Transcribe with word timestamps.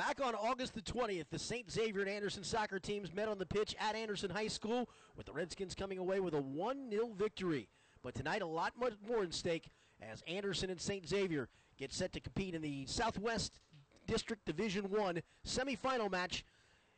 Back 0.00 0.22
on 0.24 0.34
August 0.34 0.74
the 0.74 0.80
20th, 0.80 1.26
the 1.30 1.38
St. 1.38 1.70
Xavier 1.70 2.00
and 2.00 2.08
Anderson 2.08 2.42
soccer 2.42 2.78
teams 2.78 3.12
met 3.14 3.28
on 3.28 3.36
the 3.36 3.44
pitch 3.44 3.76
at 3.78 3.94
Anderson 3.94 4.30
High 4.30 4.46
School, 4.46 4.88
with 5.14 5.26
the 5.26 5.32
Redskins 5.34 5.74
coming 5.74 5.98
away 5.98 6.20
with 6.20 6.32
a 6.32 6.40
1 6.40 6.90
0 6.90 7.10
victory. 7.18 7.68
But 8.02 8.14
tonight, 8.14 8.40
a 8.40 8.46
lot 8.46 8.72
more 8.78 9.22
at 9.22 9.34
stake 9.34 9.68
as 10.00 10.22
Anderson 10.26 10.70
and 10.70 10.80
St. 10.80 11.06
Xavier 11.06 11.50
get 11.76 11.92
set 11.92 12.14
to 12.14 12.20
compete 12.20 12.54
in 12.54 12.62
the 12.62 12.86
Southwest 12.86 13.60
District 14.06 14.42
Division 14.46 14.88
One 14.88 15.20
semifinal 15.46 16.10
match 16.10 16.46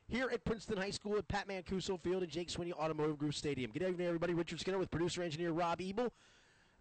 here 0.06 0.30
at 0.32 0.44
Princeton 0.44 0.76
High 0.76 0.90
School 0.90 1.18
at 1.18 1.26
Pat 1.26 1.48
Mancuso 1.48 2.00
Field 2.00 2.22
and 2.22 2.30
Jake 2.30 2.50
Sweeney 2.50 2.72
Automotive 2.72 3.18
Group 3.18 3.34
Stadium. 3.34 3.72
Good 3.72 3.82
evening, 3.82 4.06
everybody. 4.06 4.32
Richard 4.32 4.60
Skinner 4.60 4.78
with 4.78 4.92
producer 4.92 5.24
engineer 5.24 5.50
Rob 5.50 5.80
Ebel. 5.80 6.12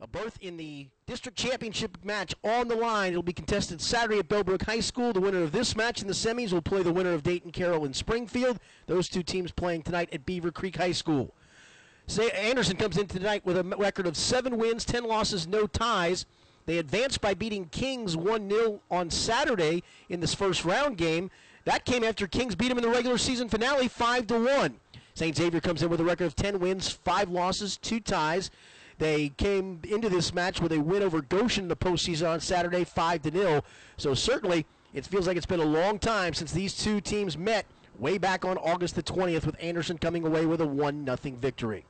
Uh, 0.02 0.06
a 0.06 0.08
berth 0.08 0.38
in 0.42 0.58
the 0.58 0.88
district 1.06 1.38
championship 1.38 1.98
match 2.04 2.34
on 2.44 2.68
the 2.68 2.76
line. 2.76 3.12
It'll 3.12 3.24
be 3.24 3.34
contested 3.34 3.82
Saturday 3.82 4.20
at 4.20 4.28
Bellbrook 4.28 4.64
High 4.64 4.80
School. 4.80 5.14
The 5.14 5.22
winner 5.22 5.44
of 5.44 5.52
this 5.52 5.76
match 5.76 6.02
in 6.02 6.08
the 6.08 6.14
semis 6.14 6.52
will 6.52 6.62
play 6.62 6.84
the 6.84 6.94
winner 6.94 7.14
of 7.14 7.24
Dayton 7.24 7.52
Carroll 7.52 7.86
and 7.86 7.96
Springfield. 7.96 8.60
Those 8.88 9.10
two 9.10 9.24
teams 9.24 9.52
playing 9.52 9.84
tonight 9.84 10.10
at 10.12 10.26
Beavercreek 10.26 10.78
High 10.78 10.92
School. 10.92 11.34
Say 12.08 12.30
Anderson 12.32 12.78
comes 12.78 12.98
in 12.98 13.08
tonight 13.08 13.46
with 13.46 13.58
a 13.58 13.64
record 13.64 14.08
of 14.08 14.18
seven 14.18 14.58
wins, 14.58 14.86
ten 14.86 15.04
losses, 15.04 15.48
no 15.48 15.68
ties. 15.68 16.26
They 16.66 16.78
advanced 16.78 17.22
by 17.22 17.34
beating 17.34 17.66
Kings 17.66 18.18
1 18.18 18.50
0 18.50 18.82
on 18.90 19.10
Saturday 19.10 19.84
in 20.10 20.20
this 20.20 20.34
first 20.34 20.66
round 20.66 20.98
game. 20.98 21.32
That 21.66 21.86
came 21.86 22.04
after 22.04 22.28
Kings 22.28 22.56
beat 22.56 22.70
them 22.70 22.78
in 22.78 22.84
the 22.84 22.90
regular 22.90 23.18
season 23.18 23.50
finale 23.50 23.88
5 23.88 24.28
to 24.28 24.46
1. 24.46 24.76
St. 25.14 25.36
Xavier 25.36 25.60
comes 25.60 25.84
in 25.84 25.90
with 25.90 26.00
a 26.00 26.04
record 26.04 26.26
of 26.26 26.36
10 26.36 26.60
wins, 26.60 26.90
5 26.90 27.30
losses, 27.30 27.78
2 27.78 28.00
ties. 28.00 28.50
They 29.02 29.30
came 29.30 29.80
into 29.90 30.10
this 30.10 30.32
match 30.32 30.62
with 30.62 30.72
a 30.72 30.80
win 30.80 31.02
over 31.02 31.24
Goshen 31.24 31.64
in 31.64 31.70
the 31.70 31.76
postseason 31.76 32.30
on 32.30 32.40
Saturday, 32.40 32.84
5 32.84 33.24
to 33.24 33.32
0. 33.32 33.64
So 33.98 34.14
certainly, 34.14 34.64
it 34.94 35.08
feels 35.08 35.26
like 35.26 35.38
it's 35.38 35.48
been 35.48 35.60
a 35.60 35.66
long 35.66 35.98
time 35.98 36.36
since 36.36 36.52
these 36.52 36.78
two 36.78 37.02
teams 37.02 37.36
met 37.36 37.66
way 37.98 38.20
back 38.20 38.46
on 38.46 38.60
August 38.60 38.94
the 38.94 39.02
20th 39.02 39.48
with 39.48 39.56
Anderson 39.60 39.98
coming 39.98 40.24
away 40.24 40.46
with 40.46 40.62
a 40.62 40.68
1 40.68 41.04
0 41.04 41.18
victory. 41.42 41.84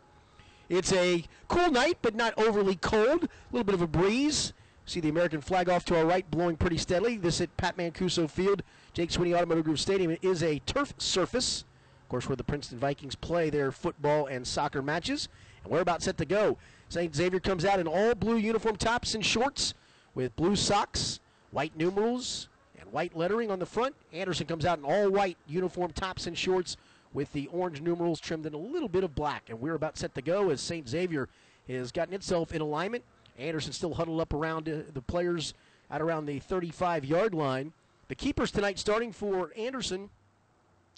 It's 0.70 0.94
a 0.94 1.26
cool 1.50 1.70
night, 1.70 1.98
but 2.02 2.16
not 2.16 2.34
overly 2.38 2.78
cold. 2.78 3.26
A 3.26 3.30
little 3.52 3.66
bit 3.66 3.76
of 3.76 3.82
a 3.82 3.88
breeze. 3.88 4.54
See 4.86 5.02
the 5.02 5.10
American 5.10 5.42
flag 5.42 5.68
off 5.68 5.84
to 5.86 5.98
our 5.98 6.06
right, 6.06 6.32
blowing 6.32 6.56
pretty 6.56 6.78
steadily. 6.78 7.18
This 7.18 7.42
at 7.42 7.58
Pat 7.58 7.76
Mancuso 7.76 8.30
Field, 8.30 8.64
Jake 8.94 9.12
Sweeney 9.12 9.36
Automotive 9.36 9.66
Group 9.66 9.80
Stadium. 9.80 10.12
It 10.12 10.20
is 10.22 10.44
a 10.44 10.60
turf 10.60 10.94
surface, 10.98 11.66
of 12.04 12.08
course, 12.08 12.30
where 12.30 12.38
the 12.38 12.46
Princeton 12.46 12.80
Vikings 12.80 13.16
play 13.16 13.50
their 13.50 13.74
football 13.74 14.28
and 14.28 14.48
soccer 14.48 14.82
matches. 14.82 15.28
And 15.66 15.74
we're 15.74 15.82
about 15.82 16.02
set 16.02 16.18
to 16.18 16.26
go. 16.26 16.58
St. 16.92 17.16
Xavier 17.16 17.40
comes 17.40 17.64
out 17.64 17.80
in 17.80 17.88
all 17.88 18.14
blue 18.16 18.36
uniform 18.36 18.76
tops 18.76 19.16
and 19.16 19.26
shorts 19.26 19.76
with 20.14 20.36
blue 20.36 20.58
socks, 20.58 21.22
white 21.52 21.74
numerals, 21.78 22.50
and 22.78 22.92
white 22.92 23.16
lettering 23.16 23.50
on 23.50 23.60
the 23.60 23.66
front. 23.66 23.96
Anderson 24.12 24.46
comes 24.46 24.66
out 24.66 24.78
in 24.78 24.84
all 24.84 25.10
white 25.10 25.38
uniform 25.48 25.94
tops 25.94 26.28
and 26.28 26.38
shorts 26.38 26.76
with 27.14 27.32
the 27.32 27.48
orange 27.48 27.80
numerals 27.80 28.20
trimmed 28.20 28.46
in 28.46 28.54
a 28.54 28.58
little 28.58 28.90
bit 28.90 29.06
of 29.06 29.16
black. 29.16 29.44
And 29.50 29.62
we're 29.62 29.76
about 29.76 29.98
set 29.98 30.14
to 30.16 30.22
go 30.22 30.50
as 30.50 30.60
St. 30.60 30.86
Xavier 30.86 31.30
has 31.70 31.94
gotten 31.94 32.14
itself 32.14 32.54
in 32.54 32.60
alignment. 32.60 33.06
Anderson 33.40 33.72
still 33.72 33.94
huddled 33.94 34.20
up 34.20 34.34
around 34.34 34.68
uh, 34.68 34.80
the 34.94 35.02
players 35.02 35.54
at 35.90 36.02
around 36.02 36.26
the 36.26 36.40
35 36.40 37.06
yard 37.06 37.34
line. 37.34 37.72
The 38.10 38.16
keepers 38.16 38.52
tonight 38.52 38.78
starting 38.78 39.14
for 39.14 39.54
Anderson, 39.56 40.10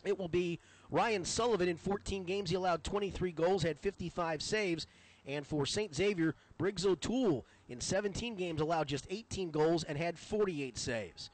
it 0.03 0.17
will 0.17 0.27
be 0.27 0.57
Ryan 0.89 1.23
Sullivan 1.23 1.69
in 1.69 1.77
14 1.77 2.23
games. 2.23 2.49
He 2.49 2.55
allowed 2.55 2.83
23 2.83 3.31
goals, 3.31 3.61
had 3.61 3.77
55 3.77 4.41
saves. 4.41 4.87
And 5.25 5.47
for 5.47 5.65
St. 5.65 5.95
Xavier, 5.95 6.35
Briggs 6.57 6.85
O'Toole 6.85 7.45
in 7.69 7.79
17 7.79 8.35
games 8.35 8.61
allowed 8.61 8.87
just 8.87 9.07
18 9.09 9.51
goals 9.51 9.83
and 9.83 9.97
had 9.97 10.17
48 10.17 10.77
saves. 10.77 11.29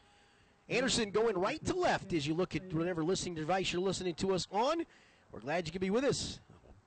Anderson 0.69 1.09
going 1.09 1.35
right 1.35 1.63
to 1.65 1.73
left 1.73 2.13
as 2.13 2.27
you 2.27 2.35
look 2.35 2.55
at 2.55 2.71
whatever 2.73 3.03
listening 3.03 3.33
device 3.33 3.73
you're 3.73 3.81
listening 3.81 4.13
to 4.15 4.33
us 4.33 4.47
on. 4.51 4.83
We're 5.31 5.39
glad 5.39 5.67
you 5.67 5.71
could 5.71 5.81
be 5.81 5.89
with 5.89 6.03
us. 6.03 6.39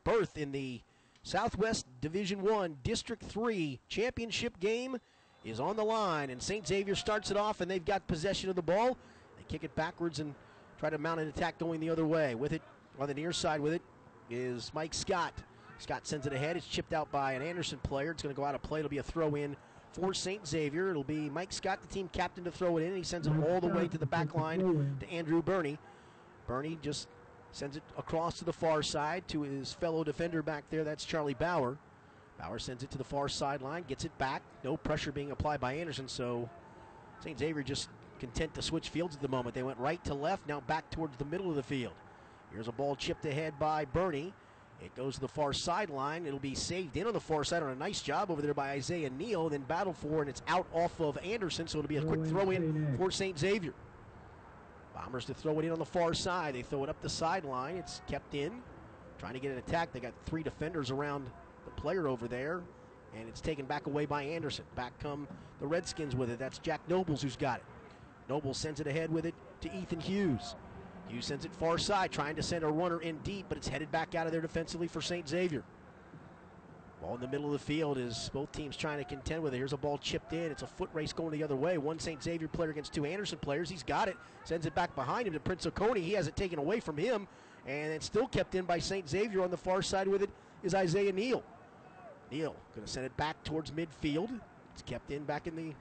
Birth 0.05 0.39
in 0.39 0.53
the 0.53 0.81
Southwest 1.25 1.87
Division 2.01 2.43
One 2.43 2.77
District 2.85 3.23
Three 3.23 3.81
championship 3.89 4.59
game 4.61 4.99
is 5.45 5.59
on 5.59 5.77
the 5.77 5.85
line, 5.85 6.31
and 6.31 6.41
St. 6.41 6.67
Xavier 6.67 6.95
starts 6.95 7.31
it 7.31 7.37
off, 7.37 7.61
and 7.61 7.71
they've 7.71 7.85
got 7.85 8.07
possession 8.07 8.51
of 8.51 8.57
the 8.57 8.63
ball. 8.63 8.97
They 9.37 9.45
kick 9.49 9.65
it 9.65 9.75
backwards 9.75 10.21
and 10.21 10.35
try 10.79 10.91
to 10.91 10.99
mount 10.99 11.21
an 11.21 11.29
attack 11.29 11.59
going 11.59 11.81
the 11.81 11.91
other 11.91 12.07
way. 12.07 12.35
With 12.37 12.53
it 12.53 12.63
on 12.99 13.09
the 13.09 13.15
near 13.15 13.33
side, 13.33 13.61
with 13.61 13.73
it 13.73 13.83
is 14.31 14.71
Mike 14.75 14.95
Scott. 14.95 15.33
Scott 15.83 16.07
sends 16.07 16.27
it 16.27 16.33
ahead. 16.33 16.57
It's 16.57 16.67
chipped 16.67 16.93
out 16.93 17.11
by 17.11 17.33
an 17.33 17.43
Anderson 17.43 17.79
player. 17.83 18.13
It's 18.13 18.23
going 18.23 18.35
to 18.35 18.41
go 18.41 18.45
out 18.47 18.55
of 18.55 18.63
play. 18.63 18.79
It'll 18.79 18.89
be 18.89 18.99
a 18.99 19.03
throw 19.03 19.35
in 19.35 19.57
for 19.93 20.15
St. 20.15 20.47
Xavier. 20.47 20.91
It'll 20.91 21.03
be 21.03 21.29
Mike 21.29 21.53
Scott, 21.53 21.81
the 21.83 21.89
team 21.89 22.09
captain, 22.13 22.45
to 22.45 22.53
throw 22.53 22.79
it 22.79 22.85
in. 22.85 22.95
He 22.95 23.03
sends 23.03 23.27
it 23.27 23.33
all 23.49 23.61
the 23.61 23.67
way 23.67 23.89
to 23.89 23.99
the 23.99 24.07
back 24.07 24.35
line 24.35 24.97
to 25.01 25.11
Andrew 25.11 25.43
Burney. 25.43 25.79
Burney 26.47 26.79
just 26.83 27.09
sends 27.51 27.77
it 27.77 27.83
across 27.99 28.39
to 28.39 28.45
the 28.45 28.53
far 28.53 28.83
side 28.83 29.27
to 29.29 29.43
his 29.43 29.73
fellow 29.73 30.05
defender 30.05 30.43
back 30.43 30.65
there. 30.71 30.85
That's 30.85 31.05
Charlie 31.05 31.35
Bauer. 31.35 31.77
Bauer 32.39 32.59
sends 32.59 32.83
it 32.83 32.91
to 32.93 32.99
the 32.99 33.05
far 33.05 33.29
sideline, 33.29 33.85
gets 33.89 34.05
it 34.05 34.17
back. 34.19 34.43
No 34.65 34.77
pressure 34.77 35.13
being 35.13 35.33
applied 35.33 35.61
by 35.61 35.75
Anderson, 35.75 36.09
so 36.09 36.49
St. 37.21 37.39
Xavier 37.39 37.63
just 37.63 37.89
content 38.21 38.55
to 38.55 38.63
switch 38.63 38.89
fields 38.89 39.17
at 39.17 39.23
the 39.23 39.29
moment. 39.29 39.55
They 39.55 39.63
went 39.63 39.79
right 39.79 40.03
to 40.05 40.15
left, 40.15 40.47
now 40.47 40.61
back 40.61 40.91
towards 40.91 41.17
the 41.17 41.25
middle 41.25 41.51
of 41.51 41.57
the 41.57 41.63
field. 41.63 41.95
Here's 42.53 42.69
a 42.69 42.73
ball 42.73 42.95
chipped 42.97 43.27
ahead 43.27 43.59
by 43.59 43.85
Burney. 43.85 44.33
It 44.85 44.95
goes 44.97 45.15
to 45.15 45.21
the 45.21 45.29
far 45.29 45.53
sideline. 45.53 46.27
It'll 46.27 46.39
be 46.39 46.55
saved 46.55 46.97
in 46.97 47.07
on 47.07 47.13
the 47.13 47.21
far 47.21 47.45
side 47.45 47.63
on 47.63 47.71
a 47.71 47.75
nice 47.75 48.03
job 48.03 48.31
over 48.31 48.43
there 48.43 48.55
by 48.55 48.71
Isaiah 48.71 49.11
Neal. 49.11 49.49
Then 49.49 49.63
battle 49.63 49.93
for, 49.93 50.21
and 50.21 50.29
it's 50.29 50.43
out 50.49 50.67
off 50.73 51.01
of 51.01 51.19
Anderson, 51.19 51.67
so 51.69 51.79
it'll 51.79 51.89
be 51.89 51.99
a 51.99 52.03
quick 52.03 52.25
throw 52.27 52.51
in 52.51 52.97
for 52.99 53.11
St. 53.11 53.39
Xavier. 53.39 53.75
Bombers 54.95 55.25
to 55.27 55.35
throw 55.35 55.59
it 55.59 55.65
in 55.65 55.73
on 55.73 55.79
the 55.79 55.85
far 55.85 56.15
side. 56.15 56.55
They 56.55 56.63
throw 56.63 56.85
it 56.85 56.91
up 56.91 57.01
the 57.01 57.09
sideline. 57.09 57.77
It's 57.77 58.03
kept 58.09 58.35
in. 58.35 58.53
Trying 59.19 59.35
to 59.35 59.41
get 59.41 59.53
an 59.53 59.59
attack. 59.59 59.93
They 59.93 60.01
got 60.01 60.13
three 60.27 60.43
defenders 60.43 60.91
around 60.91 61.31
the 61.65 61.71
player 61.73 62.09
over 62.09 62.27
there. 62.27 62.63
And 63.17 63.29
it's 63.29 63.41
taken 63.41 63.67
back 63.67 63.87
away 63.87 64.07
by 64.07 64.23
Anderson. 64.23 64.65
Back 64.75 64.99
come 64.99 65.29
the 65.61 65.67
Redskins 65.67 66.17
with 66.17 66.31
it. 66.31 66.39
That's 66.39 66.59
Jack 66.59 66.81
Nobles 66.89 67.23
who's 67.23 67.37
got 67.37 67.59
it. 67.59 67.65
Nobles 68.29 68.59
sends 68.59 68.81
it 68.81 68.87
ahead 68.87 69.13
with 69.13 69.27
it 69.27 69.35
to 69.61 69.77
Ethan 69.77 70.01
Hughes. 70.01 70.57
Hughes 71.13 71.27
sends 71.27 71.45
it 71.45 71.55
far 71.55 71.77
side, 71.77 72.11
trying 72.11 72.37
to 72.37 72.43
send 72.43 72.65
a 72.65 72.69
runner 72.69 73.01
in 73.03 73.19
deep, 73.19 73.47
but 73.49 73.59
it's 73.59 73.69
headed 73.69 73.93
back 73.93 74.15
out 74.15 74.27
of 74.27 74.33
there 74.33 74.41
defensively 74.41 74.89
for 74.89 75.03
St. 75.03 75.29
Xavier. 75.29 75.63
Ball 77.03 77.17
in 77.17 77.21
the 77.21 77.29
middle 77.29 77.47
of 77.47 77.53
the 77.53 77.59
field 77.59 77.99
is 77.99 78.31
both 78.33 78.51
teams 78.53 78.77
trying 78.77 78.99
to 78.99 79.05
contend 79.05 79.43
with 79.43 79.53
it. 79.53 79.59
Here's 79.59 79.75
a 79.75 79.77
ball 79.77 79.99
chipped 79.99 80.33
in. 80.33 80.51
It's 80.51 80.63
a 80.63 80.67
foot 80.67 80.89
race 80.95 81.13
going 81.13 81.33
the 81.33 81.43
other 81.43 81.57
way. 81.57 81.77
One 81.77 81.99
St. 81.99 82.23
Xavier 82.23 82.49
player 82.49 82.71
against 82.71 82.95
two 82.95 83.05
Anderson 83.05 83.39
players. 83.39 83.69
He's 83.69 83.83
got 83.83 84.09
it. 84.09 84.17
Sends 84.45 84.65
it 84.65 84.75
back 84.75 84.95
behind 84.95 85.27
him 85.27 85.35
to 85.35 85.41
Prince 85.41 85.67
Oconee. 85.67 86.01
He 86.01 86.13
has 86.13 86.29
it 86.29 86.37
taken 86.37 86.59
away 86.59 86.81
from 86.81 86.97
him. 86.97 87.29
And 87.67 87.93
it's 87.93 88.07
still 88.07 88.27
kept 88.27 88.55
in 88.55 88.65
by 88.65 88.79
St. 88.79 89.07
Xavier 89.09 89.43
on 89.43 89.51
the 89.51 89.57
far 89.57 89.83
side 89.83 90.09
with 90.09 90.23
it 90.23 90.31
is 90.63 90.75
Isaiah 90.75 91.13
Neal. 91.13 91.43
Neal 92.31 92.57
going 92.75 92.87
to 92.87 92.91
send 92.91 93.05
it 93.05 93.17
back 93.17 93.43
towards 93.45 93.71
midfield. 93.73 94.31
It's 94.73 94.83
kept 94.83 95.11
in 95.11 95.25
back 95.25 95.47
in 95.47 95.57
the 95.57 95.75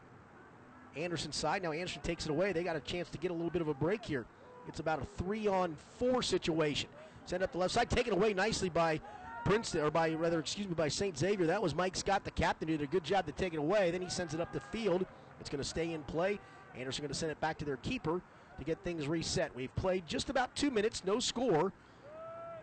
Anderson 0.99 1.31
side. 1.31 1.63
Now 1.63 1.71
Anderson 1.71 2.01
takes 2.01 2.25
it 2.25 2.31
away. 2.31 2.51
They 2.51 2.63
got 2.63 2.75
a 2.75 2.81
chance 2.81 3.09
to 3.11 3.17
get 3.17 3.31
a 3.31 3.33
little 3.33 3.51
bit 3.51 3.61
of 3.61 3.69
a 3.69 3.73
break 3.73 4.03
here. 4.03 4.25
It's 4.67 4.79
about 4.79 5.01
a 5.01 5.05
three 5.23 5.47
on 5.47 5.75
four 5.97 6.21
situation. 6.21 6.89
Send 7.25 7.43
up 7.43 7.51
the 7.51 7.57
left 7.57 7.73
side, 7.73 7.89
taken 7.89 8.13
away 8.13 8.33
nicely 8.33 8.69
by 8.69 8.99
Princeton, 9.45 9.81
or 9.81 9.91
by 9.91 10.13
rather, 10.13 10.39
excuse 10.39 10.67
me, 10.67 10.73
by 10.73 10.87
St. 10.87 11.17
Xavier. 11.17 11.47
That 11.47 11.61
was 11.61 11.75
Mike 11.75 11.95
Scott, 11.95 12.23
the 12.23 12.31
captain, 12.31 12.67
who 12.67 12.77
did 12.77 12.83
a 12.83 12.91
good 12.91 13.03
job 13.03 13.25
to 13.25 13.31
take 13.31 13.53
it 13.53 13.57
away. 13.57 13.91
Then 13.91 14.01
he 14.01 14.09
sends 14.09 14.33
it 14.33 14.41
up 14.41 14.53
the 14.53 14.59
field. 14.59 15.05
It's 15.39 15.49
going 15.49 15.61
to 15.61 15.67
stay 15.67 15.93
in 15.93 16.03
play. 16.03 16.39
Anderson 16.77 17.01
going 17.01 17.09
to 17.09 17.17
send 17.17 17.31
it 17.31 17.39
back 17.41 17.57
to 17.57 17.65
their 17.65 17.77
keeper 17.77 18.21
to 18.59 18.65
get 18.65 18.77
things 18.83 19.07
reset. 19.07 19.53
We've 19.55 19.75
played 19.75 20.07
just 20.07 20.29
about 20.29 20.55
two 20.55 20.71
minutes, 20.71 21.03
no 21.05 21.19
score. 21.19 21.73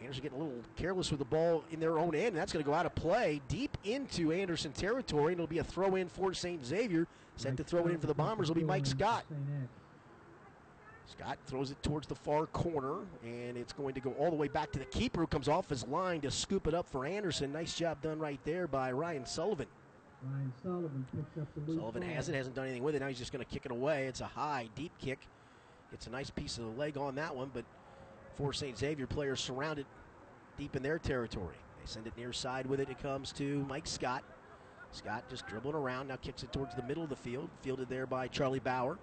Anderson 0.01 0.23
getting 0.23 0.39
a 0.39 0.43
little 0.43 0.63
careless 0.77 1.11
with 1.11 1.19
the 1.19 1.25
ball 1.25 1.65
in 1.73 1.81
their 1.81 1.99
own 1.99 2.15
end, 2.15 2.37
that's 2.37 2.53
going 2.53 2.65
to 2.65 2.69
go 2.69 2.75
out 2.75 2.87
of 2.87 2.95
play 2.95 3.41
deep 3.49 3.77
into 3.83 4.31
Anderson 4.31 4.71
territory, 4.73 5.33
and 5.33 5.41
it'll 5.41 5.49
be 5.49 5.59
a 5.59 5.65
throw 5.65 5.97
in 5.97 6.09
for 6.09 6.33
St. 6.33 6.65
Xavier. 6.65 7.07
Set 7.35 7.57
to 7.57 7.65
throw 7.65 7.87
it 7.87 7.91
in 7.93 7.99
for 7.99 8.07
the 8.07 8.15
Bombers 8.15 8.49
will 8.49 8.55
be 8.55 8.65
Mike 8.65 8.87
Scott. 8.87 9.25
Scott 11.11 11.39
throws 11.47 11.71
it 11.71 11.83
towards 11.83 12.07
the 12.07 12.15
far 12.15 12.47
corner, 12.47 12.99
and 13.25 13.57
it's 13.57 13.73
going 13.73 13.95
to 13.95 14.01
go 14.01 14.13
all 14.19 14.31
the 14.31 14.37
way 14.37 14.49
back 14.49 14.71
to 14.73 14.79
the 14.79 14.85
keeper 14.85 15.21
who 15.21 15.27
comes 15.27 15.49
off 15.49 15.69
his 15.71 15.87
line 15.87 16.21
to 16.21 16.31
scoop 16.31 16.67
it 16.67 16.75
up 16.75 16.89
for 16.89 17.07
Anderson. 17.07 17.53
Nice 17.53 17.75
job 17.75 18.03
done 18.03 18.19
right 18.19 18.41
there 18.45 18.67
by 18.67 18.93
Ryan 18.93 19.25
Sullivan. 19.25 19.67
Ryan 20.23 20.53
Sullivan 20.63 21.07
picks 21.17 21.39
up 21.41 21.49
the 21.55 21.61
loose 21.61 21.81
Sullivan 21.81 22.03
ball. 22.03 22.11
has 22.11 22.29
it, 22.29 22.35
hasn't 22.35 22.55
done 22.55 22.67
anything 22.67 22.83
with 22.83 22.95
it. 22.95 23.01
Now 23.01 23.09
he's 23.09 23.19
just 23.19 23.33
going 23.33 23.45
to 23.45 23.51
kick 23.51 23.65
it 23.65 23.73
away. 23.73 24.07
It's 24.07 24.21
a 24.21 24.27
high, 24.27 24.69
deep 24.75 24.93
kick. 24.99 25.21
It's 25.93 26.07
a 26.07 26.11
nice 26.11 26.29
piece 26.29 26.59
of 26.59 26.65
the 26.65 26.71
leg 26.79 26.99
on 26.99 27.15
that 27.15 27.35
one, 27.35 27.51
but 27.55 27.65
four 28.35 28.53
St. 28.53 28.77
Xavier 28.77 29.07
players 29.07 29.41
surrounded 29.41 29.87
deep 30.59 30.77
in 30.77 30.83
their 30.83 30.99
territory. 30.99 31.57
They 31.81 31.87
send 31.87 32.07
it 32.07 32.13
near 32.19 32.33
side 32.35 32.67
with 32.67 32.81
it. 32.81 32.91
It 32.91 33.03
comes 33.03 33.33
to 33.33 33.65
Mike 33.69 33.87
Scott. 33.87 34.25
Scott 34.91 35.25
just 35.31 35.47
dribbling 35.47 35.75
around, 35.75 36.09
now 36.09 36.17
kicks 36.17 36.43
it 36.43 36.53
towards 36.53 36.75
the 36.75 36.83
middle 36.83 37.03
of 37.03 37.11
the 37.11 37.17
field, 37.17 37.49
fielded 37.63 37.89
there 37.89 38.07
by 38.07 38.27
Charlie 38.27 38.59
Bauer. 38.59 38.99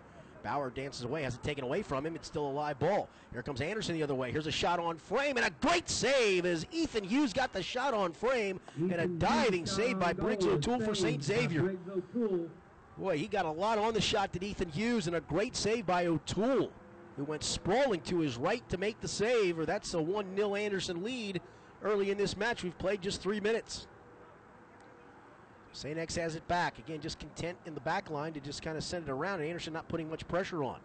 Bauer 0.46 0.70
dances 0.70 1.04
away, 1.04 1.24
has 1.24 1.34
it 1.34 1.42
taken 1.42 1.64
away 1.64 1.82
from 1.82 2.06
him. 2.06 2.16
It's 2.16 2.28
still 2.28 2.48
a 2.48 2.52
live 2.52 2.78
ball. 2.78 3.10
Here 3.32 3.42
comes 3.42 3.62
Anderson 3.62 3.96
the 3.96 4.04
other 4.04 4.14
way. 4.14 4.32
Here's 4.32 4.46
a 4.46 4.52
shot 4.52 4.80
on 4.80 4.96
frame 4.96 5.38
and 5.38 5.46
a 5.46 5.50
great 5.60 5.90
save 5.90 6.46
as 6.46 6.68
Ethan 6.72 7.04
Hughes 7.04 7.34
got 7.34 7.52
the 7.52 7.64
shot 7.64 7.96
on 7.96 8.14
frame 8.14 8.60
and 8.78 8.94
a 8.94 9.08
diving 9.08 9.66
save 9.66 9.98
by 9.98 10.14
Briggs 10.14 10.46
O'Toole 10.46 10.82
for 10.82 10.94
St. 10.94 11.24
Xavier. 11.24 11.75
Boy, 12.96 13.18
he 13.18 13.25
got 13.25 13.46
a 13.46 13.52
lot 13.52 13.80
on 13.80 13.96
the 13.96 14.02
shot 14.02 14.32
to 14.34 14.46
Ethan 14.46 14.70
Hughes 14.70 15.08
and 15.08 15.16
a 15.16 15.22
great 15.22 15.56
save 15.56 15.88
by 15.88 16.06
O'Toole, 16.06 16.72
who 17.18 17.24
went 17.24 17.44
sprawling 17.44 18.02
to 18.02 18.20
his 18.20 18.38
right 18.38 18.68
to 18.70 18.78
make 18.78 19.02
the 19.02 19.08
save, 19.08 19.58
or 19.58 19.66
that's 19.66 19.96
a 19.96 20.02
1 20.02 20.36
0 20.36 20.54
Anderson 20.54 21.04
lead 21.04 21.42
early 21.84 22.12
in 22.12 22.20
this 22.20 22.38
match. 22.38 22.64
We've 22.64 22.78
played 22.78 23.02
just 23.02 23.20
three 23.20 23.40
minutes. 23.40 23.88
St. 25.75 25.98
X 25.98 26.15
has 26.15 26.36
it 26.36 26.48
back. 26.48 26.79
Again, 26.79 27.01
just 27.01 27.20
content 27.20 27.58
in 27.65 27.74
the 27.74 27.82
back 27.82 28.10
line 28.10 28.32
to 28.34 28.39
just 28.39 28.62
kind 28.62 28.77
of 28.77 28.84
send 28.84 29.10
it 29.10 29.12
around, 29.12 29.41
and 29.41 29.50
Anderson 29.50 29.74
not 29.74 29.89
putting 29.89 30.10
much 30.10 30.25
pressure 30.27 30.63
on. 30.63 30.79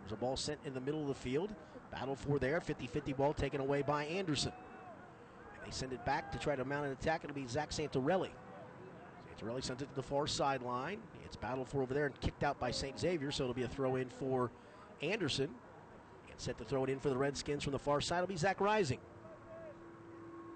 There's 0.00 0.12
a 0.12 0.16
ball 0.16 0.36
sent 0.36 0.58
in 0.64 0.74
the 0.74 0.80
middle 0.80 1.00
of 1.00 1.06
the 1.06 1.14
field. 1.14 1.54
Battle 1.92 2.16
for 2.16 2.40
there. 2.40 2.60
50 2.60 2.88
50 2.88 3.12
ball 3.12 3.32
taken 3.32 3.60
away 3.60 3.82
by 3.82 4.04
Anderson. 4.06 4.52
And 5.54 5.66
they 5.66 5.70
send 5.70 5.92
it 5.92 6.04
back 6.04 6.32
to 6.32 6.38
try 6.38 6.56
to 6.56 6.64
mount 6.64 6.86
an 6.86 6.92
attack. 6.92 7.22
It'll 7.22 7.34
be 7.34 7.46
Zach 7.46 7.70
Santarelli. 7.70 8.30
Santarelli 9.38 9.62
sends 9.62 9.82
it 9.82 9.88
to 9.88 9.94
the 9.94 10.02
far 10.02 10.26
sideline. 10.26 10.98
It's 11.24 11.36
battled 11.36 11.68
for 11.68 11.82
over 11.82 11.94
there 11.94 12.06
and 12.06 12.20
kicked 12.20 12.42
out 12.42 12.58
by 12.58 12.72
St. 12.72 12.98
Xavier, 12.98 13.30
so 13.30 13.44
it'll 13.44 13.54
be 13.54 13.62
a 13.62 13.68
throw 13.68 13.94
in 13.94 14.08
for 14.08 14.50
Anderson. 15.02 15.50
And 16.30 16.40
set 16.40 16.58
to 16.58 16.64
throw 16.64 16.82
it 16.82 16.90
in 16.90 16.98
for 16.98 17.10
the 17.10 17.16
Redskins 17.16 17.62
from 17.62 17.72
the 17.72 17.78
far 17.78 18.00
side 18.00 18.20
will 18.20 18.26
be 18.26 18.36
Zach 18.36 18.60
Rising. 18.60 18.98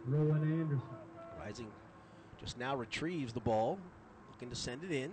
Rowan 0.06 0.42
Anderson. 0.42 0.88
Rising 1.38 1.68
just 2.40 2.58
now 2.58 2.74
retrieves 2.74 3.32
the 3.32 3.40
ball, 3.40 3.78
looking 4.32 4.50
to 4.50 4.56
send 4.56 4.82
it 4.84 4.90
in. 4.90 5.12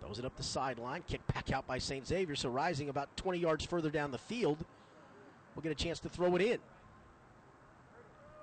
Throws 0.00 0.18
it 0.18 0.24
up 0.24 0.34
the 0.36 0.42
sideline, 0.42 1.02
kicked 1.06 1.32
back 1.34 1.52
out 1.52 1.66
by 1.66 1.78
St. 1.78 2.06
Xavier. 2.06 2.34
So 2.34 2.48
Rising 2.48 2.88
about 2.88 3.14
20 3.18 3.38
yards 3.38 3.66
further 3.66 3.90
down 3.90 4.10
the 4.10 4.18
field 4.18 4.64
we'll 5.54 5.62
get 5.62 5.72
a 5.72 5.84
chance 5.84 6.00
to 6.00 6.08
throw 6.08 6.34
it 6.36 6.42
in. 6.42 6.58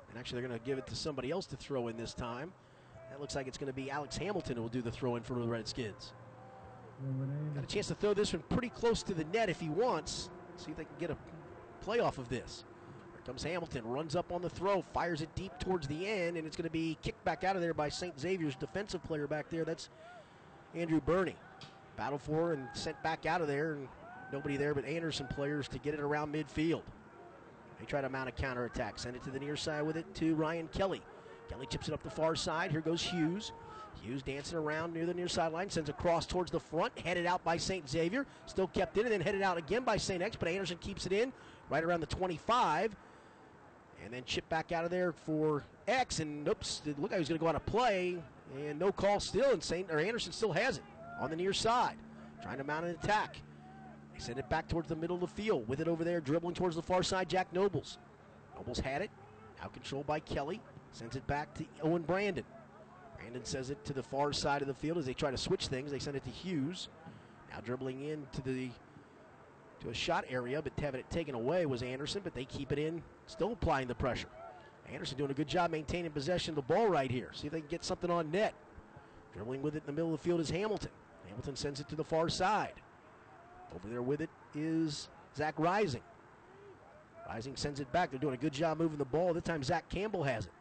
And 0.10 0.18
actually, 0.18 0.40
they're 0.40 0.50
going 0.50 0.60
to 0.60 0.66
give 0.66 0.78
it 0.78 0.88
to 0.88 0.96
somebody 0.96 1.32
else 1.32 1.46
to 1.48 1.56
throw 1.56 1.88
in 1.88 1.98
this 1.98 2.14
time. 2.14 2.52
That 3.10 3.20
looks 3.20 3.36
like 3.36 3.48
it's 3.48 3.58
going 3.58 3.72
to 3.72 3.76
be 3.76 3.90
Alex 3.90 4.18
Hamilton 4.18 4.58
who 4.58 4.62
will 4.62 4.70
do 4.70 4.82
the 4.82 4.92
throw 4.92 5.16
in 5.16 5.24
for 5.24 5.34
the 5.34 5.48
Redskins. 5.48 6.14
Got 7.56 7.64
a 7.64 7.68
chance 7.68 7.88
to 7.88 7.96
throw 7.96 8.14
this 8.14 8.34
one 8.34 8.44
pretty 8.50 8.70
close 8.70 9.04
to 9.04 9.14
the 9.14 9.24
net 9.26 9.50
if 9.50 9.60
he 9.60 9.70
wants. 9.70 10.30
See 10.58 10.72
if 10.72 10.78
they 10.78 10.86
can 10.86 10.96
get 11.00 11.12
a 11.12 11.18
play 11.82 12.00
off 12.00 12.18
of 12.18 12.30
this. 12.30 12.66
Comes 13.28 13.44
Hamilton, 13.44 13.86
runs 13.86 14.16
up 14.16 14.32
on 14.32 14.42
the 14.42 14.50
throw, 14.50 14.82
fires 14.94 15.22
it 15.22 15.28
deep 15.36 15.52
towards 15.60 15.86
the 15.86 16.08
end, 16.08 16.38
and 16.38 16.48
it's 16.48 16.56
going 16.56 16.64
to 16.64 16.72
be 16.72 16.98
kicked 17.02 17.22
back 17.26 17.44
out 17.44 17.58
of 17.58 17.62
there 17.62 17.74
by 17.74 17.90
St. 17.90 18.18
Xavier's 18.18 18.56
defensive 18.56 19.04
player 19.04 19.28
back 19.28 19.50
there. 19.50 19.66
That's 19.66 19.90
Andrew 20.74 21.02
Burney. 21.02 21.36
Battle 21.98 22.18
for 22.18 22.54
and 22.54 22.70
sent 22.74 23.02
back 23.04 23.26
out 23.26 23.42
of 23.42 23.50
there, 23.50 23.74
and 23.74 23.90
nobody 24.32 24.56
there 24.56 24.74
but 24.74 24.86
Anderson 24.86 25.28
players 25.28 25.68
to 25.68 25.78
get 25.78 25.94
it 25.94 26.00
around 26.00 26.34
midfield. 26.34 26.84
They 27.80 27.86
try 27.86 28.00
to 28.00 28.08
mount 28.08 28.30
a 28.30 28.32
counterattack. 28.32 28.98
Send 28.98 29.18
it 29.18 29.24
to 29.26 29.30
the 29.30 29.40
near 29.40 29.58
side 29.58 29.82
with 29.82 29.98
it 29.98 30.06
to 30.16 30.34
Ryan 30.36 30.70
Kelly. 30.70 31.02
Kelly 31.50 31.68
chips 31.70 31.90
it 31.90 31.94
up 31.94 32.04
the 32.04 32.10
far 32.10 32.34
side. 32.34 32.72
Here 32.72 32.80
goes 32.80 33.02
Hughes. 33.02 33.52
Hughes 34.02 34.24
dancing 34.24 34.58
around 34.58 34.94
near 34.94 35.06
the 35.06 35.14
near 35.14 35.28
sideline, 35.28 35.70
sends 35.70 35.90
a 35.90 35.94
cross 35.94 36.26
towards 36.26 36.50
the 36.50 36.60
front, 36.60 36.98
headed 37.00 37.26
out 37.26 37.44
by 37.44 37.58
St. 37.58 37.90
Xavier, 37.90 38.26
still 38.46 38.68
kept 38.68 38.98
in, 38.98 39.04
and 39.04 39.12
then 39.12 39.22
headed 39.22 39.42
out 39.42 39.58
again 39.58 39.84
by 39.84 39.98
St. 39.98 40.22
X, 40.22 40.38
but 40.38 40.48
Anderson 40.48 40.78
keeps 40.78 41.06
it 41.06 41.12
in 41.12 41.34
right 41.70 41.84
around 41.84 42.00
the 42.00 42.06
25. 42.06 42.96
And 44.04 44.14
then 44.14 44.24
chip 44.26 44.48
back 44.50 44.72
out 44.72 44.86
of 44.86 44.92
there 44.92 45.12
for 45.12 45.64
X, 45.88 46.20
and 46.20 46.48
oops, 46.48 46.82
it 46.86 47.00
looked 47.00 47.12
like 47.12 47.14
he 47.14 47.20
was 47.20 47.30
going 47.30 47.40
to 47.40 47.44
go 47.44 47.48
on 47.48 47.56
a 47.56 47.60
play, 47.60 48.18
and 48.56 48.80
no 48.80 48.92
call 48.92 49.20
still, 49.20 49.52
and 49.52 49.62
Saint 49.62 49.92
or 49.92 50.00
Anderson 50.00 50.32
still 50.32 50.54
has 50.54 50.78
it 50.78 50.84
on 51.20 51.30
the 51.30 51.36
near 51.36 51.54
side, 51.54 51.96
trying 52.42 52.58
to 52.58 52.64
mount 52.64 52.86
an 52.86 52.92
attack. 52.92 53.42
They 54.14 54.20
send 54.20 54.40
it 54.40 54.50
back 54.50 54.68
towards 54.68 54.88
the 54.88 54.96
middle 54.96 55.16
of 55.16 55.22
the 55.22 55.28
field. 55.28 55.68
With 55.68 55.82
it 55.82 55.88
over 55.88 56.04
there, 56.04 56.22
dribbling 56.22 56.56
towards 56.56 56.76
the 56.76 56.82
far 56.82 57.04
side, 57.04 57.30
Jack 57.30 57.52
Nobles. 57.54 57.98
Nobles 58.56 58.80
had 58.80 59.02
it, 59.02 59.12
now 59.62 59.68
controlled 59.68 60.08
by 60.08 60.20
Kelly. 60.20 60.62
Sends 60.92 61.16
it 61.16 61.28
back 61.28 61.54
to 61.56 61.66
Owen 61.84 62.04
Brandon. 62.04 62.46
Brandon 63.18 63.44
says 63.46 63.70
it 63.72 63.84
to 63.86 63.94
the 63.94 64.04
far 64.04 64.32
side 64.32 64.62
of 64.62 64.68
the 64.68 64.74
field 64.74 64.98
as 64.98 65.06
they 65.06 65.14
try 65.14 65.32
to 65.32 65.38
switch 65.38 65.68
things. 65.68 65.92
They 65.92 66.00
send 66.00 66.16
it 66.16 66.24
to 66.24 66.30
Hughes. 66.30 66.88
Now 67.52 67.60
dribbling 67.60 68.02
in 68.02 68.26
to 68.34 68.42
the 68.42 68.70
to 69.82 69.90
a 69.90 69.94
shot 69.94 70.26
area, 70.30 70.62
but 70.62 70.74
having 70.80 71.00
it 71.00 71.10
taken 71.12 71.36
away 71.36 71.66
was 71.66 71.84
Anderson, 71.84 72.22
but 72.24 72.34
they 72.34 72.46
keep 72.46 72.72
it 72.72 72.80
in, 72.80 73.04
still 73.28 73.54
applying 73.54 73.88
the 73.88 73.96
pressure. 73.96 74.30
Anderson 74.92 75.18
doing 75.18 75.32
a 75.32 75.34
good 75.34 75.48
job 75.48 75.72
maintaining 75.72 76.12
possession 76.12 76.52
of 76.52 76.56
the 76.56 76.74
ball 76.74 76.88
right 76.88 77.12
here. 77.12 77.30
See 77.34 77.48
if 77.48 77.54
they 77.54 77.60
can 77.60 77.70
get 77.70 77.84
something 77.84 78.10
on 78.10 78.32
net. 78.32 78.54
Dribbling 79.34 79.62
with 79.62 79.76
it 79.76 79.80
in 79.80 79.86
the 79.86 79.92
middle 79.92 80.14
of 80.14 80.20
the 80.20 80.24
field 80.24 80.40
is 80.40 80.50
Hamilton. 80.50 80.92
Hamilton 81.28 81.56
sends 81.56 81.80
it 81.80 81.90
to 81.90 81.96
the 81.96 82.04
far 82.04 82.30
side. 82.30 82.74
Over 83.76 83.90
there 83.90 84.02
with 84.02 84.22
it 84.22 84.30
is 84.56 85.10
Zach 85.36 85.56
Rising. 85.58 86.02
Rising 87.28 87.58
sends 87.58 87.82
it 87.82 87.92
back. 87.92 88.10
They're 88.10 88.20
doing 88.20 88.34
a 88.34 88.38
good 88.38 88.54
job 88.54 88.80
moving 88.80 88.98
the 88.98 89.06
ball. 89.06 89.34
This 89.34 89.44
time 89.44 89.62
Zach 89.62 89.88
Campbell 89.90 90.24
has 90.24 90.46
it. 90.46 90.52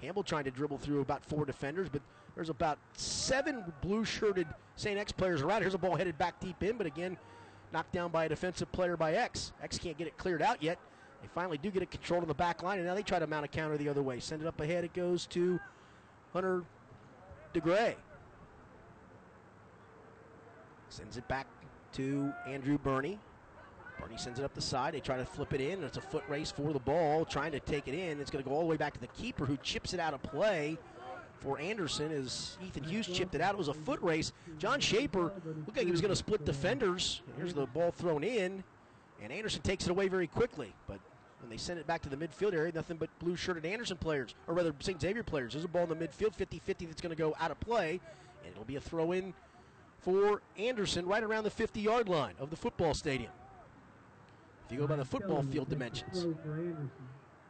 Campbell 0.00 0.24
trying 0.24 0.44
to 0.44 0.50
dribble 0.50 0.78
through 0.78 1.00
about 1.00 1.24
four 1.24 1.46
defenders, 1.46 1.88
but 1.88 2.02
there's 2.34 2.50
about 2.50 2.78
seven 2.94 3.64
blue 3.80 4.04
shirted 4.04 4.46
St. 4.74 4.98
X 4.98 5.12
players 5.12 5.40
around. 5.40 5.62
Here's 5.62 5.74
a 5.74 5.78
ball 5.78 5.96
headed 5.96 6.18
back 6.18 6.38
deep 6.40 6.62
in, 6.62 6.76
but 6.76 6.86
again, 6.86 7.16
knocked 7.72 7.92
down 7.92 8.10
by 8.10 8.26
a 8.26 8.28
defensive 8.28 8.70
player 8.72 8.96
by 8.96 9.14
X. 9.14 9.52
X 9.62 9.78
can't 9.78 9.96
get 9.96 10.06
it 10.06 10.18
cleared 10.18 10.42
out 10.42 10.62
yet. 10.62 10.78
They 11.22 11.28
finally 11.34 11.58
do 11.58 11.70
get 11.70 11.82
it 11.82 11.90
controlled 11.90 12.22
on 12.22 12.28
the 12.28 12.34
back 12.34 12.62
line, 12.62 12.78
and 12.78 12.86
now 12.86 12.94
they 12.94 13.02
try 13.02 13.18
to 13.18 13.26
mount 13.26 13.44
a 13.44 13.48
counter 13.48 13.76
the 13.76 13.88
other 13.88 14.02
way. 14.02 14.20
Send 14.20 14.42
it 14.42 14.48
up 14.48 14.60
ahead. 14.60 14.84
It 14.84 14.92
goes 14.92 15.26
to 15.26 15.58
Hunter 16.32 16.62
DeGray. 17.54 17.94
Sends 20.88 21.16
it 21.16 21.26
back 21.28 21.46
to 21.92 22.32
Andrew 22.46 22.78
Burney. 22.78 23.18
Burney 23.98 24.18
sends 24.18 24.38
it 24.38 24.44
up 24.44 24.54
the 24.54 24.60
side. 24.60 24.94
They 24.94 25.00
try 25.00 25.16
to 25.16 25.24
flip 25.24 25.54
it 25.54 25.60
in, 25.60 25.72
and 25.72 25.84
it's 25.84 25.96
a 25.96 26.02
foot 26.02 26.24
race 26.28 26.50
for 26.50 26.72
the 26.72 26.78
ball, 26.78 27.24
trying 27.24 27.52
to 27.52 27.60
take 27.60 27.88
it 27.88 27.94
in. 27.94 28.20
It's 28.20 28.30
going 28.30 28.44
to 28.44 28.48
go 28.48 28.54
all 28.54 28.62
the 28.62 28.66
way 28.66 28.76
back 28.76 28.92
to 28.94 29.00
the 29.00 29.06
keeper, 29.08 29.46
who 29.46 29.56
chips 29.58 29.94
it 29.94 30.00
out 30.00 30.14
of 30.14 30.22
play 30.22 30.78
for 31.40 31.58
Anderson 31.58 32.12
as 32.12 32.56
Ethan 32.64 32.84
Hughes 32.84 33.06
chipped 33.06 33.34
it 33.34 33.40
out. 33.40 33.54
It 33.54 33.58
was 33.58 33.68
a 33.68 33.74
foot 33.74 34.00
race. 34.02 34.32
John 34.58 34.80
Shaper 34.80 35.32
looked 35.44 35.76
like 35.76 35.86
he 35.86 35.90
was 35.90 36.00
going 36.00 36.12
to 36.12 36.16
split 36.16 36.44
defenders. 36.44 37.22
Here's 37.36 37.54
the 37.54 37.66
ball 37.66 37.90
thrown 37.90 38.24
in, 38.24 38.62
and 39.22 39.32
Anderson 39.32 39.62
takes 39.62 39.84
it 39.84 39.90
away 39.90 40.08
very 40.08 40.26
quickly. 40.26 40.72
But 40.86 40.98
when 41.40 41.50
they 41.50 41.56
send 41.56 41.78
it 41.78 41.86
back 41.86 42.02
to 42.02 42.08
the 42.08 42.16
midfield 42.16 42.54
area, 42.54 42.72
nothing 42.74 42.96
but 42.96 43.08
blue 43.18 43.36
shirted 43.36 43.64
Anderson 43.64 43.96
players, 43.96 44.34
or 44.46 44.54
rather 44.54 44.72
St. 44.80 45.00
Xavier 45.00 45.22
players. 45.22 45.52
There's 45.52 45.64
a 45.64 45.68
ball 45.68 45.84
in 45.84 45.98
the 45.98 46.08
midfield, 46.08 46.34
50 46.34 46.58
50 46.58 46.86
that's 46.86 47.00
going 47.00 47.14
to 47.14 47.20
go 47.20 47.34
out 47.38 47.50
of 47.50 47.60
play, 47.60 48.00
and 48.42 48.52
it'll 48.52 48.64
be 48.64 48.76
a 48.76 48.80
throw 48.80 49.12
in 49.12 49.34
for 50.00 50.40
Anderson 50.58 51.06
right 51.06 51.22
around 51.22 51.44
the 51.44 51.50
50 51.50 51.80
yard 51.80 52.08
line 52.08 52.34
of 52.38 52.50
the 52.50 52.56
football 52.56 52.94
stadium. 52.94 53.32
If 54.66 54.72
you 54.72 54.78
go 54.78 54.86
by 54.86 54.96
the 54.96 55.04
football 55.04 55.42
field 55.42 55.68
dimensions. 55.68 56.24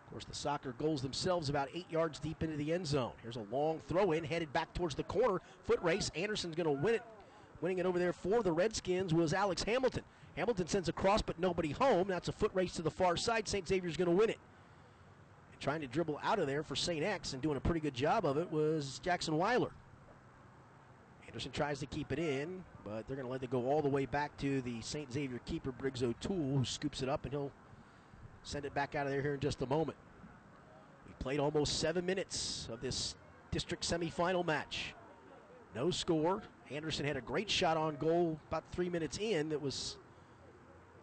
Of 0.07 0.11
course, 0.11 0.25
the 0.25 0.35
soccer 0.35 0.73
goals 0.79 1.03
themselves 1.03 1.49
about 1.49 1.69
eight 1.75 1.91
yards 1.91 2.19
deep 2.19 2.43
into 2.43 2.57
the 2.57 2.73
end 2.73 2.87
zone. 2.87 3.13
Here's 3.23 3.37
a 3.37 3.47
long 3.51 3.81
throw 3.89 4.13
in, 4.13 4.25
headed 4.25 4.53
back 4.53 4.73
towards 4.75 4.95
the 4.95 5.03
corner. 5.03 5.41
Foot 5.65 5.83
race. 5.83 6.11
Anderson's 6.15 6.55
going 6.55 6.67
to 6.67 6.83
win 6.83 6.95
it. 6.95 7.03
Winning 7.61 7.79
it 7.79 7.87
over 7.87 7.99
there 7.99 8.13
for 8.13 8.43
the 8.43 8.53
Redskins 8.53 9.15
was 9.15 9.33
Alex 9.33 9.63
Hamilton. 9.63 10.05
Hamilton 10.37 10.69
sends 10.69 10.89
a 10.89 10.93
cross, 10.93 11.23
but 11.23 11.39
nobody 11.39 11.71
home. 11.71 12.09
That's 12.09 12.29
a 12.29 12.33
foot 12.33 12.51
race 12.55 12.75
to 12.75 12.83
the 12.83 12.91
far 12.91 13.17
side. 13.17 13.49
St. 13.49 13.67
Xavier's 13.67 13.97
going 13.97 14.11
to 14.11 14.17
win 14.17 14.31
it. 14.31 14.39
And 15.53 15.61
trying 15.61 15.81
to 15.81 15.87
dribble 15.87 16.21
out 16.23 16.39
of 16.39 16.47
there 16.47 16.63
for 16.63 16.77
St. 16.77 17.03
X 17.03 17.33
and 17.33 17.41
doing 17.41 17.57
a 17.57 17.61
pretty 17.61 17.81
good 17.81 17.95
job 17.95 18.27
of 18.27 18.37
it 18.37 18.51
was 18.53 19.01
Jackson 19.03 19.37
Weiler. 19.39 19.71
Anderson 21.27 21.53
tries 21.53 21.81
to 21.81 21.87
keep 21.87 22.13
it 22.13 22.19
in, 22.19 22.63
but 22.85 23.07
they're 23.07 23.17
going 23.17 23.27
to 23.27 23.33
let 23.33 23.43
it 23.43 23.51
go 23.51 23.67
all 23.67 23.81
the 23.81 23.89
way 23.89 24.07
back 24.07 24.37
to 24.39 24.61
the 24.61 24.81
St. 24.83 25.11
Xavier 25.13 25.41
keeper, 25.47 25.73
Briggs 25.73 26.03
O'Toole, 26.03 26.59
who 26.59 26.65
scoops 26.65 27.03
it 27.03 27.09
up 27.09 27.25
and 27.25 27.33
he'll 27.33 27.53
send 28.43 28.65
it 28.65 28.75
back 28.75 28.95
out 28.95 29.07
of 29.07 29.13
there 29.13 29.23
here 29.23 29.35
in 29.35 29.41
just 29.41 29.61
a 29.63 29.67
moment. 29.67 29.97
We 31.07 31.15
played 31.19 31.41
almost 31.41 31.79
seven 31.79 32.05
minutes 32.07 32.69
of 32.71 32.81
this 32.81 33.17
district 33.51 33.89
semifinal 33.89 34.47
match. 34.47 34.95
No 35.75 35.91
score. 35.91 36.43
Anderson 36.71 37.07
had 37.07 37.17
a 37.17 37.21
great 37.21 37.51
shot 37.51 37.77
on 37.77 37.97
goal 37.97 38.39
about 38.49 38.65
three 38.73 38.89
minutes 38.89 39.19
in 39.19 39.49
that 39.49 39.61
was 39.61 39.97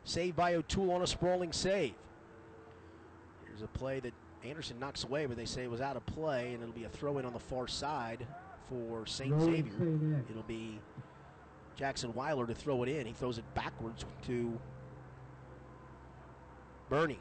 saved 0.03 0.35
by 0.35 0.55
O'Toole 0.55 0.91
on 0.91 1.01
a 1.01 1.07
sprawling 1.07 1.51
save. 1.51 1.93
Here's 3.45 3.61
a 3.61 3.67
play 3.67 3.99
that 4.01 4.13
Anderson 4.43 4.79
knocks 4.79 5.03
away, 5.03 5.25
but 5.25 5.37
they 5.37 5.45
say 5.45 5.63
it 5.63 5.71
was 5.71 5.81
out 5.81 5.95
of 5.95 6.05
play, 6.05 6.53
and 6.53 6.61
it'll 6.61 6.75
be 6.75 6.83
a 6.83 6.89
throw 6.89 7.17
in 7.17 7.25
on 7.25 7.33
the 7.33 7.39
far 7.39 7.67
side 7.67 8.25
for 8.69 9.05
St. 9.05 9.31
Xavier. 9.41 9.73
It'll 10.29 10.43
be 10.43 10.79
Jackson 11.75 12.13
Weiler 12.13 12.45
to 12.47 12.53
throw 12.53 12.83
it 12.83 12.89
in. 12.89 13.05
He 13.05 13.13
throws 13.13 13.37
it 13.37 13.45
backwards 13.55 14.05
to 14.27 14.59
Burney. 16.89 17.19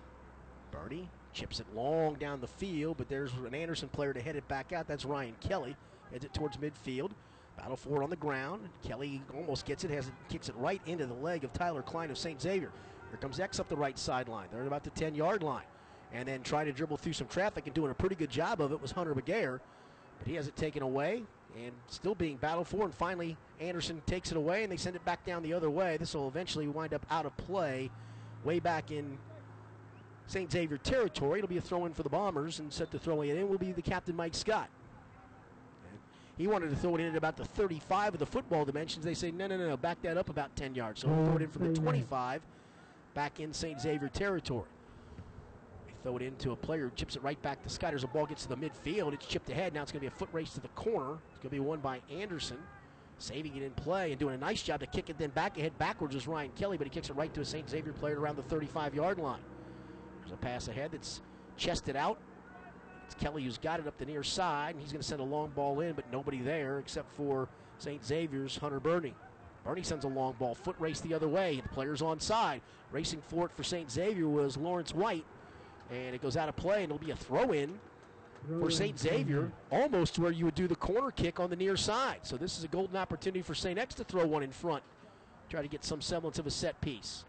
Burney 0.71 1.09
chips 1.33 1.61
it 1.61 1.67
long 1.75 2.15
down 2.15 2.41
the 2.41 2.47
field, 2.47 2.97
but 2.99 3.09
there's 3.09 3.33
an 3.47 3.55
Anderson 3.55 3.89
player 3.89 4.13
to 4.13 4.21
head 4.21 4.37
it 4.37 4.47
back 4.49 4.73
out. 4.73 4.87
That's 4.89 5.05
Ryan 5.05 5.35
Kelly. 5.41 5.77
Heads 6.11 6.25
it 6.25 6.35
towards 6.35 6.57
midfield. 6.59 7.13
Battle 7.57 7.77
for 7.77 8.01
it 8.01 8.05
on 8.05 8.11
the 8.11 8.17
ground. 8.17 8.69
Kelly 8.83 9.23
almost 9.35 9.67
gets 9.67 9.85
it, 9.85 9.91
has 9.91 10.09
it, 10.09 10.15
kicks 10.29 10.49
it 10.49 10.57
right 10.57 10.81
into 10.87 11.07
the 11.07 11.15
leg 11.15 11.45
of 11.45 11.53
Tyler 11.53 11.83
Klein 11.83 12.11
of 12.11 12.19
St. 12.19 12.41
Xavier. 12.41 12.73
Here 13.11 13.19
comes 13.21 13.39
X 13.41 13.61
up 13.61 13.69
the 13.69 13.77
right 13.77 13.99
sideline. 13.99 14.49
They're 14.51 14.63
at 14.63 14.67
about 14.67 14.85
the 14.85 14.91
10 14.91 15.15
yard 15.15 15.43
line. 15.43 15.65
And 16.13 16.29
then 16.29 16.43
trying 16.43 16.67
to 16.67 16.73
dribble 16.73 16.99
through 16.99 17.15
some 17.15 17.27
traffic 17.27 17.67
and 17.67 17.75
doing 17.75 17.91
a 17.91 17.95
pretty 17.95 18.15
good 18.15 18.31
job 18.31 18.61
of 18.61 18.73
it 18.73 18.81
was 18.81 18.91
Hunter 18.91 19.15
McGair. 19.15 19.61
But 20.19 20.29
he 20.29 20.35
has 20.35 20.49
it 20.49 20.57
taken 20.57 20.83
away 20.83 21.23
and 21.57 21.73
still 21.89 22.15
being 22.15 22.37
battled 22.37 22.69
for. 22.69 22.85
And 22.85 22.95
finally, 22.95 23.37
Anderson 23.61 24.03
takes 24.07 24.31
it 24.31 24.37
away 24.37 24.63
and 24.63 24.73
they 24.73 24.77
send 24.77 24.97
it 24.97 25.05
back 25.05 25.25
down 25.25 25.43
the 25.43 25.53
other 25.53 25.71
way. 25.71 25.97
This 25.97 26.15
will 26.15 26.29
eventually 26.29 26.69
wind 26.69 26.95
up 26.95 27.05
out 27.11 27.27
of 27.27 27.37
play 27.37 27.91
way 28.45 28.59
back 28.59 28.91
in 28.91 29.19
St. 30.27 30.51
Xavier 30.51 30.79
territory. 30.79 31.39
It'll 31.39 31.49
be 31.49 31.59
a 31.59 31.63
throw 31.63 31.85
in 31.87 31.93
for 31.93 32.03
the 32.03 32.09
Bombers, 32.09 32.59
and 32.59 32.73
set 32.73 32.91
to 32.93 32.99
throw 32.99 33.23
it 33.23 33.37
in 33.37 33.49
will 33.49 33.59
be 33.59 33.73
the 33.73 33.83
captain, 33.83 34.17
Mike 34.17 34.35
Scott. 34.35 34.69
He 36.39 36.47
wanted 36.47 36.71
to 36.71 36.77
throw 36.77 36.95
it 36.97 37.01
in 37.01 37.09
at 37.09 37.17
about 37.17 37.37
the 37.37 37.45
35 37.45 38.15
of 38.15 38.21
the 38.21 38.27
football 38.27 38.65
dimensions. 38.65 39.05
They 39.05 39.15
say, 39.15 39.31
no, 39.31 39.47
no, 39.47 39.57
no, 39.57 39.69
no, 39.69 39.77
back 39.77 40.01
that 40.03 40.17
up 40.17 40.31
about 40.31 40.55
10 40.57 40.75
yards. 40.75 41.03
So 41.03 41.09
we'll 41.09 41.27
throw 41.27 41.37
it 41.37 41.43
in 41.43 41.49
from 41.49 41.73
the 41.73 41.79
25 41.79 42.43
back 43.15 43.41
in 43.41 43.53
St. 43.53 43.81
Xavier 43.81 44.09
territory. 44.09 44.69
They 45.87 45.93
throw 46.03 46.17
it 46.17 46.23
into 46.23 46.53
a 46.53 46.57
player 46.57 46.91
chips 46.97 47.17
it 47.17 47.23
right 47.23 47.41
back 47.43 47.63
to 47.65 47.69
Scott. 47.69 47.91
There's 47.91 48.05
a 48.05 48.09
ball 48.09 48.27
gets 48.27 48.45
to 48.45 48.49
the 48.49 48.57
midfield. 48.57 49.13
It's 49.13 49.27
chipped 49.27 49.51
ahead. 49.51 49.75
Now 49.75 49.83
it's 49.83 49.93
going 49.93 50.01
to 50.01 50.11
be 50.11 50.15
a 50.15 50.19
foot 50.19 50.31
race 50.33 50.55
to 50.55 50.61
the 50.61 50.69
corner. 50.69 51.19
It's 51.31 51.39
going 51.39 51.51
to 51.51 51.51
be 51.51 51.61
won 51.61 51.81
by 51.81 52.01
Anderson. 52.11 52.59
Saving 53.19 53.55
it 53.55 53.63
in 53.63 53.71
play 53.73 54.11
and 54.11 54.19
doing 54.19 54.35
a 54.35 54.39
nice 54.39 54.63
job 54.63 54.81
to 54.81 54.87
kick 54.87 55.11
it 55.11 55.19
then 55.19 55.31
back 55.31 55.57
ahead 55.59 55.79
backwards 55.79 56.17
is 56.17 56.27
Ryan 56.27 56.51
Kelly, 56.57 56.77
but 56.77 56.87
he 56.87 56.91
kicks 56.91 57.09
it 57.09 57.13
right 57.13 57.33
to 57.35 57.43
a 57.43 57.45
St. 57.45 57.69
Xavier 57.69 57.93
player 57.93 58.19
around 58.19 58.37
the 58.37 58.43
35 58.43 58.95
yard 58.95 59.19
line. 59.19 59.39
There's 60.21 60.33
a 60.33 60.37
pass 60.37 60.67
ahead 60.67 60.93
that's 60.93 61.21
chested 61.57 61.95
out. 61.95 62.19
It's 63.07 63.15
Kelly 63.15 63.45
who's 63.45 63.59
got 63.59 63.81
it 63.81 63.87
up 63.87 63.99
the 63.99 64.07
near 64.07 64.23
side, 64.23 64.75
and 64.75 64.83
he's 64.83 64.93
going 64.93 65.03
to 65.03 65.07
send 65.07 65.21
a 65.21 65.25
long 65.25 65.51
ball 65.51 65.81
in, 65.81 65.93
but 65.95 66.11
nobody 66.13 66.41
there 66.41 66.79
except 66.79 67.15
for 67.17 67.49
St. 67.79 68.05
Xavier's 68.05 68.57
Hunter 68.57 68.81
Burney. 68.81 69.15
Burney 69.65 69.83
sends 69.83 70.05
a 70.05 70.09
long 70.09 70.35
ball, 70.39 70.55
foot 70.55 70.77
race 70.79 71.01
the 71.01 71.15
other 71.15 71.29
way. 71.29 71.61
The 71.61 71.69
player's 71.69 72.03
on 72.03 72.19
side. 72.21 72.63
Racing 72.91 73.23
for 73.29 73.47
it 73.47 73.53
for 73.57 73.63
St. 73.63 73.91
Xavier 73.91 74.29
was 74.29 74.57
Lawrence 74.57 74.95
White, 74.95 75.25
and 75.91 76.15
it 76.15 76.23
goes 76.23 76.37
out 76.37 76.49
of 76.49 76.57
play, 76.57 76.83
and 76.83 76.93
it'll 76.93 76.99
be 76.99 77.13
a 77.13 77.17
throw 77.17 77.53
in 77.53 77.79
for 78.59 78.71
St. 78.71 78.99
Xavier, 78.99 79.53
almost 79.71 80.19
where 80.19 80.33
you 80.33 80.45
would 80.45 80.55
do 80.55 80.67
the 80.67 80.75
corner 80.75 81.13
kick 81.13 81.39
on 81.39 81.49
the 81.49 81.57
near 81.57 81.77
side. 81.77 82.19
So 82.23 82.37
this 82.37 82.59
is 82.59 82.65
a 82.65 82.69
golden 82.69 82.97
opportunity 82.97 83.41
for 83.41 83.55
St. 83.55 83.79
X 83.79 83.95
to 83.95 84.05
throw 84.05 84.27
one 84.27 84.43
in 84.43 84.51
front, 84.51 84.83
try 85.49 85.63
to 85.63 85.69
get 85.69 85.85
some 85.85 86.01
semblance 86.01 86.39
of 86.39 86.47
a 86.47 86.51
set 86.51 86.81
piece. 86.81 87.25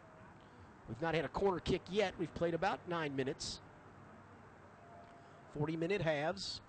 We've 0.89 1.01
not 1.01 1.15
had 1.15 1.23
a 1.23 1.29
corner 1.29 1.59
kick 1.59 1.81
yet. 1.89 2.13
We've 2.19 2.33
played 2.33 2.53
about 2.53 2.79
nine 2.89 3.15
minutes. 3.15 3.59
40 5.57 5.77
minute 5.77 6.01
halves. 6.01 6.61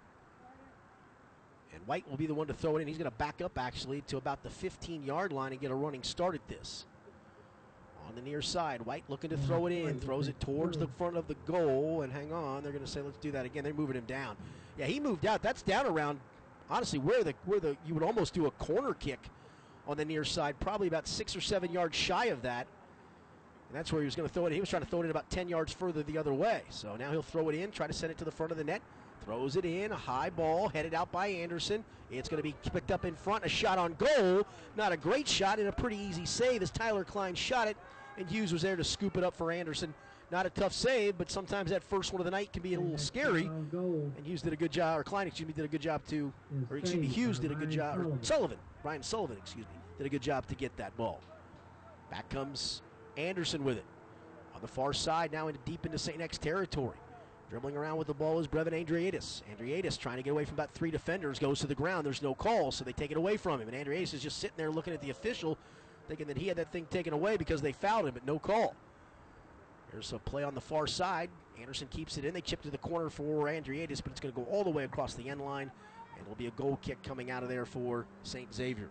And 1.75 1.85
White 1.87 2.09
will 2.09 2.17
be 2.17 2.27
the 2.27 2.35
one 2.35 2.47
to 2.47 2.55
throw 2.55 2.77
it 2.77 2.83
in. 2.83 2.89
He's 2.89 2.99
going 2.99 3.11
to 3.11 3.17
back 3.17 3.43
up 3.43 3.59
actually 3.59 4.03
to 4.03 4.17
about 4.17 4.43
the 4.43 4.51
15 4.51 5.03
yard 5.03 5.33
line 5.33 5.53
and 5.53 5.61
get 5.61 5.71
a 5.71 5.75
running 5.75 6.03
start 6.03 6.35
at 6.35 6.47
this. 6.49 6.87
On 8.09 8.15
the 8.15 8.23
near 8.23 8.43
side, 8.43 8.83
White 8.83 9.05
looking 9.09 9.31
to 9.31 9.37
throw 9.37 9.67
it 9.67 9.73
in, 9.73 9.87
mm-hmm. 9.87 9.99
throws 9.99 10.29
it 10.29 10.39
towards 10.39 10.77
the 10.77 10.87
front 10.87 11.17
of 11.17 11.27
the 11.27 11.35
goal, 11.47 12.03
and 12.03 12.13
hang 12.13 12.33
on. 12.33 12.63
They're 12.63 12.71
going 12.71 12.85
to 12.85 12.91
say, 12.91 13.01
"Let's 13.01 13.17
do 13.17 13.33
that 13.33 13.47
again." 13.47 13.65
They're 13.65 13.73
moving 13.73 13.97
him 13.97 14.05
down. 14.05 14.37
Yeah, 14.79 14.85
he 14.87 15.01
moved 15.01 15.25
out. 15.25 15.43
That's 15.43 15.63
down 15.63 15.87
around, 15.87 16.21
honestly, 16.69 16.99
where 16.99 17.25
the 17.25 17.35
where 17.47 17.61
the 17.61 17.79
you 17.87 17.95
would 17.95 18.03
almost 18.03 18.35
do 18.35 18.47
a 18.47 18.51
corner 18.53 18.93
kick 18.93 19.21
on 19.89 19.97
the 19.97 20.05
near 20.05 20.23
side, 20.23 20.61
probably 20.61 20.87
about 20.87 21.09
six 21.09 21.35
or 21.35 21.41
seven 21.41 21.73
yards 21.73 21.97
shy 21.97 22.27
of 22.27 22.43
that. 22.43 22.67
And 23.75 23.81
that's 23.81 23.93
where 23.93 24.03
he 24.03 24.05
was 24.05 24.15
going 24.15 24.29
to 24.29 24.33
throw 24.33 24.47
it. 24.47 24.53
He 24.53 24.61
was 24.61 24.69
trying 24.69 24.83
to 24.83 24.89
throw 24.89 25.01
it 25.01 25.07
in 25.07 25.11
about 25.11 25.29
10 25.31 25.49
yards 25.49 25.73
further 25.73 26.05
the 26.05 26.17
other 26.17 26.33
way. 26.33 26.63
So 26.71 26.95
now 26.95 27.11
he'll 27.11 27.23
throw 27.23 27.49
it 27.49 27.57
in, 27.57 27.73
try 27.73 27.89
to 27.89 27.93
send 27.93 28.13
it 28.13 28.19
to 28.19 28.25
the 28.25 28.31
front 28.31 28.53
of 28.53 28.59
the 28.59 28.63
net. 28.63 28.81
Throws 29.25 29.57
it 29.57 29.65
in, 29.65 29.91
a 29.91 29.97
high 29.97 30.31
ball 30.31 30.69
headed 30.69 30.95
out 30.95 31.11
by 31.11 31.27
Anderson. 31.27 31.83
It's 32.09 32.29
going 32.29 32.41
to 32.41 32.49
be 32.49 32.55
picked 32.73 32.93
up 32.93 33.05
in 33.05 33.17
front. 33.17 33.45
A 33.45 33.49
shot 33.49 33.79
on 33.79 33.95
goal. 33.95 34.47
Not 34.77 34.93
a 34.93 34.97
great 34.97 35.27
shot 35.27 35.59
and 35.59 35.67
a 35.67 35.73
pretty 35.73 35.97
easy 35.97 36.25
save 36.25 36.63
as 36.63 36.71
Tyler 36.71 37.03
Klein 37.03 37.35
shot 37.35 37.67
it. 37.67 37.77
And 38.17 38.29
Hughes 38.29 38.53
was 38.53 38.63
there 38.63 38.77
to 38.77 38.85
scoop 38.85 39.17
it 39.17 39.25
up 39.25 39.35
for 39.35 39.51
Anderson. 39.51 39.93
not 40.31 40.47
a 40.47 40.51
tough 40.51 40.73
save, 40.73 41.19
but 41.19 41.29
sometimes 41.29 41.71
that 41.71 41.83
first 41.83 42.13
one 42.13 42.21
of 42.21 42.27
the 42.27 42.31
night 42.31 42.53
can 42.53 42.63
be 42.63 42.75
a 42.75 42.81
little 42.81 42.97
scary. 42.97 43.47
And 44.17 44.25
Hughes 44.25 44.41
did 44.41 44.53
a 44.53 44.57
good 44.57 44.71
job, 44.71 45.01
or 45.01 45.03
Klein, 45.03 45.27
excuse 45.27 45.49
me, 45.49 45.53
did 45.53 45.65
a 45.65 45.69
good 45.69 45.83
job 45.83 46.01
to, 46.11 46.33
or 46.71 46.77
excuse 46.77 47.01
me, 47.01 47.09
Hughes 47.09 47.41
did 47.41 47.51
a 47.51 47.57
good 47.57 47.73
job, 47.73 47.99
or 47.99 48.05
Sullivan. 48.05 48.23
Sullivan, 48.23 48.59
Ryan 48.85 49.03
Sullivan, 49.03 49.37
excuse 49.37 49.67
me, 49.67 49.81
did 49.99 50.07
a 50.07 50.11
good 50.11 50.23
job 50.23 50.47
to 50.47 50.55
get 50.55 50.77
that 50.77 50.97
ball. 50.97 51.21
Back 52.09 52.29
comes 52.29 52.83
Anderson 53.17 53.65
with 53.65 53.79
it. 53.79 53.85
On 54.55 54.61
the 54.61 54.69
far 54.69 54.93
side, 54.93 55.33
now 55.33 55.49
into 55.49 55.61
deep 55.65 55.85
into 55.85 55.99
St. 55.99 56.21
X 56.21 56.39
territory. 56.39 56.97
Dribbling 57.51 57.77
around 57.77 57.99
with 57.99 58.07
the 58.07 58.15
ball 58.15 58.41
is 58.41 58.49
Brevin 58.49 58.73
Andriadis. 58.73 59.43
Andriadis 59.55 59.99
trying 59.99 60.17
to 60.17 60.23
get 60.23 60.31
away 60.31 60.45
from 60.45 60.55
about 60.55 60.73
three 60.73 60.91
defenders, 60.91 61.39
goes 61.39 61.61
to 61.61 61.67
the 61.67 61.75
ground. 61.75 62.07
There's 62.07 62.23
no 62.23 62.35
call, 62.35 62.73
so 62.73 62.85
they 62.85 62.93
take 62.93 63.11
it 63.11 63.17
away 63.17 63.37
from 63.37 63.61
him. 63.61 63.69
And 63.69 63.77
Andriadis 63.77 64.15
is 64.15 64.23
just 64.23 64.39
sitting 64.39 64.57
there 64.57 64.71
looking 64.71 64.95
at 64.95 65.01
the 65.01 65.11
official, 65.11 65.59
thinking 66.09 66.27
that 66.27 66.37
he 66.37 66.49
had 66.49 66.57
that 66.57 66.73
thing 66.73 66.87
taken 66.91 67.13
away 67.13 67.37
because 67.37 67.61
they 67.63 67.73
fouled 67.73 68.07
him, 68.07 68.15
but 68.15 68.27
no 68.27 68.39
call. 68.39 68.75
There's 69.93 70.13
a 70.13 70.19
play 70.19 70.43
on 70.43 70.55
the 70.55 70.61
far 70.61 70.87
side. 70.87 71.31
Anderson 71.61 71.87
keeps 71.89 72.17
it 72.19 72.25
in. 72.25 72.35
They 72.35 72.41
chip 72.41 72.63
to 72.63 72.71
the 72.71 72.79
corner 72.79 73.11
for 73.11 73.45
Andriadis, 73.45 74.03
but 74.03 74.11
it's 74.11 74.21
going 74.21 74.35
to 74.35 74.41
go 74.41 74.47
all 74.51 74.65
the 74.65 74.71
way 74.71 74.85
across 74.85 75.15
the 75.15 75.29
end 75.29 75.41
line, 75.41 75.71
and 76.17 76.23
it'll 76.23 76.35
be 76.35 76.49
a 76.49 76.53
goal 76.53 76.79
kick 76.83 77.03
coming 77.03 77.31
out 77.31 77.43
of 77.45 77.49
there 77.49 77.67
for 77.67 78.07
St. 78.25 78.53
Xavier. 78.53 78.89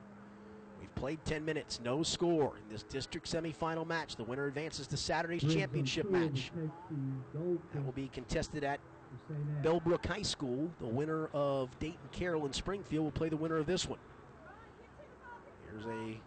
We've 0.83 0.95
played 0.95 1.23
10 1.23 1.45
minutes, 1.45 1.79
no 1.81 2.03
score 2.03 2.57
in 2.57 2.69
this 2.69 2.83
district 2.83 3.31
semifinal 3.31 3.87
match. 3.87 4.17
The 4.17 4.25
winner 4.25 4.47
advances 4.47 4.85
to 4.87 4.97
Saturday's 4.97 5.41
championship 5.41 6.11
match. 6.11 6.51
take 6.53 6.69
the 6.89 7.39
goal 7.39 7.57
That 7.73 7.85
will 7.85 7.93
be 7.93 8.09
contested 8.09 8.65
at. 8.65 8.81
Bellbrook 9.61 10.05
High 10.05 10.23
School. 10.23 10.69
The 10.81 10.87
winner 10.87 11.27
of 11.27 11.69
Dayton 11.79 12.09
Carroll 12.11 12.43
and 12.43 12.53
Springfield 12.53 13.05
will 13.05 13.11
play 13.11 13.29
the 13.29 13.37
winner 13.37 13.55
of 13.55 13.65
this 13.65 13.87
one. 13.87 13.99
Here's 15.71 15.85
a 15.85 16.19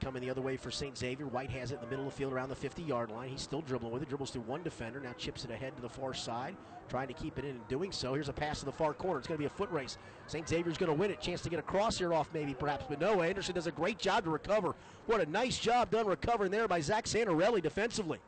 coming 0.00 0.22
the 0.22 0.30
other 0.30 0.40
way 0.40 0.56
for 0.56 0.70
St. 0.70 0.96
Xavier. 0.96 1.26
White 1.26 1.50
has 1.50 1.70
it 1.70 1.76
in 1.76 1.80
the 1.80 1.86
middle 1.86 2.06
of 2.06 2.12
the 2.12 2.16
field 2.16 2.32
around 2.32 2.48
the 2.48 2.54
50 2.54 2.82
yard 2.82 3.10
line. 3.10 3.28
He's 3.28 3.42
still 3.42 3.60
dribbling 3.60 3.92
with 3.92 4.02
it, 4.02 4.08
dribbles 4.08 4.30
through 4.30 4.42
one 4.42 4.62
defender, 4.62 5.00
now 5.00 5.12
chips 5.12 5.44
it 5.44 5.50
ahead 5.50 5.74
to 5.76 5.82
the 5.82 5.88
far 5.88 6.14
side, 6.14 6.56
trying 6.88 7.08
to 7.08 7.14
keep 7.14 7.38
it 7.38 7.44
in 7.44 7.52
and 7.52 7.68
doing 7.68 7.92
so. 7.92 8.14
Here's 8.14 8.28
a 8.28 8.32
pass 8.32 8.60
to 8.60 8.64
the 8.64 8.72
far 8.72 8.94
corner. 8.94 9.18
It's 9.18 9.28
going 9.28 9.38
to 9.38 9.42
be 9.42 9.46
a 9.46 9.50
foot 9.50 9.70
race. 9.70 9.98
St. 10.26 10.48
Xavier's 10.48 10.78
going 10.78 10.90
to 10.90 10.98
win 10.98 11.10
it. 11.10 11.20
Chance 11.20 11.42
to 11.42 11.50
get 11.50 11.58
a 11.58 11.62
cross 11.62 11.98
here 11.98 12.14
off, 12.14 12.28
maybe, 12.32 12.54
perhaps, 12.54 12.84
but 12.88 13.00
no. 13.00 13.22
Anderson 13.22 13.54
does 13.54 13.66
a 13.66 13.72
great 13.72 13.98
job 13.98 14.24
to 14.24 14.30
recover. 14.30 14.74
What 15.06 15.20
a 15.20 15.26
nice 15.26 15.58
job 15.58 15.90
done 15.90 16.06
recovering 16.06 16.50
there 16.50 16.68
by 16.68 16.80
Zach 16.80 17.04
Santarelli 17.06 17.62
defensively. 17.62 18.18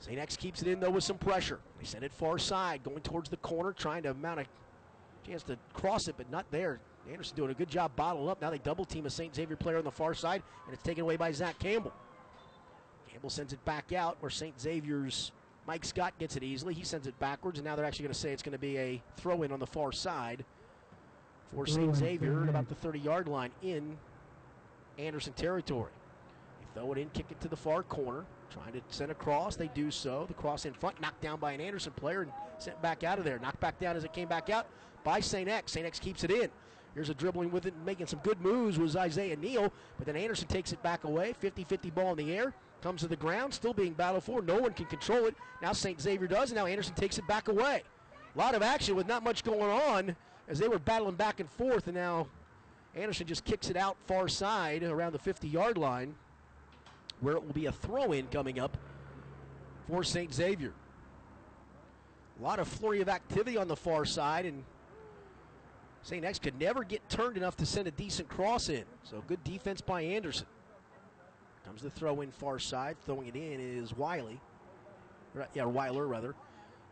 St. 0.00 0.18
X 0.18 0.36
keeps 0.36 0.60
it 0.60 0.68
in 0.68 0.80
though 0.80 0.90
with 0.90 1.04
some 1.04 1.16
pressure. 1.16 1.60
They 1.78 1.86
send 1.86 2.04
it 2.04 2.12
far 2.12 2.38
side, 2.38 2.82
going 2.82 3.00
towards 3.00 3.30
the 3.30 3.38
corner, 3.38 3.72
trying 3.72 4.02
to 4.02 4.12
mount 4.12 4.40
a 4.40 4.46
chance 5.26 5.42
to 5.44 5.56
cross 5.72 6.08
it, 6.08 6.16
but 6.18 6.30
not 6.30 6.44
there. 6.50 6.80
Anderson 7.10 7.36
doing 7.36 7.50
a 7.50 7.54
good 7.54 7.68
job 7.68 7.92
bottling 7.96 8.28
up. 8.28 8.40
Now 8.40 8.50
they 8.50 8.58
double 8.58 8.84
team 8.84 9.06
a 9.06 9.10
St. 9.10 9.34
Xavier 9.34 9.56
player 9.56 9.78
on 9.78 9.84
the 9.84 9.90
far 9.90 10.14
side, 10.14 10.42
and 10.66 10.74
it's 10.74 10.82
taken 10.82 11.02
away 11.02 11.16
by 11.16 11.32
Zach 11.32 11.58
Campbell. 11.58 11.92
Campbell 13.10 13.30
sends 13.30 13.52
it 13.52 13.64
back 13.64 13.92
out 13.92 14.16
where 14.20 14.30
St. 14.30 14.58
Xavier's 14.60 15.32
Mike 15.66 15.84
Scott 15.84 16.12
gets 16.18 16.36
it 16.36 16.42
easily. 16.42 16.74
He 16.74 16.84
sends 16.84 17.06
it 17.06 17.18
backwards, 17.18 17.58
and 17.58 17.64
now 17.64 17.76
they're 17.76 17.84
actually 17.84 18.04
going 18.04 18.14
to 18.14 18.18
say 18.18 18.32
it's 18.32 18.42
going 18.42 18.52
to 18.52 18.58
be 18.58 18.76
a 18.76 19.02
throw 19.16 19.42
in 19.42 19.52
on 19.52 19.60
the 19.60 19.66
far 19.66 19.92
side 19.92 20.44
for 21.54 21.66
St. 21.66 21.94
Xavier 21.94 22.42
at 22.42 22.48
about 22.48 22.68
the 22.68 22.74
30 22.74 22.98
yard 22.98 23.28
line 23.28 23.50
in 23.62 23.96
Anderson 24.98 25.32
territory. 25.32 25.92
They 26.60 26.80
throw 26.80 26.92
it 26.92 26.98
in, 26.98 27.08
kick 27.10 27.26
it 27.30 27.40
to 27.40 27.48
the 27.48 27.56
far 27.56 27.82
corner, 27.82 28.24
trying 28.50 28.72
to 28.72 28.80
send 28.88 29.10
a 29.10 29.14
cross. 29.14 29.56
They 29.56 29.68
do 29.68 29.90
so. 29.90 30.24
The 30.26 30.34
cross 30.34 30.64
in 30.64 30.74
front, 30.74 31.00
knocked 31.00 31.20
down 31.20 31.38
by 31.38 31.52
an 31.52 31.60
Anderson 31.60 31.92
player 31.92 32.22
and 32.22 32.32
sent 32.58 32.80
back 32.82 33.04
out 33.04 33.18
of 33.18 33.24
there. 33.24 33.38
Knocked 33.38 33.60
back 33.60 33.78
down 33.78 33.96
as 33.96 34.04
it 34.04 34.12
came 34.12 34.28
back 34.28 34.50
out 34.50 34.66
by 35.02 35.20
St. 35.20 35.48
X. 35.48 35.72
St. 35.72 35.86
X 35.86 35.98
keeps 35.98 36.24
it 36.24 36.30
in. 36.30 36.50
Here's 36.94 37.08
a 37.08 37.14
dribbling 37.14 37.50
with 37.50 37.66
it, 37.66 37.74
making 37.84 38.06
some 38.06 38.20
good 38.20 38.40
moves 38.40 38.78
was 38.78 38.94
Isaiah 38.94 39.36
Neal, 39.36 39.72
but 39.98 40.06
then 40.06 40.16
Anderson 40.16 40.46
takes 40.46 40.72
it 40.72 40.80
back 40.82 41.04
away. 41.04 41.34
50 41.40 41.64
50 41.64 41.90
ball 41.90 42.12
in 42.12 42.18
the 42.18 42.32
air, 42.32 42.54
comes 42.82 43.00
to 43.00 43.08
the 43.08 43.16
ground, 43.16 43.52
still 43.52 43.72
being 43.72 43.94
battled 43.94 44.22
for. 44.22 44.40
No 44.42 44.58
one 44.58 44.72
can 44.72 44.86
control 44.86 45.26
it. 45.26 45.34
Now 45.60 45.72
St. 45.72 46.00
Xavier 46.00 46.28
does, 46.28 46.50
and 46.50 46.58
now 46.58 46.66
Anderson 46.66 46.94
takes 46.94 47.18
it 47.18 47.26
back 47.26 47.48
away. 47.48 47.82
A 48.34 48.38
lot 48.38 48.54
of 48.54 48.62
action 48.62 48.94
with 48.94 49.08
not 49.08 49.24
much 49.24 49.42
going 49.42 49.70
on 49.70 50.14
as 50.48 50.58
they 50.58 50.68
were 50.68 50.78
battling 50.78 51.16
back 51.16 51.40
and 51.40 51.50
forth, 51.50 51.88
and 51.88 51.96
now 51.96 52.28
Anderson 52.94 53.26
just 53.26 53.44
kicks 53.44 53.70
it 53.70 53.76
out 53.76 53.96
far 54.06 54.28
side 54.28 54.84
around 54.84 55.12
the 55.12 55.18
50 55.18 55.48
yard 55.48 55.76
line, 55.76 56.14
where 57.20 57.34
it 57.34 57.44
will 57.44 57.52
be 57.52 57.66
a 57.66 57.72
throw 57.72 58.12
in 58.12 58.26
coming 58.28 58.60
up 58.60 58.76
for 59.88 60.04
St. 60.04 60.32
Xavier. 60.32 60.72
A 62.38 62.42
lot 62.42 62.58
of 62.58 62.68
flurry 62.68 63.00
of 63.00 63.08
activity 63.08 63.56
on 63.56 63.66
the 63.66 63.76
far 63.76 64.04
side, 64.04 64.46
and 64.46 64.64
St. 66.04 66.22
X 66.22 66.38
could 66.38 66.60
never 66.60 66.84
get 66.84 67.08
turned 67.08 67.36
enough 67.38 67.56
to 67.56 67.66
send 67.66 67.88
a 67.88 67.90
decent 67.90 68.28
cross 68.28 68.68
in. 68.68 68.84
So 69.04 69.24
good 69.26 69.42
defense 69.42 69.80
by 69.80 70.02
Anderson. 70.02 70.46
Comes 71.64 71.80
the 71.80 71.88
throw 71.88 72.20
in 72.20 72.30
far 72.30 72.58
side. 72.58 72.96
Throwing 73.06 73.26
it 73.26 73.34
in 73.34 73.58
is 73.58 73.96
Wiley. 73.96 74.38
Yeah, 75.54 75.64
Weiler 75.64 76.06
rather. 76.06 76.34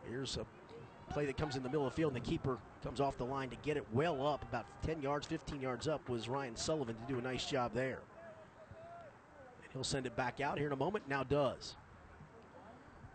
Here's 0.09 0.37
a 0.37 0.45
play 1.11 1.25
that 1.27 1.37
comes 1.37 1.55
in 1.55 1.61
the 1.61 1.69
middle 1.69 1.85
of 1.85 1.93
the 1.93 1.95
field, 1.95 2.15
and 2.15 2.25
the 2.25 2.27
keeper 2.27 2.57
comes 2.83 2.99
off 2.99 3.17
the 3.17 3.25
line 3.25 3.49
to 3.49 3.55
get 3.57 3.77
it 3.77 3.85
well 3.93 4.25
up, 4.25 4.43
about 4.49 4.65
10 4.81 5.01
yards, 5.01 5.27
15 5.27 5.61
yards 5.61 5.87
up, 5.87 6.09
was 6.09 6.27
Ryan 6.27 6.55
Sullivan 6.55 6.95
to 6.95 7.13
do 7.13 7.19
a 7.19 7.21
nice 7.21 7.45
job 7.45 7.71
there. 7.73 7.99
And 9.63 9.71
he'll 9.73 9.83
send 9.83 10.07
it 10.07 10.15
back 10.15 10.41
out 10.41 10.57
here 10.57 10.67
in 10.67 10.73
a 10.73 10.77
moment. 10.77 11.07
Now 11.07 11.23
does. 11.23 11.75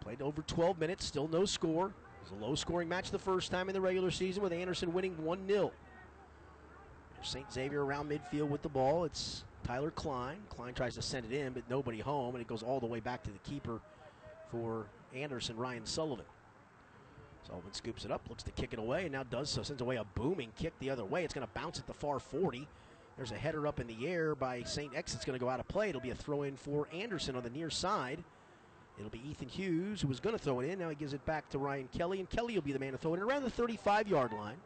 Played 0.01 0.23
over 0.23 0.43
12 0.43 0.79
minutes, 0.79 1.05
still 1.05 1.27
no 1.27 1.45
score. 1.45 1.87
It 1.87 2.31
was 2.31 2.41
a 2.41 2.45
low 2.47 2.55
scoring 2.55 2.89
match 2.89 3.11
the 3.11 3.19
first 3.19 3.51
time 3.51 3.69
in 3.69 3.75
the 3.75 3.81
regular 3.81 4.13
season 4.13 4.45
with 4.45 4.53
Anderson 4.53 4.93
winning 4.93 5.23
1 5.25 5.49
0. 5.49 5.73
St. 7.23 7.53
Xavier 7.53 7.85
around 7.85 8.11
midfield 8.11 8.49
with 8.49 8.63
the 8.63 8.69
ball. 8.69 9.05
It's 9.05 9.45
Tyler 9.65 9.91
Klein. 9.91 10.39
Klein 10.49 10.75
tries 10.75 10.95
to 10.95 11.03
send 11.03 11.27
it 11.27 11.33
in, 11.33 11.53
but 11.53 11.63
nobody 11.69 12.01
home, 12.01 12.35
and 12.35 12.43
it 12.43 12.49
goes 12.49 12.63
all 12.63 12.81
the 12.81 12.87
way 12.87 13.01
back 13.01 13.23
to 13.25 13.31
the 13.31 13.39
keeper 13.39 13.81
for 14.51 14.87
Anderson, 15.15 15.57
Ryan 15.57 15.85
Sullivan. 15.87 16.25
Sullivan 17.47 17.73
scoops 17.73 18.05
it 18.05 18.11
up, 18.11 18.23
looks 18.29 18.43
to 18.43 18.51
kick 18.53 18.73
it 18.73 18.79
away, 18.79 19.03
and 19.05 19.13
now 19.13 19.23
does 19.23 19.51
so. 19.51 19.63
Sends 19.63 19.83
away 19.83 19.97
a 19.97 20.05
booming 20.15 20.51
kick 20.57 20.73
the 20.81 20.91
other 20.91 21.05
way. 21.05 21.25
It's 21.25 21.35
going 21.35 21.47
to 21.47 21.53
bounce 21.55 21.79
at 21.79 21.87
the 21.87 21.95
far 21.95 22.19
40. 22.19 22.69
There's 23.17 23.33
a 23.33 23.37
header 23.37 23.67
up 23.67 23.81
in 23.81 23.87
the 23.87 24.07
air 24.07 24.35
by 24.35 24.63
St. 24.63 24.95
X. 24.95 25.15
It's 25.15 25.25
going 25.25 25.39
to 25.39 25.45
go 25.45 25.51
out 25.51 25.59
of 25.59 25.67
play. 25.67 25.89
It'll 25.89 26.01
be 26.01 26.11
a 26.11 26.15
throw 26.15 26.43
in 26.43 26.57
for 26.57 26.87
Anderson 26.93 27.37
on 27.37 27.43
the 27.43 27.51
near 27.51 27.71
side. 27.71 28.23
It'll 28.99 29.11
be 29.11 29.23
Ethan 29.29 29.49
Hughes 29.49 30.01
who 30.01 30.09
was 30.09 30.21
going 30.21 30.37
to 30.37 30.43
throw 30.43 30.61
it 30.61 30.69
in. 30.69 30.79
Now 30.79 30.89
he 30.89 30.95
gives 30.95 31.15
it 31.15 31.25
back 31.25 31.49
to 31.51 31.59
Ryan 31.59 31.89
Kelly, 31.97 32.21
and 32.21 32.29
Kelly 32.29 32.55
will 32.55 32.63
be 32.63 32.73
the 32.73 32.79
man 32.79 32.93
to 32.93 32.99
throw 32.99 33.15
it 33.15 33.19
in 33.19 33.23
around 33.23 33.43
the 33.43 33.51
35 33.51 34.09
yard 34.09 34.33
line. 34.33 34.57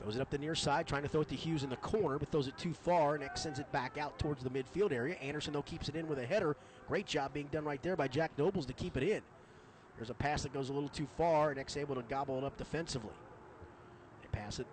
Throws 0.00 0.16
it 0.16 0.20
up 0.20 0.30
the 0.30 0.38
near 0.38 0.54
side, 0.54 0.86
trying 0.86 1.02
to 1.02 1.08
throw 1.08 1.22
it 1.22 1.28
to 1.28 1.36
Hughes 1.36 1.62
in 1.62 1.70
the 1.70 1.76
corner, 1.76 2.18
but 2.18 2.30
throws 2.30 2.48
it 2.48 2.58
too 2.58 2.74
far, 2.74 3.16
X 3.22 3.42
sends 3.42 3.58
it 3.58 3.70
back 3.72 3.96
out 3.96 4.18
towards 4.18 4.42
the 4.42 4.50
midfield 4.50 4.92
area. 4.92 5.14
Anderson, 5.16 5.52
though, 5.52 5.62
keeps 5.62 5.88
it 5.88 5.96
in 5.96 6.06
with 6.08 6.18
a 6.18 6.26
header. 6.26 6.56
Great 6.88 7.06
job 7.06 7.32
being 7.32 7.48
done 7.52 7.64
right 7.64 7.82
there 7.82 7.96
by 7.96 8.08
Jack 8.08 8.32
Nobles 8.36 8.66
to 8.66 8.72
keep 8.72 8.96
it 8.96 9.02
in. 9.02 9.22
There's 9.96 10.10
a 10.10 10.14
pass 10.14 10.42
that 10.42 10.52
goes 10.52 10.68
a 10.68 10.72
little 10.72 10.88
too 10.88 11.06
far, 11.16 11.50
and 11.50 11.76
able 11.76 11.94
to 11.94 12.02
gobble 12.02 12.36
it 12.36 12.44
up 12.44 12.56
defensively. 12.56 13.14
They 14.22 14.28
pass 14.32 14.58
it 14.58 14.66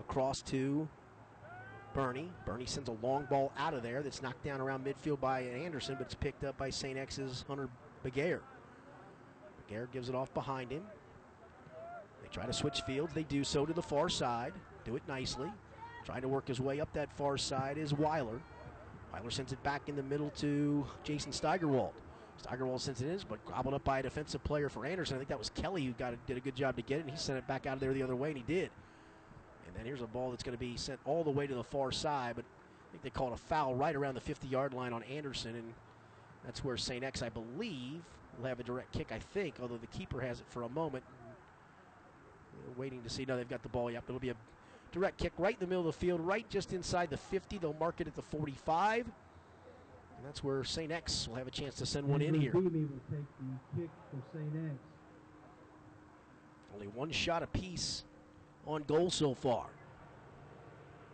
across 0.00 0.42
to 0.42 0.88
Burney. 1.92 2.30
Burney 2.46 2.66
sends 2.66 2.88
a 2.88 2.96
long 3.02 3.26
ball 3.28 3.52
out 3.58 3.74
of 3.74 3.82
there 3.82 4.02
that's 4.02 4.22
knocked 4.22 4.42
down 4.42 4.60
around 4.60 4.84
midfield 4.84 5.20
by 5.20 5.42
Anderson, 5.42 5.96
but 5.96 6.06
it's 6.06 6.14
picked 6.14 6.42
up 6.42 6.56
by 6.56 6.70
St. 6.70 6.98
X's 6.98 7.44
Hunter 7.46 7.68
Begair. 8.04 8.40
Begair 9.60 9.90
gives 9.92 10.08
it 10.08 10.14
off 10.14 10.32
behind 10.32 10.70
him. 10.70 10.82
Try 12.32 12.46
to 12.46 12.52
switch 12.52 12.80
fields. 12.82 13.12
They 13.12 13.24
do 13.24 13.44
so 13.44 13.66
to 13.66 13.72
the 13.72 13.82
far 13.82 14.08
side. 14.08 14.54
Do 14.84 14.96
it 14.96 15.02
nicely. 15.06 15.50
Trying 16.04 16.22
to 16.22 16.28
work 16.28 16.48
his 16.48 16.60
way 16.60 16.80
up 16.80 16.92
that 16.94 17.12
far 17.12 17.36
side 17.36 17.78
is 17.78 17.92
Weiler. 17.92 18.40
Weiler 19.12 19.30
sends 19.30 19.52
it 19.52 19.62
back 19.62 19.88
in 19.88 19.96
the 19.96 20.02
middle 20.02 20.30
to 20.38 20.86
Jason 21.04 21.32
Steigerwald. 21.32 21.92
Steigerwald 22.38 22.80
sends 22.80 23.02
it 23.02 23.08
in, 23.08 23.20
but 23.28 23.44
gobbled 23.44 23.74
up 23.74 23.84
by 23.84 23.98
a 23.98 24.02
defensive 24.02 24.42
player 24.42 24.68
for 24.68 24.86
Anderson. 24.86 25.16
I 25.16 25.18
think 25.18 25.28
that 25.28 25.38
was 25.38 25.50
Kelly 25.50 25.84
who 25.84 25.92
got 25.92 26.14
did 26.26 26.38
a 26.38 26.40
good 26.40 26.56
job 26.56 26.76
to 26.76 26.82
get 26.82 26.98
it, 26.98 27.02
and 27.02 27.10
he 27.10 27.16
sent 27.16 27.38
it 27.38 27.46
back 27.46 27.66
out 27.66 27.74
of 27.74 27.80
there 27.80 27.92
the 27.92 28.02
other 28.02 28.16
way, 28.16 28.30
and 28.30 28.38
he 28.38 28.42
did. 28.42 28.70
And 29.66 29.76
then 29.76 29.84
here's 29.84 30.02
a 30.02 30.06
ball 30.06 30.30
that's 30.30 30.42
going 30.42 30.56
to 30.56 30.60
be 30.60 30.76
sent 30.76 30.98
all 31.04 31.22
the 31.22 31.30
way 31.30 31.46
to 31.46 31.54
the 31.54 31.62
far 31.62 31.92
side, 31.92 32.34
but 32.34 32.44
I 32.44 32.90
think 32.92 33.02
they 33.02 33.10
called 33.10 33.34
a 33.34 33.36
foul 33.36 33.74
right 33.74 33.94
around 33.94 34.14
the 34.14 34.20
50 34.20 34.48
yard 34.48 34.72
line 34.72 34.92
on 34.92 35.02
Anderson, 35.04 35.54
and 35.54 35.74
that's 36.44 36.64
where 36.64 36.76
St. 36.76 37.04
X, 37.04 37.22
I 37.22 37.28
believe, 37.28 38.02
will 38.38 38.46
have 38.46 38.58
a 38.58 38.64
direct 38.64 38.92
kick, 38.92 39.12
I 39.12 39.18
think, 39.18 39.56
although 39.60 39.76
the 39.76 39.86
keeper 39.86 40.20
has 40.20 40.40
it 40.40 40.46
for 40.48 40.62
a 40.62 40.68
moment. 40.70 41.04
Waiting 42.76 43.02
to 43.02 43.10
see. 43.10 43.24
No, 43.24 43.36
they've 43.36 43.48
got 43.48 43.62
the 43.62 43.68
ball. 43.68 43.90
Yep, 43.90 44.04
it'll 44.08 44.20
be 44.20 44.30
a 44.30 44.36
direct 44.92 45.18
kick 45.18 45.32
right 45.38 45.54
in 45.54 45.60
the 45.60 45.66
middle 45.66 45.86
of 45.86 45.94
the 45.94 45.98
field, 45.98 46.20
right 46.20 46.48
just 46.48 46.72
inside 46.72 47.10
the 47.10 47.16
50. 47.16 47.58
They'll 47.58 47.76
mark 47.78 48.00
it 48.00 48.06
at 48.06 48.14
the 48.14 48.22
45. 48.22 49.06
And 50.22 50.26
that's 50.26 50.42
where 50.44 50.62
St. 50.64 50.92
X 50.92 51.26
will 51.28 51.36
have 51.36 51.46
a 51.46 51.50
chance 51.50 51.74
to 51.76 51.86
send 51.86 52.06
one 52.06 52.22
in 52.22 52.34
here. 52.34 52.52
Beebe 52.52 52.84
will 52.84 53.00
take 53.10 53.26
the 53.40 53.80
kick 53.80 53.90
for 54.10 54.38
St. 54.38 54.52
X. 54.54 54.74
Only 56.74 56.86
one 56.86 57.10
shot 57.10 57.42
apiece 57.42 58.04
on 58.66 58.84
goal 58.84 59.10
so 59.10 59.34
far. 59.34 59.66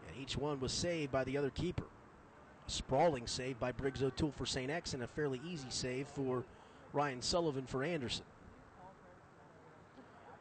And 0.08 0.20
each 0.20 0.36
one 0.36 0.60
was 0.60 0.72
saved 0.72 1.10
by 1.10 1.24
the 1.24 1.36
other 1.36 1.50
keeper. 1.50 1.84
A 2.66 2.70
sprawling 2.70 3.26
save 3.26 3.58
by 3.58 3.72
Briggs 3.72 4.02
O'Toole 4.02 4.32
for 4.32 4.46
St. 4.46 4.70
X 4.70 4.94
and 4.94 5.02
a 5.02 5.06
fairly 5.06 5.40
easy 5.46 5.70
save 5.70 6.06
for 6.06 6.44
Ryan 6.92 7.22
Sullivan 7.22 7.66
for 7.66 7.82
Anderson. 7.82 8.24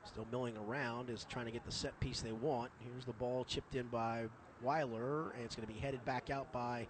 Still 0.08 0.28
milling 0.32 0.56
around 0.58 1.10
is 1.10 1.26
trying 1.30 1.46
to 1.46 1.52
get 1.52 1.66
the 1.66 1.72
set 1.72 2.00
piece 2.00 2.22
they 2.22 2.32
want. 2.32 2.72
Here's 2.80 3.06
the 3.06 3.14
ball 3.14 3.44
chipped 3.44 3.76
in 3.76 3.88
by 3.88 4.26
Weiler, 4.62 5.32
and 5.32 5.44
it's 5.44 5.56
going 5.56 5.68
to 5.68 5.74
be 5.74 5.80
headed 5.80 6.04
back 6.06 6.30
out 6.30 6.52
by 6.52 6.88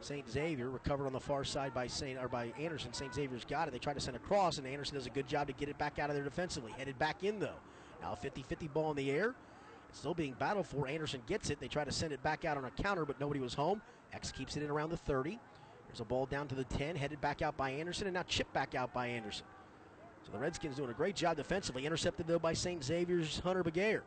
St. 0.00 0.28
Xavier 0.28 0.68
recovered 0.68 1.06
on 1.06 1.12
the 1.12 1.20
far 1.20 1.44
side 1.44 1.72
by 1.72 1.86
St. 1.86 2.18
or 2.18 2.28
by 2.28 2.52
Anderson. 2.58 2.92
St. 2.92 3.14
Xavier's 3.14 3.44
got 3.44 3.68
it. 3.68 3.70
They 3.70 3.78
try 3.78 3.94
to 3.94 4.00
send 4.00 4.16
across, 4.16 4.58
and 4.58 4.66
Anderson 4.66 4.96
does 4.96 5.06
a 5.06 5.10
good 5.10 5.26
job 5.26 5.46
to 5.46 5.52
get 5.52 5.68
it 5.68 5.78
back 5.78 5.98
out 5.98 6.10
of 6.10 6.16
there 6.16 6.24
defensively. 6.24 6.72
Headed 6.76 6.98
back 6.98 7.24
in 7.24 7.38
though. 7.38 7.58
Now 8.02 8.12
a 8.12 8.16
50-50 8.16 8.72
ball 8.72 8.90
in 8.90 8.96
the 8.96 9.10
air. 9.10 9.34
It's 9.88 10.00
still 10.00 10.14
being 10.14 10.34
battled 10.34 10.66
for. 10.66 10.88
Anderson 10.88 11.22
gets 11.26 11.50
it. 11.50 11.60
They 11.60 11.68
try 11.68 11.84
to 11.84 11.92
send 11.92 12.12
it 12.12 12.22
back 12.22 12.44
out 12.44 12.56
on 12.56 12.64
a 12.64 12.70
counter, 12.70 13.04
but 13.04 13.20
nobody 13.20 13.40
was 13.40 13.54
home. 13.54 13.80
X 14.12 14.32
keeps 14.32 14.56
it 14.56 14.62
in 14.62 14.70
around 14.70 14.90
the 14.90 14.96
30. 14.96 15.38
There's 15.86 16.00
a 16.00 16.04
ball 16.04 16.26
down 16.26 16.48
to 16.48 16.54
the 16.54 16.64
10, 16.64 16.96
headed 16.96 17.20
back 17.20 17.42
out 17.42 17.56
by 17.56 17.70
Anderson, 17.70 18.06
and 18.06 18.14
now 18.14 18.24
chipped 18.24 18.52
back 18.52 18.74
out 18.74 18.92
by 18.92 19.06
Anderson. 19.06 19.46
So 20.26 20.32
the 20.32 20.38
Redskins 20.38 20.76
doing 20.76 20.90
a 20.90 20.94
great 20.94 21.14
job 21.14 21.36
defensively. 21.36 21.86
Intercepted 21.86 22.26
though 22.26 22.38
by 22.38 22.52
St. 22.52 22.82
Xavier's 22.82 23.38
Hunter 23.40 23.62
Begair. 23.62 24.00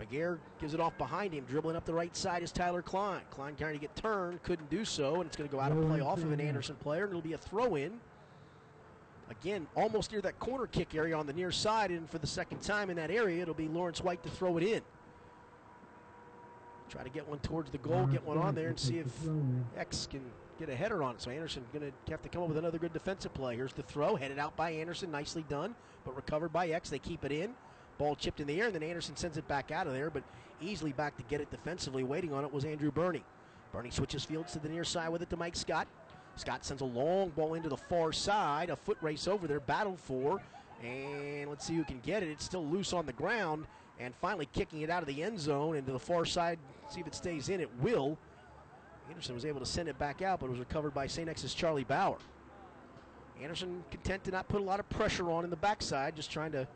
Begair 0.00 0.38
gives 0.58 0.72
it 0.72 0.80
off 0.80 0.96
behind 0.96 1.34
him, 1.34 1.44
dribbling 1.44 1.76
up 1.76 1.84
the 1.84 1.92
right 1.92 2.16
side 2.16 2.42
is 2.42 2.50
Tyler 2.50 2.80
Klein. 2.80 3.20
Klein 3.30 3.54
trying 3.54 3.74
to 3.74 3.78
get 3.78 3.94
turned, 3.94 4.42
couldn't 4.42 4.70
do 4.70 4.82
so, 4.82 5.16
and 5.16 5.26
it's 5.26 5.36
going 5.36 5.48
to 5.48 5.54
go 5.54 5.60
out 5.60 5.72
of 5.72 5.86
play 5.86 6.00
off 6.00 6.18
of 6.18 6.32
an 6.32 6.40
Anderson 6.40 6.74
player, 6.76 7.02
and 7.02 7.10
it'll 7.10 7.20
be 7.20 7.34
a 7.34 7.38
throw 7.38 7.74
in. 7.74 7.92
Again, 9.28 9.66
almost 9.76 10.10
near 10.10 10.22
that 10.22 10.38
corner 10.38 10.66
kick 10.66 10.94
area 10.94 11.14
on 11.14 11.26
the 11.26 11.34
near 11.34 11.52
side, 11.52 11.90
and 11.90 12.08
for 12.08 12.16
the 12.16 12.26
second 12.26 12.62
time 12.62 12.88
in 12.88 12.96
that 12.96 13.10
area, 13.10 13.42
it'll 13.42 13.52
be 13.52 13.68
Lawrence 13.68 14.00
White 14.02 14.22
to 14.22 14.30
throw 14.30 14.56
it 14.56 14.62
in. 14.62 14.80
Try 16.88 17.02
to 17.02 17.10
get 17.10 17.28
one 17.28 17.38
towards 17.40 17.70
the 17.70 17.78
goal, 17.78 18.06
get 18.06 18.24
one 18.24 18.38
on 18.38 18.54
there, 18.54 18.68
and 18.70 18.80
see 18.80 18.98
if 18.98 19.06
X 19.76 20.08
can 20.10 20.22
get 20.60 20.68
a 20.68 20.76
header 20.76 21.02
on 21.02 21.14
it. 21.14 21.22
So 21.22 21.30
Anderson 21.30 21.64
going 21.72 21.90
to 21.90 22.10
have 22.12 22.22
to 22.22 22.28
come 22.28 22.42
up 22.42 22.48
with 22.48 22.58
another 22.58 22.78
good 22.78 22.92
defensive 22.92 23.32
play. 23.34 23.56
Here's 23.56 23.72
the 23.72 23.82
throw, 23.82 24.14
headed 24.14 24.38
out 24.38 24.56
by 24.56 24.70
Anderson, 24.70 25.10
nicely 25.10 25.44
done, 25.48 25.74
but 26.04 26.14
recovered 26.14 26.52
by 26.52 26.68
X. 26.68 26.90
They 26.90 26.98
keep 26.98 27.24
it 27.24 27.32
in. 27.32 27.54
Ball 27.98 28.14
chipped 28.14 28.40
in 28.40 28.46
the 28.46 28.60
air, 28.60 28.66
and 28.66 28.74
then 28.74 28.82
Anderson 28.82 29.16
sends 29.16 29.36
it 29.36 29.48
back 29.48 29.70
out 29.70 29.86
of 29.86 29.92
there, 29.92 30.10
but 30.10 30.22
easily 30.60 30.92
back 30.92 31.16
to 31.16 31.22
get 31.24 31.40
it 31.40 31.50
defensively. 31.50 32.04
Waiting 32.04 32.32
on 32.32 32.44
it 32.44 32.52
was 32.52 32.64
Andrew 32.64 32.90
Burney. 32.90 33.24
Burney 33.72 33.90
switches 33.90 34.24
fields 34.24 34.52
to 34.52 34.58
the 34.58 34.68
near 34.68 34.84
side 34.84 35.08
with 35.10 35.22
it 35.22 35.30
to 35.30 35.36
Mike 35.36 35.56
Scott. 35.56 35.88
Scott 36.36 36.64
sends 36.64 36.82
a 36.82 36.86
long 36.86 37.30
ball 37.30 37.54
into 37.54 37.68
the 37.68 37.76
far 37.76 38.12
side, 38.12 38.70
a 38.70 38.76
foot 38.76 38.98
race 39.00 39.28
over 39.28 39.46
there, 39.46 39.60
battle 39.60 39.96
for, 39.96 40.40
and 40.82 41.50
let's 41.50 41.66
see 41.66 41.74
who 41.74 41.84
can 41.84 42.00
get 42.00 42.22
it. 42.22 42.30
It's 42.30 42.44
still 42.44 42.64
loose 42.64 42.92
on 42.92 43.04
the 43.04 43.12
ground, 43.12 43.66
and 43.98 44.14
finally 44.20 44.48
kicking 44.52 44.80
it 44.80 44.90
out 44.90 45.02
of 45.02 45.08
the 45.08 45.22
end 45.22 45.38
zone 45.38 45.76
into 45.76 45.92
the 45.92 45.98
far 45.98 46.24
side. 46.24 46.58
See 46.88 47.00
if 47.00 47.06
it 47.06 47.14
stays 47.14 47.48
in. 47.48 47.60
It 47.60 47.70
will. 47.80 48.16
Anderson 49.10 49.34
was 49.34 49.44
able 49.44 49.60
to 49.60 49.66
send 49.66 49.88
it 49.88 49.98
back 49.98 50.22
out, 50.22 50.40
but 50.40 50.46
it 50.46 50.50
was 50.50 50.60
recovered 50.60 50.94
by 50.94 51.06
St. 51.06 51.28
X's 51.28 51.52
Charlie 51.52 51.84
Bauer. 51.84 52.18
Anderson 53.42 53.82
content 53.90 54.22
to 54.24 54.30
not 54.30 54.48
put 54.48 54.60
a 54.60 54.64
lot 54.64 54.78
of 54.78 54.88
pressure 54.88 55.30
on 55.30 55.44
in 55.44 55.50
the 55.50 55.56
backside, 55.56 56.14
just 56.14 56.30
trying 56.30 56.52
to 56.52 56.68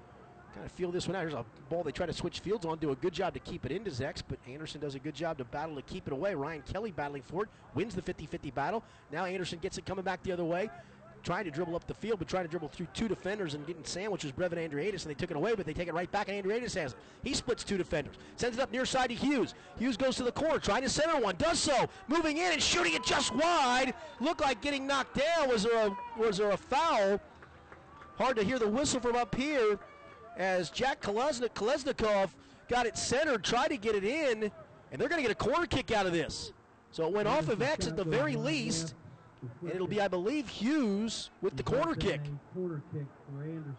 kind 0.55 0.67
of 0.67 0.73
feel 0.73 0.91
this 0.91 1.07
one 1.07 1.15
out. 1.15 1.21
Here's 1.21 1.35
a 1.35 1.45
ball 1.69 1.83
they 1.83 1.93
try 1.93 2.07
to 2.07 2.13
switch 2.13 2.41
fields 2.41 2.65
on, 2.65 2.79
do 2.79 2.91
a 2.91 2.97
good 2.97 3.13
job 3.13 3.35
to 3.35 3.41
keep 3.41 3.65
it 3.67 3.73
into 3.73 3.91
Zex, 3.91 4.23
but 4.27 4.39
Anderson 4.49 4.81
does 4.81 4.95
a 4.95 4.99
good 4.99 5.15
job 5.15 5.39
to 5.39 5.45
battle 5.45 5.77
to 5.77 5.83
keep 5.83 6.07
it 6.07 6.13
away. 6.13 6.35
Ryan 6.35 6.63
Kelly 6.63 6.91
battling 6.91 7.23
for 7.23 7.45
it, 7.45 7.49
wins 7.75 7.95
the 7.95 8.03
50 8.03 8.27
50 8.27 8.51
battle. 8.51 8.83
Now 9.13 9.27
Anderson 9.27 9.59
gets 9.61 9.79
it 9.79 9.87
coming 9.87 10.05
back 10.05 10.23
the 10.23 10.33
other 10.33 10.45
way. 10.45 10.71
Trying 11.25 11.45
to 11.47 11.51
dribble 11.51 11.75
up 11.75 11.87
the 11.87 11.95
field, 11.95 12.19
but 12.19 12.29
trying 12.29 12.45
to 12.45 12.51
dribble 12.51 12.69
through 12.69 12.87
two 12.93 13.09
defenders 13.09 13.55
and 13.55 13.67
getting 13.67 13.83
sandwiches. 13.85 14.31
Brevin 14.31 14.59
Andreatis, 14.59 15.03
and 15.03 15.11
they 15.11 15.15
took 15.15 15.31
it 15.31 15.37
away, 15.39 15.55
but 15.55 15.65
they 15.65 15.73
take 15.73 15.89
it 15.89 15.95
right 15.95 16.11
back, 16.13 16.29
and 16.29 16.45
Andreatis 16.45 16.75
has 16.75 16.93
it. 16.93 16.99
He 17.23 17.33
splits 17.33 17.65
two 17.65 17.79
defenders, 17.79 18.17
sends 18.37 18.59
it 18.59 18.63
up 18.63 18.71
near 18.71 18.85
side 18.85 19.09
to 19.09 19.15
Hughes. 19.15 19.55
Hughes 19.79 19.97
goes 19.97 20.17
to 20.17 20.23
the 20.23 20.33
corner, 20.33 20.59
trying 20.59 20.83
to 20.83 20.89
center 20.91 21.19
one, 21.19 21.37
does 21.37 21.59
so, 21.59 21.89
moving 22.09 22.37
in 22.37 22.53
and 22.53 22.63
shooting 22.63 22.93
it 22.93 23.03
just 23.05 23.35
wide. 23.35 23.95
Looked 24.21 24.43
like 24.43 24.61
getting 24.61 24.87
knocked 24.87 25.19
down. 25.19 25.49
Was 25.49 25.63
there 25.63 25.87
a 25.87 25.97
was 26.21 26.37
there 26.37 26.51
a 26.51 26.57
foul? 26.59 27.19
Hard 28.19 28.37
to 28.37 28.45
hear 28.45 28.59
the 28.59 28.69
whistle 28.69 29.01
from 29.01 29.17
up 29.17 29.35
here 29.35 29.79
as 30.37 30.69
Jack 30.69 31.01
Kolesnik, 31.01 31.55
Kolesnikov 31.55 32.31
got 32.69 32.87
it 32.87 32.99
centered, 32.99 33.43
tried 33.43 33.69
to 33.69 33.77
get 33.77 33.95
it 33.95 34.05
in, 34.05 34.51
and 34.93 35.01
they're 35.01 35.09
going 35.09 35.23
to 35.23 35.27
get 35.27 35.31
a 35.31 35.35
corner 35.35 35.67
kick 35.67 35.91
out 35.91 36.07
of 36.07 36.13
this. 36.13 36.53
So 36.91 37.07
it 37.07 37.13
went 37.13 37.29
off 37.29 37.49
of 37.49 37.63
X 37.63 37.87
at 37.87 37.97
the 37.97 38.05
very 38.05 38.37
least, 38.37 38.95
and 39.63 39.71
it'll 39.71 39.87
be, 39.87 40.01
I 40.01 40.09
believe, 40.09 40.49
Hughes 40.49 41.31
with 41.43 41.57
the 41.57 41.63
corner 41.63 41.95
kick. 41.95 42.21
Corner 42.55 42.83
kick 42.93 43.07
for 43.31 43.43
Anderson. 43.43 43.75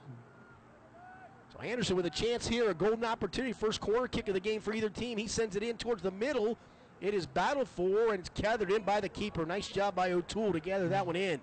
So 1.54 1.60
Anderson 1.62 1.95
with 1.95 2.06
a 2.06 2.10
chance 2.10 2.47
here, 2.47 2.69
a 2.69 2.73
golden 2.73 3.06
opportunity, 3.06 3.54
first 3.54 3.80
corner 3.80 4.08
kick 4.08 4.28
of 4.28 4.34
the 4.34 4.39
game 4.39 4.62
for 4.62 4.73
either 4.73 4.89
team. 4.89 5.17
He 5.17 5.28
sends 5.28 5.56
it 5.56 5.63
in 5.63 5.78
towards 5.78 6.01
the 6.01 6.12
middle. 6.12 6.58
It 7.01 7.13
is 7.13 7.25
battled 7.25 7.67
for, 7.67 8.12
and 8.12 8.19
it's 8.19 8.30
gathered 8.30 8.71
in 8.71 8.82
by 8.84 9.01
the 9.01 9.10
keeper. 9.10 9.45
Nice 9.45 9.67
job 9.67 9.95
by 9.95 10.13
O'Toole 10.13 10.54
to 10.54 10.62
gather 10.62 10.88
that 10.89 11.06
one 11.06 11.17
in. 11.17 11.41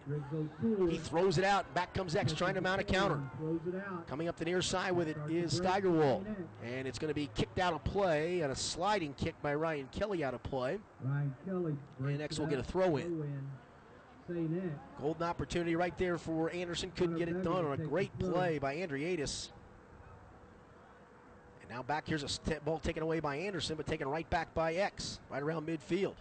He 0.88 0.96
throws 0.96 1.36
it 1.36 1.44
out. 1.44 1.72
Back 1.74 1.92
comes 1.92 2.16
X 2.16 2.32
trying 2.32 2.54
to 2.54 2.62
mount 2.62 2.80
a 2.80 2.84
counter. 2.84 3.20
Throws 3.38 3.60
it 3.68 3.74
out. 3.76 4.06
Coming 4.08 4.28
up 4.28 4.36
the 4.36 4.46
near 4.46 4.62
side 4.62 4.92
with 4.92 5.08
it 5.08 5.16
is 5.28 5.52
Steigerwald. 5.52 6.26
And 6.64 6.88
it's 6.88 6.98
going 6.98 7.10
to 7.10 7.14
be 7.14 7.28
kicked 7.34 7.58
out 7.58 7.74
of 7.74 7.84
play 7.84 8.40
and 8.40 8.50
a 8.50 8.56
sliding 8.56 9.12
kick 9.14 9.34
by 9.42 9.54
Ryan 9.54 9.88
Kelly 9.92 10.24
out 10.24 10.32
of 10.32 10.42
play. 10.42 10.78
Ryan 11.02 11.34
Kelly. 11.44 11.76
breaks 12.00 12.20
X 12.22 12.38
will 12.38 12.46
get 12.46 12.58
a 12.58 12.64
throw 12.64 12.96
in. 12.96 13.22
Golden 15.00 15.22
opportunity 15.22 15.74
right 15.76 15.96
there 15.98 16.16
for 16.16 16.50
Anderson. 16.50 16.92
Couldn't 16.96 17.18
get 17.18 17.28
it 17.28 17.42
done 17.42 17.64
on 17.64 17.72
a 17.72 17.76
great 17.76 18.16
play 18.18 18.58
by 18.58 18.76
Andriatis. 18.76 19.48
And 21.60 21.70
now 21.70 21.82
back 21.82 22.06
here's 22.06 22.22
a 22.22 22.60
ball 22.60 22.78
taken 22.78 23.02
away 23.02 23.20
by 23.20 23.36
Anderson, 23.36 23.76
but 23.76 23.86
taken 23.86 24.08
right 24.08 24.28
back 24.30 24.54
by 24.54 24.74
X, 24.74 25.20
right 25.30 25.42
around 25.42 25.66
midfield. 25.66 26.14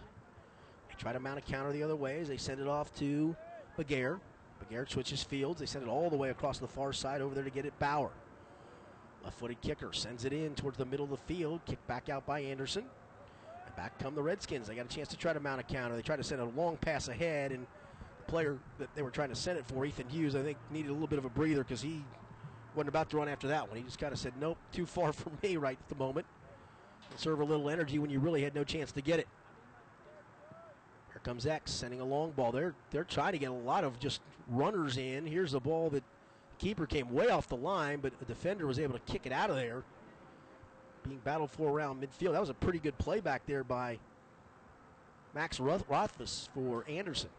They 0.88 0.94
try 0.98 1.12
to 1.12 1.20
mount 1.20 1.38
a 1.38 1.42
counter 1.42 1.72
the 1.72 1.82
other 1.82 1.96
way 1.96 2.20
as 2.20 2.28
they 2.28 2.36
send 2.36 2.60
it 2.60 2.68
off 2.68 2.92
to 2.96 3.36
Begair. 3.78 4.18
Begair 4.62 4.90
switches 4.90 5.22
fields. 5.22 5.60
They 5.60 5.66
send 5.66 5.84
it 5.84 5.88
all 5.88 6.10
the 6.10 6.16
way 6.16 6.30
across 6.30 6.58
the 6.58 6.68
far 6.68 6.92
side 6.92 7.20
over 7.20 7.34
there 7.34 7.44
to 7.44 7.50
get 7.50 7.66
it 7.66 7.78
Bauer. 7.78 8.10
Left 9.24 9.38
footed 9.38 9.60
kicker 9.60 9.92
sends 9.92 10.24
it 10.24 10.32
in 10.32 10.54
towards 10.54 10.76
the 10.76 10.84
middle 10.84 11.04
of 11.04 11.10
the 11.10 11.16
field. 11.16 11.60
Kicked 11.66 11.86
back 11.86 12.08
out 12.08 12.26
by 12.26 12.40
Anderson. 12.40 12.84
And 13.64 13.76
back 13.76 13.96
come 14.00 14.14
the 14.16 14.22
Redskins. 14.22 14.66
They 14.66 14.74
got 14.74 14.86
a 14.86 14.88
chance 14.88 15.08
to 15.08 15.16
try 15.16 15.32
to 15.32 15.40
mount 15.40 15.60
a 15.60 15.62
counter. 15.62 15.94
They 15.94 16.02
try 16.02 16.16
to 16.16 16.24
send 16.24 16.40
a 16.40 16.44
long 16.44 16.76
pass 16.76 17.08
ahead, 17.08 17.52
and 17.52 17.66
player 18.26 18.58
that 18.78 18.88
they 18.94 19.02
were 19.02 19.10
trying 19.10 19.28
to 19.28 19.34
send 19.34 19.58
it 19.58 19.66
for, 19.66 19.84
Ethan 19.84 20.08
Hughes, 20.08 20.34
I 20.34 20.42
think 20.42 20.58
needed 20.70 20.90
a 20.90 20.92
little 20.92 21.08
bit 21.08 21.18
of 21.18 21.24
a 21.24 21.30
breather 21.30 21.62
because 21.62 21.82
he 21.82 22.04
wasn't 22.74 22.88
about 22.88 23.10
to 23.10 23.16
run 23.16 23.28
after 23.28 23.48
that 23.48 23.68
one. 23.68 23.76
He 23.76 23.82
just 23.82 23.98
kind 23.98 24.12
of 24.12 24.18
said, 24.18 24.32
nope, 24.40 24.58
too 24.72 24.86
far 24.86 25.12
for 25.12 25.30
me 25.42 25.56
right 25.56 25.78
at 25.80 25.88
the 25.88 25.94
moment. 25.94 26.26
Serve 27.16 27.40
a 27.40 27.44
little 27.44 27.68
energy 27.68 27.98
when 27.98 28.10
you 28.10 28.20
really 28.20 28.42
had 28.42 28.54
no 28.54 28.64
chance 28.64 28.92
to 28.92 29.02
get 29.02 29.18
it. 29.18 29.28
Here 31.12 31.20
comes 31.22 31.46
X 31.46 31.70
sending 31.70 32.00
a 32.00 32.04
long 32.04 32.30
ball. 32.30 32.52
They're 32.52 32.74
they're 32.90 33.04
trying 33.04 33.32
to 33.32 33.38
get 33.38 33.50
a 33.50 33.54
lot 33.54 33.84
of 33.84 34.00
just 34.00 34.22
runners 34.48 34.96
in. 34.96 35.26
Here's 35.26 35.52
the 35.52 35.60
ball 35.60 35.90
that 35.90 36.02
the 36.02 36.64
keeper 36.64 36.86
came 36.86 37.12
way 37.12 37.28
off 37.28 37.48
the 37.48 37.56
line, 37.56 38.00
but 38.00 38.18
the 38.18 38.24
defender 38.24 38.66
was 38.66 38.78
able 38.78 38.94
to 38.94 39.12
kick 39.12 39.26
it 39.26 39.32
out 39.32 39.50
of 39.50 39.56
there. 39.56 39.82
Being 41.06 41.20
battled 41.22 41.50
for 41.50 41.70
around 41.70 42.00
midfield. 42.02 42.32
That 42.32 42.40
was 42.40 42.48
a 42.48 42.54
pretty 42.54 42.78
good 42.78 42.96
play 42.96 43.20
back 43.20 43.42
there 43.44 43.64
by 43.64 43.98
Max 45.34 45.58
Roth- 45.60 45.84
Rothfuss 45.88 46.48
for 46.54 46.84
Anderson. 46.88 47.30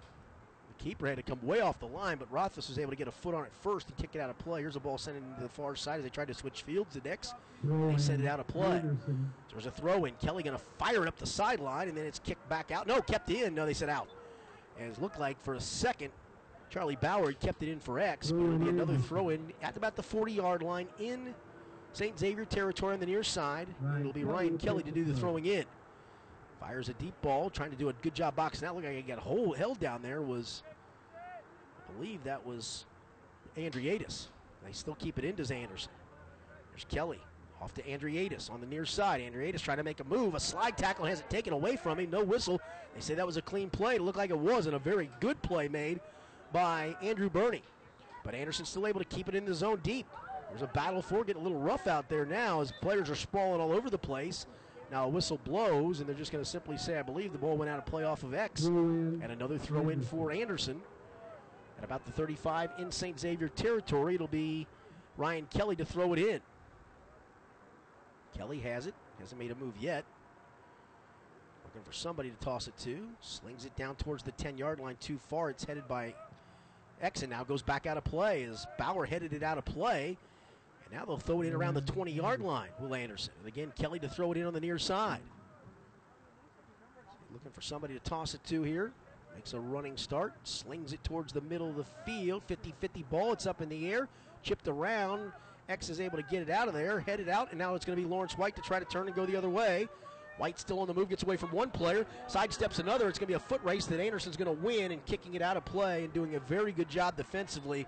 The 0.77 0.83
keeper 0.83 1.07
had 1.07 1.17
to 1.17 1.23
come 1.23 1.39
way 1.43 1.61
off 1.61 1.79
the 1.79 1.87
line, 1.87 2.17
but 2.17 2.31
Rothfuss 2.31 2.67
was 2.69 2.79
able 2.79 2.91
to 2.91 2.95
get 2.97 3.07
a 3.07 3.11
foot 3.11 3.33
on 3.35 3.45
it 3.45 3.51
first 3.61 3.87
and 3.87 3.97
kick 3.97 4.11
it 4.13 4.19
out 4.19 4.29
of 4.29 4.37
play. 4.39 4.61
Here's 4.61 4.75
a 4.75 4.79
ball 4.79 4.97
sent 4.97 5.17
into 5.17 5.41
the 5.41 5.49
far 5.49 5.75
side 5.75 5.97
as 5.99 6.03
they 6.03 6.09
tried 6.09 6.27
to 6.27 6.33
switch 6.33 6.63
fields. 6.63 6.93
The 6.93 7.01
Throw 7.61 7.91
They 7.91 7.97
send 7.97 8.21
in. 8.21 8.27
it 8.27 8.29
out 8.29 8.39
of 8.39 8.47
play. 8.47 8.77
Anderson. 8.77 9.31
there 9.47 9.55
was 9.55 9.65
a 9.65 9.71
throw 9.71 10.05
in. 10.05 10.13
Kelly 10.15 10.43
going 10.43 10.57
to 10.57 10.63
fire 10.77 11.01
it 11.03 11.07
up 11.07 11.17
the 11.17 11.25
sideline, 11.25 11.87
and 11.87 11.97
then 11.97 12.05
it's 12.05 12.19
kicked 12.19 12.47
back 12.49 12.71
out. 12.71 12.87
No, 12.87 13.01
kept 13.01 13.29
in. 13.29 13.53
No, 13.55 13.65
they 13.65 13.73
said 13.73 13.89
out. 13.89 14.09
And 14.79 14.91
it 14.91 15.01
looked 15.01 15.19
like 15.19 15.41
for 15.43 15.53
a 15.53 15.61
second, 15.61 16.11
Charlie 16.69 16.95
Bauer 16.97 17.31
kept 17.33 17.61
it 17.63 17.69
in 17.69 17.79
for 17.79 17.99
X, 17.99 18.31
but 18.31 18.43
it'll 18.43 18.57
be 18.57 18.69
another 18.69 18.97
throw 18.97 19.29
in 19.29 19.53
at 19.61 19.77
about 19.77 19.95
the 19.95 20.03
40 20.03 20.33
yard 20.33 20.63
line 20.63 20.87
in 20.99 21.33
St. 21.93 22.17
Xavier 22.17 22.45
territory 22.45 22.95
on 22.95 22.99
the 22.99 23.05
near 23.05 23.23
side. 23.23 23.67
It'll 23.99 24.11
be 24.11 24.23
Ryan 24.23 24.57
Kelly 24.57 24.81
to 24.83 24.91
do 24.91 25.05
the 25.05 25.13
throwing 25.13 25.45
in. 25.45 25.65
Fires 26.65 26.87
a 26.87 26.93
deep 26.93 27.13
ball, 27.21 27.49
trying 27.49 27.71
to 27.71 27.75
do 27.75 27.89
a 27.89 27.93
good 28.01 28.15
job 28.15 28.37
boxing 28.37 28.65
out. 28.67 28.75
Look 28.75 28.85
like 28.85 28.95
he 28.95 29.01
got 29.01 29.19
hold, 29.19 29.57
held 29.57 29.81
down 29.81 30.01
there. 30.01 30.21
Was 30.21 30.63
I 31.13 31.91
believe 31.93 32.23
that 32.23 32.45
was 32.45 32.85
Andriatis. 33.57 34.27
They 34.65 34.71
still 34.71 34.95
keep 34.95 35.19
it 35.19 35.25
in 35.25 35.35
to 35.35 35.53
Anderson. 35.53 35.91
There's 36.71 36.85
Kelly 36.85 37.19
off 37.61 37.73
to 37.73 37.81
Andriatis 37.83 38.49
on 38.49 38.61
the 38.61 38.67
near 38.67 38.85
side. 38.85 39.19
Andriatis 39.19 39.61
trying 39.61 39.77
to 39.77 39.83
make 39.83 39.99
a 39.99 40.05
move. 40.05 40.35
A 40.35 40.39
slide 40.39 40.77
tackle 40.77 41.05
has 41.05 41.19
it 41.19 41.29
taken 41.29 41.51
away 41.51 41.75
from 41.75 41.99
him. 41.99 42.09
No 42.09 42.23
whistle. 42.23 42.61
They 42.95 43.01
say 43.01 43.13
that 43.15 43.25
was 43.25 43.35
a 43.35 43.41
clean 43.41 43.69
play. 43.69 43.95
It 43.95 44.01
looked 44.01 44.17
like 44.17 44.29
it 44.29 44.39
was, 44.39 44.65
and 44.65 44.75
a 44.75 44.79
very 44.79 45.09
good 45.19 45.41
play 45.41 45.67
made 45.67 45.99
by 46.53 46.95
Andrew 47.01 47.29
Burney. 47.29 47.63
But 48.23 48.35
Anderson's 48.35 48.69
still 48.69 48.87
able 48.87 49.01
to 49.01 49.05
keep 49.05 49.27
it 49.27 49.35
in 49.35 49.43
the 49.43 49.53
zone 49.53 49.81
deep. 49.83 50.05
There's 50.49 50.61
a 50.61 50.67
battle 50.67 51.01
for 51.01 51.25
getting 51.25 51.41
a 51.41 51.43
little 51.43 51.59
rough 51.59 51.87
out 51.87 52.07
there 52.07 52.25
now 52.25 52.61
as 52.61 52.71
players 52.71 53.09
are 53.09 53.15
sprawling 53.15 53.59
all 53.59 53.73
over 53.73 53.89
the 53.89 53.97
place. 53.97 54.45
Now 54.91 55.05
a 55.05 55.07
whistle 55.07 55.39
blows, 55.43 55.99
and 55.99 56.07
they're 56.07 56.15
just 56.15 56.31
going 56.31 56.43
to 56.43 56.49
simply 56.49 56.77
say, 56.77 56.99
I 56.99 57.01
believe 57.01 57.31
the 57.31 57.39
ball 57.39 57.57
went 57.57 57.69
out 57.69 57.79
of 57.79 57.85
play 57.85 58.03
off 58.03 58.23
of 58.23 58.33
X. 58.33 58.65
And 59.23 59.31
another 59.31 59.57
throw 59.57 59.89
in 59.89 60.01
for 60.01 60.31
Anderson. 60.31 60.81
At 61.77 61.83
about 61.83 62.05
the 62.05 62.11
35 62.11 62.71
in 62.77 62.91
St. 62.91 63.19
Xavier 63.19 63.47
territory, 63.49 64.15
it'll 64.15 64.27
be 64.27 64.67
Ryan 65.17 65.47
Kelly 65.49 65.75
to 65.77 65.85
throw 65.85 66.13
it 66.13 66.19
in. 66.19 66.39
Kelly 68.37 68.59
has 68.59 68.87
it, 68.87 68.93
hasn't 69.19 69.39
made 69.39 69.51
a 69.51 69.55
move 69.55 69.73
yet. 69.79 70.05
Looking 71.65 71.81
for 71.83 71.93
somebody 71.93 72.29
to 72.29 72.37
toss 72.37 72.67
it 72.67 72.77
to. 72.79 73.07
Slings 73.21 73.65
it 73.65 73.75
down 73.75 73.95
towards 73.95 74.23
the 74.23 74.31
10 74.33 74.57
yard 74.57 74.79
line 74.79 74.97
too 74.99 75.17
far. 75.17 75.49
It's 75.49 75.63
headed 75.63 75.87
by 75.87 76.13
X 77.01 77.21
and 77.21 77.31
now 77.31 77.43
goes 77.43 77.61
back 77.61 77.85
out 77.85 77.97
of 77.97 78.03
play 78.03 78.43
as 78.43 78.65
Bauer 78.77 79.05
headed 79.05 79.33
it 79.33 79.43
out 79.43 79.57
of 79.57 79.65
play. 79.65 80.17
Now 80.93 81.05
they'll 81.05 81.17
throw 81.17 81.41
it 81.41 81.47
in 81.47 81.53
around 81.53 81.73
the 81.73 81.81
mm-hmm. 81.81 81.95
20 81.95 82.11
yard 82.11 82.41
line, 82.41 82.69
Will 82.79 82.93
Anderson. 82.93 83.33
And 83.39 83.47
again, 83.47 83.73
Kelly 83.75 83.99
to 83.99 84.07
throw 84.07 84.31
it 84.31 84.37
in 84.37 84.45
on 84.45 84.53
the 84.53 84.61
near 84.61 84.77
side. 84.77 85.21
Looking 87.31 87.51
for 87.51 87.61
somebody 87.61 87.95
to 87.95 87.99
toss 88.01 88.35
it 88.35 88.43
to 88.45 88.61
here. 88.61 88.91
Makes 89.33 89.53
a 89.53 89.59
running 89.59 89.97
start, 89.97 90.33
slings 90.43 90.93
it 90.93 91.03
towards 91.03 91.33
the 91.33 91.41
middle 91.41 91.67
of 91.67 91.75
the 91.75 91.85
field. 92.05 92.43
50 92.45 92.73
50 92.79 93.03
ball. 93.09 93.33
It's 93.33 93.47
up 93.47 93.61
in 93.61 93.69
the 93.69 93.91
air, 93.91 94.07
chipped 94.43 94.67
around. 94.67 95.31
X 95.67 95.89
is 95.89 95.99
able 95.99 96.17
to 96.17 96.23
get 96.23 96.43
it 96.43 96.49
out 96.49 96.67
of 96.67 96.75
there, 96.75 96.99
headed 96.99 97.29
out, 97.29 97.49
and 97.49 97.57
now 97.57 97.73
it's 97.73 97.85
going 97.85 97.97
to 97.97 98.03
be 98.03 98.07
Lawrence 98.07 98.37
White 98.37 98.55
to 98.57 98.61
try 98.61 98.79
to 98.79 98.85
turn 98.85 99.07
and 99.07 99.15
go 99.15 99.25
the 99.25 99.35
other 99.35 99.49
way. 99.49 99.87
White 100.37 100.59
still 100.59 100.79
on 100.79 100.87
the 100.87 100.93
move, 100.93 101.09
gets 101.09 101.23
away 101.23 101.37
from 101.37 101.51
one 101.51 101.69
player, 101.69 102.05
sidesteps 102.27 102.79
another. 102.79 103.07
It's 103.07 103.17
going 103.17 103.27
to 103.27 103.31
be 103.31 103.33
a 103.33 103.39
foot 103.39 103.63
race 103.63 103.85
that 103.85 103.99
Anderson's 103.99 104.35
going 104.35 104.55
to 104.55 104.63
win 104.63 104.91
and 104.91 105.03
kicking 105.05 105.35
it 105.35 105.41
out 105.41 105.57
of 105.57 105.63
play 105.63 106.03
and 106.03 106.13
doing 106.13 106.35
a 106.35 106.39
very 106.39 106.71
good 106.71 106.89
job 106.89 107.15
defensively. 107.15 107.87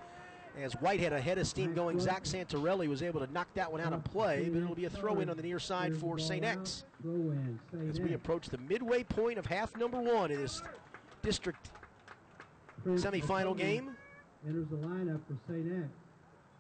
As 0.62 0.74
White 0.74 1.02
had 1.02 1.12
a 1.12 1.20
head 1.20 1.38
of 1.38 1.48
steam 1.48 1.74
going, 1.74 2.00
Zach 2.00 2.24
Santarelli 2.24 2.88
was 2.88 3.04
able 3.04 3.20
to 3.20 3.32
knock 3.34 3.48
that 3.56 3.70
one 3.70 3.82
out 3.82 3.91
of 3.91 4.04
play, 4.06 4.50
but 4.50 4.62
it'll 4.62 4.76
be 4.76 4.86
a 4.86 4.89
throw 4.89 5.20
in 5.20 5.30
on 5.30 5.36
the 5.36 5.44
near 5.44 5.60
side 5.60 5.98
for 5.98 6.18
St. 6.18 6.46
X 6.46 6.86
Throw 7.02 7.12
in, 7.12 7.60
St. 7.72 7.89
as 7.89 8.00
we 8.00 8.13
approach 8.13 8.48
the 8.48 8.58
midway 8.60 9.04
point 9.04 9.38
of 9.38 9.46
half 9.46 9.76
number 9.76 10.00
one 10.00 10.32
in 10.32 10.41
this 10.41 10.62
district 11.22 11.72
semifinal 12.86 13.58
game. 13.58 13.91
Enters 14.48 14.68
the 14.70 14.78
lineup 14.78 15.20
for 15.28 15.36
St. 15.52 15.65
X. 15.65 15.89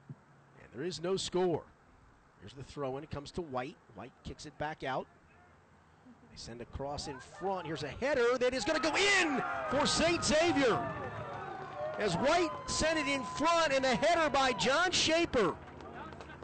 And 0.09 0.73
there 0.73 0.83
is 0.83 1.01
no 1.01 1.15
score. 1.15 1.63
Here's 2.41 2.53
the 2.53 2.63
throw 2.63 2.97
in. 2.97 3.03
It 3.03 3.11
comes 3.11 3.31
to 3.31 3.41
White. 3.41 3.77
White 3.95 4.11
kicks 4.23 4.45
it 4.45 4.57
back 4.57 4.83
out. 4.83 5.07
They 6.05 6.37
send 6.37 6.59
a 6.61 6.65
cross 6.65 7.07
in 7.07 7.17
front. 7.39 7.65
Here's 7.65 7.83
a 7.83 7.87
header 7.87 8.37
that 8.39 8.53
is 8.53 8.65
going 8.65 8.81
to 8.81 8.89
go 8.89 8.95
in 8.95 9.41
for 9.69 9.87
St. 9.87 10.23
Xavier. 10.23 10.85
As 11.97 12.15
White 12.15 12.51
sent 12.67 12.99
it 12.99 13.07
in 13.07 13.23
front, 13.23 13.73
and 13.73 13.83
the 13.83 13.95
header 13.95 14.29
by 14.29 14.53
John 14.53 14.91
Shaper. 14.91 15.55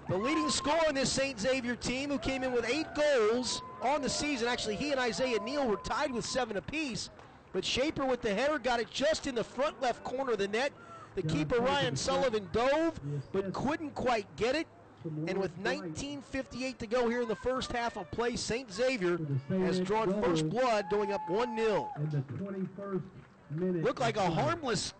The 0.07 0.17
leading 0.17 0.49
scorer 0.49 0.89
in 0.89 0.95
this 0.95 1.11
St. 1.11 1.39
Xavier 1.39 1.75
team, 1.75 2.09
who 2.09 2.17
came 2.17 2.43
in 2.43 2.51
with 2.51 2.69
eight 2.69 2.87
goals 2.95 3.61
on 3.81 4.01
the 4.01 4.09
season. 4.09 4.47
Actually, 4.47 4.75
he 4.75 4.91
and 4.91 4.99
Isaiah 4.99 5.39
Neal 5.39 5.67
were 5.67 5.77
tied 5.77 6.11
with 6.11 6.25
seven 6.25 6.57
apiece. 6.57 7.09
But 7.53 7.65
Shaper 7.65 8.05
with 8.05 8.21
the 8.21 8.33
header 8.33 8.59
got 8.59 8.79
it 8.79 8.89
just 8.89 9.27
in 9.27 9.35
the 9.35 9.43
front 9.43 9.81
left 9.81 10.03
corner 10.03 10.33
of 10.33 10.37
the 10.37 10.47
net. 10.47 10.71
The 11.15 11.21
keeper 11.21 11.59
Ryan. 11.59 11.95
Sullivan 11.95 12.47
dove, 12.53 12.99
but 13.33 13.51
couldn't 13.53 13.93
quite 13.93 14.25
get 14.37 14.55
it. 14.55 14.67
And 15.03 15.37
with 15.37 15.57
19.58 15.63 16.77
to 16.77 16.87
go 16.87 17.09
here 17.09 17.23
in 17.23 17.27
the 17.27 17.35
first 17.35 17.71
half 17.71 17.97
of 17.97 18.09
play, 18.11 18.35
St. 18.35 18.71
Xavier 18.71 19.17
For 19.17 19.23
the 19.23 19.39
St. 19.49 19.61
has 19.63 19.79
drawn 19.79 20.21
first 20.21 20.49
blood, 20.49 20.85
going 20.89 21.11
up 21.11 21.21
1 21.27 21.57
0. 21.57 21.89
In 21.97 22.09
the 22.09 22.17
21st 22.17 23.01
minute. 23.49 23.83
Looked 23.83 23.99
like 23.99 24.17
a 24.17 24.29
harmless 24.29 24.93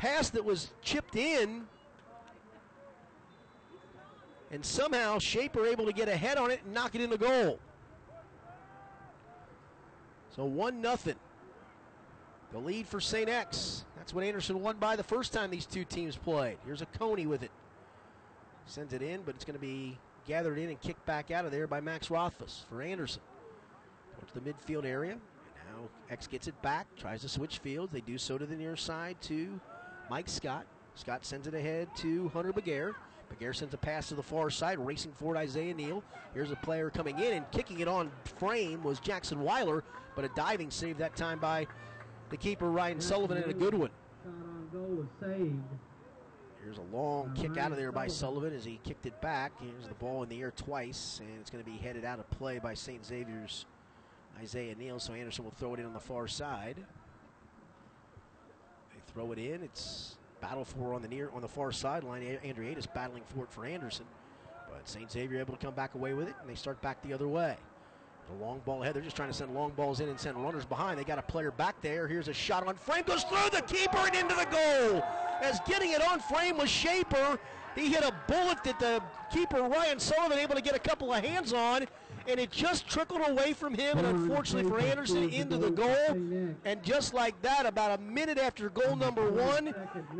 pass 0.00 0.30
that 0.30 0.44
was 0.44 0.70
chipped 0.82 1.14
in. 1.14 1.66
And 4.50 4.64
somehow 4.64 5.18
Shaper 5.18 5.66
able 5.66 5.84
to 5.86 5.92
get 5.92 6.08
ahead 6.08 6.38
on 6.38 6.50
it 6.50 6.60
and 6.64 6.74
knock 6.74 6.94
it 6.94 7.02
in 7.02 7.10
the 7.10 7.18
goal. 7.18 7.60
So 10.34 10.44
1 10.44 10.80
nothing. 10.80 11.16
The 12.52 12.58
lead 12.58 12.88
for 12.88 13.00
St. 13.00 13.28
X. 13.28 13.84
That's 13.96 14.12
what 14.12 14.24
Anderson 14.24 14.60
won 14.60 14.78
by 14.78 14.96
the 14.96 15.04
first 15.04 15.32
time 15.32 15.50
these 15.50 15.66
two 15.66 15.84
teams 15.84 16.16
played. 16.16 16.56
Here's 16.64 16.82
a 16.82 16.86
Coney 16.86 17.26
with 17.26 17.42
it. 17.42 17.50
Sends 18.66 18.92
it 18.92 19.02
in, 19.02 19.20
but 19.22 19.34
it's 19.34 19.44
going 19.44 19.54
to 19.54 19.60
be 19.60 19.98
gathered 20.26 20.58
in 20.58 20.70
and 20.70 20.80
kicked 20.80 21.04
back 21.06 21.30
out 21.30 21.44
of 21.44 21.52
there 21.52 21.66
by 21.66 21.80
Max 21.80 22.10
Rothfuss 22.10 22.64
for 22.68 22.82
Anderson. 22.82 23.22
Towards 24.18 24.32
the 24.32 24.40
midfield 24.40 24.84
area. 24.84 25.12
And 25.12 25.20
now 25.76 25.88
X 26.10 26.26
gets 26.26 26.48
it 26.48 26.60
back, 26.62 26.86
tries 26.96 27.20
to 27.20 27.28
switch 27.28 27.58
fields. 27.58 27.92
They 27.92 28.00
do 28.00 28.18
so 28.18 28.38
to 28.38 28.46
the 28.46 28.56
near 28.56 28.76
side 28.76 29.16
to 29.22 29.60
Mike 30.10 30.28
Scott. 30.28 30.66
Scott 30.96 31.24
sends 31.24 31.46
it 31.46 31.54
ahead 31.54 31.88
to 31.98 32.28
Hunter 32.30 32.52
Begair. 32.52 32.94
Begair 33.32 33.54
sends 33.54 33.72
a 33.74 33.78
pass 33.78 34.08
to 34.08 34.16
the 34.16 34.22
far 34.22 34.50
side, 34.50 34.84
racing 34.84 35.12
forward 35.12 35.36
Isaiah 35.36 35.72
Neal. 35.72 36.02
Here's 36.34 36.50
a 36.50 36.56
player 36.56 36.90
coming 36.90 37.16
in 37.20 37.32
and 37.34 37.50
kicking 37.52 37.78
it 37.78 37.86
on 37.86 38.10
frame 38.38 38.82
was 38.82 38.98
Jackson 38.98 39.40
Weiler, 39.40 39.84
but 40.16 40.24
a 40.24 40.30
diving 40.34 40.68
save 40.68 40.98
that 40.98 41.14
time 41.14 41.38
by 41.38 41.68
the 42.28 42.36
keeper 42.36 42.70
Ryan 42.72 43.00
Sullivan 43.00 43.36
and 43.36 43.50
a 43.50 43.54
good 43.54 43.72
one. 43.72 43.90
Goal 44.72 44.82
was 44.82 45.06
saved. 45.20 45.62
Here's 46.62 46.78
a 46.78 46.96
long 46.96 47.32
kick 47.34 47.56
out 47.56 47.70
of 47.70 47.78
there 47.78 47.92
by 47.92 48.08
Sullivan 48.08 48.52
as 48.52 48.64
he 48.64 48.80
kicked 48.84 49.06
it 49.06 49.18
back. 49.20 49.52
Here's 49.60 49.88
the 49.88 49.94
ball 49.94 50.22
in 50.24 50.28
the 50.28 50.40
air 50.40 50.52
twice, 50.54 51.20
and 51.20 51.40
it's 51.40 51.50
going 51.50 51.64
to 51.64 51.70
be 51.70 51.76
headed 51.76 52.04
out 52.04 52.18
of 52.18 52.28
play 52.30 52.58
by 52.58 52.74
St. 52.74 53.04
Xavier's 53.04 53.64
Isaiah 54.40 54.74
Neal. 54.74 54.98
So 54.98 55.12
Anderson 55.14 55.44
will 55.44 55.52
throw 55.52 55.74
it 55.74 55.80
in 55.80 55.86
on 55.86 55.92
the 55.92 56.00
far 56.00 56.28
side. 56.28 56.76
Throw 59.12 59.32
it 59.32 59.38
in. 59.38 59.62
It's 59.62 60.16
battle 60.40 60.64
for 60.64 60.94
on 60.94 61.02
the 61.02 61.08
near 61.08 61.30
on 61.34 61.42
the 61.42 61.48
far 61.48 61.72
sideline. 61.72 62.22
A- 62.22 62.46
Andreatis 62.46 62.86
battling 62.92 63.22
for 63.34 63.44
it 63.44 63.50
for 63.50 63.64
Anderson, 63.64 64.06
but 64.68 64.88
St. 64.88 65.10
Xavier 65.10 65.40
able 65.40 65.56
to 65.56 65.64
come 65.64 65.74
back 65.74 65.94
away 65.94 66.14
with 66.14 66.28
it, 66.28 66.34
and 66.40 66.48
they 66.48 66.54
start 66.54 66.80
back 66.80 67.02
the 67.02 67.12
other 67.12 67.28
way. 67.28 67.56
The 68.28 68.44
long 68.44 68.60
ball 68.64 68.82
ahead. 68.82 68.94
They're 68.94 69.02
just 69.02 69.16
trying 69.16 69.30
to 69.30 69.34
send 69.34 69.52
long 69.54 69.70
balls 69.72 69.98
in 69.98 70.08
and 70.08 70.18
send 70.20 70.36
runners 70.36 70.64
behind. 70.64 70.98
They 70.98 71.04
got 71.04 71.18
a 71.18 71.22
player 71.22 71.50
back 71.50 71.80
there. 71.82 72.06
Here's 72.06 72.28
a 72.28 72.32
shot 72.32 72.64
on 72.64 72.76
frame. 72.76 73.02
Goes 73.04 73.24
through 73.24 73.50
the 73.50 73.62
keeper 73.62 73.98
and 73.98 74.14
into 74.14 74.34
the 74.36 74.44
goal. 74.46 75.02
As 75.40 75.58
getting 75.66 75.90
it 75.92 76.02
on 76.06 76.20
frame 76.20 76.56
was 76.56 76.70
Shaper. 76.70 77.38
He 77.74 77.88
hit 77.88 78.04
a 78.04 78.12
bullet 78.28 78.62
that 78.64 78.78
the 78.78 79.02
keeper 79.32 79.62
Ryan 79.62 79.98
Sullivan 79.98 80.38
able 80.38 80.54
to 80.54 80.60
get 80.60 80.74
a 80.76 80.78
couple 80.78 81.12
of 81.12 81.24
hands 81.24 81.52
on, 81.52 81.86
and 82.30 82.40
it 82.40 82.50
just 82.50 82.88
trickled 82.88 83.22
away 83.28 83.52
from 83.52 83.74
him. 83.74 83.98
And 83.98 84.06
unfortunately 84.06 84.70
for 84.70 84.78
Anderson, 84.78 85.28
into 85.30 85.56
the 85.56 85.70
goal. 85.70 86.56
And 86.64 86.82
just 86.82 87.14
like 87.14 87.40
that, 87.42 87.66
about 87.66 87.98
a 87.98 88.02
minute 88.02 88.38
after 88.38 88.68
goal 88.70 88.96
number 88.96 89.30
one, 89.30 89.74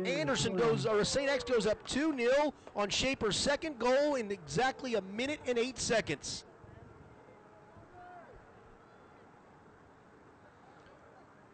Anderson 0.05 0.55
goes, 0.55 0.85
or 0.85 1.03
St. 1.03 1.29
X 1.29 1.43
goes 1.43 1.65
up 1.65 1.85
2 1.87 2.15
0 2.17 2.53
on 2.75 2.89
Shaper's 2.89 3.35
second 3.35 3.79
goal 3.79 4.15
in 4.15 4.31
exactly 4.31 4.95
a 4.95 5.01
minute 5.01 5.39
and 5.47 5.57
eight 5.57 5.79
seconds. 5.79 6.43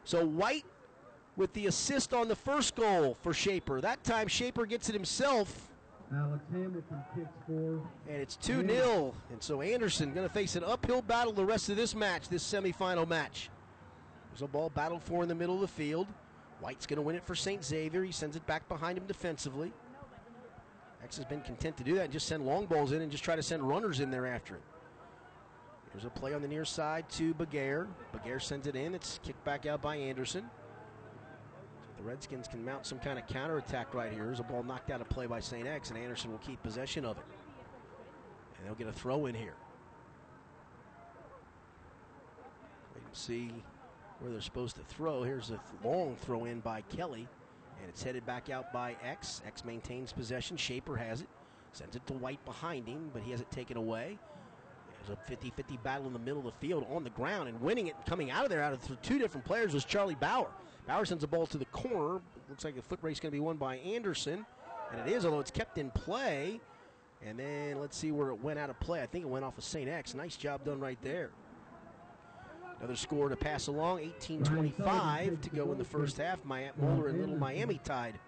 So 0.04 0.26
White 0.26 0.66
with 1.36 1.54
the 1.54 1.68
assist 1.68 2.14
on 2.14 2.28
the 2.28 2.36
first 2.36 2.76
goal 2.76 3.18
for 3.22 3.34
Shaper. 3.34 3.82
That 3.82 4.04
time 4.04 4.28
Shaper 4.28 4.66
gets 4.66 4.90
it 4.90 4.94
himself, 4.94 5.70
Alex 6.14 6.44
Hamilton 6.52 7.04
kicks 7.16 7.30
for 7.46 7.82
and 8.08 8.22
it's 8.22 8.38
2 8.38 8.66
0. 8.66 9.14
And 9.30 9.42
so 9.44 9.62
Anderson 9.62 10.14
going 10.14 10.28
to 10.28 10.34
face 10.34 10.56
an 10.56 10.64
uphill 10.64 11.02
battle 11.02 11.34
the 11.34 11.44
rest 11.44 11.70
of 11.70 11.76
this 11.76 11.94
match, 11.94 12.30
this 12.30 12.44
semifinal 12.44 13.08
match. 13.08 13.50
There's 14.32 14.42
a 14.42 14.48
ball 14.48 14.70
battled 14.70 15.04
for 15.04 15.24
in 15.24 15.30
the 15.30 15.36
middle 15.36 15.56
of 15.56 15.62
the 15.62 15.68
field. 15.68 16.08
White's 16.62 16.86
going 16.86 16.98
to 16.98 17.02
win 17.02 17.16
it 17.16 17.24
for 17.24 17.36
St. 17.36 17.64
Xavier. 17.64 18.04
He 18.04 18.12
sends 18.12 18.36
it 18.36 18.46
back 18.48 18.68
behind 18.70 18.98
him 18.98 19.06
defensively. 19.06 19.74
X 21.04 21.18
has 21.18 21.26
been 21.26 21.42
content 21.42 21.78
to 21.78 21.84
do 21.84 21.96
that 21.96 22.06
and 22.06 22.14
just 22.14 22.28
send 22.28 22.46
long 22.46 22.66
balls 22.66 22.92
in 22.92 23.02
and 23.02 23.12
just 23.12 23.24
try 23.24 23.36
to 23.36 23.44
send 23.44 23.68
runners 23.68 24.00
in 24.00 24.10
there 24.10 24.26
after 24.26 24.56
it. 24.56 24.62
Here's 25.92 26.06
a 26.06 26.10
play 26.10 26.34
on 26.34 26.42
the 26.42 26.48
near 26.48 26.66
side 26.66 27.10
to 27.12 27.34
Begair. 27.34 27.88
Begair 28.14 28.42
sends 28.42 28.68
it 28.68 28.76
in. 28.76 28.96
It's 28.96 29.20
kicked 29.24 29.44
back 29.44 29.66
out 29.66 29.82
by 29.82 29.96
Anderson. 29.96 30.50
The 31.98 32.04
Redskins 32.04 32.48
can 32.48 32.64
mount 32.64 32.86
some 32.86 33.00
kind 33.00 33.18
of 33.18 33.28
counterattack 33.28 33.94
right 33.94 34.12
here. 34.12 34.26
There's 34.26 34.40
a 34.40 34.44
ball 34.44 34.64
knocked 34.64 34.92
out 34.92 35.02
of 35.02 35.10
play 35.10 35.26
by 35.26 35.40
St. 35.40 35.68
X, 35.68 35.90
and 35.90 35.98
Anderson 35.98 36.32
will 36.32 36.38
keep 36.40 36.62
possession 36.62 37.06
of 37.06 37.18
it. 37.18 37.24
And 38.58 38.68
they'll 38.68 38.76
get 38.76 38.88
a 38.88 38.94
throw 38.94 39.26
in 39.26 39.34
here. 39.34 39.56
Wait 42.94 43.04
and 43.06 43.16
see 43.16 43.52
where 44.20 44.32
they're 44.32 44.42
supposed 44.42 44.76
to 44.76 44.84
throw. 44.84 45.24
Here's 45.24 45.50
a 45.50 45.60
long 45.84 46.16
throw 46.22 46.46
in 46.46 46.60
by 46.60 46.82
Kelly, 46.82 47.28
and 47.82 47.90
it's 47.90 48.04
headed 48.04 48.26
back 48.26 48.50
out 48.50 48.72
by 48.72 48.96
X. 49.04 49.42
X 49.46 49.66
maintains 49.66 50.12
possession. 50.12 50.56
Shaper 50.56 50.96
has 50.96 51.22
it. 51.22 51.28
Sends 51.74 51.96
it 51.96 52.06
to 52.08 52.14
White 52.14 52.44
behind 52.46 52.88
him, 52.88 53.10
but 53.14 53.24
he 53.24 53.32
has 53.32 53.42
it 53.42 53.50
taken 53.52 53.76
away. 53.76 54.18
There's 55.00 55.18
a 55.18 55.30
50 55.30 55.52
50 55.56 55.78
battle 55.78 56.08
in 56.08 56.14
the 56.14 56.20
middle 56.20 56.40
of 56.40 56.46
the 56.46 56.68
field 56.68 56.86
on 56.92 57.04
the 57.04 57.10
ground, 57.12 57.50
and 57.50 57.60
winning 57.62 57.88
it, 57.88 57.96
coming 58.08 58.30
out 58.30 58.44
of 58.44 58.50
there 58.50 58.62
out 58.62 58.74
of 58.74 59.02
two 59.02 59.18
different 59.18 59.46
players 59.46 59.74
was 59.74 59.86
Charlie 59.86 60.16
Bauer. 60.16 60.50
Bauer 60.88 61.06
sends 61.06 61.22
the 61.22 61.28
ball 61.28 61.46
to 61.48 61.58
the 61.58 61.66
corner. 61.66 62.22
Looks 62.50 62.64
like 62.64 62.76
the 62.76 62.82
foot 62.82 63.00
race 63.02 63.18
is 63.18 63.20
going 63.20 63.32
to 63.32 63.36
be 63.36 63.42
won 63.42 63.58
by 63.58 63.76
Anderson, 63.78 64.46
and 64.92 65.02
it 65.02 65.14
is, 65.14 65.26
although 65.26 65.42
it's 65.42 65.52
kept 65.52 65.78
in 65.78 65.92
play. 65.92 66.62
And 67.26 67.38
then 67.38 67.80
let's 67.80 67.98
see 67.98 68.12
where 68.12 68.30
it 68.30 68.42
went 68.42 68.60
out 68.60 68.70
of 68.70 68.80
play. 68.80 69.02
I 69.02 69.06
think 69.06 69.26
it 69.26 69.28
went 69.28 69.44
off 69.44 69.58
of 69.58 69.64
St. 69.64 69.90
X. 69.90 70.14
Nice 70.14 70.38
job 70.38 70.64
done 70.64 70.80
right 70.80 71.00
there. 71.02 71.32
Another 72.80 72.96
score 72.96 73.28
to 73.28 73.36
pass 73.36 73.68
along. 73.68 74.00
18:25 74.00 75.42
to 75.42 75.50
go 75.50 75.72
in 75.72 75.78
the 75.78 75.84
first 75.84 76.18
half. 76.18 76.46
Moeller 76.46 77.08
and 77.08 77.20
Little 77.20 77.38
Miami 77.38 77.82
tied 77.84 78.20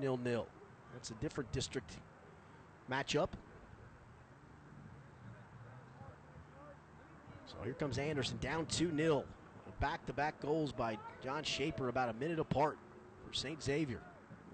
nil 0.00 0.16
nil. 0.16 0.46
That's 0.94 1.10
a 1.10 1.14
different 1.14 1.52
district 1.52 1.98
matchup. 2.90 3.28
So 7.46 7.56
here 7.64 7.74
comes 7.74 7.98
Anderson 7.98 8.38
down 8.38 8.64
2 8.66 8.90
0. 9.80 9.90
Back 9.90 10.06
to 10.06 10.12
back 10.12 10.40
goals 10.40 10.72
by 10.72 10.98
John 11.22 11.42
Shaper 11.42 11.88
about 11.88 12.08
a 12.08 12.14
minute 12.14 12.38
apart 12.38 12.78
for 13.26 13.32
St. 13.32 13.62
Xavier. 13.62 14.00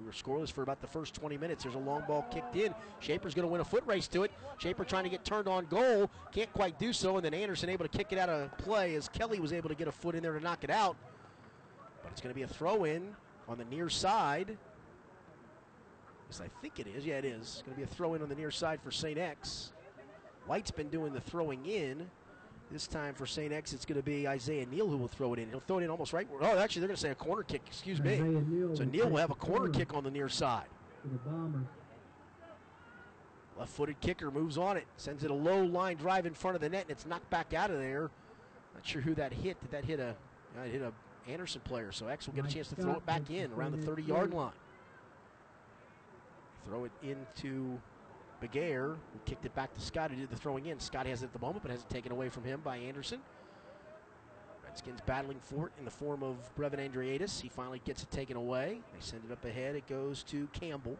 We 0.00 0.06
were 0.06 0.12
scoreless 0.12 0.50
for 0.50 0.62
about 0.62 0.80
the 0.80 0.86
first 0.86 1.14
20 1.14 1.38
minutes. 1.38 1.62
There's 1.62 1.76
a 1.76 1.78
long 1.78 2.02
ball 2.08 2.26
kicked 2.30 2.56
in. 2.56 2.74
Shaper's 2.98 3.32
going 3.32 3.46
to 3.46 3.52
win 3.52 3.60
a 3.60 3.64
foot 3.64 3.84
race 3.86 4.08
to 4.08 4.24
it. 4.24 4.32
Shaper 4.58 4.84
trying 4.84 5.04
to 5.04 5.10
get 5.10 5.24
turned 5.24 5.46
on 5.46 5.66
goal. 5.66 6.10
Can't 6.32 6.52
quite 6.52 6.78
do 6.78 6.92
so. 6.92 7.16
And 7.16 7.24
then 7.24 7.32
Anderson 7.32 7.68
able 7.68 7.86
to 7.86 7.96
kick 7.96 8.08
it 8.10 8.18
out 8.18 8.28
of 8.28 8.56
play 8.58 8.96
as 8.96 9.08
Kelly 9.08 9.38
was 9.38 9.52
able 9.52 9.68
to 9.68 9.74
get 9.74 9.86
a 9.86 9.92
foot 9.92 10.16
in 10.16 10.22
there 10.22 10.32
to 10.36 10.40
knock 10.40 10.64
it 10.64 10.70
out. 10.70 10.96
But 12.02 12.10
it's 12.10 12.20
going 12.20 12.32
to 12.32 12.34
be 12.34 12.42
a 12.42 12.48
throw 12.48 12.84
in 12.84 13.14
on 13.48 13.58
the 13.58 13.64
near 13.66 13.88
side. 13.88 14.58
Yes, 16.28 16.40
I 16.40 16.48
think 16.60 16.80
it 16.80 16.88
is. 16.88 17.06
Yeah, 17.06 17.18
it 17.18 17.24
is. 17.24 17.40
It's 17.40 17.62
going 17.62 17.74
to 17.74 17.78
be 17.78 17.84
a 17.84 17.94
throw 17.94 18.14
in 18.14 18.22
on 18.22 18.28
the 18.28 18.34
near 18.34 18.50
side 18.50 18.80
for 18.82 18.90
St. 18.90 19.18
X. 19.18 19.72
White's 20.46 20.70
been 20.70 20.88
doing 20.88 21.12
the 21.12 21.20
throwing 21.20 21.64
in. 21.66 22.10
This 22.70 22.86
time 22.86 23.14
for 23.14 23.26
St. 23.26 23.52
X, 23.52 23.72
it's 23.72 23.84
going 23.84 24.00
to 24.00 24.02
be 24.02 24.26
Isaiah 24.26 24.66
Neal 24.66 24.88
who 24.88 24.96
will 24.96 25.08
throw 25.08 25.32
it 25.34 25.38
in. 25.38 25.48
He'll 25.48 25.60
throw 25.60 25.78
it 25.78 25.84
in 25.84 25.90
almost 25.90 26.12
right. 26.12 26.26
Oh, 26.40 26.58
actually, 26.58 26.80
they're 26.80 26.88
going 26.88 26.96
to 26.96 27.00
say 27.00 27.10
a 27.10 27.14
corner 27.14 27.42
kick. 27.42 27.62
Excuse 27.66 28.00
me. 28.00 28.18
Neal 28.18 28.74
So 28.74 28.84
Neal 28.84 29.08
will 29.08 29.18
have 29.18 29.30
a 29.30 29.36
corner 29.36 29.68
kick 29.68 29.94
on 29.94 30.02
the 30.02 30.10
near 30.10 30.28
side. 30.28 30.66
The 31.04 31.18
Bombers. 31.18 31.66
Left-footed 33.56 34.00
kicker 34.00 34.32
moves 34.32 34.58
on 34.58 34.76
it, 34.76 34.84
sends 34.96 35.22
it 35.22 35.30
a 35.30 35.34
low 35.34 35.64
line 35.64 35.96
drive 35.96 36.26
in 36.26 36.34
front 36.34 36.56
of 36.56 36.60
the 36.60 36.68
net, 36.68 36.82
and 36.82 36.90
it's 36.90 37.06
knocked 37.06 37.30
back 37.30 37.54
out 37.54 37.70
of 37.70 37.78
there. 37.78 38.10
Not 38.74 38.84
sure 38.84 39.00
who 39.00 39.14
that 39.14 39.32
hit. 39.32 39.60
Did 39.60 39.70
that 39.70 39.84
hit 39.84 40.00
a? 40.00 40.16
uh, 40.58 40.64
hit 40.64 40.82
a 40.82 40.92
Anderson 41.30 41.60
player. 41.62 41.92
So 41.92 42.06
X 42.08 42.26
will 42.26 42.34
get 42.34 42.44
a 42.46 42.48
chance 42.48 42.68
to 42.68 42.74
throw 42.76 42.92
it 42.92 43.06
back 43.06 43.30
in 43.30 43.52
around 43.52 43.72
the 43.80 43.86
30-yard 43.86 44.34
line. 44.34 44.52
Throw 46.66 46.84
it 46.84 46.92
into 47.02 47.78
Begair, 48.42 48.96
kicked 49.24 49.44
it 49.44 49.54
back 49.54 49.74
to 49.74 49.80
Scott, 49.80 50.10
who 50.10 50.16
did 50.16 50.30
the 50.30 50.36
throwing 50.36 50.66
in. 50.66 50.78
Scott 50.78 51.06
has 51.06 51.22
it 51.22 51.26
at 51.26 51.32
the 51.32 51.38
moment, 51.38 51.62
but 51.62 51.70
has 51.70 51.80
it 51.80 51.88
taken 51.88 52.12
away 52.12 52.28
from 52.28 52.44
him 52.44 52.60
by 52.62 52.76
Anderson. 52.76 53.20
Redskins 54.64 55.00
battling 55.06 55.38
for 55.40 55.68
it 55.68 55.72
in 55.78 55.84
the 55.84 55.90
form 55.90 56.22
of 56.22 56.36
Brevin 56.56 56.80
Andreatis. 56.80 57.40
He 57.40 57.48
finally 57.48 57.80
gets 57.84 58.02
it 58.02 58.10
taken 58.10 58.36
away. 58.36 58.80
They 58.92 59.00
send 59.00 59.22
it 59.24 59.32
up 59.32 59.44
ahead. 59.44 59.76
It 59.76 59.86
goes 59.86 60.22
to 60.24 60.48
Campbell. 60.52 60.98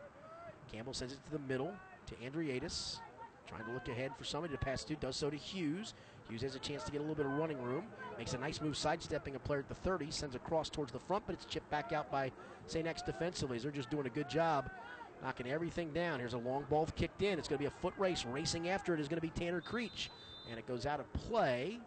Campbell 0.71 0.95
sends 0.95 1.15
it 1.15 1.25
to 1.27 1.33
the 1.33 1.41
middle 1.41 1.73
to 2.07 2.15
Andreatis. 2.17 2.99
Trying 3.47 3.65
to 3.65 3.73
look 3.73 3.89
ahead 3.89 4.13
for 4.17 4.25
somebody 4.25 4.55
to 4.55 4.59
pass 4.59 4.85
to. 4.85 4.95
Does 4.95 5.17
so 5.17 5.29
to 5.29 5.37
Hughes. 5.37 5.95
Hughes 6.29 6.43
has 6.43 6.55
a 6.55 6.59
chance 6.59 6.85
to 6.85 6.93
get 6.93 6.99
a 6.99 7.01
little 7.01 7.17
bit 7.17 7.27
of 7.27 7.33
running 7.33 7.61
room. 7.61 7.85
Makes 8.17 8.33
a 8.33 8.39
nice 8.39 8.61
move 8.61 8.77
sidestepping 8.77 9.35
a 9.35 9.39
player 9.39 9.59
at 9.59 9.69
the 9.69 9.75
30. 9.75 10.11
Sends 10.11 10.35
a 10.35 10.39
cross 10.39 10.71
towards 10.71 10.93
the 10.93 10.99
front, 10.99 11.27
but 11.27 11.35
it's 11.35 11.45
chipped 11.45 11.69
back 11.71 11.93
out 11.93 12.11
by 12.11 12.33
St. 12.67 12.87
X 12.87 13.03
defensively. 13.03 13.59
They're 13.59 13.71
just 13.71 13.91
doing 13.91 14.07
a 14.07 14.11
good 14.11 14.31
job 14.31 14.71
knocking 15.23 15.47
everything 15.49 15.91
down. 15.93 16.19
Here's 16.19 16.35
a 16.35 16.39
long 16.39 16.65
ball 16.69 16.87
kicked 16.97 17.23
in. 17.23 17.39
It's 17.39 17.49
going 17.49 17.59
to 17.59 17.63
be 17.63 17.67
a 17.67 17.81
foot 17.81 17.95
race. 17.99 18.25
Racing 18.25 18.69
after 18.69 18.95
it 18.95 19.01
is 19.01 19.09
going 19.09 19.21
to 19.21 19.27
be 19.27 19.31
Tanner 19.31 19.61
Creech. 19.61 20.11
And 20.51 20.59
it 20.59 20.67
goes 20.67 20.87
out 20.87 21.01
of 21.01 21.13
play. 21.13 21.79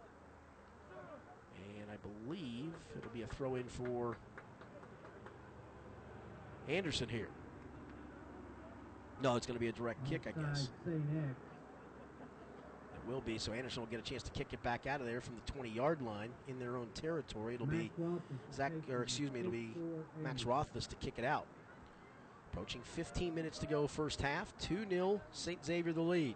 And 1.78 1.90
I 1.90 1.96
believe 2.26 2.72
it'll 2.96 3.10
be 3.10 3.22
a 3.22 3.26
throw 3.26 3.54
in 3.54 3.64
for 3.64 4.16
Anderson 6.68 7.08
here. 7.08 7.28
No, 9.22 9.36
it's 9.36 9.46
going 9.46 9.56
to 9.56 9.60
be 9.60 9.68
a 9.68 9.72
direct 9.72 10.04
kick, 10.04 10.22
I 10.26 10.32
guess. 10.32 10.46
Outside 10.46 10.68
St. 10.84 10.96
X. 10.96 11.40
It 12.94 13.10
will 13.10 13.20
be. 13.20 13.38
So 13.38 13.52
Anderson 13.52 13.82
will 13.82 13.88
get 13.88 14.00
a 14.00 14.02
chance 14.02 14.22
to 14.24 14.30
kick 14.30 14.48
it 14.52 14.62
back 14.62 14.86
out 14.86 15.00
of 15.00 15.06
there 15.06 15.20
from 15.20 15.34
the 15.34 15.52
20 15.52 15.70
yard 15.70 16.02
line 16.02 16.30
in 16.46 16.58
their 16.58 16.76
own 16.76 16.88
territory. 16.94 17.54
It'll 17.54 17.66
be 17.66 17.90
Zach, 18.52 18.72
or 18.90 19.02
excuse 19.02 19.32
me, 19.32 19.40
it'll 19.40 19.52
be 19.52 19.70
Max 20.22 20.44
Rothfuss 20.44 20.86
to 20.88 20.96
kick 20.96 21.14
it 21.16 21.24
out. 21.24 21.46
Approaching 22.52 22.80
15 22.82 23.34
minutes 23.34 23.58
to 23.58 23.66
go, 23.66 23.86
first 23.86 24.20
half. 24.20 24.56
2 24.58 24.86
0, 24.88 25.20
St. 25.32 25.64
Xavier 25.64 25.92
the 25.92 26.00
lead. 26.00 26.34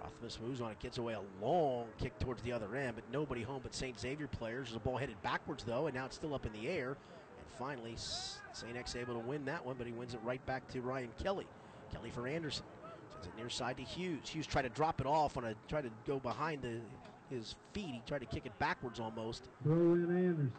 Rothfuss 0.00 0.38
moves 0.40 0.60
on 0.60 0.70
it, 0.70 0.78
gets 0.78 0.98
away 0.98 1.14
a 1.14 1.44
long 1.44 1.86
kick 1.98 2.18
towards 2.18 2.42
the 2.42 2.52
other 2.52 2.76
end, 2.76 2.94
but 2.94 3.04
nobody 3.12 3.42
home 3.42 3.60
but 3.62 3.74
St. 3.74 3.98
Xavier 3.98 4.28
players. 4.28 4.72
The 4.72 4.78
ball 4.78 4.96
headed 4.96 5.20
backwards, 5.22 5.64
though, 5.64 5.86
and 5.86 5.96
now 5.96 6.06
it's 6.06 6.16
still 6.16 6.34
up 6.34 6.46
in 6.46 6.52
the 6.52 6.68
air. 6.68 6.90
And 6.90 7.58
finally, 7.58 7.94
St. 7.96 8.76
X 8.76 8.96
able 8.96 9.14
to 9.14 9.20
win 9.26 9.44
that 9.46 9.64
one, 9.64 9.76
but 9.76 9.86
he 9.86 9.92
wins 9.92 10.14
it 10.14 10.20
right 10.24 10.44
back 10.46 10.68
to 10.72 10.80
Ryan 10.80 11.10
Kelly. 11.22 11.46
Kelly 11.92 12.10
for 12.10 12.26
Anderson. 12.26 12.64
Sends 13.10 13.26
it 13.26 13.36
near 13.36 13.50
side 13.50 13.76
to 13.78 13.82
Hughes. 13.82 14.28
Hughes 14.28 14.46
tried 14.46 14.62
to 14.62 14.68
drop 14.68 15.00
it 15.00 15.06
off 15.06 15.36
on 15.36 15.44
a 15.44 15.54
try 15.68 15.80
to 15.80 15.90
go 16.06 16.18
behind 16.18 16.62
the, 16.62 16.80
his 17.34 17.54
feet. 17.72 17.86
He 17.86 18.02
tried 18.06 18.20
to 18.20 18.26
kick 18.26 18.46
it 18.46 18.58
backwards 18.58 19.00
almost 19.00 19.48
Throw 19.62 19.94
in 19.94 20.04
Anderson. 20.04 20.52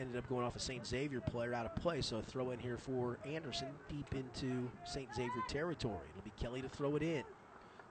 It 0.00 0.04
ended 0.04 0.16
up 0.16 0.28
going 0.28 0.44
off 0.44 0.56
a 0.56 0.60
St. 0.60 0.86
Xavier 0.86 1.20
player 1.20 1.52
out 1.52 1.66
of 1.66 1.74
play. 1.76 2.00
So 2.00 2.16
a 2.16 2.22
throw 2.22 2.50
in 2.52 2.58
here 2.58 2.78
for 2.78 3.18
Anderson 3.26 3.68
deep 3.88 4.14
into 4.14 4.68
St. 4.84 5.08
Xavier 5.14 5.42
territory. 5.48 6.08
It'll 6.10 6.24
be 6.24 6.32
Kelly 6.40 6.62
to 6.62 6.68
throw 6.68 6.96
it 6.96 7.02
in. 7.02 7.22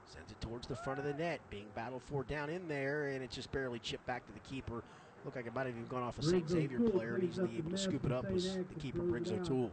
Sends 0.06 0.32
it 0.32 0.42
towards 0.42 0.66
the 0.66 0.76
front 0.76 0.98
of 0.98 1.06
the 1.06 1.14
net, 1.14 1.40
being 1.52 1.68
battled 1.76 2.02
for 2.02 2.24
down 2.24 2.50
in 2.50 2.68
there, 2.68 3.10
and 3.10 3.24
it's 3.24 3.36
just 3.36 3.52
barely 3.52 3.78
chipped 3.78 4.08
back 4.08 4.26
to 4.26 4.34
the 4.34 4.40
keeper. 4.40 4.84
Looked 5.24 5.38
like 5.38 5.46
it 5.46 5.54
might 5.54 5.68
have 5.68 5.76
even 5.76 5.88
gone 5.88 6.02
off 6.02 6.18
a 6.18 6.24
St. 6.24 6.50
Xavier 6.50 6.80
player, 6.80 7.16
and 7.16 7.24
easily 7.26 7.58
able 7.58 7.70
to 7.70 7.78
scoop 7.78 8.04
it 8.06 8.12
up 8.12 8.30
was 8.32 8.56
the 8.56 8.80
keeper 8.80 9.00
Briggs 9.00 9.30
it. 9.30 9.42
O'Toole. 9.42 9.70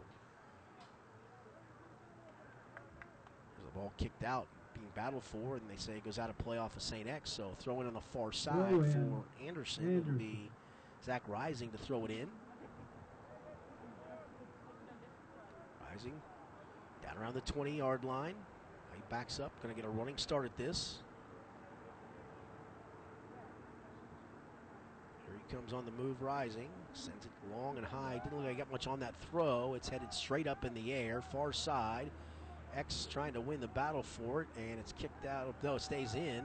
There's 3.57 3.68
a 3.75 3.79
ball 3.79 3.92
kicked 3.96 4.25
out, 4.25 4.46
being 4.75 4.88
battled 4.94 5.25
for, 5.25 5.57
and 5.57 5.62
they 5.70 5.77
say 5.77 5.92
it 5.92 6.05
goes 6.05 6.18
out 6.18 6.29
of 6.29 6.37
play 6.37 6.59
off 6.59 6.77
of 6.77 6.83
St. 6.83 7.09
X. 7.09 7.31
So 7.31 7.53
throw 7.59 7.81
in 7.81 7.87
on 7.87 7.94
the 7.94 8.01
far 8.01 8.31
side 8.31 8.75
for 8.92 9.25
Anderson. 9.42 10.01
It'll 10.01 10.12
be 10.18 10.51
Zach 11.07 11.23
Rising 11.29 11.71
to 11.71 11.79
throw 11.79 12.05
it 12.05 12.11
in. 12.11 12.27
Rising 15.88 16.14
down 17.01 17.16
around 17.23 17.35
the 17.35 17.42
20 17.42 17.77
yard 17.77 18.03
line. 18.03 18.35
He 18.92 19.01
backs 19.09 19.38
up, 19.38 19.53
going 19.62 19.73
to 19.73 19.81
get 19.81 19.87
a 19.87 19.92
running 19.92 20.16
start 20.16 20.47
at 20.47 20.57
this. 20.57 20.99
Here 25.27 25.38
he 25.47 25.55
comes 25.55 25.73
on 25.73 25.85
the 25.85 25.92
move, 25.92 26.21
rising. 26.23 26.69
Sends 26.92 27.25
it 27.25 27.31
long 27.55 27.77
and 27.77 27.87
high. 27.87 28.21
Didn't 28.25 28.38
look 28.38 28.47
like 28.47 28.57
he 28.57 28.59
got 28.59 28.73
much 28.73 28.88
on 28.88 28.99
that 29.01 29.14
throw. 29.31 29.75
It's 29.75 29.88
headed 29.88 30.12
straight 30.12 30.49
up 30.49 30.64
in 30.64 30.75
the 30.75 30.92
air, 30.92 31.23
far 31.23 31.53
side. 31.53 32.11
X 32.75 33.07
trying 33.09 33.33
to 33.35 33.40
win 33.40 33.61
the 33.61 33.69
battle 33.69 34.03
for 34.03 34.42
it, 34.42 34.49
and 34.57 34.81
it's 34.81 34.92
kicked 34.92 35.25
out. 35.25 35.55
No, 35.62 35.77
it 35.77 35.83
stays 35.83 36.16
in. 36.16 36.42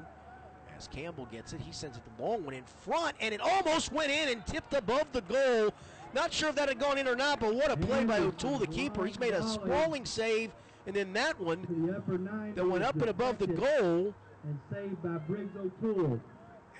As 0.82 0.88
Campbell 0.88 1.28
gets 1.32 1.54
it, 1.54 1.62
he 1.62 1.72
sends 1.72 1.96
it 1.96 2.02
the 2.18 2.24
long 2.24 2.44
one 2.44 2.56
in 2.56 2.64
front, 2.64 3.16
and 3.20 3.36
it 3.36 3.40
almost 3.40 3.92
went 3.92 4.12
in 4.12 4.30
and 4.30 4.44
tipped 4.48 4.74
above 4.74 5.06
the 5.12 5.22
goal. 5.22 5.72
Not 6.16 6.34
sure 6.34 6.50
if 6.50 6.56
that 6.56 6.70
had 6.70 6.80
gone 6.80 6.98
in 6.98 7.08
or 7.08 7.16
not, 7.16 7.40
but 7.40 7.54
what 7.54 7.70
a 7.70 7.78
play 7.78 8.04
by 8.04 8.18
O'Toole, 8.18 8.58
the 8.58 8.66
keeper. 8.66 9.06
He's 9.06 9.20
made 9.20 9.36
a 9.36 9.44
sprawling 9.44 10.08
save, 10.08 10.50
and 10.88 10.96
then 10.96 11.14
that 11.14 11.40
one 11.40 11.62
To 11.68 11.74
the 11.86 11.98
upper 11.98 12.18
nine. 12.18 12.56
that 12.56 12.68
went 12.68 12.84
up 12.84 12.96
and 12.96 13.12
above 13.12 13.38
the 13.38 13.46
goal. 13.46 14.16
And 14.44 14.60
saved 14.74 15.04
by 15.04 15.20
Briggs 15.20 15.56
O'Toole. 15.56 16.20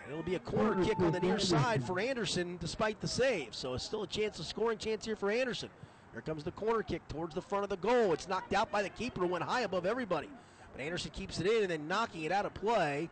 It'll 0.10 0.24
be 0.24 0.34
a 0.34 0.40
corner 0.40 0.84
kick 0.84 1.00
on 1.00 1.12
the 1.12 1.20
near 1.20 1.38
side 1.38 1.84
for 1.84 2.00
Anderson 2.00 2.58
despite 2.60 3.00
the 3.02 3.08
save. 3.08 3.54
So 3.54 3.76
it's 3.76 3.84
still 3.84 4.02
a 4.02 4.08
chance, 4.08 4.40
a 4.40 4.44
scoring 4.44 4.80
chance 4.80 5.06
here 5.06 5.16
for 5.16 5.30
Anderson. 5.30 5.70
Here 6.12 6.22
comes 6.22 6.44
the 6.44 6.52
corner 6.54 6.82
kick 6.82 7.08
towards 7.08 7.36
the 7.36 7.42
front 7.44 7.66
of 7.66 7.70
the 7.70 7.78
goal. 7.78 8.14
It's 8.14 8.28
knocked 8.28 8.56
out 8.56 8.72
by 8.72 8.82
the 8.82 8.90
keeper 8.90 9.28
went 9.28 9.44
high 9.44 9.62
above 9.62 9.86
everybody. 9.86 10.30
But 10.76 10.82
Anderson 10.82 11.12
keeps 11.12 11.40
it 11.40 11.46
in 11.46 11.62
and 11.62 11.70
then 11.70 11.88
knocking 11.88 12.24
it 12.24 12.32
out 12.32 12.48
of 12.48 12.56
play 12.56 13.08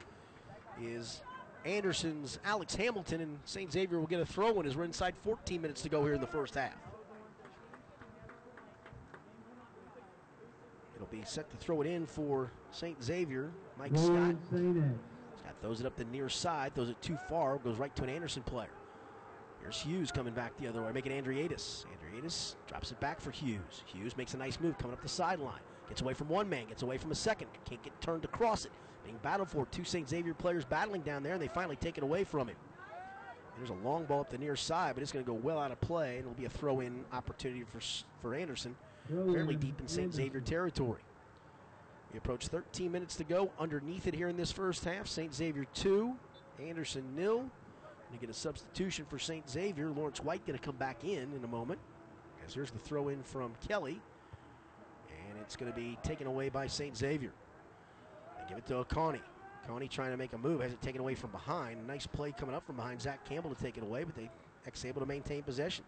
is 0.82 1.22
Anderson's 1.66 2.40
Alex 2.46 2.76
Hamilton 2.76 3.22
and 3.22 3.40
St. 3.46 3.72
Xavier 3.72 4.00
will 4.00 4.08
get 4.08 4.22
a 4.22 4.26
throw 4.26 4.60
in 4.60 4.66
as 4.66 4.76
we're 4.76 4.86
inside 4.86 5.16
14 5.24 5.62
minutes 5.62 5.82
to 5.82 5.90
go 5.90 6.04
here 6.04 6.14
in 6.14 6.22
the 6.22 6.28
first 6.28 6.56
half. 6.56 6.76
It'll 10.96 11.08
be 11.08 11.24
set 11.26 11.50
to 11.50 11.58
throw 11.58 11.82
it 11.82 11.88
in 11.88 12.06
for 12.06 12.52
St. 12.72 13.02
Xavier. 13.04 13.52
Mike 13.78 13.96
Scott 13.96 14.16
in 14.16 14.40
St. 14.52 14.78
X. 14.78 14.86
Scott 15.40 15.56
throws 15.62 15.80
it 15.80 15.86
up 15.86 15.96
the 15.96 16.06
near 16.06 16.28
side, 16.28 16.76
throws 16.76 16.90
it 16.90 17.02
too 17.02 17.18
far, 17.30 17.58
goes 17.58 17.78
right 17.78 17.96
to 17.96 18.04
an 18.04 18.10
Anderson 18.10 18.44
player. 18.44 18.70
Here's 19.62 19.82
Hughes 19.82 20.12
coming 20.12 20.34
back 20.34 20.58
the 20.58 20.68
other 20.68 20.82
way, 20.82 20.92
making 20.92 21.12
Andriatis. 21.12 21.86
Andriatis 21.86 22.56
drops 22.68 22.92
it 22.92 23.00
back 23.00 23.20
for 23.20 23.32
Hughes. 23.32 23.84
Hughes 23.86 24.16
makes 24.18 24.34
a 24.34 24.38
nice 24.38 24.60
move 24.60 24.78
coming 24.78 24.94
up 24.94 25.02
the 25.02 25.10
sideline. 25.10 25.62
Gets 25.88 26.02
away 26.02 26.14
from 26.14 26.30
one 26.30 26.50
man, 26.50 26.68
gets 26.68 26.84
away 26.84 26.98
from 26.98 27.12
a 27.12 27.16
second. 27.16 27.48
Can't 27.66 27.82
get 27.82 28.00
turned 28.02 28.24
across 28.24 28.66
it. 28.66 28.72
Being 29.10 29.20
battled 29.24 29.50
for. 29.50 29.66
Two 29.66 29.84
St. 29.84 30.08
Xavier 30.08 30.36
players 30.36 30.66
battling 30.66 31.02
down 31.02 31.24
there, 31.24 31.34
and 31.34 31.42
they 31.42 31.48
finally 31.48 31.76
take 31.76 31.98
it 31.98 32.04
away 32.04 32.24
from 32.24 32.48
him. 32.48 32.56
There's 33.58 33.72
a 33.72 33.88
long 33.88 34.06
ball 34.06 34.22
up 34.22 34.30
the 34.30 34.38
near 34.38 34.56
side, 34.56 34.94
but 34.94 35.02
it's 35.02 35.12
going 35.12 35.26
to 35.26 35.28
go 35.28 35.34
well 35.34 35.58
out 35.58 35.72
of 35.72 35.82
play, 35.82 36.18
and 36.18 36.20
it'll 36.20 36.34
be 36.34 36.46
a 36.46 36.50
throw 36.50 36.80
in 36.80 37.04
opportunity 37.12 37.64
for, 37.64 37.80
for 38.22 38.36
Anderson 38.36 38.76
fairly 39.08 39.56
deep 39.56 39.82
in 39.82 39.88
St. 39.88 40.14
Xavier 40.14 40.42
territory. 40.42 41.02
We 42.14 42.20
approach 42.20 42.50
13 42.50 42.92
minutes 42.92 43.16
to 43.16 43.24
go. 43.24 43.50
Underneath 43.60 44.06
it 44.06 44.14
here 44.14 44.28
in 44.28 44.38
this 44.38 44.52
first 44.52 44.86
half, 44.86 45.08
St. 45.08 45.34
Xavier 45.34 45.66
2, 45.74 46.16
Anderson 46.62 47.04
nil. 47.16 47.46
To 48.12 48.18
get 48.20 48.30
a 48.30 48.34
substitution 48.34 49.06
for 49.10 49.18
St. 49.18 49.50
Xavier, 49.50 49.90
Lawrence 49.90 50.20
White 50.24 50.46
going 50.46 50.58
to 50.58 50.64
come 50.64 50.76
back 50.76 51.04
in 51.04 51.34
in 51.34 51.44
a 51.44 51.48
moment. 51.48 51.80
As 52.46 52.54
there's 52.54 52.72
the 52.72 52.80
throw 52.80 53.10
in 53.10 53.24
from 53.24 53.54
Kelly, 53.68 54.00
and 55.10 55.40
it's 55.42 55.56
going 55.56 55.72
to 55.72 55.76
be 55.76 55.98
taken 56.04 56.28
away 56.28 56.50
by 56.50 56.68
St. 56.68 56.96
Xavier. 56.96 57.32
Give 58.50 58.58
it 58.58 58.66
to 58.66 58.78
O'Connie. 58.78 59.22
Connie 59.68 59.88
trying 59.88 60.10
to 60.10 60.18
make 60.18 60.34
a 60.34 60.38
move, 60.38 60.62
has 60.62 60.74
it 60.74 60.82
taken 60.82 61.00
away 61.00 61.14
from 61.14 61.30
behind. 61.30 61.86
Nice 61.86 62.08
play 62.08 62.32
coming 62.32 62.56
up 62.56 62.66
from 62.66 62.78
behind 62.78 63.00
Zach 63.00 63.24
Campbell 63.24 63.54
to 63.54 63.64
take 63.64 63.78
it 63.78 63.84
away, 63.84 64.04
but 64.04 64.16
they 64.16 64.28
X 64.66 64.84
able 64.84 65.00
to 65.00 65.06
maintain 65.06 65.44
possession. 65.44 65.86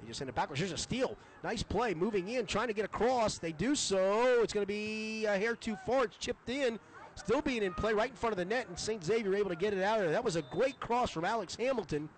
They 0.00 0.06
just 0.06 0.18
send 0.18 0.28
it 0.28 0.36
backwards. 0.36 0.60
Here's 0.60 0.72
a 0.72 0.76
steal. 0.76 1.16
Nice 1.42 1.64
play, 1.64 1.94
moving 1.94 2.28
in, 2.28 2.46
trying 2.46 2.68
to 2.68 2.72
get 2.72 2.84
across. 2.84 3.38
They 3.38 3.50
do 3.50 3.74
so. 3.74 4.40
It's 4.42 4.52
going 4.52 4.62
to 4.62 4.72
be 4.72 5.24
a 5.26 5.36
hair 5.36 5.56
too 5.56 5.76
far. 5.84 6.04
It's 6.04 6.16
chipped 6.16 6.48
in. 6.48 6.78
Still 7.16 7.42
being 7.42 7.64
in 7.64 7.74
play 7.74 7.92
right 7.92 8.10
in 8.10 8.16
front 8.16 8.32
of 8.32 8.38
the 8.38 8.44
net, 8.44 8.68
and 8.68 8.78
St. 8.78 9.04
Xavier 9.04 9.34
able 9.34 9.50
to 9.50 9.56
get 9.56 9.74
it 9.74 9.82
out 9.82 9.98
of 9.98 10.04
there. 10.04 10.12
That 10.12 10.24
was 10.24 10.36
a 10.36 10.42
great 10.42 10.78
cross 10.78 11.10
from 11.10 11.24
Alex 11.24 11.56
Hamilton 11.56 12.08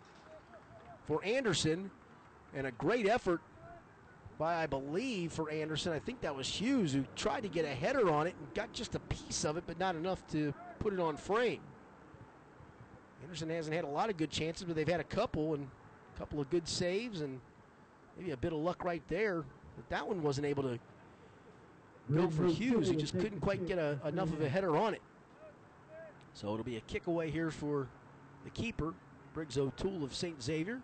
for 1.07 1.25
Anderson, 1.25 1.91
and 2.55 2.67
a 2.67 2.71
great 2.73 3.09
effort 3.09 3.41
by, 4.39 4.63
I 4.63 4.67
believe, 4.67 5.33
for 5.33 5.51
Anderson. 5.51 5.93
I 5.93 5.99
think 5.99 6.21
that 6.23 6.35
was 6.35 6.47
Hughes 6.47 6.93
who 6.93 7.05
tried 7.17 7.43
to 7.43 7.49
get 7.49 7.65
a 7.65 7.69
header 7.69 8.11
on 8.11 8.27
it 8.27 8.35
and 8.39 8.55
got 8.55 8.73
just 8.73 8.95
a 8.95 9.01
piece 9.01 9.45
of 9.45 9.57
it, 9.57 9.65
but 9.67 9.79
not 9.79 9.95
enough 9.95 10.27
to 10.29 10.53
put 10.79 10.93
it 10.93 11.01
on 11.01 11.17
frame. 11.17 11.61
Anderson 13.23 13.49
hasn't 13.51 13.75
had 13.75 13.85
a 13.85 13.89
lot 13.89 14.11
of 14.11 14.17
good 14.17 14.31
chances, 14.31 14.65
but 14.65 14.77
they've 14.77 14.89
had 14.89 15.01
a 15.01 15.05
couple 15.05 15.55
and 15.55 15.67
a 16.15 16.19
couple 16.19 16.41
of 16.41 16.51
good 16.51 16.69
saves 16.69 17.21
and 17.21 17.41
maybe 18.19 18.33
a 18.33 18.37
bit 18.37 18.53
of 18.53 18.59
luck 18.59 18.85
right 18.85 19.03
there. 19.09 19.45
But 19.77 19.89
that 19.89 20.07
one 20.07 20.23
wasn't 20.23 20.47
able 20.47 20.63
to 20.65 20.79
go 22.13 22.29
for 22.29 22.47
Hughes. 22.47 22.89
He 22.89 22.97
just 22.97 23.19
couldn't 23.19 23.41
quite 23.41 23.67
get 23.67 23.79
a, 23.79 23.99
enough 24.07 24.33
of 24.33 24.43
a 24.43 24.49
header 24.49 24.77
on 24.77 24.95
it. 24.95 25.03
So 26.35 26.53
it'll 26.53 26.65
be 26.65 26.77
a 26.77 26.83
kick 26.83 27.07
away 27.07 27.31
here 27.31 27.51
for 27.51 27.89
the 28.45 28.51
keeper, 28.51 28.93
Briggs 29.33 29.57
O'Toole 29.57 30.05
of 30.05 30.15
St. 30.15 30.43
Xavier. 30.43 30.81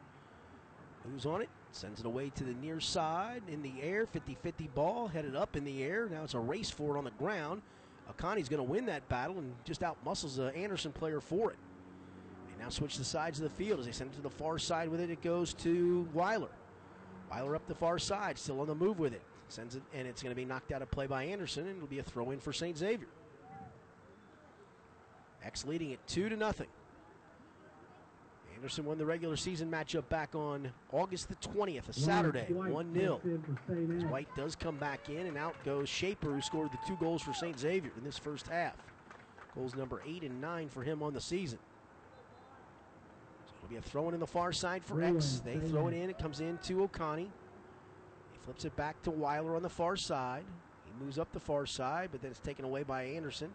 Who's 1.05 1.27
on 1.27 1.43
it, 1.43 1.49
sends 1.73 2.01
it 2.01 2.07
away 2.07 2.31
to 2.37 2.45
the 2.45 2.55
near 2.55 2.81
side 2.81 3.43
in 3.49 3.63
the 3.63 3.73
air. 3.83 4.07
50 4.07 4.37
50 4.43 4.69
ball 4.75 5.09
headed 5.09 5.37
up 5.37 5.57
in 5.57 5.65
the 5.65 5.83
air. 5.83 6.09
Now 6.11 6.25
it's 6.25 6.35
a 6.35 6.39
race 6.39 6.71
for 6.71 6.95
it 6.95 6.99
on 6.99 7.05
the 7.05 7.11
ground. 7.13 7.63
Akani's 8.11 8.49
going 8.49 8.65
to 8.65 8.71
win 8.71 8.87
that 8.87 9.09
battle 9.09 9.39
and 9.39 9.55
just 9.65 9.83
out 9.83 9.97
muscles 10.05 10.37
the 10.37 10.55
Anderson 10.55 10.93
player 10.93 11.21
for 11.21 11.51
it. 11.51 11.59
They 12.49 12.63
now 12.63 12.71
switch 12.71 12.99
the 12.99 13.05
sides 13.05 13.39
of 13.39 13.45
the 13.45 13.55
field 13.55 13.81
as 13.81 13.87
they 13.87 13.93
send 13.93 14.13
it 14.13 14.17
to 14.17 14.23
the 14.23 14.31
far 14.31 14.59
side 14.59 14.89
with 14.89 15.01
it. 15.01 15.11
It 15.11 15.23
goes 15.23 15.55
to 15.55 16.09
Weiler. 16.13 16.49
Weiler 17.31 17.55
up 17.55 17.67
the 17.69 17.75
far 17.75 17.99
side, 17.99 18.39
still 18.39 18.61
on 18.61 18.67
the 18.67 18.75
move 18.75 18.99
with 18.99 19.13
it. 19.13 19.23
Sends 19.49 19.77
it, 19.77 19.83
and 19.95 20.07
it's 20.07 20.23
going 20.23 20.31
to 20.31 20.37
be 20.37 20.45
knocked 20.45 20.73
out 20.73 20.83
of 20.83 20.91
play 20.91 21.07
by 21.07 21.25
Anderson, 21.25 21.67
and 21.67 21.77
it'll 21.77 21.89
be 21.89 21.99
a 21.99 22.03
throw 22.03 22.31
in 22.31 22.41
for 22.41 22.53
St. 22.53 22.77
Xavier. 22.77 23.09
X 25.45 25.65
leading 25.65 25.91
it 25.91 26.01
two 26.07 26.29
to 26.29 26.37
nothing. 26.37 26.69
Anderson 28.61 28.85
won 28.85 28.99
the 28.99 29.07
regular 29.07 29.37
season 29.37 29.71
matchup 29.71 30.07
back 30.11 30.35
on 30.35 30.71
August 30.93 31.31
the 31.31 31.35
20th, 31.37 31.89
a 31.89 31.93
Saturday, 31.95 32.45
1 32.53 32.95
0. 32.95 33.15
checks 33.15 33.25
in 33.25 33.43
for 33.43 33.59
St. 33.67 34.05
As 34.05 34.05
White 34.11 34.29
does 34.37 34.55
come 34.55 34.77
back 34.77 35.09
in, 35.09 35.27
and 35.29 35.39
out 35.39 35.55
goes 35.65 35.89
Shaper, 35.89 36.31
who 36.31 36.43
scored 36.43 36.71
the 36.71 36.79
two 36.87 36.95
goals 37.01 37.23
for 37.23 37.33
St. 37.33 37.59
Xavier 37.59 37.91
in 37.97 38.05
this 38.05 38.19
first 38.19 38.49
half. 38.49 38.75
Goals 39.55 39.75
number 39.75 40.03
eight 40.07 40.23
and 40.25 40.43
nine 40.43 40.69
for 40.69 40.83
him 40.83 41.03
on 41.03 41.15
the 41.15 41.23
season. 41.23 41.59
So 43.47 43.53
it'll 43.57 43.71
be 43.71 43.77
a 43.77 43.81
throw 43.81 44.09
in 44.09 44.15
in 44.15 44.21
the 44.21 44.27
far 44.27 44.53
side 44.53 44.85
for 44.85 45.03
X. 45.03 45.41
They 45.43 45.57
throw 45.57 45.89
it 45.89 45.95
in. 45.95 46.11
It 46.11 46.19
comes 46.19 46.41
in 46.41 46.59
to 46.59 46.87
Okani. 46.87 47.29
He 48.33 48.39
flips 48.45 48.67
it 48.67 48.77
back 48.77 49.03
to 49.05 49.11
Weiler 49.11 49.57
on 49.57 49.63
the 49.63 49.71
far 49.71 49.97
side. 49.97 50.45
He 50.85 51.03
moves 51.03 51.19
up 51.19 51.33
the 51.33 51.41
far 51.41 51.65
side, 51.65 52.11
but 52.13 52.21
then 52.21 52.31
it's 52.31 52.41
taken 52.41 52.67
away 52.67 52.83
by 52.83 53.05
Anderson. 53.05 53.55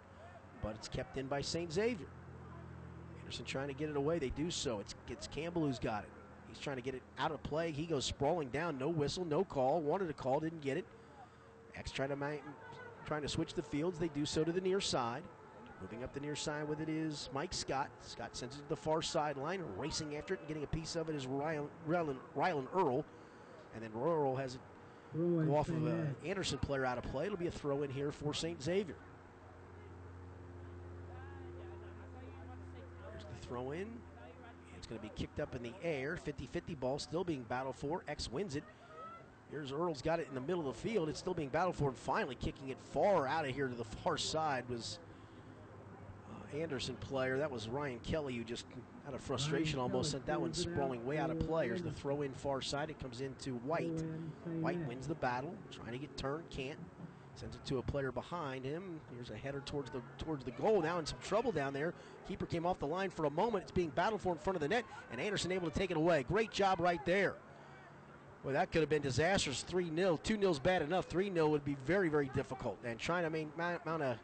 But 0.63 0.73
it's 0.77 0.87
kept 0.87 1.19
in 1.19 1.27
by 1.27 1.41
St. 1.41 1.71
Xavier. 1.71 2.07
Anderson 3.25 3.45
trying 3.45 3.67
to 3.69 3.73
get 3.73 3.89
it 3.89 3.97
away. 3.97 4.19
They 4.19 4.29
do 4.29 4.51
so. 4.51 4.79
It's, 4.79 4.93
it's 5.09 5.25
Campbell 5.25 5.63
who's 5.63 5.79
got 5.79 6.03
it. 6.03 6.09
He's 6.47 6.59
trying 6.59 6.75
to 6.75 6.83
get 6.83 6.93
it 6.93 7.01
out 7.17 7.31
of 7.31 7.41
play. 7.41 7.71
He 7.71 7.87
goes 7.87 8.05
sprawling 8.05 8.49
down. 8.49 8.77
No 8.77 8.87
whistle, 8.87 9.25
no 9.25 9.43
call. 9.43 9.81
Wanted 9.81 10.11
a 10.11 10.13
call, 10.13 10.39
didn't 10.39 10.61
get 10.61 10.77
it. 10.77 10.85
X 11.75 11.89
trying 11.91 12.09
to 12.09 12.39
trying 13.05 13.23
to 13.23 13.27
switch 13.27 13.55
the 13.55 13.63
fields. 13.63 13.97
They 13.97 14.09
do 14.09 14.25
so 14.25 14.43
to 14.43 14.51
the 14.51 14.61
near 14.61 14.79
side. 14.79 15.23
Moving 15.81 16.03
up 16.03 16.13
the 16.13 16.19
near 16.19 16.35
side 16.35 16.67
with 16.69 16.81
it 16.81 16.87
is 16.87 17.29
Mike 17.33 17.53
Scott. 17.53 17.89
Scott 18.01 18.37
sends 18.37 18.57
it 18.57 18.59
to 18.59 18.69
the 18.69 18.75
far 18.75 19.01
sideline, 19.01 19.63
racing 19.75 20.15
after 20.17 20.35
it 20.35 20.39
and 20.41 20.47
getting 20.47 20.63
a 20.63 20.67
piece 20.67 20.95
of 20.95 21.09
it 21.09 21.15
is 21.15 21.25
Rylan, 21.25 21.67
Rylan, 21.87 22.17
Rylan 22.37 22.67
Earl. 22.75 23.03
And 23.73 23.83
then 23.83 23.91
Earl 23.99 24.35
has 24.35 24.55
it 24.55 24.61
go 25.15 25.55
off 25.55 25.69
of 25.69 25.85
uh, 25.85 25.89
an 25.89 26.15
Anderson 26.25 26.59
player 26.59 26.85
out 26.85 26.99
of 26.99 27.03
play. 27.05 27.25
It'll 27.25 27.37
be 27.37 27.47
a 27.47 27.51
throw 27.51 27.81
in 27.83 27.89
here 27.89 28.11
for 28.11 28.33
St. 28.33 28.61
Xavier. 28.61 28.95
Here's 33.11 33.25
the 33.25 33.44
throw 33.55 33.71
in. 33.71 33.87
It's 34.77 34.85
going 34.85 34.99
to 34.99 35.03
be 35.03 35.11
kicked 35.15 35.39
up 35.39 35.55
in 35.55 35.63
the 35.63 35.73
air. 35.81 36.17
50 36.17 36.47
50 36.51 36.75
ball 36.75 36.99
still 36.99 37.23
being 37.23 37.43
battled 37.43 37.75
for. 37.75 38.03
X 38.07 38.29
wins 38.29 38.55
it. 38.55 38.63
Here's 39.49 39.71
Earl's 39.71 40.01
got 40.01 40.19
it 40.19 40.27
in 40.27 40.35
the 40.35 40.41
middle 40.41 40.67
of 40.67 40.75
the 40.75 40.81
field. 40.81 41.07
It's 41.07 41.19
still 41.19 41.33
being 41.33 41.49
battled 41.49 41.75
for, 41.75 41.87
and 41.87 41.97
finally 41.97 42.35
kicking 42.35 42.69
it 42.69 42.77
far 42.91 43.27
out 43.27 43.47
of 43.47 43.55
here 43.55 43.67
to 43.67 43.75
the 43.75 43.85
far 43.85 44.17
side 44.17 44.65
was 44.67 44.99
uh, 46.29 46.57
Anderson 46.57 46.95
player. 46.95 47.37
That 47.37 47.51
was 47.51 47.69
Ryan 47.69 47.99
Kelly 47.99 48.35
who 48.35 48.43
just, 48.43 48.65
out 49.07 49.13
of 49.13 49.21
frustration, 49.21 49.79
Ryan 49.79 49.91
almost 49.91 50.11
Kelly 50.11 50.19
sent 50.19 50.25
that 50.25 50.41
one 50.41 50.53
sprawling 50.53 51.05
way 51.05 51.17
out 51.19 51.29
of 51.29 51.39
play. 51.39 51.67
Here's 51.67 51.83
the 51.83 51.91
throw 51.91 52.23
in 52.23 52.33
far 52.33 52.61
side. 52.61 52.89
It 52.89 52.99
comes 52.99 53.21
into 53.21 53.51
White. 53.59 53.97
Throw 53.99 54.07
in 54.07 54.31
St. 54.43 54.63
White 54.63 54.87
wins 54.87 55.07
the 55.07 55.15
battle, 55.15 55.53
trying 55.71 55.93
to 55.93 55.99
get 55.99 56.17
turned, 56.17 56.49
can't. 56.49 56.79
Sends 57.35 57.55
it 57.55 57.65
to 57.65 57.79
a 57.79 57.81
player 57.81 58.11
behind 58.11 58.63
him. 58.63 59.01
Here's 59.13 59.29
a 59.29 59.35
header 59.35 59.61
towards 59.65 59.91
the 59.91 60.01
towards 60.17 60.45
the 60.45 60.51
goal. 60.51 60.81
Now 60.81 60.99
in 60.99 61.05
some 61.05 61.19
trouble 61.21 61.51
down 61.51 61.73
there. 61.73 61.93
Keeper 62.27 62.45
came 62.45 62.65
off 62.65 62.79
the 62.79 62.87
line 62.87 63.09
for 63.09 63.25
a 63.25 63.29
moment. 63.29 63.63
It's 63.63 63.71
being 63.71 63.89
battled 63.89 64.21
for 64.21 64.31
in 64.31 64.37
front 64.37 64.55
of 64.55 64.61
the 64.61 64.69
net, 64.69 64.85
and 65.11 65.19
Anderson 65.19 65.51
able 65.51 65.69
to 65.69 65.77
take 65.77 65.91
it 65.91 65.97
away. 65.97 66.23
Great 66.23 66.51
job 66.51 66.79
right 66.79 67.03
there. 67.05 67.35
Well, 68.43 68.53
that 68.53 68.71
could 68.71 68.81
have 68.81 68.89
been 68.89 69.01
disastrous. 69.01 69.63
3 69.63 69.93
0. 69.93 70.19
2 70.23 70.37
0's 70.37 70.59
bad 70.59 70.81
enough. 70.81 71.07
3 71.07 71.33
0 71.33 71.49
would 71.49 71.65
be 71.65 71.75
very, 71.85 72.09
very 72.09 72.29
difficult. 72.35 72.77
And 72.85 72.97
trying 72.99 73.23
to 73.23 73.29
main, 73.29 73.51
mount, 73.57 73.85
mount 73.85 74.03
a 74.03 74.17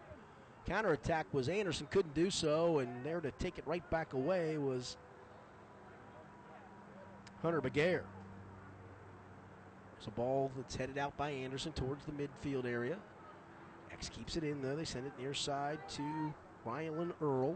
counterattack 0.66 1.26
was 1.34 1.50
Anderson. 1.50 1.88
Couldn't 1.92 2.14
do 2.14 2.30
so. 2.30 2.80
And 2.80 3.04
there 3.04 3.20
to 3.20 3.32
take 3.32 3.58
it 3.58 3.66
right 3.68 3.88
back 3.90 4.14
away 4.14 4.58
was 4.58 4.96
Hunter 7.42 7.62
Begair. 7.62 8.04
It's 10.02 10.08
a 10.08 10.12
ball 10.12 10.50
that's 10.58 10.76
headed 10.76 10.98
out 10.98 11.16
by 11.16 11.30
Anderson 11.30 11.74
towards 11.74 12.04
the 12.06 12.12
midfield 12.12 12.66
area. 12.66 12.98
X 13.92 14.10
keeps 14.10 14.36
it 14.36 14.44
in 14.44 14.60
though. 14.60 14.76
They 14.76 14.84
send 14.84 15.06
it 15.06 15.14
near 15.20 15.36
side 15.36 15.78
to 15.90 16.34
Rylan 16.66 17.12
Earl. 17.22 17.56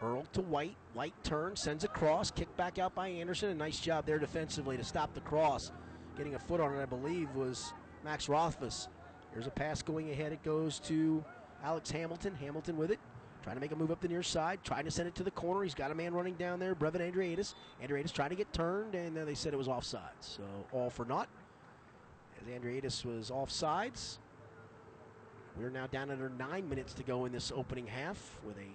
Earl 0.00 0.22
to 0.34 0.42
White. 0.42 0.76
White 0.94 1.14
turns, 1.24 1.60
sends 1.60 1.82
a 1.82 1.88
cross, 1.88 2.30
kick 2.30 2.56
back 2.56 2.78
out 2.78 2.94
by 2.94 3.08
Anderson. 3.08 3.48
A 3.48 3.54
nice 3.56 3.80
job 3.80 4.06
there 4.06 4.20
defensively 4.20 4.76
to 4.76 4.84
stop 4.84 5.14
the 5.14 5.20
cross. 5.20 5.72
Getting 6.16 6.36
a 6.36 6.38
foot 6.38 6.60
on 6.60 6.72
it, 6.72 6.80
I 6.80 6.86
believe, 6.86 7.28
was 7.34 7.72
Max 8.04 8.28
Rothfuss. 8.28 8.86
Here's 9.32 9.48
a 9.48 9.50
pass 9.50 9.82
going 9.82 10.12
ahead. 10.12 10.30
It 10.30 10.44
goes 10.44 10.78
to 10.80 11.24
Alex 11.64 11.90
Hamilton. 11.90 12.36
Hamilton 12.36 12.76
with 12.76 12.92
it. 12.92 13.00
Trying 13.46 13.54
to 13.58 13.60
make 13.60 13.70
a 13.70 13.76
move 13.76 13.92
up 13.92 14.00
the 14.00 14.08
near 14.08 14.24
side. 14.24 14.58
Trying 14.64 14.86
to 14.86 14.90
send 14.90 15.06
it 15.06 15.14
to 15.14 15.22
the 15.22 15.30
corner. 15.30 15.62
He's 15.62 15.72
got 15.72 15.92
a 15.92 15.94
man 15.94 16.12
running 16.12 16.34
down 16.34 16.58
there. 16.58 16.74
Brevin 16.74 17.00
Andreatis. 17.00 17.54
Andreatis 17.80 18.12
trying 18.12 18.30
to 18.30 18.34
get 18.34 18.52
turned, 18.52 18.96
and 18.96 19.16
then 19.16 19.24
they 19.24 19.36
said 19.36 19.54
it 19.54 19.56
was 19.56 19.68
offsides. 19.68 20.00
So 20.22 20.42
all 20.72 20.90
for 20.90 21.04
naught. 21.04 21.28
As 22.42 22.48
Andreatis 22.48 23.04
was 23.04 23.30
offsides. 23.30 24.18
We're 25.56 25.70
now 25.70 25.86
down 25.86 26.10
under 26.10 26.28
nine 26.28 26.68
minutes 26.68 26.92
to 26.94 27.04
go 27.04 27.24
in 27.24 27.30
this 27.30 27.52
opening 27.54 27.86
half 27.86 28.36
with 28.44 28.56
a 28.56 28.66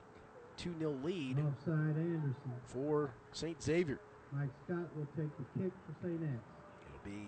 2 0.56 0.74
0 0.80 0.96
lead 1.04 1.38
Offside 1.40 1.98
Anderson. 1.98 2.34
for 2.64 3.12
St. 3.34 3.62
Xavier. 3.62 4.00
Mike 4.32 4.48
Scott 4.64 4.88
will 4.96 5.06
take 5.18 5.36
the 5.38 5.60
kick 5.62 5.74
for 5.86 6.08
St. 6.08 6.22
Anne. 6.22 6.40
It'll 6.88 7.12
be 7.12 7.28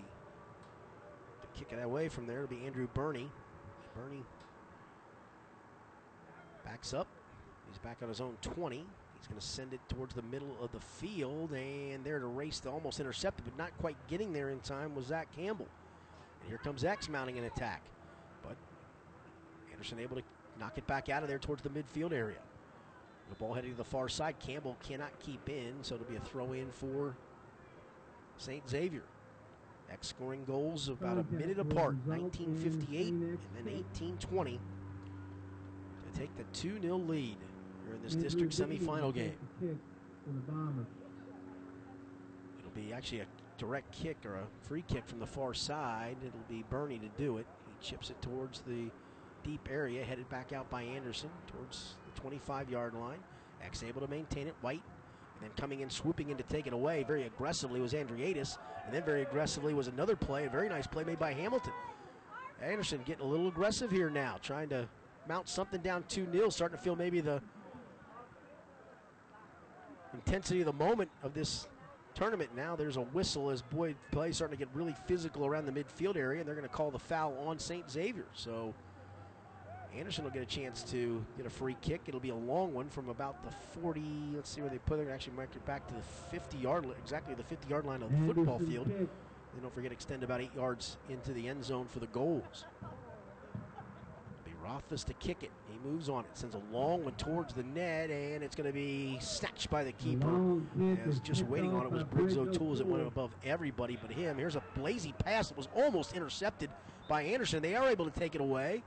to 1.41 1.59
kick 1.59 1.77
it 1.77 1.83
away 1.83 2.07
from 2.07 2.25
there. 2.25 2.43
It'll 2.45 2.55
be 2.55 2.65
Andrew 2.65 2.87
Burney. 2.93 3.29
Burney 3.93 4.23
backs 6.63 6.93
up. 6.93 7.07
He's 7.73 7.79
back 7.79 7.97
on 8.03 8.09
his 8.09 8.21
own 8.21 8.37
20. 8.43 8.75
He's 8.77 9.27
going 9.27 9.39
to 9.39 9.45
send 9.45 9.73
it 9.73 9.79
towards 9.89 10.13
the 10.13 10.21
middle 10.21 10.55
of 10.61 10.71
the 10.71 10.79
field, 10.79 11.53
and 11.53 12.03
there 12.03 12.19
to 12.19 12.27
race 12.27 12.59
to 12.61 12.69
almost 12.69 12.99
intercept 12.99 13.39
it, 13.39 13.45
but 13.45 13.57
not 13.57 13.75
quite 13.79 13.95
getting 14.07 14.31
there 14.31 14.49
in 14.49 14.59
time 14.59 14.93
was 14.93 15.07
Zach 15.07 15.27
Campbell. 15.35 15.67
And 16.41 16.49
here 16.49 16.59
comes 16.59 16.83
X 16.83 17.09
mounting 17.09 17.39
an 17.39 17.45
attack, 17.45 17.81
but 18.43 18.55
Anderson 19.71 19.99
able 19.99 20.17
to 20.17 20.23
knock 20.59 20.77
it 20.77 20.85
back 20.85 21.09
out 21.09 21.23
of 21.23 21.29
there 21.29 21.39
towards 21.39 21.63
the 21.63 21.69
midfield 21.69 22.11
area. 22.11 22.37
The 23.29 23.35
ball 23.35 23.53
heading 23.53 23.71
to 23.71 23.77
the 23.77 23.83
far 23.83 24.07
side. 24.07 24.35
Campbell 24.37 24.77
cannot 24.83 25.17
keep 25.19 25.49
in, 25.49 25.73
so 25.81 25.95
it'll 25.95 26.05
be 26.05 26.17
a 26.17 26.19
throw 26.19 26.53
in 26.53 26.69
for 26.69 27.15
St. 28.37 28.69
Xavier. 28.69 29.03
X 29.91 30.09
scoring 30.09 30.43
goals 30.45 30.89
about 30.89 31.17
a 31.17 31.33
minute 31.33 31.57
apart, 31.57 31.95
1958 32.05 33.07
and 33.07 33.39
then 33.55 33.73
1820 33.73 34.59
to 36.13 36.19
take 36.19 36.35
the 36.37 36.43
2 36.53 36.79
0 36.81 36.97
lead 36.97 37.37
in 37.91 38.01
this 38.01 38.15
district 38.15 38.53
semifinal 38.53 39.13
game. 39.13 39.33
It'll 42.59 42.71
be 42.75 42.93
actually 42.93 43.21
a 43.21 43.25
direct 43.57 43.91
kick 43.91 44.17
or 44.25 44.35
a 44.35 44.45
free 44.61 44.83
kick 44.87 45.07
from 45.07 45.19
the 45.19 45.27
far 45.27 45.53
side. 45.53 46.17
It'll 46.25 46.39
be 46.49 46.63
Burney 46.69 46.99
to 46.99 47.09
do 47.21 47.37
it. 47.37 47.45
He 47.67 47.85
chips 47.85 48.09
it 48.09 48.21
towards 48.21 48.61
the 48.61 48.89
deep 49.43 49.67
area, 49.71 50.03
headed 50.03 50.29
back 50.29 50.53
out 50.53 50.69
by 50.69 50.83
Anderson 50.83 51.29
towards 51.47 51.95
the 52.13 52.21
25 52.21 52.69
yard 52.69 52.93
line. 52.93 53.19
X 53.63 53.83
able 53.83 54.01
to 54.01 54.07
maintain 54.07 54.47
it. 54.47 54.55
White. 54.61 54.81
And 55.35 55.49
then 55.49 55.51
coming 55.57 55.81
in, 55.81 55.89
swooping 55.89 56.29
in 56.29 56.37
to 56.37 56.43
take 56.43 56.67
it 56.67 56.73
away 56.73 57.03
very 57.03 57.23
aggressively 57.23 57.79
was 57.79 57.93
Andriatis. 57.93 58.57
And 58.85 58.93
then 58.93 59.03
very 59.03 59.21
aggressively 59.21 59.73
was 59.73 59.87
another 59.87 60.15
play, 60.15 60.45
a 60.45 60.49
very 60.49 60.69
nice 60.69 60.87
play 60.87 61.03
made 61.03 61.19
by 61.19 61.33
Hamilton. 61.33 61.73
Anderson 62.61 63.01
getting 63.05 63.25
a 63.25 63.27
little 63.27 63.47
aggressive 63.47 63.91
here 63.91 64.09
now, 64.09 64.37
trying 64.41 64.69
to 64.69 64.87
mount 65.27 65.49
something 65.49 65.81
down 65.81 66.03
2 66.07 66.27
0, 66.31 66.49
starting 66.49 66.77
to 66.77 66.83
feel 66.83 66.95
maybe 66.95 67.21
the 67.21 67.41
intensity 70.13 70.59
of 70.61 70.65
the 70.67 70.73
moment 70.73 71.09
of 71.23 71.33
this 71.33 71.67
tournament 72.15 72.49
now. 72.55 72.75
There's 72.75 72.97
a 72.97 73.01
whistle 73.01 73.49
as 73.49 73.61
Boyd 73.61 73.95
play 74.11 74.31
starting 74.31 74.57
to 74.57 74.63
get 74.65 74.73
really 74.75 74.95
physical 75.07 75.45
around 75.45 75.65
the 75.65 75.71
midfield 75.71 76.15
area, 76.15 76.39
and 76.39 76.47
they're 76.47 76.55
going 76.55 76.67
to 76.67 76.73
call 76.73 76.91
the 76.91 76.99
foul 76.99 77.35
on 77.47 77.59
St. 77.59 77.89
Xavier. 77.89 78.25
So 78.33 78.73
Anderson 79.97 80.23
will 80.23 80.31
get 80.31 80.41
a 80.41 80.45
chance 80.47 80.83
to 80.91 81.23
get 81.37 81.45
a 81.45 81.49
free 81.49 81.75
kick. 81.81 82.01
It'll 82.07 82.19
be 82.19 82.29
a 82.29 82.35
long 82.35 82.73
one 82.73 82.89
from 82.89 83.09
about 83.09 83.43
the 83.43 83.51
40. 83.81 84.01
Let's 84.35 84.49
see 84.49 84.61
where 84.61 84.69
they 84.69 84.79
put 84.79 84.99
it. 84.99 85.07
Actually, 85.09 85.35
mark 85.35 85.49
it 85.55 85.65
back 85.65 85.87
to 85.87 85.93
the 85.93 86.01
50 86.01 86.57
yard, 86.57 86.85
li- 86.85 86.95
exactly 87.01 87.33
the 87.35 87.43
50 87.43 87.67
yard 87.69 87.85
line 87.85 88.01
of 88.01 88.11
the 88.11 88.33
football 88.33 88.59
field. 88.59 88.87
They 88.87 89.61
don't 89.61 89.73
forget 89.73 89.91
extend 89.91 90.23
about 90.23 90.41
eight 90.41 90.53
yards 90.55 90.97
into 91.09 91.31
the 91.31 91.47
end 91.47 91.63
zone 91.63 91.85
for 91.87 91.99
the 91.99 92.07
goals. 92.07 92.65
Rothfuss 94.63 95.03
to 95.05 95.13
kick 95.13 95.43
it. 95.43 95.51
He 95.69 95.77
moves 95.87 96.09
on 96.09 96.25
it, 96.25 96.29
sends 96.33 96.55
a 96.55 96.61
long 96.71 97.03
one 97.03 97.13
towards 97.15 97.53
the 97.53 97.63
net, 97.63 98.09
and 98.09 98.43
it's 98.43 98.55
going 98.55 98.67
to 98.67 98.73
be 98.73 99.17
snatched 99.19 99.69
by 99.69 99.83
the 99.83 99.91
keeper. 99.93 100.61
As 101.07 101.19
just 101.19 101.43
waiting 101.43 101.73
on 101.73 101.85
it 101.85 101.91
was 101.91 102.03
Briggs 102.03 102.37
O'Toole 102.37 102.73
as 102.73 102.79
it 102.79 102.87
went 102.87 103.05
above 103.05 103.35
everybody 103.43 103.97
but 104.01 104.11
him. 104.11 104.37
Here's 104.37 104.55
a 104.55 104.63
blazy 104.75 105.13
pass 105.19 105.49
that 105.49 105.57
was 105.57 105.67
almost 105.75 106.13
intercepted 106.13 106.69
by 107.09 107.23
Anderson. 107.23 107.61
They 107.61 107.75
are 107.75 107.89
able 107.89 108.05
to 108.05 108.19
take 108.19 108.35
it 108.35 108.41
away, 108.41 108.83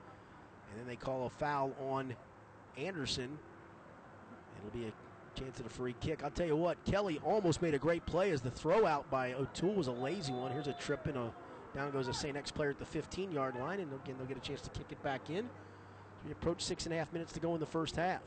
and 0.70 0.80
then 0.80 0.86
they 0.86 0.96
call 0.96 1.26
a 1.26 1.30
foul 1.30 1.74
on 1.80 2.14
Anderson 2.76 3.38
It'll 4.58 4.78
be 4.78 4.86
a 4.86 5.40
chance 5.40 5.60
at 5.60 5.66
a 5.66 5.70
free 5.70 5.94
kick. 6.00 6.24
I'll 6.24 6.30
tell 6.30 6.46
you 6.46 6.56
what, 6.56 6.82
Kelly 6.84 7.20
almost 7.24 7.62
made 7.62 7.74
a 7.74 7.78
great 7.78 8.04
play 8.06 8.30
as 8.30 8.40
the 8.40 8.50
throw 8.50 8.86
out 8.86 9.10
by 9.10 9.34
O'Toole 9.34 9.74
was 9.74 9.86
a 9.86 9.92
lazy 9.92 10.32
one. 10.32 10.52
Here's 10.52 10.66
a 10.68 10.72
trip 10.74 11.06
and 11.06 11.16
a 11.16 11.32
down 11.76 11.90
goes 11.90 12.08
a 12.08 12.14
St. 12.14 12.36
X 12.36 12.50
player 12.50 12.70
at 12.70 12.78
the 12.78 12.86
15 12.86 13.30
yard 13.30 13.54
line, 13.56 13.80
and 13.80 13.92
again, 13.92 14.16
they'll 14.18 14.26
get 14.26 14.36
a 14.36 14.40
chance 14.40 14.62
to 14.62 14.70
kick 14.70 14.86
it 14.90 15.02
back 15.02 15.28
in. 15.30 15.48
We 16.24 16.32
approach 16.32 16.62
six 16.64 16.86
and 16.86 16.94
a 16.94 16.98
half 16.98 17.12
minutes 17.12 17.32
to 17.34 17.40
go 17.40 17.54
in 17.54 17.60
the 17.60 17.66
first 17.66 17.96
half. 17.96 18.20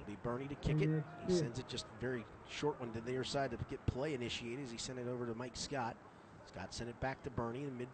It'll 0.00 0.10
be 0.10 0.18
Burney 0.22 0.46
to 0.46 0.54
kick 0.56 0.80
it. 0.82 0.88
He 1.26 1.32
sends 1.38 1.58
it 1.58 1.66
just 1.66 1.86
a 1.86 2.00
very 2.00 2.24
short 2.48 2.78
one 2.78 2.92
to 2.92 3.00
the 3.00 3.10
near 3.10 3.24
side 3.24 3.50
to 3.50 3.56
get 3.70 3.84
play 3.86 4.14
initiated 4.14 4.64
as 4.64 4.70
he 4.70 4.78
sent 4.78 4.98
it 4.98 5.08
over 5.08 5.26
to 5.26 5.34
Mike 5.34 5.56
Scott. 5.56 5.96
Scott 6.46 6.74
sent 6.74 6.90
it 6.90 7.00
back 7.00 7.22
to 7.24 7.30
Burney 7.30 7.62
in 7.64 7.76
mid 7.76 7.88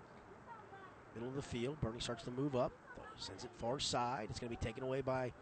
middle 1.14 1.28
of 1.28 1.36
the 1.36 1.42
field. 1.42 1.80
Burney 1.80 2.00
starts 2.00 2.24
to 2.24 2.30
move 2.32 2.56
up, 2.56 2.72
sends 3.16 3.44
it 3.44 3.50
far 3.58 3.78
side. 3.78 4.26
It's 4.30 4.38
going 4.40 4.52
to 4.52 4.58
be 4.58 4.64
taken 4.64 4.82
away 4.82 5.00
by 5.00 5.32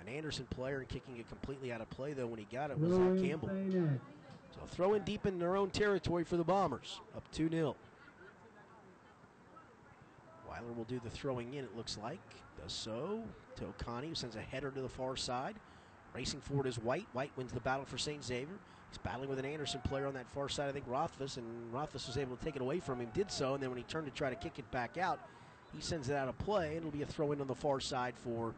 an 0.00 0.08
Anderson 0.08 0.46
player 0.50 0.78
and 0.80 0.88
kicking 0.88 1.18
it 1.18 1.28
completely 1.28 1.72
out 1.72 1.80
of 1.82 1.90
play 1.90 2.14
though 2.14 2.26
when 2.26 2.38
he 2.38 2.46
got 2.50 2.70
it 2.70 2.78
was 2.78 2.96
Campbell. 3.22 3.50
So 4.54 4.66
throw 4.66 4.94
in 4.94 5.02
deep 5.02 5.26
in 5.26 5.38
their 5.38 5.56
own 5.56 5.70
territory 5.70 6.24
for 6.24 6.36
the 6.36 6.44
Bombers. 6.44 7.00
Up 7.16 7.24
2 7.32 7.48
0. 7.48 7.74
Weiler 10.48 10.72
will 10.76 10.84
do 10.84 11.00
the 11.02 11.10
throwing 11.10 11.54
in, 11.54 11.64
it 11.64 11.76
looks 11.76 11.98
like. 12.00 12.20
Does 12.62 12.72
so 12.72 13.22
to 13.56 13.64
who 13.64 14.14
sends 14.14 14.36
a 14.36 14.40
header 14.40 14.70
to 14.70 14.80
the 14.80 14.88
far 14.88 15.16
side. 15.16 15.56
Racing 16.14 16.40
forward 16.40 16.66
is 16.66 16.78
White. 16.78 17.06
White 17.12 17.32
wins 17.36 17.52
the 17.52 17.60
battle 17.60 17.84
for 17.84 17.98
St. 17.98 18.22
Xavier. 18.22 18.54
He's 18.90 18.98
battling 18.98 19.28
with 19.28 19.40
an 19.40 19.44
Anderson 19.44 19.80
player 19.82 20.06
on 20.06 20.14
that 20.14 20.30
far 20.30 20.48
side, 20.48 20.68
I 20.68 20.72
think 20.72 20.84
Rothfuss, 20.86 21.36
and 21.36 21.46
Rothfuss 21.72 22.06
was 22.06 22.16
able 22.16 22.36
to 22.36 22.44
take 22.44 22.54
it 22.54 22.62
away 22.62 22.78
from 22.78 23.00
him, 23.00 23.08
did 23.12 23.32
so, 23.32 23.54
and 23.54 23.62
then 23.62 23.70
when 23.70 23.78
he 23.78 23.82
turned 23.84 24.06
to 24.06 24.12
try 24.12 24.30
to 24.30 24.36
kick 24.36 24.60
it 24.60 24.70
back 24.70 24.96
out, 24.96 25.18
he 25.74 25.80
sends 25.80 26.08
it 26.08 26.14
out 26.14 26.28
of 26.28 26.38
play, 26.38 26.68
and 26.68 26.76
it'll 26.76 26.92
be 26.92 27.02
a 27.02 27.06
throw 27.06 27.32
in 27.32 27.40
on 27.40 27.48
the 27.48 27.54
far 27.56 27.80
side 27.80 28.14
for 28.16 28.54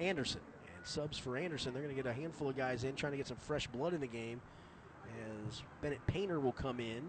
Anderson. 0.00 0.40
And 0.76 0.84
subs 0.84 1.16
for 1.16 1.36
Anderson, 1.36 1.72
they're 1.72 1.82
going 1.82 1.94
to 1.94 2.02
get 2.02 2.10
a 2.10 2.12
handful 2.12 2.48
of 2.48 2.56
guys 2.56 2.82
in, 2.82 2.96
trying 2.96 3.12
to 3.12 3.16
get 3.16 3.28
some 3.28 3.36
fresh 3.36 3.68
blood 3.68 3.94
in 3.94 4.00
the 4.00 4.08
game 4.08 4.40
as 5.48 5.62
Bennett 5.80 6.04
Painter 6.06 6.40
will 6.40 6.52
come 6.52 6.80
in. 6.80 7.02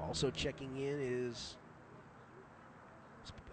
Also 0.00 0.30
checking 0.30 0.76
in 0.76 0.98
is 0.98 1.56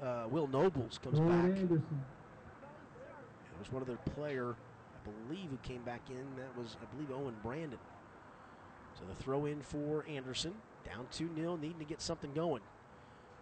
uh, 0.01 0.25
Will 0.29 0.47
Nobles 0.47 0.99
comes 1.03 1.19
back. 1.19 1.29
Anderson. 1.29 1.83
It 3.51 3.59
was 3.59 3.71
one 3.71 3.81
other 3.81 3.97
player, 4.13 4.55
I 4.55 5.09
believe, 5.29 5.49
who 5.49 5.57
came 5.63 5.81
back 5.81 6.01
in. 6.09 6.25
That 6.37 6.55
was, 6.57 6.77
I 6.81 6.85
believe, 6.95 7.11
Owen 7.11 7.35
Brandon. 7.43 7.79
So 8.93 9.01
the 9.07 9.15
throw 9.15 9.45
in 9.45 9.61
for 9.61 10.05
Anderson. 10.07 10.53
Down 10.85 11.07
2 11.11 11.31
0, 11.35 11.57
needing 11.57 11.79
to 11.79 11.85
get 11.85 12.01
something 12.01 12.31
going 12.33 12.61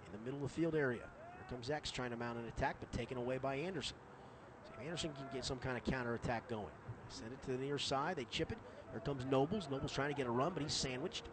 in 0.06 0.12
the 0.12 0.26
middle 0.26 0.44
of 0.44 0.52
the 0.52 0.62
field 0.62 0.76
area. 0.76 1.02
Here 1.02 1.46
comes 1.50 1.70
X 1.70 1.92
trying 1.92 2.12
to 2.12 2.18
mount 2.18 2.40
an 2.40 2.46
attack, 2.46 2.78
but 2.80 2.92
taken 2.92 3.18
away 3.18 3.38
by 3.38 3.56
Anderson. 3.56 3.98
So 4.68 4.74
Anderson 4.84 5.12
can 5.14 5.26
get 5.34 5.46
some 5.46 5.60
kind 5.60 5.78
of 5.78 5.84
counter 5.84 6.16
attack 6.16 6.48
going. 6.48 6.66
Send 7.10 7.32
it 7.32 7.42
to 7.44 7.52
the 7.52 7.64
near 7.64 7.78
side. 7.78 8.16
They 8.16 8.26
chip 8.26 8.52
it. 8.52 8.58
Here 8.92 9.00
comes 9.00 9.26
Nobles. 9.26 9.68
Nobles 9.70 9.92
trying 9.92 10.10
to 10.10 10.16
get 10.16 10.28
a 10.28 10.32
run, 10.32 10.52
but 10.54 10.64
he's 10.64 10.74
sandwiched. 10.74 11.26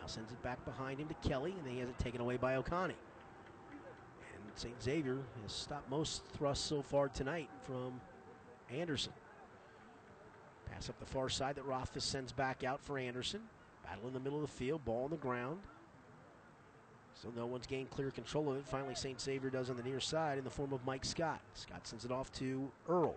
Now 0.00 0.06
sends 0.06 0.32
it 0.32 0.42
back 0.42 0.64
behind 0.64 0.98
him 0.98 1.08
to 1.08 1.28
Kelly, 1.28 1.52
and 1.56 1.66
then 1.66 1.74
he 1.74 1.80
has 1.80 1.88
it 1.88 1.98
taken 1.98 2.20
away 2.20 2.36
by 2.36 2.56
O'Connie. 2.56 2.94
And 4.32 4.42
St. 4.54 4.82
Xavier 4.82 5.18
has 5.42 5.52
stopped 5.52 5.90
most 5.90 6.24
thrusts 6.36 6.64
so 6.64 6.82
far 6.82 7.08
tonight 7.08 7.50
from 7.62 8.00
Anderson. 8.70 9.12
Pass 10.70 10.88
up 10.88 10.98
the 10.98 11.06
far 11.06 11.28
side 11.28 11.56
that 11.56 11.66
Rothfuss 11.66 12.04
sends 12.04 12.32
back 12.32 12.64
out 12.64 12.80
for 12.80 12.98
Anderson. 12.98 13.40
Battle 13.84 14.06
in 14.06 14.14
the 14.14 14.20
middle 14.20 14.42
of 14.42 14.48
the 14.48 14.56
field, 14.56 14.84
ball 14.84 15.04
on 15.04 15.10
the 15.10 15.16
ground. 15.16 15.58
Still 17.14 17.32
no 17.36 17.44
one's 17.44 17.66
gained 17.66 17.90
clear 17.90 18.10
control 18.10 18.50
of 18.50 18.56
it. 18.56 18.66
Finally, 18.66 18.94
St. 18.94 19.20
Xavier 19.20 19.50
does 19.50 19.68
on 19.68 19.76
the 19.76 19.82
near 19.82 20.00
side 20.00 20.38
in 20.38 20.44
the 20.44 20.50
form 20.50 20.72
of 20.72 20.84
Mike 20.86 21.04
Scott. 21.04 21.40
Scott 21.52 21.86
sends 21.86 22.04
it 22.04 22.10
off 22.10 22.32
to 22.32 22.70
Earl. 22.88 23.16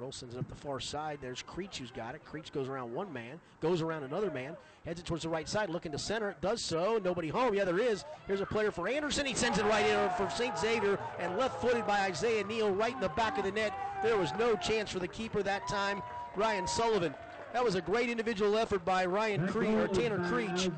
Earl 0.00 0.12
sends 0.12 0.34
it 0.34 0.38
up 0.38 0.48
the 0.48 0.54
far 0.54 0.80
side. 0.80 1.18
There's 1.20 1.42
Creech 1.42 1.78
who's 1.78 1.90
got 1.90 2.14
it. 2.14 2.24
Creech 2.24 2.52
goes 2.52 2.68
around 2.68 2.94
one 2.94 3.12
man, 3.12 3.38
goes 3.60 3.82
around 3.82 4.04
another 4.04 4.30
man, 4.30 4.56
heads 4.86 5.00
it 5.00 5.06
towards 5.06 5.24
the 5.24 5.28
right 5.28 5.48
side, 5.48 5.68
looking 5.68 5.92
to 5.92 5.98
center. 5.98 6.36
Does 6.40 6.62
so. 6.62 7.00
Nobody 7.04 7.28
home. 7.28 7.54
Yeah, 7.54 7.64
there 7.64 7.78
is. 7.78 8.04
Here's 8.26 8.40
a 8.40 8.46
player 8.46 8.70
for 8.70 8.88
Anderson. 8.88 9.26
He 9.26 9.34
sends 9.34 9.58
it 9.58 9.64
right 9.64 9.84
in 9.84 10.10
for 10.10 10.30
St. 10.30 10.56
Xavier 10.56 10.98
and 11.18 11.36
left 11.36 11.60
footed 11.60 11.86
by 11.86 12.00
Isaiah 12.00 12.44
Neal 12.44 12.72
right 12.72 12.94
in 12.94 13.00
the 13.00 13.10
back 13.10 13.36
of 13.36 13.44
the 13.44 13.52
net. 13.52 13.74
There 14.02 14.16
was 14.16 14.32
no 14.38 14.56
chance 14.56 14.90
for 14.90 15.00
the 15.00 15.08
keeper 15.08 15.42
that 15.42 15.68
time. 15.68 16.02
Ryan 16.34 16.66
Sullivan. 16.66 17.14
That 17.52 17.64
was 17.64 17.74
a 17.74 17.80
great 17.80 18.08
individual 18.08 18.56
effort 18.56 18.84
by 18.84 19.04
Ryan 19.04 19.48
Creech 19.48 19.70
or 19.70 19.88
Tanner 19.88 20.24
Creech. 20.28 20.70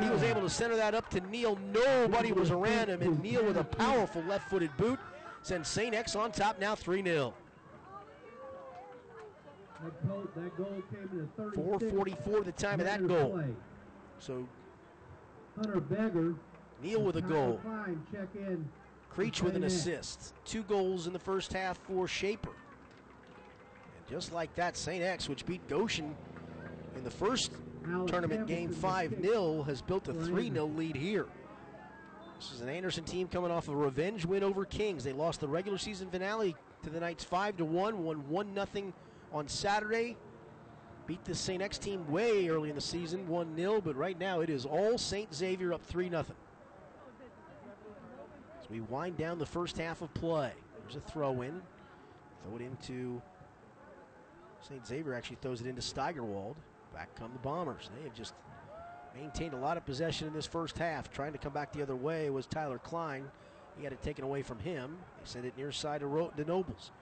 He 0.00 0.08
was 0.08 0.22
able 0.22 0.40
to 0.40 0.48
center 0.48 0.74
that 0.76 0.94
up 0.94 1.10
to 1.10 1.20
Neal. 1.20 1.58
Nobody 1.72 2.32
was 2.32 2.50
around 2.50 2.88
him, 2.88 3.02
and 3.02 3.22
Neal 3.22 3.44
with 3.44 3.58
a 3.58 3.64
powerful 3.64 4.22
left 4.22 4.48
footed 4.48 4.74
boot 4.78 4.98
sends 5.42 5.68
St. 5.68 5.94
X 5.94 6.16
on 6.16 6.32
top 6.32 6.58
now 6.58 6.74
3 6.74 7.04
0. 7.04 7.34
That 9.84 10.08
goal, 10.08 10.24
that 10.34 10.56
goal 10.56 10.82
came 10.90 11.10
in 11.12 11.28
the 11.36 11.42
36th 11.42 11.54
444 11.56 12.40
the 12.40 12.52
time 12.52 12.80
of 12.80 12.86
that 12.86 13.06
goal. 13.06 13.32
play. 13.32 13.54
So 14.18 14.48
Hunter 15.56 15.80
Begair. 15.80 16.34
Neal 16.82 17.02
with 17.02 17.16
a 17.16 17.22
goal. 17.22 17.60
Klein 17.62 18.02
check 18.10 18.28
in. 18.34 18.66
Creech 19.10 19.42
with 19.42 19.56
an 19.56 19.68
St. 19.68 19.72
Assist. 19.72 20.34
Two 20.44 20.62
goals 20.62 21.06
in 21.06 21.12
the 21.12 21.18
first 21.18 21.52
half 21.52 21.78
for 21.78 22.08
Shaper. 22.08 22.50
And 22.50 24.08
just 24.08 24.32
like 24.32 24.54
that, 24.54 24.76
St. 24.76 25.02
X, 25.02 25.28
which 25.28 25.44
beat 25.44 25.66
Goshen 25.68 26.16
in 26.96 27.04
the 27.04 27.10
first 27.10 27.52
Alex 27.86 28.10
tournament 28.10 28.46
game 28.46 28.70
5 28.70 29.20
0, 29.20 29.62
has 29.64 29.82
built 29.82 30.08
a 30.08 30.14
3 30.14 30.50
0 30.50 30.66
lead 30.66 30.96
here. 30.96 31.26
This 32.38 32.52
is 32.52 32.60
an 32.62 32.68
Anderson 32.68 33.04
team 33.04 33.28
coming 33.28 33.50
off 33.50 33.68
a 33.68 33.76
revenge 33.76 34.24
win 34.24 34.42
over 34.42 34.64
Kings. 34.64 35.04
They 35.04 35.12
lost 35.12 35.40
the 35.40 35.48
regular 35.48 35.78
season 35.78 36.08
finale 36.10 36.56
to 36.82 36.90
the 36.90 37.00
Knights 37.00 37.24
5 37.24 37.58
to 37.58 37.64
1, 37.64 38.02
won 38.02 38.28
1 38.28 38.54
0 38.54 38.92
on 39.34 39.48
Saturday. 39.48 40.16
Beat 41.06 41.22
the 41.24 41.34
St. 41.34 41.60
X 41.60 41.76
team 41.76 42.10
way 42.10 42.48
early 42.48 42.70
in 42.70 42.76
the 42.76 42.80
season, 42.80 43.28
1 43.28 43.56
0, 43.56 43.82
but 43.82 43.94
right 43.94 44.18
now 44.18 44.40
it 44.40 44.48
is 44.48 44.64
all 44.64 44.96
St. 44.96 45.34
Xavier 45.34 45.74
up 45.74 45.82
3 45.82 46.08
0. 46.08 46.24
As 48.62 48.70
we 48.70 48.80
wind 48.80 49.18
down 49.18 49.38
the 49.38 49.44
first 49.44 49.76
half 49.76 50.00
of 50.00 50.14
play, 50.14 50.52
there's 50.80 50.96
a 50.96 51.00
throw 51.00 51.42
in. 51.42 51.60
Throw 52.42 52.56
it 52.56 52.62
into 52.62 53.20
St. 54.62 54.86
Xavier 54.86 55.12
actually 55.12 55.36
throws 55.42 55.60
it 55.60 55.66
into 55.66 55.82
Steigerwald. 55.82 56.56
Back 56.94 57.14
come 57.16 57.30
the 57.34 57.38
Bombers. 57.40 57.90
They 57.98 58.04
have 58.04 58.14
just 58.14 58.32
maintained 59.14 59.52
a 59.52 59.58
lot 59.58 59.76
of 59.76 59.84
possession 59.84 60.26
in 60.26 60.32
this 60.32 60.46
first 60.46 60.78
half. 60.78 61.10
Trying 61.10 61.32
to 61.32 61.38
come 61.38 61.52
back 61.52 61.72
the 61.72 61.82
other 61.82 61.96
way 61.96 62.30
was 62.30 62.46
Tyler 62.46 62.78
Klein. 62.78 63.24
He 63.76 63.84
had 63.84 63.92
it 63.92 64.00
taken 64.02 64.24
away 64.24 64.40
from 64.40 64.58
him. 64.60 64.96
They 65.18 65.28
sent 65.28 65.44
it 65.44 65.56
near 65.58 65.70
side 65.70 66.00
to, 66.00 66.06
Ro- 66.06 66.32
to 66.34 66.44
Nobles. 66.44 66.92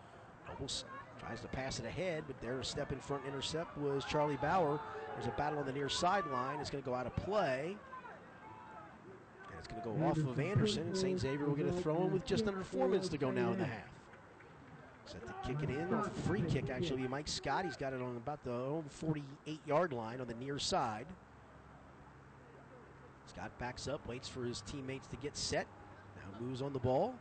Nobles 0.48 0.84
tries 1.26 1.40
to 1.40 1.48
pass 1.48 1.78
it 1.78 1.86
ahead, 1.86 2.24
but 2.26 2.40
there 2.40 2.58
a 2.58 2.64
step 2.64 2.92
in 2.92 2.98
front 2.98 3.22
intercept 3.26 3.76
was 3.78 4.04
Charlie 4.04 4.36
Bauer. 4.36 4.80
There's 5.14 5.26
a 5.26 5.36
battle 5.36 5.58
on 5.58 5.66
the 5.66 5.72
near 5.72 5.88
sideline. 5.88 6.58
It's 6.60 6.70
going 6.70 6.82
to 6.82 6.88
go 6.88 6.94
out 6.94 7.06
of 7.06 7.14
play. 7.16 7.76
And 9.50 9.58
it's 9.58 9.68
going 9.68 9.82
to 9.82 9.88
go 9.88 10.06
off 10.06 10.16
of 10.16 10.40
Anderson, 10.40 10.88
and 10.88 10.96
St. 10.96 11.20
Xavier 11.20 11.46
will 11.46 11.54
get 11.54 11.66
a 11.66 11.72
throw 11.72 12.02
in 12.04 12.12
with 12.12 12.24
just 12.24 12.46
under 12.46 12.62
four 12.62 12.88
minutes 12.88 13.08
to 13.10 13.18
go 13.18 13.30
now 13.30 13.52
in 13.52 13.58
the 13.58 13.66
half. 13.66 13.88
Set 15.06 15.26
to 15.26 15.48
kick 15.48 15.62
it 15.62 15.70
in. 15.70 15.92
A 15.92 16.04
free 16.26 16.42
kick, 16.42 16.70
actually. 16.70 17.06
Mike 17.08 17.28
Scott, 17.28 17.64
he's 17.64 17.76
got 17.76 17.92
it 17.92 18.00
on 18.00 18.16
about 18.16 18.42
the 18.44 18.52
own 18.52 18.84
48 18.88 19.60
yard 19.66 19.92
line 19.92 20.20
on 20.20 20.26
the 20.26 20.34
near 20.34 20.58
side. 20.58 21.06
Scott 23.26 23.50
backs 23.58 23.88
up, 23.88 24.06
waits 24.06 24.28
for 24.28 24.44
his 24.44 24.62
teammates 24.62 25.06
to 25.08 25.16
get 25.16 25.36
set. 25.36 25.66
Now 26.16 26.40
moves 26.40 26.62
on 26.62 26.72
the 26.72 26.78
ball. 26.78 27.14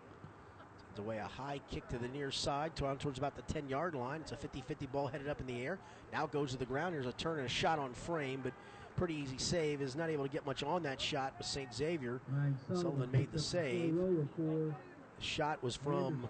Sends 0.91 1.07
away 1.07 1.19
a 1.19 1.27
high 1.27 1.61
kick 1.69 1.87
to 1.89 1.97
the 1.97 2.07
near 2.09 2.31
side, 2.31 2.75
down 2.75 2.97
towards 2.97 3.17
about 3.17 3.35
the 3.35 3.41
10 3.43 3.69
yard 3.69 3.95
line. 3.95 4.19
It's 4.21 4.33
a 4.33 4.35
50 4.35 4.61
50 4.61 4.87
ball 4.87 5.07
headed 5.07 5.29
up 5.29 5.39
in 5.39 5.47
the 5.47 5.61
air. 5.63 5.79
Now 6.11 6.25
goes 6.27 6.51
to 6.51 6.57
the 6.57 6.65
ground. 6.65 6.93
There's 6.93 7.05
a 7.05 7.13
turn 7.13 7.37
and 7.37 7.45
a 7.45 7.49
shot 7.49 7.79
on 7.79 7.93
frame, 7.93 8.41
but 8.43 8.51
pretty 8.97 9.15
easy 9.15 9.37
save. 9.37 9.81
Is 9.81 9.95
not 9.95 10.09
able 10.09 10.25
to 10.25 10.29
get 10.29 10.45
much 10.45 10.63
on 10.63 10.83
that 10.83 10.99
shot 10.99 11.33
with 11.37 11.47
St. 11.47 11.73
Xavier. 11.73 12.19
Ryan 12.27 12.57
Sullivan 12.73 13.09
made 13.09 13.31
the 13.31 13.39
save. 13.39 13.93
full 13.93 14.03
roller 14.03 14.27
for 14.35 14.75
The 15.17 15.23
shot 15.23 15.63
was 15.63 15.77
from. 15.77 16.27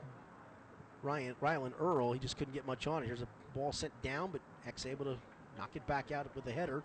Ryan 1.01 1.36
Rylan 1.41 1.72
Earl. 1.80 2.14
He 2.14 2.20
just 2.20 2.38
couldn't 2.38 2.53
get 2.53 2.68
much 2.68 2.86
on 2.86 3.01
it. 3.01 3.07
Here's 3.07 3.24
a 3.24 3.28
ball 3.55 3.72
sent 3.72 3.99
down, 4.03 4.30
but 4.32 4.41
X 4.68 4.86
able 4.86 5.05
to 5.05 5.18
knock 5.57 5.72
it 5.74 5.88
back 5.88 6.12
out 6.12 6.28
with 6.36 6.45
a 6.45 6.51
header. 6.51 6.84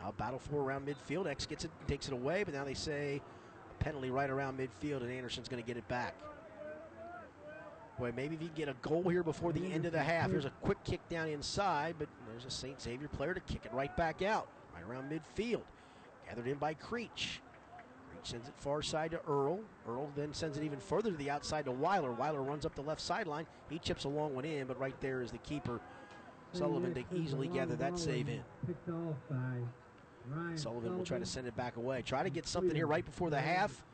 Now 0.00 0.12
battle 0.12 0.38
for 0.38 0.62
around 0.62 0.86
midfield. 0.86 1.26
X 1.26 1.44
gets 1.44 1.64
it, 1.64 1.72
takes 1.88 2.06
it 2.06 2.12
away, 2.12 2.44
but 2.44 2.54
now 2.54 2.62
they 2.62 2.74
say 2.74 3.20
a 3.72 3.82
penalty 3.82 4.10
right 4.10 4.30
around 4.30 4.60
midfield, 4.60 5.02
and 5.02 5.10
Anderson's 5.10 5.48
going 5.48 5.60
to 5.60 5.66
get 5.66 5.76
it 5.76 5.88
back. 5.88 6.14
Boy, 7.98 8.12
maybe 8.14 8.34
if 8.34 8.42
you 8.42 8.50
get 8.54 8.68
a 8.68 8.74
goal 8.82 9.08
here 9.08 9.22
before 9.22 9.52
the 9.52 9.72
end 9.72 9.86
of 9.86 9.92
the 9.92 10.02
half. 10.02 10.30
There's 10.30 10.44
a 10.44 10.52
quick 10.62 10.82
kick 10.84 11.06
down 11.08 11.28
inside, 11.28 11.96
but 11.98 12.08
there's 12.28 12.44
a 12.44 12.50
St. 12.50 12.80
Xavier 12.80 13.08
player 13.08 13.32
to 13.32 13.40
kick 13.40 13.64
it 13.64 13.72
right 13.72 13.94
back 13.96 14.20
out, 14.20 14.48
right 14.74 14.84
around 14.88 15.10
midfield. 15.10 15.62
Gathered 16.28 16.46
in 16.46 16.58
by 16.58 16.74
Creech. 16.74 17.40
Creech 18.10 18.24
sends 18.24 18.48
it 18.48 18.54
far 18.58 18.82
side 18.82 19.12
to 19.12 19.20
Earl. 19.26 19.60
Earl 19.88 20.10
then 20.14 20.34
sends 20.34 20.58
it 20.58 20.64
even 20.64 20.78
further 20.78 21.10
to 21.10 21.16
the 21.16 21.30
outside 21.30 21.64
to 21.64 21.72
Weiler. 21.72 22.12
Weiler 22.12 22.42
runs 22.42 22.66
up 22.66 22.74
the 22.74 22.82
left 22.82 23.00
sideline. 23.00 23.46
He 23.70 23.78
chips 23.78 24.04
a 24.04 24.08
long 24.08 24.34
one 24.34 24.44
in, 24.44 24.66
but 24.66 24.78
right 24.78 24.98
there 25.00 25.22
is 25.22 25.30
the 25.30 25.38
keeper, 25.38 25.80
Sullivan, 26.52 26.92
to 26.92 27.00
St. 27.00 27.06
X 27.06 27.10
has 27.12 27.20
easily 27.20 27.48
gather 27.48 27.76
that 27.76 27.98
save 27.98 28.28
in. 28.28 28.42
Picked 28.66 28.90
off 28.90 29.16
by 29.30 29.36
Ryan 30.28 30.58
Sullivan 30.58 30.98
will 30.98 31.04
try 31.04 31.18
to 31.18 31.26
send 31.26 31.46
it 31.46 31.56
back 31.56 31.76
away. 31.76 32.02
Try 32.02 32.22
to 32.22 32.30
get 32.30 32.46
something 32.46 32.74
here 32.74 32.86
right 32.86 33.04
before 33.04 33.30
the 33.30 33.40
half. 33.40 33.84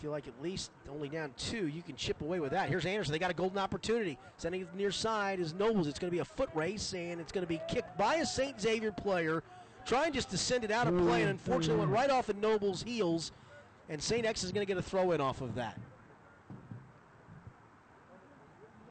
Feel 0.00 0.10
like 0.10 0.26
at 0.26 0.42
least 0.42 0.70
only 0.90 1.08
down 1.08 1.32
two. 1.36 1.68
You 1.68 1.82
can 1.82 1.94
chip 1.94 2.20
away 2.22 2.40
with 2.40 2.52
that. 2.52 2.68
Here's 2.68 2.86
Anderson. 2.86 3.12
They 3.12 3.18
got 3.18 3.30
a 3.30 3.34
golden 3.34 3.58
opportunity. 3.58 4.18
Sending 4.38 4.62
it 4.62 4.74
near 4.74 4.90
side 4.90 5.40
is 5.40 5.52
Nobles. 5.52 5.86
It's 5.86 5.98
going 5.98 6.10
to 6.10 6.14
be 6.14 6.20
a 6.20 6.24
foot 6.24 6.48
race, 6.54 6.94
and 6.94 7.20
it's 7.20 7.32
going 7.32 7.44
to 7.44 7.48
be 7.48 7.60
kicked 7.68 7.96
by 7.98 8.16
a 8.16 8.26
St. 8.26 8.60
Xavier 8.60 8.92
player, 8.92 9.42
trying 9.84 10.12
just 10.12 10.30
to 10.30 10.38
send 10.38 10.64
it 10.64 10.70
out 10.70 10.86
of 10.86 10.96
play, 10.96 11.20
and 11.22 11.30
unfortunately 11.30 11.80
went 11.80 11.92
right 11.92 12.10
off 12.10 12.28
of 12.28 12.36
Nobles' 12.36 12.82
heels. 12.82 13.32
And 13.88 14.02
St. 14.02 14.24
X 14.24 14.44
is 14.44 14.52
going 14.52 14.66
to 14.66 14.72
get 14.72 14.78
a 14.78 14.82
throw 14.82 15.12
in 15.12 15.20
off 15.20 15.40
of 15.40 15.54
that. 15.56 15.78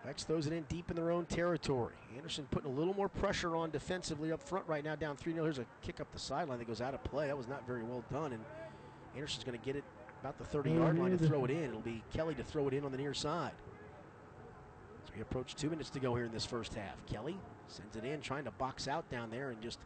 X 0.08 0.24
throws 0.24 0.48
it 0.48 0.54
in 0.54 0.64
deep 0.64 0.90
in 0.90 0.96
their 0.96 1.12
own 1.12 1.26
territory. 1.26 1.94
Anderson 2.18 2.48
putting 2.50 2.72
a 2.72 2.74
little 2.74 2.96
more 2.96 3.08
pressure 3.08 3.56
on 3.56 3.70
defensively 3.70 4.32
up 4.32 4.42
front 4.42 4.68
right 4.68 4.84
now, 4.84 4.96
down 4.96 5.16
3 5.16 5.34
0. 5.34 5.44
Here's 5.44 5.60
a 5.60 5.66
kick 5.84 6.02
up 6.02 6.12
the 6.12 6.18
sideline 6.18 6.58
that 6.58 6.68
goes 6.68 6.82
out 6.82 6.96
of 6.96 7.04
play. 7.04 7.28
That 7.28 7.38
was 7.38 7.48
not 7.48 7.66
very 7.68 7.84
well 7.84 8.04
done. 8.12 8.34
And 8.34 8.44
Anderson's 9.16 9.44
going 9.44 9.58
to 9.58 9.64
get 9.64 9.76
it 9.76 9.84
about 10.22 10.38
the 10.38 10.44
30 10.44 10.72
yard 10.72 11.00
line 11.00 11.12
to 11.12 11.18
throw 11.18 11.46
it 11.46 11.52
in. 11.52 11.64
It'll 11.64 11.80
be 11.80 12.04
Kelly 12.14 12.36
to 12.36 12.44
throw 12.44 12.68
it 12.68 12.74
in 12.74 12.84
on 12.84 12.92
the 12.92 12.98
near 12.98 13.14
side. 13.14 13.54
As 15.06 15.16
we 15.16 15.22
approach 15.22 15.56
two 15.56 15.70
minutes 15.70 15.90
to 15.92 16.00
go 16.00 16.16
here 16.16 16.26
in 16.26 16.32
this 16.32 16.46
first 16.46 16.74
half. 16.74 17.06
Kelly 17.06 17.38
sends 17.68 17.96
it 17.96 18.04
in, 18.04 18.22
trying 18.22 18.44
to 18.46 18.52
box 18.52 18.88
out 18.88 19.10
down 19.10 19.30
there 19.30 19.52
and 19.52 19.62
just 19.62 19.80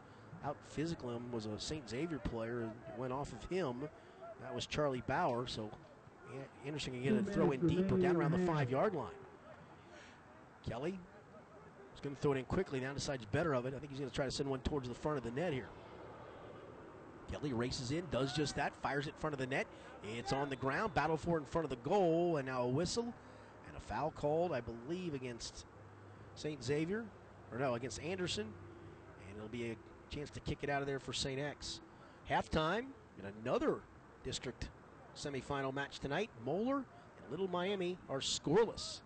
out 0.44 0.56
physical 0.66 1.10
him 1.10 1.30
was 1.32 1.46
a 1.46 1.58
St. 1.58 1.88
Xavier 1.88 2.18
player 2.18 2.62
and 2.62 2.72
went 2.98 3.12
off 3.12 3.32
of 3.32 3.48
him. 3.48 3.88
That 4.42 4.54
was 4.54 4.66
Charlie 4.66 5.02
Bauer. 5.06 5.46
So 5.46 5.70
Anderson 6.66 6.92
can 6.92 7.02
get 7.02 7.12
a 7.12 7.22
throw 7.22 7.52
in 7.52 7.66
deep 7.66 7.90
or 7.90 7.98
down 7.98 8.16
around 8.16 8.32
the 8.32 8.46
five 8.46 8.70
yard 8.70 8.94
line. 8.94 9.08
Kelly 10.68 10.98
is 11.94 12.00
going 12.00 12.16
to 12.16 12.20
throw 12.20 12.32
it 12.32 12.38
in 12.38 12.44
quickly. 12.44 12.80
Now 12.80 12.92
decides 12.92 13.24
better 13.26 13.54
of 13.54 13.66
it. 13.66 13.74
I 13.74 13.78
think 13.78 13.90
he's 13.90 14.00
going 14.00 14.10
to 14.10 14.16
try 14.16 14.24
to 14.24 14.30
send 14.30 14.48
one 14.48 14.60
towards 14.60 14.88
the 14.88 14.94
front 14.94 15.18
of 15.18 15.24
the 15.24 15.30
net 15.30 15.52
here. 15.52 15.68
Kelly 17.30 17.52
races 17.52 17.90
in, 17.90 18.04
does 18.10 18.32
just 18.32 18.56
that, 18.56 18.72
fires 18.82 19.06
it 19.06 19.10
in 19.10 19.20
front 19.20 19.32
of 19.32 19.40
the 19.40 19.46
net. 19.46 19.66
It's 20.12 20.32
on 20.32 20.50
the 20.50 20.56
ground, 20.56 20.94
battle 20.94 21.16
for 21.16 21.38
it 21.38 21.40
in 21.40 21.46
front 21.46 21.64
of 21.64 21.70
the 21.70 21.88
goal, 21.88 22.36
and 22.36 22.46
now 22.46 22.62
a 22.62 22.68
whistle 22.68 23.12
and 23.66 23.76
a 23.76 23.80
foul 23.80 24.10
called, 24.10 24.52
I 24.52 24.60
believe, 24.60 25.14
against 25.14 25.66
St. 26.34 26.62
Xavier, 26.62 27.04
or 27.52 27.58
no, 27.58 27.74
against 27.74 28.02
Anderson, 28.02 28.46
and 29.28 29.36
it'll 29.36 29.48
be 29.48 29.70
a 29.70 29.76
chance 30.14 30.30
to 30.30 30.40
kick 30.40 30.58
it 30.62 30.70
out 30.70 30.80
of 30.80 30.86
there 30.86 30.98
for 30.98 31.12
St. 31.12 31.40
X. 31.40 31.80
Halftime 32.28 32.86
in 33.18 33.32
another 33.42 33.80
district 34.24 34.68
semifinal 35.16 35.72
match 35.72 36.00
tonight. 36.00 36.30
Moeller 36.44 36.76
and 36.76 37.30
Little 37.30 37.48
Miami 37.48 37.98
are 38.08 38.20
scoreless 38.20 39.00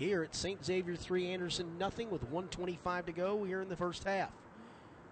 here 0.00 0.22
at 0.22 0.34
St. 0.34 0.64
Xavier 0.64 0.96
3, 0.96 1.30
Anderson 1.30 1.76
nothing 1.78 2.10
with 2.10 2.22
125 2.22 3.06
to 3.06 3.12
go 3.12 3.44
here 3.44 3.60
in 3.60 3.68
the 3.68 3.76
first 3.76 4.04
half. 4.04 4.30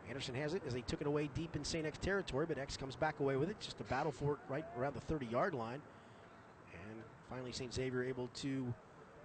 Anderson 0.09 0.35
has 0.35 0.55
it 0.55 0.63
as 0.67 0.73
they 0.75 0.81
took 0.83 1.01
it 1.01 1.07
away 1.07 1.29
deep 1.35 1.55
in 1.57 1.65
St. 1.65 1.87
X 1.87 1.99
territory, 1.99 2.47
but 2.47 2.59
X 2.59 2.77
comes 2.77 2.97
back 2.97 3.21
away 3.21 3.37
with 3.37 3.51
it. 3.51 3.57
Just 3.61 3.81
a 3.81 3.85
battle 3.85 4.13
for 4.13 4.35
it 4.35 4.39
right 4.49 4.65
around 4.79 4.95
the 4.95 5.01
30 5.01 5.27
yard 5.27 5.55
line. 5.55 5.81
And 6.73 7.03
finally, 7.29 7.53
St. 7.53 7.73
Xavier 7.73 8.03
able 8.05 8.29
to 8.37 8.73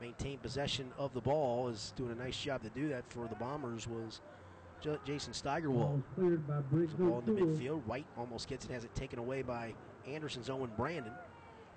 maintain 0.02 0.38
possession 0.40 0.92
of 0.98 1.14
the 1.14 1.22
ball. 1.22 1.70
Is 1.70 1.94
doing 1.96 2.12
a 2.12 2.16
nice 2.16 2.38
job 2.38 2.64
to 2.64 2.70
do 2.70 2.90
that 2.90 3.06
for 3.10 3.28
the 3.28 3.36
Bombers 3.36 3.88
was 3.88 4.22
J- 4.82 4.98
Jason 5.06 5.34
Steigerwald. 5.34 6.04
Cleared 6.16 6.48
by 6.48 6.60
ball 7.10 7.24
in 7.26 7.34
the 7.36 7.42
midfield. 7.42 7.86
White 7.86 8.06
almost 8.18 8.50
gets 8.50 8.66
it, 8.66 8.72
has 8.72 8.84
it 8.84 8.94
taken 8.96 9.20
away 9.20 9.42
by 9.42 9.74
Anderson's 10.08 10.50
Owen 10.50 10.72
Brandon. 10.76 11.14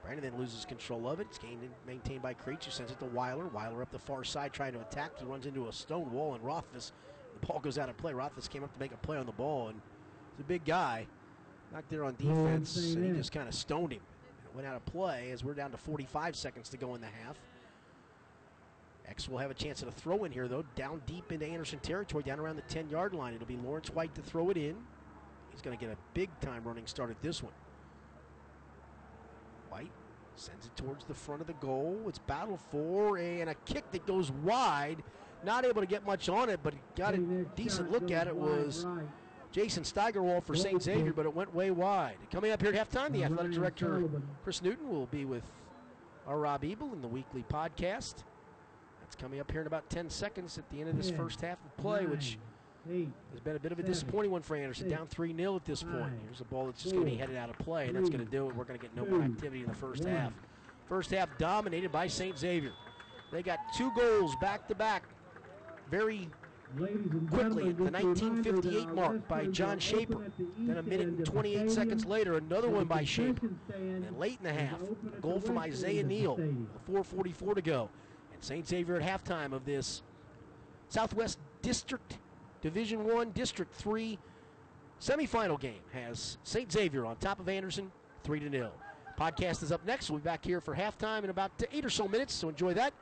Brandon 0.02 0.30
then 0.30 0.38
loses 0.40 0.64
control 0.64 1.09
of 1.09 1.20
it. 1.20 1.26
It's 1.30 1.38
gained 1.38 1.62
and 1.62 1.70
maintained 1.86 2.22
by 2.22 2.34
Creech, 2.34 2.64
who 2.64 2.70
sends 2.70 2.90
it 2.92 2.98
to 3.00 3.07
Weiler. 3.07 3.46
Weiler 3.48 3.82
up 3.82 3.90
the 3.90 3.98
far 3.98 4.24
side 4.24 4.52
trying 4.52 4.72
to 4.72 4.80
attack. 4.80 5.18
He 5.18 5.24
runs 5.24 5.46
into 5.46 5.68
a 5.68 5.72
stone 5.72 6.11
wall, 6.12 6.34
and 6.34 6.44
Rothfuss, 6.44 6.92
the 7.41 7.47
ball 7.47 7.61
goes 7.61 7.78
out 7.78 7.89
of 7.89 7.97
play. 7.97 8.12
Rothfuss 8.12 8.49
came 8.49 8.64
up 8.64 8.72
to 8.72 8.80
make 8.80 8.93
a 8.93 8.97
play 8.97 9.16
on 9.16 9.26
the 9.26 9.32
ball, 9.32 9.68
and 9.68 9.80
he's 10.32 10.41
a 10.41 10.49
big 10.49 10.64
guy. 10.64 11.07
Back 11.72 11.84
there 11.91 12.05
on 12.05 12.14
defense, 12.16 12.76
and 12.76 13.05
he 13.05 13.12
just 13.12 13.32
kind 13.32 13.49
of 13.49 13.55
stoned 13.55 13.93
him. 13.93 14.01
It 14.45 14.55
went 14.55 14.66
out 14.66 14.76
of 14.76 14.84
play 14.87 15.30
as 15.32 15.43
we're 15.43 15.55
down 15.55 15.70
to 15.72 15.76
45 15.76 16.37
seconds 16.37 16.68
to 16.70 16.76
go 16.76 16.95
in 16.95 17.01
the 17.01 17.09
half. 17.09 17.37
X 19.09 19.28
will 19.28 19.39
have 19.39 19.51
a 19.51 19.55
chance 19.55 19.82
at 19.82 19.89
a 19.89 19.93
throw 19.93 20.24
in 20.24 20.32
here, 20.32 20.49
though, 20.49 20.64
down 20.74 21.01
deep 21.07 21.30
into 21.30 21.47
Anderson 21.47 21.78
territory, 21.80 22.22
down 22.24 22.41
around 22.41 22.57
the 22.57 22.62
10 22.62 22.89
yard 22.89 23.14
line. 23.14 23.34
It'll 23.34 23.47
be 23.47 23.57
Lawrence 23.57 23.91
White 23.91 24.14
to 24.14 24.22
throw 24.22 24.51
it 24.51 24.57
in. 24.57 24.76
He's 25.51 25.62
going 25.62 25.76
to 25.76 25.84
get 25.84 25.93
a 25.93 25.99
big 26.14 26.28
time 26.41 26.64
running 26.64 26.87
start 26.87 27.11
at 27.11 27.20
this 27.22 27.43
one. 27.43 27.53
White 29.70 29.93
sends 30.34 30.66
it 30.66 30.76
towards 30.76 31.05
the 31.05 31.14
front 31.14 31.41
of 31.41 31.47
the 31.47 31.55
goal. 31.55 32.01
It's 32.09 32.18
battle 32.18 32.59
for 32.70 33.16
and 33.16 33.49
a 33.49 33.55
kick 33.64 33.91
that 33.93 34.07
goes 34.07 34.30
wide. 34.30 35.03
Not 35.45 35.64
able 35.64 35.80
to 35.80 35.87
get 35.87 36.05
much 36.07 36.28
on 36.28 36.49
it, 36.49 36.61
but 36.62 36.74
got 36.97 37.14
a 37.14 37.18
decent 37.57 37.91
look 37.91 38.11
at 38.11 38.26
it. 38.26 38.34
Was. 38.37 38.87
Jason 39.53 39.84
Steigerwald 39.84 40.45
for 40.45 40.55
St. 40.55 40.82
Xavier, 40.82 41.14
but 41.14 41.24
it 41.24 41.34
went 41.34 41.55
way 41.55 41.70
wide. 41.70 42.16
Coming 42.30 42.51
up 42.53 42.61
here 42.61 42.74
at 42.74 42.91
halftime, 42.91 43.12
the 43.12 43.24
athletic 43.24 43.53
director 43.53 44.03
Chris 44.45 44.61
Newton 44.61 44.91
will 44.91 45.07
be 45.07 45.24
with 45.24 45.45
our 46.26 46.39
Rob 46.39 46.62
Ebel 46.64 46.93
in 46.93 47.01
the 47.01 47.09
weekly 47.09 47.45
podcast. 47.51 48.16
That's 49.01 49.16
coming 49.16 49.41
up 49.41 49.51
here 49.51 49.61
in 49.61 49.66
about 49.66 49.89
10 49.89 50.11
seconds 50.11 50.59
at 50.59 50.68
the 50.70 50.80
end 50.80 50.91
of 50.91 50.97
this 50.97 51.11
first 51.11 51.41
half 51.41 51.59
of 51.64 51.76
play, 51.76 52.05
which 52.07 52.39
eight, 52.93 53.09
has 53.30 53.41
been 53.41 53.57
a 53.57 53.59
bit 53.59 53.72
of 53.72 53.78
a 53.78 53.82
seven, 53.82 53.93
disappointing 53.93 54.30
one 54.30 54.43
for 54.43 54.57
Anderson. 54.57 54.89
Down 54.89 55.07
3 55.07 55.34
0 55.34 55.57
at 55.57 55.64
this 55.64 55.82
point. 55.82 56.12
Here's 56.24 56.41
a 56.41 56.45
ball 56.45 56.66
that's 56.66 56.82
just 56.82 56.95
going 56.95 57.07
to 57.07 57.12
be 57.12 57.16
headed 57.16 57.37
out 57.37 57.49
of 57.49 57.57
play, 57.59 57.87
and 57.87 57.97
that's 57.97 58.11
going 58.11 58.24
to 58.24 58.30
do 58.30 58.49
it. 58.49 58.57
We're 58.57 58.64
going 58.64 58.78
to 58.78 58.84
get 58.84 58.97
no 58.97 59.07
more 59.07 59.22
activity 59.22 59.62
in 59.62 59.68
the 59.68 59.74
first 59.74 60.05
one. 60.05 60.12
half. 60.12 60.32
First 60.87 61.12
half 61.12 61.28
dominated 61.39 61.93
by 61.93 62.09
St. 62.09 62.37
Xavier. 62.37 62.72
They 63.32 63.43
got 63.43 63.59
two 63.76 63.91
goals 63.97 64.34
back 64.41 64.68
to 64.68 64.74
back 64.74 65.05
very 65.91 66.28
quickly 67.30 67.68
at 67.68 67.78
the 67.78 67.87
gentlemen, 67.91 67.95
just 67.95 67.97
a 67.97 68.22
reminder 68.24 68.51
1958 68.53 68.95
mark 68.95 69.28
by 69.28 69.47
John 69.47 69.78
Shaper. 69.78 70.14
open 70.14 70.26
at 70.26 70.37
the 70.37 70.45
Then 70.59 70.76
a 70.78 70.82
minute 70.82 71.07
and 71.09 71.24
28 71.26 71.70
seconds 71.70 72.05
later, 72.05 72.37
another 72.37 72.68
one 72.68 72.87
by 72.87 73.05
Shaper. 73.05 73.51
And 73.74 74.18
late 74.18 74.39
in 74.43 74.45
the 74.45 74.53
half, 74.53 74.80
a 75.16 75.20
goal 75.20 75.41
from 75.41 75.59
Isaiah 75.59 76.03
Neal. 76.03 76.37
4:44 76.89 77.55
to 77.55 77.62
go, 77.62 77.89
and 78.32 78.43
St. 78.43 78.66
Xavier 78.66 79.01
at 79.01 79.03
halftime 79.03 79.53
of 79.53 79.64
this 79.64 80.03
Southwest 80.89 81.39
District 81.62 82.18
Division 82.62 83.05
One 83.05 83.30
District 83.30 83.72
Three 83.72 84.18
semifinal 85.01 85.61
game 85.61 85.80
has 85.93 86.39
St. 86.43 86.70
Xavier 86.70 87.05
on 87.05 87.16
top 87.16 87.39
of 87.39 87.49
Anderson, 87.49 87.93
three 88.24 88.41
to 88.41 88.49
nil. 88.49 88.72
Podcast 89.18 89.62
is 89.62 89.72
up 89.72 89.84
next. 89.87 90.11
We'll 90.11 90.18
be 90.18 90.24
back 90.24 90.45
here 90.45 90.61
for 90.61 90.74
halftime 90.74 91.24
in 91.24 91.30
about 91.30 91.57
eight 91.74 91.84
or 91.84 91.91
so 91.91 92.07
minutes. 92.07 92.34
So 92.34 92.49
enjoy 92.49 92.74
that. 92.74 92.93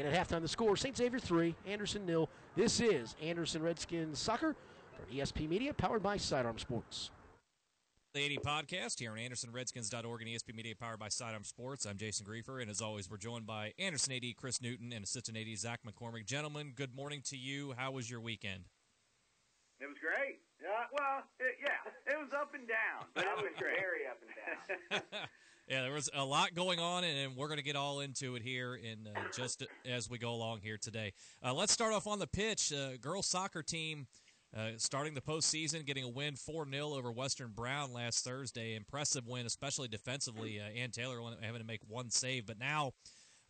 Again 0.00 0.14
at 0.14 0.28
halftime, 0.28 0.40
the 0.40 0.48
score: 0.48 0.78
St. 0.78 0.96
Xavier 0.96 1.18
three, 1.18 1.54
Anderson 1.66 2.06
nil. 2.06 2.30
This 2.56 2.80
is 2.80 3.14
Anderson 3.22 3.62
Redskins 3.62 4.18
soccer 4.18 4.56
for 4.96 5.02
ESP 5.12 5.46
Media, 5.46 5.74
powered 5.74 6.02
by 6.02 6.16
Sidearm 6.16 6.58
Sports. 6.58 7.10
The 8.14 8.22
80 8.22 8.38
podcast 8.38 8.98
here 8.98 9.10
on 9.10 9.18
AndersonRedskins.org 9.18 10.22
and 10.22 10.30
ESP 10.30 10.54
Media 10.54 10.74
powered 10.74 10.98
by 10.98 11.10
Sidearm 11.10 11.44
Sports. 11.44 11.84
I'm 11.84 11.98
Jason 11.98 12.24
Griefer, 12.24 12.62
and 12.62 12.70
as 12.70 12.80
always, 12.80 13.10
we're 13.10 13.18
joined 13.18 13.46
by 13.46 13.74
Anderson 13.78 14.14
AD 14.14 14.24
Chris 14.38 14.62
Newton 14.62 14.90
and 14.94 15.04
Assistant 15.04 15.36
AD 15.36 15.58
Zach 15.58 15.80
McCormick. 15.86 16.24
Gentlemen, 16.24 16.72
good 16.74 16.96
morning 16.96 17.20
to 17.26 17.36
you. 17.36 17.74
How 17.76 17.90
was 17.90 18.10
your 18.10 18.22
weekend? 18.22 18.64
It 19.80 19.86
was 19.86 19.98
great. 20.00 20.40
Yeah, 20.62 20.88
well, 20.94 21.24
it, 21.40 21.56
yeah, 21.62 22.10
it 22.10 22.18
was 22.18 22.32
up 22.32 22.54
and 22.54 22.66
down, 22.66 23.04
but 23.14 23.24
it 23.24 23.36
was 23.36 23.52
great. 23.58 23.76
Very 23.76 24.06
up 24.08 24.18
and 24.22 25.02
down. 25.12 25.28
yeah, 25.70 25.82
there 25.82 25.92
was 25.92 26.10
a 26.12 26.24
lot 26.24 26.52
going 26.52 26.80
on, 26.80 27.04
and 27.04 27.36
we're 27.36 27.46
going 27.46 27.58
to 27.58 27.64
get 27.64 27.76
all 27.76 28.00
into 28.00 28.34
it 28.34 28.42
here 28.42 28.74
in 28.74 29.06
uh, 29.06 29.20
just 29.32 29.64
as 29.88 30.10
we 30.10 30.18
go 30.18 30.32
along 30.32 30.58
here 30.62 30.76
today. 30.76 31.12
Uh, 31.44 31.54
let's 31.54 31.72
start 31.72 31.92
off 31.92 32.08
on 32.08 32.18
the 32.18 32.26
pitch. 32.26 32.72
Uh, 32.72 32.96
girls 33.00 33.28
soccer 33.28 33.62
team 33.62 34.08
uh, 34.56 34.70
starting 34.78 35.14
the 35.14 35.20
postseason, 35.20 35.86
getting 35.86 36.02
a 36.02 36.08
win 36.08 36.34
4 36.34 36.66
0 36.68 36.88
over 36.88 37.12
Western 37.12 37.52
Brown 37.54 37.92
last 37.92 38.24
Thursday. 38.24 38.74
Impressive 38.74 39.28
win, 39.28 39.46
especially 39.46 39.86
defensively. 39.86 40.60
Uh, 40.60 40.76
Ann 40.76 40.90
Taylor 40.90 41.20
having 41.40 41.60
to 41.60 41.66
make 41.66 41.82
one 41.86 42.10
save, 42.10 42.46
but 42.46 42.58
now. 42.58 42.92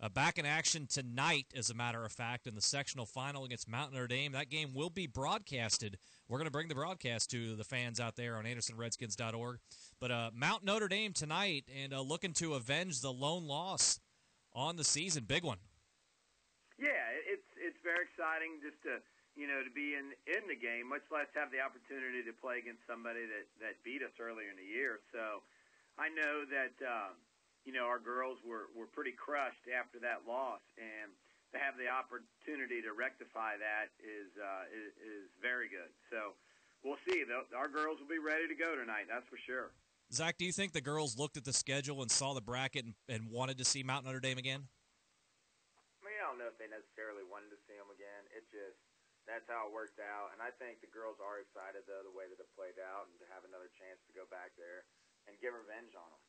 Uh, 0.03 0.09
back 0.09 0.39
in 0.39 0.47
action 0.47 0.87
tonight, 0.87 1.45
as 1.55 1.69
a 1.69 1.75
matter 1.75 2.03
of 2.07 2.11
fact, 2.11 2.47
in 2.47 2.55
the 2.55 2.61
sectional 2.63 3.05
final 3.05 3.45
against 3.45 3.69
Mount 3.69 3.93
Notre 3.93 4.07
Dame. 4.07 4.33
That 4.33 4.49
game 4.49 4.73
will 4.73 4.89
be 4.89 5.07
broadcasted. 5.07 5.99
We're 6.31 6.39
going 6.39 6.47
to 6.47 6.55
bring 6.55 6.71
the 6.71 6.79
broadcast 6.79 7.35
to 7.35 7.59
the 7.59 7.67
fans 7.67 7.99
out 7.99 8.15
there 8.15 8.39
on 8.39 8.47
AndersonRedskins.org. 8.47 9.59
But 9.99 10.11
uh, 10.15 10.31
Mount 10.31 10.63
Notre 10.63 10.87
Dame 10.87 11.13
tonight, 11.13 11.67
and 11.67 11.93
uh, 11.93 12.07
looking 12.07 12.33
to 12.39 12.55
avenge 12.55 13.03
the 13.03 13.11
lone 13.11 13.51
loss 13.51 13.99
on 14.55 14.77
the 14.79 14.87
season. 14.87 15.27
Big 15.27 15.43
one. 15.43 15.59
Yeah, 16.79 17.03
it's 17.27 17.51
it's 17.59 17.83
very 17.83 18.07
exciting 18.07 18.63
just 18.63 18.79
to 18.87 19.03
you 19.35 19.51
know 19.51 19.67
to 19.67 19.75
be 19.75 19.99
in 19.99 20.15
in 20.31 20.47
the 20.47 20.55
game, 20.55 20.87
much 20.87 21.03
less 21.11 21.27
have 21.35 21.51
the 21.51 21.59
opportunity 21.59 22.23
to 22.23 22.33
play 22.39 22.63
against 22.63 22.87
somebody 22.87 23.27
that 23.27 23.51
that 23.59 23.83
beat 23.83 24.07
us 24.07 24.15
earlier 24.23 24.55
in 24.55 24.57
the 24.57 24.71
year. 24.71 25.03
So 25.11 25.43
I 25.99 26.15
know 26.15 26.47
that 26.47 26.79
um, 26.87 27.19
you 27.67 27.75
know 27.75 27.91
our 27.91 27.99
girls 27.99 28.39
were 28.47 28.71
were 28.79 28.87
pretty 28.87 29.19
crushed 29.19 29.67
after 29.67 29.99
that 30.07 30.31
loss, 30.31 30.63
and 30.79 31.11
to 31.53 31.59
have 31.59 31.75
the 31.75 31.91
opportunity 31.91 32.79
to 32.83 32.95
rectify 32.95 33.59
that 33.59 33.91
is 33.99 34.31
uh, 34.39 34.65
is, 34.71 34.95
is 35.03 35.27
very 35.43 35.67
good. 35.67 35.91
So 36.11 36.39
we'll 36.87 37.01
see. 37.07 37.27
Though 37.27 37.47
our 37.55 37.69
girls 37.69 37.99
will 37.99 38.11
be 38.11 38.23
ready 38.23 38.47
to 38.47 38.57
go 38.57 38.79
tonight. 38.79 39.11
That's 39.11 39.27
for 39.27 39.39
sure. 39.39 39.75
Zach, 40.11 40.39
do 40.39 40.47
you 40.47 40.51
think 40.51 40.75
the 40.75 40.83
girls 40.83 41.15
looked 41.15 41.39
at 41.39 41.47
the 41.47 41.55
schedule 41.55 42.03
and 42.03 42.11
saw 42.11 42.35
the 42.35 42.43
bracket 42.43 42.83
and, 42.83 42.99
and 43.07 43.31
wanted 43.31 43.63
to 43.63 43.67
see 43.67 43.87
Mount 43.87 44.03
Notre 44.03 44.19
Dame 44.19 44.43
again? 44.43 44.67
I 44.67 46.03
mean, 46.03 46.19
I 46.19 46.27
don't 46.27 46.39
know 46.43 46.51
if 46.51 46.59
they 46.59 46.67
necessarily 46.67 47.23
wanted 47.23 47.55
to 47.55 47.61
see 47.71 47.79
them 47.79 47.95
again. 47.95 48.27
It 48.35 48.43
just 48.51 48.79
that's 49.29 49.47
how 49.47 49.71
it 49.71 49.75
worked 49.75 50.03
out, 50.03 50.35
and 50.35 50.43
I 50.43 50.51
think 50.59 50.83
the 50.83 50.91
girls 50.91 51.23
are 51.23 51.39
excited 51.39 51.87
though 51.87 52.03
the 52.03 52.15
way 52.15 52.27
that 52.27 52.43
it 52.43 52.51
played 52.59 52.79
out, 52.83 53.07
and 53.07 53.15
to 53.23 53.27
have 53.31 53.47
another 53.47 53.71
chance 53.79 54.03
to 54.07 54.13
go 54.17 54.27
back 54.27 54.51
there 54.59 54.87
and 55.31 55.39
get 55.39 55.55
revenge 55.55 55.95
on 55.95 56.09
them. 56.11 56.23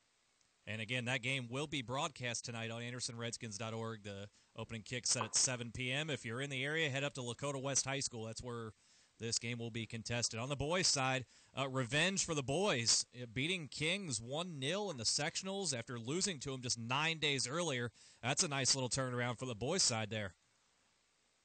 And 0.67 0.81
again, 0.81 1.05
that 1.05 1.23
game 1.23 1.47
will 1.49 1.67
be 1.67 1.81
broadcast 1.81 2.45
tonight 2.45 2.71
on 2.71 2.81
AndersonRedskins.org. 2.81 4.03
The 4.03 4.27
opening 4.55 4.83
kick 4.83 5.07
set 5.07 5.23
at 5.23 5.35
7 5.35 5.71
p.m. 5.73 6.09
If 6.09 6.25
you're 6.25 6.41
in 6.41 6.49
the 6.49 6.63
area, 6.63 6.89
head 6.89 7.03
up 7.03 7.13
to 7.15 7.21
Lakota 7.21 7.61
West 7.61 7.85
High 7.85 7.99
School. 7.99 8.25
That's 8.25 8.43
where 8.43 8.71
this 9.19 9.39
game 9.39 9.59
will 9.59 9.71
be 9.71 9.85
contested. 9.85 10.39
On 10.39 10.49
the 10.49 10.55
boys' 10.55 10.87
side, 10.87 11.25
uh, 11.57 11.69
revenge 11.69 12.25
for 12.25 12.33
the 12.33 12.43
boys, 12.43 13.05
uh, 13.15 13.25
beating 13.31 13.67
Kings 13.69 14.19
1 14.19 14.59
0 14.61 14.89
in 14.89 14.97
the 14.97 15.03
sectionals 15.03 15.77
after 15.77 15.99
losing 15.99 16.39
to 16.39 16.51
them 16.51 16.61
just 16.61 16.79
nine 16.79 17.19
days 17.19 17.47
earlier. 17.47 17.91
That's 18.21 18.43
a 18.43 18.47
nice 18.47 18.75
little 18.75 18.89
turnaround 18.89 19.37
for 19.39 19.45
the 19.45 19.55
boys' 19.55 19.83
side 19.83 20.09
there. 20.09 20.33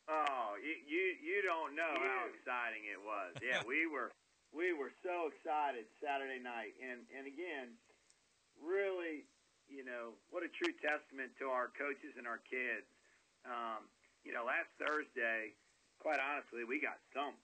Oh, 0.08 0.54
you 0.62 0.74
you, 0.88 1.14
you 1.22 1.42
don't 1.42 1.74
know 1.76 1.94
how 1.94 2.24
exciting 2.32 2.82
it 2.90 3.00
was. 3.04 3.36
Yeah, 3.42 3.62
we 3.68 3.86
were 3.86 4.10
we 4.52 4.72
were 4.72 4.90
so 5.02 5.28
excited 5.28 5.84
Saturday 6.02 6.40
night, 6.42 6.72
and 6.80 7.04
and 7.16 7.26
again, 7.26 7.76
really, 8.60 9.26
you 9.66 9.84
know, 9.84 10.16
what 10.30 10.42
a 10.42 10.50
true 10.50 10.72
testament 10.78 11.34
to 11.42 11.50
our 11.50 11.72
coaches 11.74 12.14
and 12.16 12.26
our 12.26 12.40
kids. 12.46 12.86
Um, 13.46 13.86
you 14.26 14.34
know, 14.34 14.42
last 14.42 14.70
Thursday, 14.78 15.54
quite 16.02 16.18
honestly, 16.18 16.66
we 16.66 16.82
got 16.82 16.98
thumped 17.14 17.42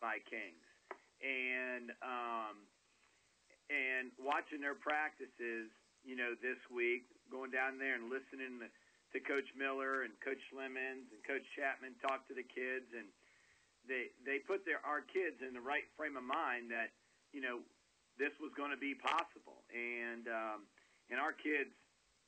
by 0.00 0.20
Kings, 0.24 0.64
and 1.20 1.92
um, 2.00 2.56
and 3.68 4.12
watching 4.20 4.60
their 4.60 4.76
practices, 4.76 5.68
you 6.04 6.16
know, 6.16 6.36
this 6.40 6.60
week, 6.68 7.08
going 7.28 7.52
down 7.52 7.80
there 7.80 7.96
and 7.96 8.12
listening 8.12 8.60
to, 8.60 8.68
to 8.68 9.18
Coach 9.24 9.48
Miller 9.56 10.04
and 10.04 10.12
Coach 10.20 10.40
Lemons 10.52 11.08
and 11.12 11.20
Coach 11.24 11.44
Chapman 11.56 11.96
talk 12.04 12.24
to 12.28 12.34
the 12.36 12.44
kids, 12.44 12.88
and 12.92 13.08
they 13.84 14.12
they 14.24 14.40
put 14.40 14.64
their 14.64 14.80
our 14.84 15.04
kids 15.04 15.40
in 15.44 15.52
the 15.52 15.64
right 15.64 15.86
frame 15.96 16.16
of 16.16 16.24
mind 16.24 16.72
that 16.72 16.92
you 17.32 17.40
know 17.40 17.60
this 18.18 18.32
was 18.40 18.52
going 18.56 18.70
to 18.70 18.80
be 18.80 18.94
possible, 18.94 19.64
and 19.74 20.28
um, 20.28 20.66
and 21.10 21.18
our 21.18 21.32
kids 21.32 21.70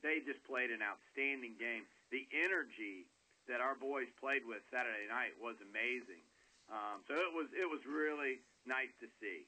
they 0.03 0.20
just 0.22 0.43
played 0.45 0.70
an 0.70 0.80
outstanding 0.84 1.57
game. 1.59 1.89
The 2.12 2.28
energy 2.30 3.09
that 3.49 3.61
our 3.61 3.74
boys 3.74 4.07
played 4.20 4.47
with 4.47 4.62
Saturday 4.70 5.09
night 5.09 5.34
was 5.41 5.57
amazing. 5.62 6.22
Um, 6.70 7.03
so 7.09 7.14
it 7.14 7.32
was 7.32 7.47
it 7.55 7.68
was 7.68 7.80
really 7.87 8.43
nice 8.66 8.93
to 9.01 9.07
see. 9.20 9.47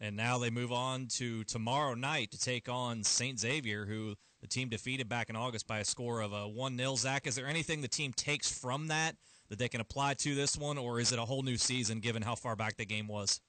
And 0.00 0.16
now 0.16 0.38
they 0.38 0.50
move 0.50 0.72
on 0.72 1.06
to 1.18 1.44
tomorrow 1.44 1.94
night 1.94 2.32
to 2.32 2.38
take 2.38 2.68
on 2.68 3.04
St. 3.04 3.38
Xavier, 3.38 3.86
who 3.86 4.16
the 4.40 4.48
team 4.48 4.68
defeated 4.68 5.08
back 5.08 5.30
in 5.30 5.36
August 5.36 5.66
by 5.66 5.78
a 5.78 5.84
score 5.84 6.20
of 6.20 6.32
a 6.32 6.48
1 6.48 6.76
0. 6.76 6.96
Zach, 6.96 7.26
is 7.26 7.36
there 7.36 7.46
anything 7.46 7.80
the 7.80 7.88
team 7.88 8.12
takes 8.12 8.50
from 8.50 8.88
that 8.88 9.16
that 9.48 9.58
they 9.58 9.68
can 9.68 9.80
apply 9.80 10.14
to 10.14 10.34
this 10.34 10.56
one, 10.56 10.78
or 10.78 10.98
is 11.00 11.12
it 11.12 11.18
a 11.18 11.24
whole 11.24 11.42
new 11.42 11.56
season 11.56 12.00
given 12.00 12.22
how 12.22 12.34
far 12.34 12.56
back 12.56 12.76
the 12.76 12.84
game 12.84 13.06
was? 13.06 13.40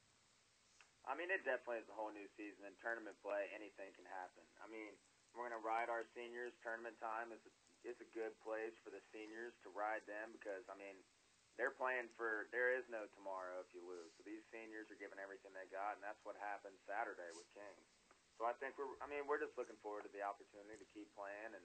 It 1.36 1.44
definitely 1.44 1.84
is 1.84 1.92
a 1.92 1.98
whole 2.00 2.16
new 2.16 2.32
season. 2.40 2.64
In 2.64 2.72
tournament 2.80 3.20
play, 3.20 3.52
anything 3.52 3.92
can 3.92 4.08
happen. 4.08 4.48
I 4.64 4.72
mean, 4.72 4.96
we're 5.36 5.52
going 5.52 5.60
to 5.60 5.68
ride 5.68 5.92
our 5.92 6.08
seniors. 6.16 6.56
Tournament 6.64 6.96
time 7.04 7.36
is 7.36 7.44
a, 7.44 7.52
is 7.84 8.00
a 8.00 8.08
good 8.16 8.32
place 8.40 8.72
for 8.80 8.88
the 8.88 9.04
seniors 9.12 9.52
to 9.68 9.70
ride 9.76 10.08
them 10.08 10.32
because, 10.32 10.64
I 10.72 10.80
mean, 10.80 10.96
they're 11.60 11.76
playing 11.76 12.08
for 12.16 12.48
there 12.56 12.72
is 12.72 12.88
no 12.88 13.04
tomorrow 13.20 13.60
if 13.64 13.68
you 13.76 13.84
lose. 13.84 14.16
So 14.16 14.24
these 14.24 14.48
seniors 14.48 14.88
are 14.88 15.00
giving 15.00 15.20
everything 15.20 15.52
they 15.52 15.68
got, 15.72 16.00
and 16.00 16.04
that's 16.04 16.24
what 16.24 16.40
happened 16.40 16.76
Saturday 16.88 17.32
with 17.36 17.48
Kings. 17.52 17.84
So 18.36 18.44
I 18.44 18.56
think 18.60 18.76
we're 18.76 18.92
I 19.00 19.08
mean 19.08 19.24
we're 19.24 19.40
just 19.40 19.56
looking 19.56 19.80
forward 19.80 20.04
to 20.04 20.12
the 20.12 20.20
opportunity 20.20 20.76
to 20.76 20.88
keep 20.92 21.08
playing, 21.16 21.56
and 21.56 21.64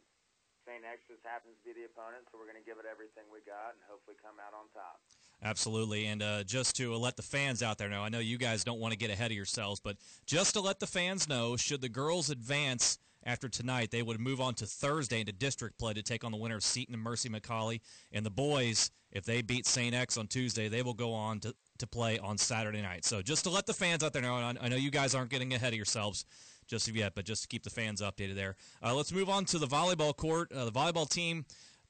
St. 0.62 0.86
X 0.86 1.02
just 1.10 1.26
happens 1.26 1.58
to 1.58 1.62
be 1.66 1.74
the 1.74 1.90
opponent, 1.90 2.30
so 2.30 2.38
we're 2.38 2.46
going 2.46 2.60
to 2.60 2.66
give 2.66 2.78
it 2.78 2.86
everything 2.86 3.26
we 3.32 3.42
got 3.42 3.74
and 3.74 3.82
hopefully 3.90 4.14
come 4.22 4.38
out 4.38 4.54
on 4.54 4.70
top. 4.70 5.02
Absolutely. 5.42 6.06
And 6.06 6.22
uh, 6.22 6.44
just 6.44 6.76
to 6.76 6.94
let 6.96 7.16
the 7.16 7.22
fans 7.22 7.62
out 7.62 7.78
there 7.78 7.88
know, 7.88 8.02
I 8.02 8.10
know 8.10 8.18
you 8.18 8.36
guys 8.36 8.62
don't 8.62 8.78
want 8.78 8.92
to 8.92 8.98
get 8.98 9.10
ahead 9.10 9.30
of 9.30 9.36
yourselves, 9.36 9.80
but 9.80 9.96
just 10.26 10.54
to 10.54 10.60
let 10.60 10.80
the 10.80 10.86
fans 10.86 11.28
know, 11.28 11.56
should 11.56 11.80
the 11.80 11.88
girls 11.88 12.28
advance 12.28 12.98
after 13.24 13.48
tonight, 13.48 13.90
they 13.90 14.02
would 14.02 14.20
move 14.20 14.40
on 14.40 14.54
to 14.54 14.66
Thursday 14.66 15.20
into 15.20 15.32
district 15.32 15.78
play 15.78 15.92
to 15.92 16.02
take 16.02 16.24
on 16.24 16.32
the 16.32 16.38
winner 16.38 16.56
of 16.56 16.62
Seton 16.62 16.94
and 16.94 17.02
Mercy 17.02 17.28
McAuley. 17.28 17.80
And 18.12 18.24
the 18.24 18.30
boys, 18.30 18.90
if 19.12 19.24
they 19.24 19.42
beat 19.42 19.66
St. 19.66 19.94
X 19.94 20.16
on 20.16 20.26
Tuesday, 20.26 20.68
they 20.68 20.82
will 20.82 20.94
go 20.94 21.12
on 21.12 21.40
to, 21.40 21.54
to 21.78 21.86
play 21.86 22.18
on 22.18 22.38
Saturday 22.38 22.82
night. 22.82 23.04
So 23.04 23.22
just 23.22 23.44
to 23.44 23.50
let 23.50 23.66
the 23.66 23.74
fans 23.74 24.02
out 24.02 24.12
there 24.12 24.22
know, 24.22 24.34
I 24.34 24.68
know 24.68 24.76
you 24.76 24.90
guys 24.90 25.14
aren't 25.14 25.30
getting 25.30 25.52
ahead 25.52 25.72
of 25.72 25.76
yourselves 25.76 26.24
just 26.66 26.88
yet, 26.88 27.14
but 27.14 27.24
just 27.24 27.42
to 27.42 27.48
keep 27.48 27.64
the 27.64 27.70
fans 27.70 28.00
updated 28.00 28.36
there. 28.36 28.56
Uh, 28.82 28.94
let's 28.94 29.12
move 29.12 29.28
on 29.28 29.44
to 29.46 29.58
the 29.58 29.66
volleyball 29.66 30.16
court. 30.16 30.52
Uh, 30.52 30.64
the 30.64 30.72
volleyball 30.72 31.08
team 31.08 31.44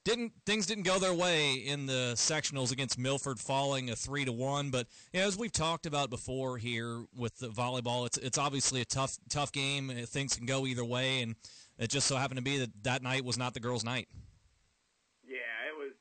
didn't 0.04 0.32
things 0.46 0.66
didn't 0.66 0.84
go 0.84 0.98
their 0.98 1.14
way 1.14 1.54
in 1.54 1.86
the 1.86 2.12
sectionals 2.14 2.72
against 2.72 2.98
Milford, 2.98 3.38
falling 3.38 3.90
a 3.90 3.96
three 3.96 4.24
to 4.24 4.32
one. 4.32 4.70
But 4.70 4.86
you 5.12 5.20
know, 5.20 5.26
as 5.26 5.36
we've 5.36 5.52
talked 5.52 5.86
about 5.86 6.10
before 6.10 6.58
here 6.58 7.04
with 7.16 7.38
the 7.38 7.48
volleyball, 7.48 8.06
it's 8.06 8.18
it's 8.18 8.38
obviously 8.38 8.80
a 8.80 8.84
tough 8.84 9.18
tough 9.28 9.52
game. 9.52 9.88
Things 10.06 10.34
can 10.34 10.46
go 10.46 10.66
either 10.66 10.84
way, 10.84 11.22
and 11.22 11.36
it 11.78 11.90
just 11.90 12.06
so 12.06 12.16
happened 12.16 12.38
to 12.38 12.44
be 12.44 12.58
that 12.58 12.70
that 12.84 13.02
night 13.02 13.24
was 13.24 13.38
not 13.38 13.54
the 13.54 13.60
girls' 13.60 13.84
night. 13.84 14.08
Yeah, 15.26 15.68
it 15.68 15.76
was. 15.76 15.92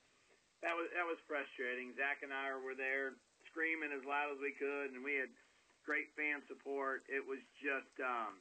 That 0.63 0.75
was 0.75 0.87
that 0.95 1.05
was 1.05 1.17
frustrating. 1.27 1.93
Zach 1.97 2.23
and 2.23 2.31
I 2.31 2.55
were 2.55 2.75
there 2.75 3.13
screaming 3.51 3.89
as 3.91 4.05
loud 4.05 4.31
as 4.31 4.39
we 4.41 4.53
could, 4.53 4.93
and 4.93 5.03
we 5.03 5.15
had 5.15 5.29
great 5.89 6.13
fan 6.13 6.41
support. 6.45 7.01
It 7.09 7.25
was 7.25 7.41
just, 7.57 7.89
um, 7.97 8.37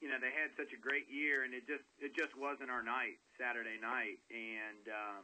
you 0.00 0.08
know, 0.08 0.16
they 0.16 0.32
had 0.32 0.52
such 0.56 0.72
a 0.72 0.80
great 0.80 1.06
year, 1.12 1.44
and 1.44 1.52
it 1.52 1.68
just 1.68 1.84
it 2.00 2.16
just 2.16 2.32
wasn't 2.36 2.72
our 2.72 2.82
night 2.82 3.20
Saturday 3.36 3.76
night, 3.76 4.20
and 4.32 4.84
um, 4.88 5.22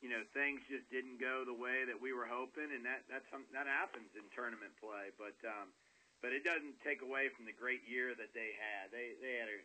you 0.00 0.08
know 0.08 0.24
things 0.32 0.64
just 0.68 0.88
didn't 0.88 1.20
go 1.20 1.44
the 1.44 1.56
way 1.56 1.84
that 1.84 1.96
we 2.00 2.16
were 2.16 2.26
hoping, 2.26 2.72
and 2.72 2.82
that 2.88 3.04
that's 3.06 3.28
some, 3.28 3.44
that 3.52 3.68
happens 3.68 4.08
in 4.16 4.24
tournament 4.34 4.72
play, 4.80 5.14
but. 5.16 5.36
Um, 5.44 5.70
but 6.18 6.34
it 6.34 6.42
doesn't 6.42 6.82
take 6.82 6.98
away 7.06 7.30
from 7.30 7.46
the 7.46 7.54
great 7.54 7.86
year 7.86 8.10
that 8.10 8.34
they 8.34 8.50
had. 8.58 8.90
They 8.90 9.14
they 9.22 9.38
had 9.38 9.46
a, 9.46 9.58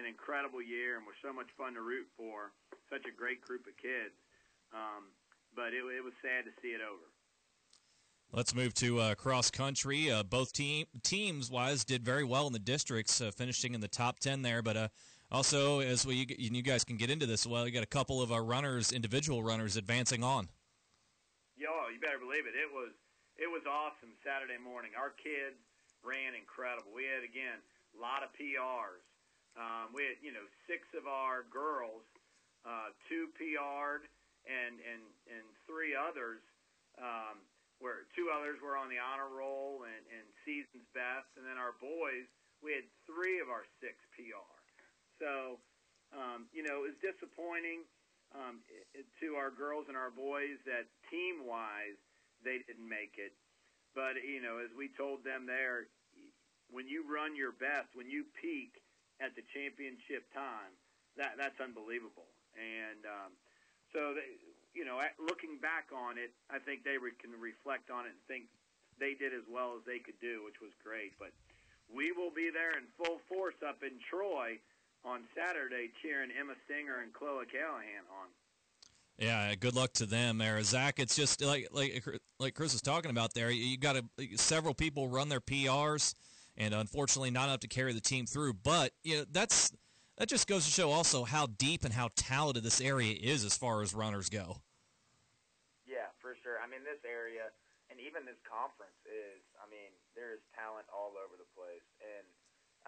an 0.00 0.08
incredible 0.08 0.64
year 0.64 0.96
and 0.96 1.04
were 1.04 1.20
so 1.20 1.36
much 1.36 1.52
fun 1.52 1.76
to 1.76 1.84
root 1.84 2.08
for. 2.16 2.56
Such 2.88 3.04
a 3.04 3.12
great 3.12 3.44
group 3.44 3.68
of 3.68 3.76
kids. 3.76 4.16
Um, 4.72 5.12
but 5.52 5.76
it, 5.76 5.84
it 5.84 6.00
was 6.00 6.16
sad 6.24 6.48
to 6.48 6.52
see 6.64 6.72
it 6.72 6.80
over. 6.80 7.11
Let's 8.34 8.54
move 8.54 8.72
to 8.80 8.98
uh, 8.98 9.14
cross 9.14 9.50
country. 9.50 10.10
Uh, 10.10 10.22
both 10.22 10.54
team 10.54 10.86
teams 11.04 11.50
wise 11.50 11.84
did 11.84 12.02
very 12.02 12.24
well 12.24 12.46
in 12.46 12.54
the 12.54 12.58
districts, 12.58 13.20
uh, 13.20 13.30
finishing 13.30 13.74
in 13.74 13.84
the 13.84 13.92
top 13.92 14.20
ten 14.20 14.40
there. 14.40 14.62
But 14.62 14.76
uh, 14.76 14.88
also, 15.30 15.80
as 15.80 16.06
we 16.06 16.24
you 16.38 16.62
guys 16.62 16.82
can 16.82 16.96
get 16.96 17.10
into 17.10 17.26
this, 17.26 17.46
well, 17.46 17.68
you 17.68 17.72
got 17.76 17.84
a 17.84 17.92
couple 17.92 18.22
of 18.22 18.32
our 18.32 18.42
runners, 18.42 18.90
individual 18.90 19.44
runners, 19.44 19.76
advancing 19.76 20.24
on. 20.24 20.48
Yo, 21.60 21.68
you 21.92 22.00
better 22.00 22.16
believe 22.16 22.48
it. 22.48 22.56
It 22.56 22.72
was 22.72 22.96
it 23.36 23.52
was 23.52 23.68
awesome 23.68 24.16
Saturday 24.24 24.56
morning. 24.56 24.92
Our 24.96 25.12
kids 25.12 25.60
ran 26.00 26.32
incredible. 26.32 26.88
We 26.88 27.04
had 27.04 27.28
again 27.28 27.60
a 27.92 28.00
lot 28.00 28.24
of 28.24 28.32
PRs. 28.32 29.04
Um, 29.60 29.92
we 29.92 30.08
had 30.08 30.16
you 30.24 30.32
know 30.32 30.48
six 30.64 30.88
of 30.96 31.04
our 31.04 31.44
girls, 31.52 32.00
uh, 32.64 32.96
two 33.12 33.28
PR'd, 33.36 34.08
and 34.48 34.80
and 34.80 35.04
and 35.28 35.44
three 35.68 35.92
others. 35.92 36.40
Um, 36.96 37.44
where 37.82 38.06
two 38.14 38.30
others 38.30 38.62
were 38.62 38.78
on 38.78 38.86
the 38.86 39.02
honor 39.02 39.26
roll 39.26 39.82
and, 39.82 40.02
and 40.14 40.24
season's 40.46 40.86
best, 40.94 41.26
and 41.34 41.42
then 41.42 41.58
our 41.58 41.74
boys, 41.82 42.30
we 42.62 42.70
had 42.70 42.86
three 43.10 43.42
of 43.42 43.50
our 43.50 43.66
six 43.82 43.98
PR. 44.14 44.46
So, 45.18 45.58
um, 46.14 46.46
you 46.54 46.62
know, 46.62 46.86
it 46.86 46.94
was 46.94 46.98
disappointing 47.02 47.82
um, 48.38 48.62
it, 48.94 49.04
to 49.18 49.34
our 49.34 49.50
girls 49.50 49.90
and 49.90 49.98
our 49.98 50.14
boys 50.14 50.56
that 50.64 50.86
team 51.10 51.42
wise 51.42 51.98
they 52.46 52.62
didn't 52.66 52.86
make 52.86 53.18
it. 53.18 53.34
But 53.94 54.18
you 54.22 54.40
know, 54.40 54.58
as 54.62 54.72
we 54.74 54.90
told 54.94 55.22
them 55.22 55.44
there, 55.44 55.90
when 56.70 56.88
you 56.88 57.04
run 57.04 57.36
your 57.36 57.52
best, 57.52 57.92
when 57.92 58.08
you 58.08 58.24
peak 58.40 58.80
at 59.20 59.36
the 59.36 59.44
championship 59.52 60.26
time, 60.32 60.72
that 61.20 61.36
that's 61.36 61.60
unbelievable. 61.60 62.30
And 62.56 63.04
um, 63.04 63.30
so, 63.92 64.16
they, 64.16 64.28
you 64.74 64.84
know, 64.84 65.00
looking 65.20 65.58
back 65.60 65.92
on 65.92 66.16
it, 66.16 66.32
I 66.50 66.58
think 66.58 66.84
they 66.84 66.96
re- 66.96 67.16
can 67.20 67.32
reflect 67.36 67.90
on 67.90 68.06
it 68.06 68.16
and 68.16 68.22
think 68.28 68.48
they 68.98 69.14
did 69.14 69.32
as 69.32 69.44
well 69.48 69.76
as 69.76 69.84
they 69.84 69.98
could 69.98 70.18
do, 70.20 70.44
which 70.44 70.60
was 70.60 70.72
great. 70.82 71.12
But 71.18 71.32
we 71.92 72.12
will 72.12 72.32
be 72.32 72.48
there 72.52 72.76
in 72.76 72.88
full 72.96 73.20
force 73.28 73.58
up 73.66 73.82
in 73.82 74.00
Troy 74.08 74.58
on 75.04 75.24
Saturday, 75.36 75.90
cheering 76.00 76.30
Emma 76.32 76.54
Stinger 76.64 77.02
and 77.02 77.12
Chloe 77.12 77.44
Callahan 77.46 78.06
on. 78.08 78.28
Yeah, 79.18 79.54
good 79.54 79.74
luck 79.74 79.92
to 79.94 80.06
them 80.06 80.38
there, 80.38 80.62
Zach. 80.62 80.98
It's 80.98 81.14
just 81.14 81.42
like 81.42 81.68
like 81.70 82.04
like 82.38 82.54
Chris 82.54 82.72
was 82.72 82.82
talking 82.82 83.10
about 83.10 83.34
there. 83.34 83.50
You 83.50 83.76
got 83.76 83.96
to 83.96 84.36
several 84.36 84.74
people 84.74 85.08
run 85.08 85.28
their 85.28 85.40
PRs, 85.40 86.14
and 86.56 86.72
unfortunately, 86.74 87.30
not 87.30 87.44
enough 87.44 87.60
to 87.60 87.68
carry 87.68 87.92
the 87.92 88.00
team 88.00 88.26
through. 88.26 88.54
But 88.54 88.92
you 89.04 89.18
know 89.18 89.24
that's 89.30 89.72
that 90.18 90.28
just 90.28 90.46
goes 90.46 90.64
to 90.64 90.70
show 90.70 90.90
also 90.90 91.24
how 91.24 91.46
deep 91.46 91.84
and 91.84 91.94
how 91.94 92.10
talented 92.16 92.62
this 92.62 92.80
area 92.80 93.16
is 93.20 93.44
as 93.44 93.56
far 93.56 93.82
as 93.82 93.94
runners 93.94 94.28
go. 94.28 94.62
Yeah, 95.86 96.08
for 96.20 96.36
sure. 96.42 96.58
I 96.62 96.68
mean, 96.68 96.84
this 96.84 97.02
area 97.04 97.50
and 97.92 98.00
even 98.00 98.24
this 98.24 98.40
conference 98.48 98.96
is. 99.04 99.44
I 99.60 99.68
mean, 99.68 99.92
there 100.16 100.32
is 100.32 100.40
talent 100.56 100.88
all 100.88 101.12
over 101.20 101.36
the 101.36 101.46
place, 101.52 101.84
and 102.00 102.24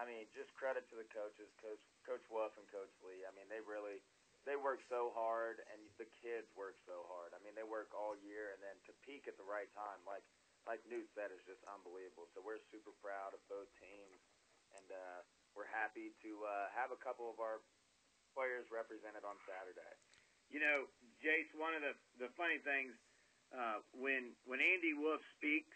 I 0.00 0.08
mean, 0.08 0.24
just 0.32 0.48
credit 0.56 0.88
to 0.88 0.96
the 0.96 1.04
coaches, 1.12 1.52
Coach 1.60 1.84
Coach 2.08 2.24
Wolf 2.32 2.56
and 2.56 2.64
Coach 2.72 2.90
Lee. 3.04 3.28
I 3.28 3.32
mean, 3.36 3.44
they 3.52 3.60
really 3.60 4.00
they 4.48 4.56
work 4.56 4.80
so 4.88 5.12
hard, 5.12 5.60
and 5.68 5.80
the 6.00 6.08
kids 6.24 6.48
work 6.56 6.80
so 6.88 7.04
hard. 7.12 7.36
I 7.36 7.40
mean, 7.44 7.52
they 7.52 7.68
work 7.68 7.92
all 7.92 8.16
year, 8.16 8.56
and 8.56 8.60
then 8.64 8.80
to 8.88 8.92
peak 9.04 9.28
at 9.28 9.36
the 9.36 9.44
right 9.44 9.68
time, 9.76 10.00
like 10.08 10.24
like 10.64 10.80
Newt 10.88 11.12
said, 11.12 11.28
is 11.28 11.44
just 11.44 11.60
unbelievable. 11.68 12.24
So 12.32 12.40
we're 12.40 12.64
super 12.72 12.96
proud 13.04 13.36
of 13.36 13.44
both 13.52 13.68
teams, 13.76 14.20
and 14.72 14.88
uh, 14.88 15.20
we're 15.54 15.70
happy 15.70 16.12
to 16.26 16.30
uh, 16.44 16.68
have 16.74 16.90
a 16.90 17.00
couple 17.00 17.30
of 17.30 17.38
our 17.38 17.62
players 18.34 18.66
represented 18.70 19.22
on 19.22 19.38
Saturday. 19.46 19.94
You 20.50 20.60
know, 20.60 20.90
Jace, 21.22 21.50
one 21.56 21.72
of 21.72 21.82
the 21.82 21.94
the 22.20 22.30
funny 22.36 22.60
things 22.62 22.92
uh, 23.54 23.80
when 23.94 24.34
when 24.44 24.60
Andy 24.60 24.92
Wolf 24.94 25.22
speaks, 25.38 25.74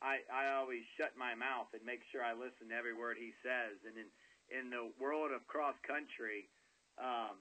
I 0.00 0.24
I 0.32 0.56
always 0.56 0.82
shut 0.96 1.14
my 1.16 1.36
mouth 1.36 1.70
and 1.76 1.84
make 1.84 2.02
sure 2.10 2.24
I 2.24 2.32
listen 2.32 2.72
to 2.72 2.76
every 2.76 2.96
word 2.96 3.16
he 3.20 3.32
says. 3.44 3.76
And 3.84 3.96
in 3.96 4.08
in 4.48 4.64
the 4.72 4.90
world 5.00 5.32
of 5.32 5.44
cross 5.46 5.76
country, 5.86 6.48
um, 6.98 7.40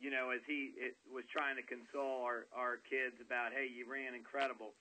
you 0.00 0.10
know, 0.10 0.30
as 0.32 0.42
he 0.48 0.74
it, 0.76 0.96
was 1.06 1.24
trying 1.30 1.56
to 1.56 1.64
console 1.64 2.26
our 2.26 2.46
our 2.54 2.82
kids 2.88 3.16
about, 3.22 3.52
hey, 3.54 3.70
you 3.70 3.86
ran 3.86 4.14
incredible. 4.14 4.74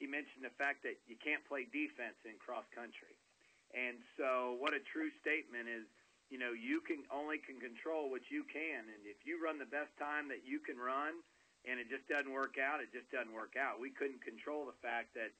He 0.00 0.10
mentioned 0.10 0.42
the 0.42 0.54
fact 0.58 0.82
that 0.82 0.98
you 1.06 1.14
can't 1.22 1.46
play 1.46 1.62
defense 1.70 2.18
in 2.26 2.34
cross 2.42 2.66
country, 2.74 3.14
and 3.72 3.98
so 4.16 4.56
what 4.60 4.72
a 4.76 4.80
true 4.80 5.10
statement 5.20 5.68
is 5.68 5.84
you 6.32 6.40
know, 6.40 6.56
you 6.56 6.80
can 6.80 7.04
only 7.12 7.36
can 7.36 7.60
control 7.60 8.08
what 8.08 8.32
you 8.32 8.40
can, 8.48 8.88
and 8.88 9.04
if 9.04 9.20
you 9.28 9.36
run 9.36 9.60
the 9.60 9.68
best 9.68 9.92
time 10.00 10.32
that 10.32 10.48
you 10.48 10.64
can 10.64 10.80
run, 10.80 11.20
and 11.68 11.76
it 11.76 11.92
just 11.92 12.08
doesn't 12.08 12.32
work 12.32 12.56
out, 12.56 12.80
it 12.80 12.88
just 12.88 13.12
doesn't 13.12 13.36
work 13.36 13.60
out. 13.60 13.76
We 13.76 13.92
couldn't 13.92 14.24
control 14.24 14.64
the 14.64 14.72
fact 14.80 15.12
that, 15.12 15.36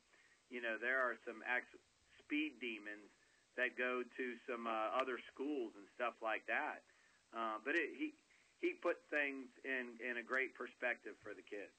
you 0.53 0.61
know, 0.61 0.77
there 0.77 1.01
are 1.01 1.17
some 1.25 1.41
ex- 1.49 1.81
speed 2.21 2.61
demons 2.61 3.09
that 3.57 3.73
go 3.81 4.05
to 4.05 4.25
some 4.45 4.69
uh, 4.69 4.93
other 4.93 5.17
schools 5.33 5.73
and 5.81 5.89
stuff 5.97 6.13
like 6.21 6.45
that. 6.53 6.85
Uh, 7.33 7.57
but 7.65 7.73
it, 7.73 7.97
he 7.97 8.13
he 8.61 8.77
put 8.77 9.01
things 9.09 9.49
in 9.65 9.97
in 10.05 10.21
a 10.21 10.23
great 10.23 10.53
perspective 10.53 11.17
for 11.25 11.33
the 11.33 11.43
kids. 11.43 11.73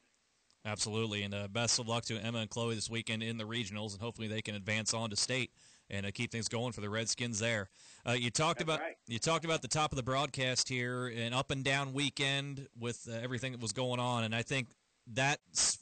Absolutely, 0.66 1.22
and 1.22 1.38
uh, 1.38 1.46
best 1.48 1.78
of 1.78 1.88
luck 1.88 2.02
to 2.10 2.18
Emma 2.18 2.40
and 2.40 2.50
Chloe 2.50 2.74
this 2.74 2.90
weekend 2.90 3.22
in 3.22 3.38
the 3.38 3.46
regionals, 3.46 3.94
and 3.94 4.02
hopefully 4.02 4.28
they 4.28 4.42
can 4.42 4.56
advance 4.56 4.94
on 4.94 5.10
to 5.12 5.16
state 5.16 5.52
and 5.94 6.06
uh, 6.06 6.12
keep 6.12 6.32
things 6.32 6.48
going 6.48 6.74
for 6.74 6.82
the 6.82 6.90
Redskins 6.90 7.40
there. 7.40 7.70
Uh, 8.08 8.14
you 8.14 8.32
talked 8.32 8.60
That's 8.60 8.64
about 8.64 8.80
right. 8.80 8.96
you 9.08 9.20
talked 9.20 9.46
about 9.46 9.62
the 9.62 9.68
top 9.68 9.92
of 9.92 9.96
the 9.96 10.04
broadcast 10.04 10.68
here, 10.68 11.08
an 11.08 11.34
up 11.34 11.52
and 11.52 11.64
down 11.64 11.94
weekend 11.94 12.68
with 12.78 13.08
uh, 13.10 13.16
everything 13.22 13.52
that 13.52 13.62
was 13.62 13.72
going 13.72 14.00
on, 14.00 14.24
and 14.24 14.36
I 14.36 14.42
think 14.42 14.70
that 15.14 15.40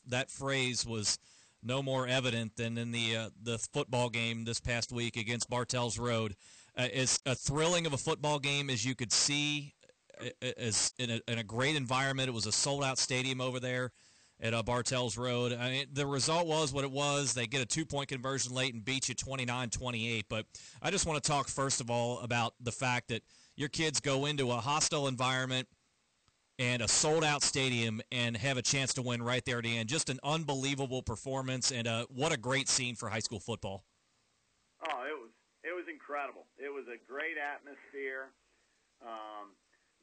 that 0.07 0.29
phrase 0.29 0.85
was 0.85 1.17
no 1.63 1.81
more 1.81 2.07
evident 2.07 2.57
than 2.57 2.77
in 2.77 2.91
the 2.91 3.15
uh, 3.15 3.29
the 3.41 3.57
football 3.57 4.09
game 4.09 4.43
this 4.43 4.59
past 4.59 4.91
week 4.91 5.15
against 5.15 5.49
Bartels 5.49 5.97
Road. 5.97 6.35
Uh, 6.77 6.87
as 6.93 7.19
a 7.25 7.35
thrilling 7.35 7.85
of 7.85 7.93
a 7.93 7.97
football 7.97 8.39
game 8.39 8.69
as 8.69 8.85
you 8.85 8.95
could 8.95 9.11
see, 9.11 9.73
uh, 10.21 10.47
as 10.57 10.93
in 10.97 11.09
a, 11.09 11.21
in 11.27 11.37
a 11.37 11.43
great 11.43 11.75
environment. 11.75 12.29
It 12.29 12.33
was 12.33 12.45
a 12.45 12.51
sold 12.51 12.83
out 12.83 12.97
stadium 12.97 13.41
over 13.41 13.59
there 13.59 13.91
at 14.41 14.53
uh, 14.53 14.63
Bartels 14.63 15.17
Road. 15.17 15.53
I 15.53 15.69
mean, 15.69 15.85
the 15.93 16.05
result 16.05 16.47
was 16.47 16.73
what 16.73 16.83
it 16.83 16.91
was. 16.91 17.33
They 17.33 17.47
get 17.47 17.61
a 17.61 17.65
two 17.65 17.85
point 17.85 18.09
conversion 18.09 18.53
late 18.53 18.73
and 18.73 18.83
beat 18.83 19.07
you 19.07 19.15
29 19.15 19.69
28. 19.69 20.25
But 20.29 20.45
I 20.81 20.91
just 20.91 21.05
want 21.05 21.23
to 21.23 21.27
talk, 21.27 21.47
first 21.47 21.79
of 21.79 21.89
all, 21.89 22.19
about 22.19 22.53
the 22.59 22.71
fact 22.71 23.09
that 23.09 23.21
your 23.55 23.69
kids 23.69 23.99
go 23.99 24.25
into 24.25 24.51
a 24.51 24.55
hostile 24.55 25.07
environment 25.07 25.67
and 26.57 26.81
a 26.81 26.87
sold 26.87 27.23
out 27.23 27.43
stadium 27.43 28.01
and 28.11 28.35
have 28.37 28.57
a 28.57 28.61
chance 28.61 28.93
to 28.95 29.01
win 29.01 29.21
right 29.21 29.43
there 29.45 29.59
at 29.59 29.63
the 29.63 29.77
end. 29.77 29.89
Just 29.89 30.09
an 30.09 30.19
unbelievable 30.23 31.01
performance, 31.01 31.71
and 31.71 31.87
uh, 31.87 32.05
what 32.09 32.31
a 32.31 32.37
great 32.37 32.67
scene 32.67 32.95
for 32.95 33.09
high 33.09 33.19
school 33.19 33.39
football. 33.39 33.83
Oh, 34.83 35.03
it 35.05 35.17
was 35.17 35.29
it 35.63 35.73
was 35.75 35.85
incredible. 35.91 36.47
It 36.57 36.73
was 36.73 36.85
a 36.87 36.97
great 37.07 37.37
atmosphere. 37.37 38.33
Um, 39.01 39.53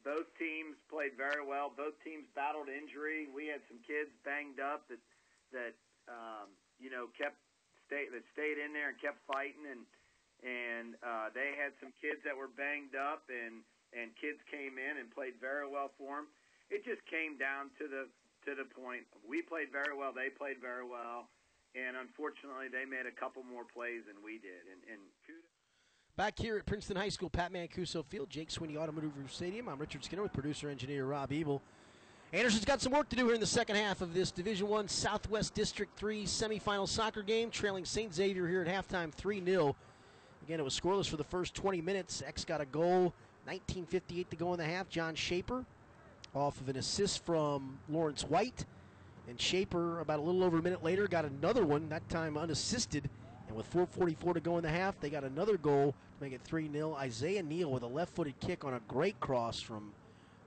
both 0.03 0.27
teams 0.39 0.79
played 0.87 1.15
very 1.19 1.43
well. 1.43 1.71
Both 1.71 1.99
teams 2.03 2.25
battled 2.35 2.71
injury. 2.71 3.27
We 3.31 3.47
had 3.47 3.59
some 3.67 3.79
kids 3.83 4.11
banged 4.23 4.59
up 4.59 4.87
that 4.87 5.01
that 5.51 5.75
um, 6.07 6.51
you 6.79 6.89
know 6.89 7.11
kept 7.17 7.39
stay 7.87 8.07
that 8.11 8.23
stayed 8.31 8.57
in 8.59 8.71
there 8.71 8.93
and 8.93 8.97
kept 8.99 9.19
fighting, 9.27 9.67
and 9.67 9.83
and 10.39 10.95
uh, 11.03 11.31
they 11.35 11.55
had 11.59 11.75
some 11.83 11.91
kids 11.99 12.23
that 12.23 12.35
were 12.35 12.51
banged 12.51 12.95
up, 12.95 13.27
and 13.27 13.63
and 13.91 14.13
kids 14.15 14.39
came 14.47 14.77
in 14.77 15.01
and 15.01 15.09
played 15.11 15.35
very 15.41 15.67
well 15.67 15.91
for 15.97 16.21
them. 16.21 16.27
It 16.69 16.85
just 16.85 17.01
came 17.09 17.35
down 17.35 17.73
to 17.81 17.89
the 17.89 18.03
to 18.47 18.51
the 18.55 18.67
point. 18.69 19.03
We 19.25 19.41
played 19.43 19.73
very 19.73 19.91
well. 19.97 20.15
They 20.15 20.31
played 20.31 20.61
very 20.61 20.85
well. 20.85 21.27
And 21.77 21.93
unfortunately, 21.93 22.65
they 22.65 22.81
made 22.81 23.05
a 23.05 23.13
couple 23.13 23.45
more 23.45 23.61
plays 23.61 24.01
than 24.09 24.17
we 24.25 24.41
did. 24.41 24.65
And, 24.73 24.81
and 24.89 25.01
kudos 25.21 25.48
Back 26.19 26.37
here 26.37 26.57
at 26.57 26.65
Princeton 26.65 26.97
High 26.97 27.07
School, 27.07 27.29
Pat 27.29 27.53
Mancuso 27.53 28.03
Field, 28.03 28.29
Jake 28.29 28.51
Sweeney 28.51 28.75
Automotive 28.75 29.13
Stadium. 29.29 29.69
I'm 29.69 29.79
Richard 29.79 30.03
Skinner 30.03 30.21
with 30.21 30.33
producer 30.33 30.67
engineer 30.67 31.05
Rob 31.05 31.31
Ebel. 31.31 31.61
Anderson's 32.33 32.65
got 32.65 32.81
some 32.81 32.91
work 32.91 33.07
to 33.07 33.15
do 33.15 33.23
here 33.27 33.35
in 33.35 33.39
the 33.39 33.45
second 33.45 33.77
half 33.77 34.01
of 34.01 34.13
this 34.13 34.29
Division 34.29 34.67
One 34.67 34.89
Southwest 34.89 35.53
District 35.53 35.97
Three 35.97 36.25
semifinal 36.25 36.89
soccer 36.89 37.21
game, 37.21 37.49
trailing 37.49 37.85
St. 37.85 38.13
Xavier 38.13 38.49
here 38.49 38.61
at 38.61 38.67
halftime, 38.67 39.13
three 39.13 39.41
0 39.41 39.77
Again, 40.43 40.59
it 40.59 40.63
was 40.63 40.77
scoreless 40.77 41.07
for 41.07 41.15
the 41.15 41.23
first 41.23 41.55
20 41.55 41.79
minutes. 41.79 42.21
X 42.27 42.43
got 42.43 42.59
a 42.59 42.65
goal, 42.65 43.13
19:58 43.47 44.29
to 44.29 44.35
go 44.35 44.51
in 44.51 44.59
the 44.59 44.65
half. 44.65 44.89
John 44.89 45.15
Shaper, 45.15 45.63
off 46.35 46.59
of 46.59 46.67
an 46.67 46.75
assist 46.75 47.23
from 47.23 47.79
Lawrence 47.87 48.25
White, 48.25 48.65
and 49.29 49.39
Shaper 49.39 50.01
about 50.01 50.19
a 50.19 50.21
little 50.21 50.43
over 50.43 50.59
a 50.59 50.61
minute 50.61 50.83
later 50.83 51.07
got 51.07 51.23
another 51.23 51.65
one, 51.65 51.87
that 51.87 52.09
time 52.09 52.37
unassisted. 52.37 53.09
And 53.49 53.57
with 53.57 53.69
4.44 53.73 54.35
to 54.35 54.39
go 54.39 54.57
in 54.57 54.63
the 54.63 54.69
half, 54.69 54.99
they 54.99 55.09
got 55.09 55.23
another 55.23 55.57
goal 55.57 55.91
to 55.91 56.23
make 56.23 56.33
it 56.33 56.41
3 56.43 56.71
0. 56.71 56.93
Isaiah 56.93 57.43
Neal 57.43 57.71
with 57.71 57.83
a 57.83 57.87
left 57.87 58.15
footed 58.15 58.39
kick 58.39 58.63
on 58.63 58.75
a 58.75 58.79
great 58.87 59.19
cross 59.19 59.59
from 59.59 59.91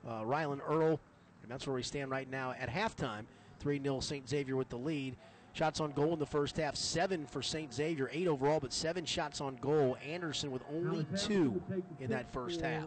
uh, 0.07 0.21
Rylan 0.21 0.61
Earl. 0.67 0.99
And 1.41 1.51
that's 1.51 1.67
where 1.67 1.75
we 1.75 1.83
stand 1.83 2.09
right 2.09 2.29
now 2.29 2.55
at 2.57 2.69
halftime. 2.69 3.25
3 3.59 3.81
0 3.83 3.99
St. 3.99 4.27
Xavier 4.27 4.55
with 4.55 4.69
the 4.69 4.77
lead. 4.77 5.17
Shots 5.51 5.79
on 5.81 5.91
goal 5.91 6.13
in 6.13 6.19
the 6.19 6.25
first 6.25 6.57
half, 6.57 6.75
seven 6.75 7.27
for 7.27 7.43
St. 7.43 7.71
Xavier, 7.71 8.09
eight 8.11 8.27
overall, 8.27 8.59
but 8.59 8.73
seven 8.73 9.05
shots 9.05 9.39
on 9.39 9.55
goal. 9.57 9.95
Anderson 10.03 10.49
with 10.49 10.63
only 10.73 11.05
two 11.15 11.61
in 11.99 12.09
that 12.09 12.31
first 12.33 12.59
half. 12.61 12.85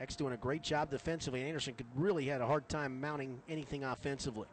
X 0.00 0.16
doing 0.16 0.32
a 0.32 0.36
great 0.36 0.62
job 0.62 0.90
defensively. 0.90 1.44
Anderson 1.44 1.74
could 1.74 1.86
really 1.94 2.24
had 2.24 2.40
a 2.40 2.46
hard 2.46 2.68
time 2.68 3.00
mounting 3.00 3.40
anything 3.48 3.84
offensively. 3.84 4.48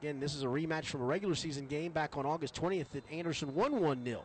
Again, 0.00 0.20
this 0.20 0.34
is 0.34 0.42
a 0.42 0.46
rematch 0.46 0.86
from 0.86 1.00
a 1.00 1.04
regular 1.04 1.34
season 1.34 1.66
game 1.66 1.90
back 1.90 2.16
on 2.16 2.24
August 2.24 2.54
20th 2.54 2.90
that 2.92 3.10
Anderson 3.10 3.54
won 3.54 3.80
1 3.80 4.04
0. 4.04 4.22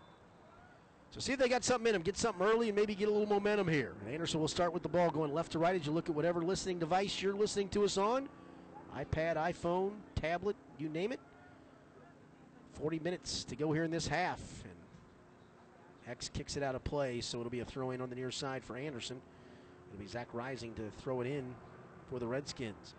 So 1.11 1.19
see 1.19 1.33
if 1.33 1.39
they 1.39 1.49
got 1.49 1.63
something 1.63 1.87
in 1.87 1.93
them. 1.93 2.01
Get 2.01 2.17
something 2.17 2.45
early 2.45 2.69
and 2.69 2.75
maybe 2.75 2.95
get 2.95 3.07
a 3.07 3.11
little 3.11 3.27
momentum 3.27 3.67
here. 3.67 3.93
And 4.01 4.13
Anderson 4.13 4.39
will 4.39 4.47
start 4.47 4.73
with 4.73 4.83
the 4.83 4.89
ball 4.89 5.09
going 5.09 5.33
left 5.33 5.51
to 5.51 5.59
right 5.59 5.75
as 5.75 5.85
you 5.85 5.91
look 5.91 6.09
at 6.09 6.15
whatever 6.15 6.41
listening 6.41 6.79
device 6.79 7.21
you're 7.21 7.35
listening 7.35 7.69
to 7.69 7.83
us 7.83 7.97
on 7.97 8.27
iPad, 8.97 9.37
iPhone, 9.37 9.91
tablet, 10.15 10.55
you 10.77 10.89
name 10.89 11.11
it. 11.11 11.19
40 12.73 12.99
minutes 12.99 13.43
to 13.45 13.55
go 13.55 13.71
here 13.71 13.83
in 13.83 13.91
this 13.91 14.07
half. 14.07 14.39
And 14.63 14.73
X 16.07 16.29
kicks 16.29 16.57
it 16.57 16.63
out 16.63 16.75
of 16.75 16.83
play, 16.83 17.21
so 17.21 17.39
it'll 17.39 17.49
be 17.49 17.61
a 17.61 17.65
throw 17.65 17.91
in 17.91 18.01
on 18.01 18.09
the 18.09 18.15
near 18.15 18.31
side 18.31 18.63
for 18.63 18.75
Anderson. 18.75 19.19
It'll 19.91 20.01
be 20.01 20.07
Zach 20.07 20.27
Rising 20.33 20.73
to 20.75 20.83
throw 21.01 21.21
it 21.21 21.27
in 21.27 21.55
for 22.09 22.19
the 22.19 22.27
Redskins. 22.27 22.93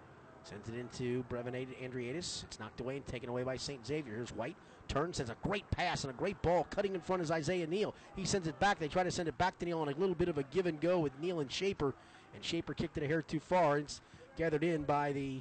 Sends 0.45 0.69
it 0.69 0.75
into 0.75 1.25
Brevin 1.31 1.67
Andriatis. 1.83 2.45
It's 2.45 2.61
knocked 2.61 2.81
away 2.81 2.97
and 2.97 3.07
taken 3.07 3.31
away 3.31 3.45
by 3.45 3.57
St. 3.57 3.85
Xavier. 3.85 4.15
Here's 4.15 4.31
White. 4.31 4.57
Turns, 4.89 5.17
sends 5.17 5.31
a 5.31 5.37
great 5.43 5.69
pass 5.71 6.05
and 6.05 6.13
a 6.13 6.17
great 6.17 6.41
ball. 6.43 6.67
Cutting 6.69 6.95
in 6.95 7.01
front 7.01 7.23
is 7.23 7.31
Isaiah 7.31 7.67
Neal. 7.67 7.95
He 8.15 8.27
sends 8.27 8.47
it 8.47 8.59
back. 8.61 8.79
They 8.79 8.89
try 8.89 9.03
to 9.03 9.11
send 9.11 9.27
it 9.27 9.39
back 9.39 9.59
to 9.59 9.65
Neal 9.65 9.79
on 9.79 9.89
a 9.89 9.93
little 9.93 10.15
bit 10.15 10.29
of 10.29 10.37
a 10.37 10.43
give 10.43 10.67
and 10.67 10.79
go 10.79 10.99
with 10.99 11.19
Neal 11.19 11.41
and 11.41 11.51
Shaper. 11.51 11.95
And 12.35 12.45
Shaper 12.45 12.75
kicked 12.75 12.99
it 12.99 13.03
a 13.03 13.07
hair 13.07 13.23
too 13.23 13.41
far. 13.41 13.79
It's 13.79 14.03
gathered 14.37 14.63
in 14.63 14.83
by 14.83 15.13
the 15.13 15.41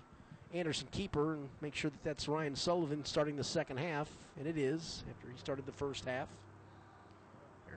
Anderson 0.54 0.88
keeper. 0.92 1.34
And 1.34 1.50
make 1.60 1.76
sure 1.76 1.92
that 1.92 2.04
that's 2.06 2.30
Ryan 2.30 2.56
Sullivan 2.56 3.04
starting 3.04 3.36
the 3.36 3.44
second 3.44 3.80
half. 3.80 4.10
And 4.40 4.48
it 4.48 4.58
is 4.58 5.04
after 5.10 5.30
he 5.30 5.38
started 5.38 5.66
the 5.66 5.74
first 5.74 6.06
half. 6.06 6.30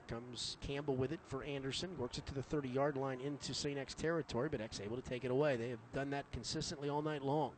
Comes 0.07 0.55
Campbell 0.61 0.95
with 0.95 1.11
it 1.11 1.19
for 1.27 1.43
Anderson. 1.43 1.97
Works 1.97 2.17
it 2.17 2.25
to 2.27 2.33
the 2.33 2.41
30 2.41 2.69
yard 2.69 2.95
line 2.95 3.19
into 3.19 3.53
St. 3.53 3.77
X 3.77 3.93
territory, 3.93 4.47
but 4.49 4.61
X 4.61 4.79
able 4.83 4.95
to 4.95 5.01
take 5.01 5.25
it 5.25 5.31
away. 5.31 5.57
They 5.57 5.69
have 5.69 5.79
done 5.93 6.11
that 6.11 6.31
consistently 6.31 6.87
all 6.87 7.01
night 7.01 7.23
long. 7.23 7.51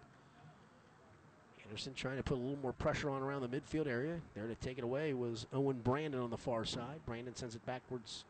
Anderson 1.63 1.93
trying 1.93 2.17
to 2.17 2.23
put 2.23 2.35
a 2.35 2.41
little 2.41 2.57
more 2.63 2.73
pressure 2.73 3.11
on 3.11 3.21
around 3.21 3.41
the 3.41 3.47
midfield 3.47 3.85
area. 3.85 4.19
There 4.33 4.47
to 4.47 4.55
take 4.55 4.79
it 4.79 4.83
away 4.83 5.13
was 5.13 5.45
Owen 5.53 5.79
Brandon 5.83 6.19
on 6.19 6.31
the 6.31 6.37
far 6.37 6.65
side. 6.65 6.99
Brandon 7.05 7.35
sends 7.35 7.55
it 7.55 7.63
backwards 7.67 8.25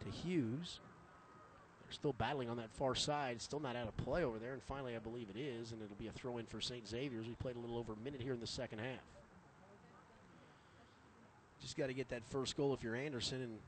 to 0.00 0.10
Hughes. 0.10 0.80
They're 1.82 1.92
still 1.92 2.14
battling 2.14 2.48
on 2.48 2.56
that 2.56 2.70
far 2.72 2.94
side. 2.94 3.42
Still 3.42 3.60
not 3.60 3.76
out 3.76 3.88
of 3.88 3.96
play 3.98 4.24
over 4.24 4.38
there. 4.38 4.54
And 4.54 4.62
finally, 4.62 4.96
I 4.96 5.00
believe 5.00 5.28
it 5.28 5.38
is. 5.38 5.72
And 5.72 5.82
it'll 5.82 5.96
be 5.96 6.06
a 6.06 6.12
throw 6.12 6.38
in 6.38 6.46
for 6.46 6.62
St. 6.62 6.88
Xavier's. 6.88 7.26
We 7.26 7.34
played 7.34 7.56
a 7.56 7.58
little 7.58 7.76
over 7.76 7.92
a 7.92 8.04
minute 8.04 8.22
here 8.22 8.32
in 8.32 8.40
the 8.40 8.46
second 8.46 8.78
half. 8.78 9.17
Just 11.60 11.76
got 11.76 11.88
to 11.88 11.94
get 11.94 12.08
that 12.10 12.24
first 12.30 12.56
goal 12.56 12.72
if 12.74 12.82
you're 12.82 12.94
Anderson 12.94 13.42
and 13.42 13.58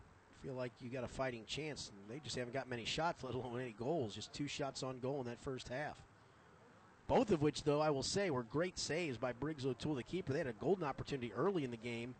feel 0.42 0.54
like 0.54 0.72
you 0.80 0.90
got 0.90 1.04
a 1.04 1.08
fighting 1.08 1.44
chance. 1.46 1.90
And 1.90 2.14
they 2.14 2.20
just 2.22 2.36
haven't 2.36 2.54
got 2.54 2.68
many 2.68 2.84
shots, 2.84 3.24
let 3.24 3.34
alone 3.34 3.60
any 3.60 3.74
goals. 3.78 4.14
Just 4.14 4.32
two 4.32 4.46
shots 4.46 4.82
on 4.82 4.98
goal 5.00 5.20
in 5.20 5.26
that 5.26 5.42
first 5.42 5.68
half. 5.68 6.00
Both 7.08 7.32
of 7.32 7.42
which, 7.42 7.64
though, 7.64 7.80
I 7.80 7.90
will 7.90 8.04
say 8.04 8.30
were 8.30 8.44
great 8.44 8.78
saves 8.78 9.18
by 9.18 9.32
Briggs 9.32 9.66
O'Toole, 9.66 9.96
the 9.96 10.02
keeper. 10.04 10.32
They 10.32 10.38
had 10.38 10.46
a 10.46 10.52
golden 10.52 10.84
opportunity 10.84 11.32
early 11.36 11.64
in 11.64 11.72
the 11.72 11.76
game 11.76 12.14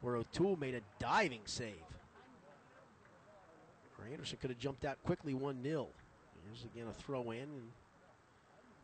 where 0.00 0.16
O'Toole 0.16 0.56
made 0.56 0.74
a 0.74 0.80
diving 0.98 1.42
save. 1.44 1.74
Or 3.98 4.10
Anderson 4.10 4.38
could 4.40 4.50
have 4.50 4.58
jumped 4.58 4.84
out 4.84 4.96
quickly 5.04 5.34
1 5.34 5.62
0. 5.62 5.86
Here's 6.46 6.64
again 6.64 6.86
a 6.88 6.92
throw 6.92 7.30
in 7.30 7.42
and 7.42 7.70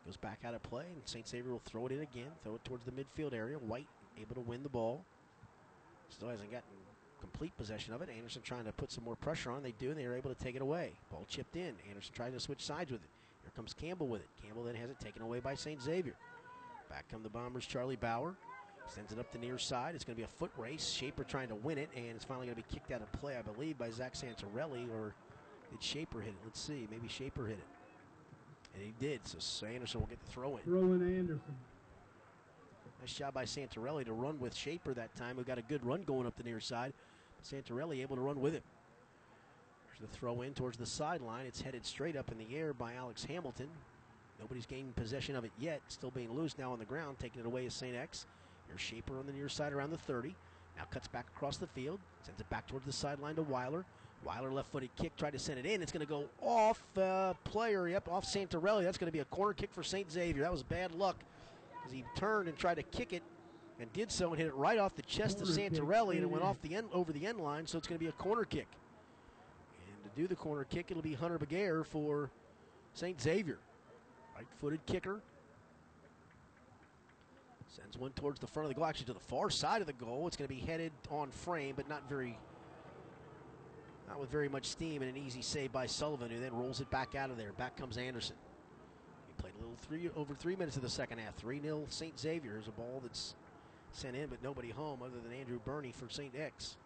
goes 0.04 0.16
back 0.16 0.40
out 0.44 0.54
of 0.54 0.62
play. 0.62 0.84
And 0.92 1.02
St. 1.06 1.26
Xavier 1.26 1.50
will 1.50 1.62
throw 1.64 1.86
it 1.86 1.92
in 1.92 2.00
again, 2.00 2.30
throw 2.44 2.54
it 2.54 2.64
towards 2.64 2.84
the 2.84 2.92
midfield 2.92 3.32
area. 3.32 3.56
White 3.56 3.88
able 4.20 4.34
to 4.34 4.40
win 4.40 4.62
the 4.62 4.68
ball. 4.68 5.04
Still 6.10 6.28
hasn't 6.28 6.50
gotten 6.50 6.68
complete 7.20 7.56
possession 7.56 7.92
of 7.94 8.02
it. 8.02 8.08
Anderson 8.16 8.42
trying 8.42 8.64
to 8.64 8.72
put 8.72 8.92
some 8.92 9.04
more 9.04 9.16
pressure 9.16 9.50
on. 9.50 9.62
They 9.62 9.72
do, 9.72 9.90
and 9.90 9.98
they 9.98 10.04
are 10.04 10.14
able 10.14 10.32
to 10.32 10.42
take 10.42 10.56
it 10.56 10.62
away. 10.62 10.92
Ball 11.10 11.26
chipped 11.28 11.56
in. 11.56 11.74
Anderson 11.88 12.14
trying 12.14 12.32
to 12.32 12.40
switch 12.40 12.64
sides 12.64 12.90
with 12.90 13.02
it. 13.02 13.10
Here 13.42 13.52
comes 13.54 13.74
Campbell 13.74 14.08
with 14.08 14.22
it. 14.22 14.28
Campbell 14.42 14.64
then 14.64 14.74
has 14.74 14.90
it 14.90 15.00
taken 15.00 15.22
away 15.22 15.40
by 15.40 15.54
St. 15.54 15.80
Xavier. 15.80 16.14
Back 16.88 17.06
come 17.10 17.22
the 17.22 17.28
Bombers. 17.28 17.66
Charlie 17.66 17.96
Bauer 17.96 18.34
sends 18.86 19.12
it 19.12 19.18
up 19.18 19.30
the 19.32 19.38
near 19.38 19.58
side. 19.58 19.94
It's 19.94 20.04
going 20.04 20.16
to 20.16 20.20
be 20.20 20.24
a 20.24 20.28
foot 20.28 20.52
race. 20.56 20.88
Shaper 20.88 21.24
trying 21.24 21.48
to 21.48 21.54
win 21.54 21.78
it, 21.78 21.90
and 21.94 22.06
it's 22.16 22.24
finally 22.24 22.46
going 22.46 22.56
to 22.56 22.62
be 22.62 22.74
kicked 22.74 22.90
out 22.90 23.02
of 23.02 23.12
play, 23.12 23.36
I 23.36 23.42
believe, 23.42 23.76
by 23.76 23.90
Zach 23.90 24.14
Santarelli, 24.14 24.88
or 24.90 25.14
did 25.70 25.82
Shaper 25.82 26.20
hit 26.20 26.30
it? 26.30 26.40
Let's 26.44 26.60
see. 26.60 26.88
Maybe 26.90 27.08
Shaper 27.08 27.46
hit 27.46 27.58
it. 27.58 27.66
And 28.74 28.84
he 28.84 28.92
did, 28.98 29.20
so 29.24 29.66
Anderson 29.66 30.00
will 30.00 30.06
get 30.06 30.20
the 30.24 30.30
throw 30.30 30.56
in. 30.56 30.62
Throw 30.62 30.92
in 30.92 31.02
Anderson. 31.02 31.56
Nice 33.00 33.14
job 33.14 33.34
by 33.34 33.44
Santarelli 33.44 34.04
to 34.06 34.12
run 34.12 34.40
with 34.40 34.54
Shaper 34.54 34.92
that 34.94 35.14
time, 35.14 35.36
who 35.36 35.44
got 35.44 35.58
a 35.58 35.62
good 35.62 35.84
run 35.84 36.02
going 36.02 36.26
up 36.26 36.36
the 36.36 36.42
near 36.42 36.60
side. 36.60 36.92
Santarelli 37.44 38.02
able 38.02 38.16
to 38.16 38.22
run 38.22 38.40
with 38.40 38.54
him. 38.54 38.62
There's 39.86 40.10
the 40.10 40.16
throw 40.16 40.42
in 40.42 40.52
towards 40.54 40.76
the 40.76 40.86
sideline. 40.86 41.46
It's 41.46 41.60
headed 41.60 41.86
straight 41.86 42.16
up 42.16 42.30
in 42.32 42.38
the 42.38 42.56
air 42.56 42.72
by 42.72 42.94
Alex 42.94 43.24
Hamilton. 43.24 43.68
Nobody's 44.40 44.66
gained 44.66 44.94
possession 44.96 45.36
of 45.36 45.44
it 45.44 45.52
yet. 45.58 45.80
Still 45.88 46.10
being 46.10 46.32
loose 46.32 46.56
now 46.58 46.72
on 46.72 46.78
the 46.78 46.84
ground. 46.84 47.18
Taking 47.18 47.40
it 47.40 47.46
away 47.46 47.66
is 47.66 47.74
St. 47.74 47.96
X. 47.96 48.26
Here's 48.66 48.80
Shaper 48.80 49.18
on 49.18 49.26
the 49.26 49.32
near 49.32 49.48
side 49.48 49.72
around 49.72 49.90
the 49.90 49.98
30. 49.98 50.34
Now 50.76 50.84
cuts 50.90 51.08
back 51.08 51.26
across 51.34 51.56
the 51.56 51.66
field. 51.66 51.98
Sends 52.24 52.40
it 52.40 52.48
back 52.50 52.66
towards 52.66 52.86
the 52.86 52.92
sideline 52.92 53.34
to 53.36 53.42
Weiler. 53.42 53.84
Weiler 54.24 54.52
left 54.52 54.70
footed 54.72 54.90
kick, 54.96 55.16
tried 55.16 55.32
to 55.32 55.38
send 55.38 55.58
it 55.58 55.66
in. 55.66 55.80
It's 55.80 55.92
going 55.92 56.04
to 56.04 56.10
go 56.10 56.24
off 56.42 56.82
uh, 56.96 57.34
player, 57.44 57.88
yep, 57.88 58.08
off 58.08 58.24
Santarelli. 58.24 58.82
That's 58.82 58.98
going 58.98 59.06
to 59.06 59.12
be 59.12 59.20
a 59.20 59.24
corner 59.26 59.52
kick 59.52 59.72
for 59.72 59.82
St. 59.82 60.10
Xavier. 60.10 60.42
That 60.42 60.52
was 60.52 60.62
bad 60.64 60.92
luck 60.92 61.16
because 61.88 61.96
he 61.96 62.20
turned 62.20 62.48
and 62.48 62.56
tried 62.56 62.76
to 62.76 62.82
kick 62.82 63.12
it 63.12 63.22
and 63.80 63.92
did 63.92 64.10
so 64.10 64.30
and 64.30 64.38
hit 64.38 64.48
it 64.48 64.54
right 64.54 64.78
off 64.78 64.94
the 64.96 65.02
chest 65.02 65.40
of 65.40 65.46
Corner 65.46 65.56
kick, 65.56 65.72
Santarelli 65.72 66.14
and 66.14 66.22
it 66.22 66.30
went 66.30 66.44
off 66.44 66.60
the 66.62 66.74
end 66.74 66.88
over 66.92 67.12
the 67.12 67.26
end 67.26 67.38
line, 67.38 67.66
so 67.66 67.78
it's 67.78 67.86
going 67.86 67.98
to 67.98 68.04
be 68.04 68.08
a 68.08 68.12
corner 68.12 68.44
kick. 68.44 68.66
And 69.86 70.12
to 70.12 70.20
do 70.20 70.26
the 70.26 70.34
corner 70.34 70.64
kick, 70.64 70.90
it'll 70.90 71.02
be 71.02 71.14
Hunter 71.14 71.38
Begair 71.38 71.84
for 71.86 72.30
St. 72.94 73.20
Xavier. 73.20 73.58
Right 74.36 74.46
footed 74.60 74.84
kicker. 74.86 75.20
Sends 77.68 77.96
one 77.96 78.10
towards 78.12 78.40
the 78.40 78.46
front 78.46 78.64
of 78.64 78.74
the 78.74 78.74
goal, 78.74 78.88
actually 78.88 79.06
to 79.06 79.12
the 79.12 79.20
far 79.20 79.50
side 79.50 79.80
of 79.80 79.86
the 79.86 79.92
goal. 79.92 80.26
It's 80.26 80.36
going 80.36 80.48
to 80.48 80.54
be 80.54 80.60
headed 80.60 80.90
on 81.10 81.30
frame, 81.30 81.74
but 81.76 81.88
not 81.88 82.08
very, 82.08 82.36
not 84.08 84.18
with 84.18 84.30
very 84.30 84.48
much 84.48 84.66
steam, 84.66 85.02
and 85.02 85.16
an 85.16 85.22
easy 85.22 85.42
save 85.42 85.70
by 85.70 85.86
Sullivan, 85.86 86.30
who 86.30 86.40
then 86.40 86.52
rolls 86.54 86.80
it 86.80 86.90
back 86.90 87.14
out 87.14 87.30
of 87.30 87.36
there. 87.36 87.52
Back 87.52 87.76
comes 87.76 87.96
Anderson. 87.96 88.36
Played 89.38 89.54
a 89.54 89.60
little 89.60 89.76
three 89.76 90.10
over 90.16 90.34
three 90.34 90.56
minutes 90.56 90.76
of 90.76 90.82
the 90.82 90.90
second 90.90 91.18
half. 91.18 91.34
Three 91.36 91.60
0 91.60 91.84
St. 91.88 92.18
Xavier 92.18 92.58
is 92.58 92.68
a 92.68 92.72
ball 92.72 93.00
that's 93.02 93.34
sent 93.92 94.16
in, 94.16 94.28
but 94.28 94.42
nobody 94.42 94.70
home 94.70 95.00
other 95.02 95.20
than 95.22 95.32
Andrew 95.32 95.60
Burney 95.64 95.92
for 95.92 96.08
St. 96.08 96.34
X. 96.36 96.76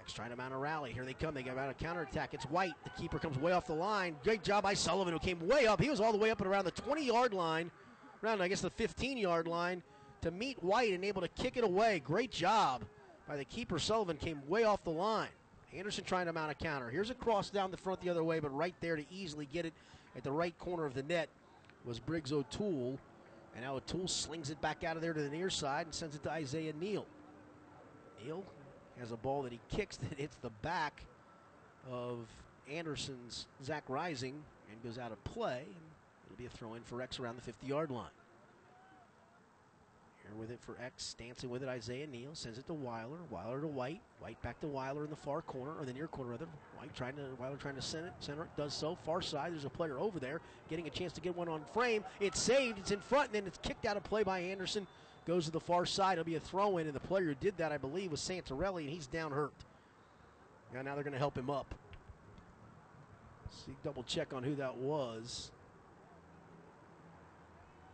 X 0.00 0.12
trying 0.12 0.30
to 0.30 0.36
mount 0.36 0.54
a 0.54 0.56
rally. 0.56 0.92
Here 0.92 1.04
they 1.04 1.12
come. 1.12 1.34
They 1.34 1.42
got 1.42 1.58
out 1.58 1.70
a 1.70 1.74
counterattack. 1.74 2.32
It's 2.32 2.44
White. 2.44 2.72
The 2.84 2.90
keeper 2.90 3.18
comes 3.18 3.38
way 3.38 3.52
off 3.52 3.66
the 3.66 3.74
line. 3.74 4.16
Great 4.24 4.42
job 4.42 4.62
by 4.62 4.74
Sullivan, 4.74 5.12
who 5.12 5.18
came 5.18 5.46
way 5.46 5.66
up. 5.66 5.80
He 5.80 5.90
was 5.90 6.00
all 6.00 6.12
the 6.12 6.18
way 6.18 6.30
up 6.30 6.40
and 6.40 6.48
around 6.48 6.64
the 6.64 6.70
20 6.70 7.04
yard 7.04 7.34
line, 7.34 7.70
around, 8.24 8.40
I 8.42 8.48
guess, 8.48 8.62
the 8.62 8.70
15 8.70 9.18
yard 9.18 9.46
line 9.46 9.82
to 10.22 10.30
meet 10.30 10.62
White 10.62 10.92
and 10.92 11.04
able 11.04 11.20
to 11.20 11.28
kick 11.28 11.56
it 11.56 11.64
away. 11.64 12.00
Great 12.00 12.30
job 12.30 12.84
by 13.28 13.36
the 13.36 13.44
keeper. 13.44 13.78
Sullivan 13.78 14.16
came 14.16 14.40
way 14.48 14.64
off 14.64 14.82
the 14.84 14.90
line. 14.90 15.28
Anderson 15.76 16.04
trying 16.04 16.26
to 16.26 16.32
mount 16.32 16.50
a 16.50 16.54
counter. 16.54 16.90
Here's 16.90 17.10
a 17.10 17.14
cross 17.14 17.48
down 17.50 17.70
the 17.70 17.76
front 17.76 18.00
the 18.00 18.08
other 18.08 18.24
way, 18.24 18.40
but 18.40 18.54
right 18.54 18.74
there 18.80 18.96
to 18.96 19.04
easily 19.10 19.46
get 19.52 19.66
it 19.66 19.72
at 20.16 20.24
the 20.24 20.32
right 20.32 20.56
corner 20.58 20.86
of 20.86 20.94
the 20.94 21.02
net 21.02 21.28
was 21.84 21.98
Briggs 21.98 22.32
O'Toole. 22.32 22.98
And 23.54 23.64
now 23.64 23.76
O'Toole 23.76 24.08
slings 24.08 24.50
it 24.50 24.60
back 24.60 24.84
out 24.84 24.96
of 24.96 25.02
there 25.02 25.12
to 25.12 25.20
the 25.20 25.28
near 25.28 25.50
side 25.50 25.86
and 25.86 25.94
sends 25.94 26.14
it 26.14 26.22
to 26.22 26.30
Isaiah 26.30 26.72
Neal. 26.80 27.06
Neal 28.24 28.44
has 28.98 29.12
a 29.12 29.16
ball 29.16 29.42
that 29.42 29.52
he 29.52 29.60
kicks 29.70 29.96
that 30.08 30.18
hits 30.18 30.36
the 30.42 30.50
back 30.62 31.04
of 31.90 32.28
Anderson's 32.70 33.46
Zach 33.64 33.84
Rising 33.88 34.34
and 34.70 34.82
goes 34.82 34.98
out 34.98 35.12
of 35.12 35.22
play. 35.24 35.64
It'll 36.26 36.38
be 36.38 36.46
a 36.46 36.50
throw 36.50 36.74
in 36.74 36.82
for 36.82 37.02
X 37.02 37.18
around 37.18 37.36
the 37.36 37.42
50 37.42 37.66
yard 37.66 37.90
line. 37.90 38.06
Here 40.22 40.38
with 40.38 40.50
it 40.50 40.60
for 40.60 40.76
X, 40.84 41.14
dancing 41.18 41.50
with 41.50 41.62
it, 41.62 41.68
Isaiah 41.68 42.06
Neal 42.06 42.34
sends 42.34 42.58
it 42.58 42.66
to 42.66 42.74
Weiler. 42.74 43.18
Weiler 43.30 43.60
to 43.60 43.66
White. 43.66 44.00
White 44.18 44.40
back 44.42 44.60
to 44.60 44.66
Weiler 44.66 45.04
in 45.04 45.10
the 45.10 45.16
far 45.16 45.42
corner, 45.42 45.72
or 45.78 45.84
the 45.84 45.92
near 45.92 46.06
corner 46.06 46.32
rather. 46.32 46.46
White 46.78 46.94
trying 46.94 47.16
to 47.16 47.22
Weiler 47.38 47.56
trying 47.56 47.76
to 47.76 47.82
send 47.82 48.06
it. 48.06 48.12
Center 48.20 48.44
it 48.44 48.56
does 48.56 48.74
so. 48.74 48.96
Far 49.04 49.22
side, 49.22 49.52
there's 49.52 49.64
a 49.64 49.70
player 49.70 49.98
over 49.98 50.20
there 50.20 50.40
getting 50.68 50.86
a 50.86 50.90
chance 50.90 51.12
to 51.14 51.20
get 51.20 51.36
one 51.36 51.48
on 51.48 51.62
frame. 51.72 52.04
It's 52.20 52.40
saved. 52.40 52.78
It's 52.78 52.90
in 52.90 53.00
front, 53.00 53.28
and 53.28 53.34
then 53.34 53.46
it's 53.46 53.58
kicked 53.58 53.86
out 53.86 53.96
of 53.96 54.04
play 54.04 54.22
by 54.22 54.40
Anderson. 54.40 54.86
Goes 55.26 55.46
to 55.46 55.50
the 55.50 55.60
far 55.60 55.86
side. 55.86 56.12
It'll 56.12 56.24
be 56.24 56.36
a 56.36 56.40
throw 56.40 56.78
in, 56.78 56.86
and 56.86 56.94
the 56.94 57.00
player 57.00 57.24
who 57.24 57.34
did 57.34 57.56
that, 57.58 57.72
I 57.72 57.78
believe, 57.78 58.10
was 58.10 58.20
Santarelli, 58.20 58.82
and 58.82 58.90
he's 58.90 59.06
down 59.06 59.32
hurt. 59.32 59.52
Yeah, 60.74 60.82
now 60.82 60.94
they're 60.94 61.04
going 61.04 61.12
to 61.12 61.18
help 61.18 61.36
him 61.36 61.50
up. 61.50 61.74
See, 63.50 63.72
double 63.82 64.02
check 64.04 64.32
on 64.32 64.42
who 64.42 64.54
that 64.56 64.76
was. 64.76 65.50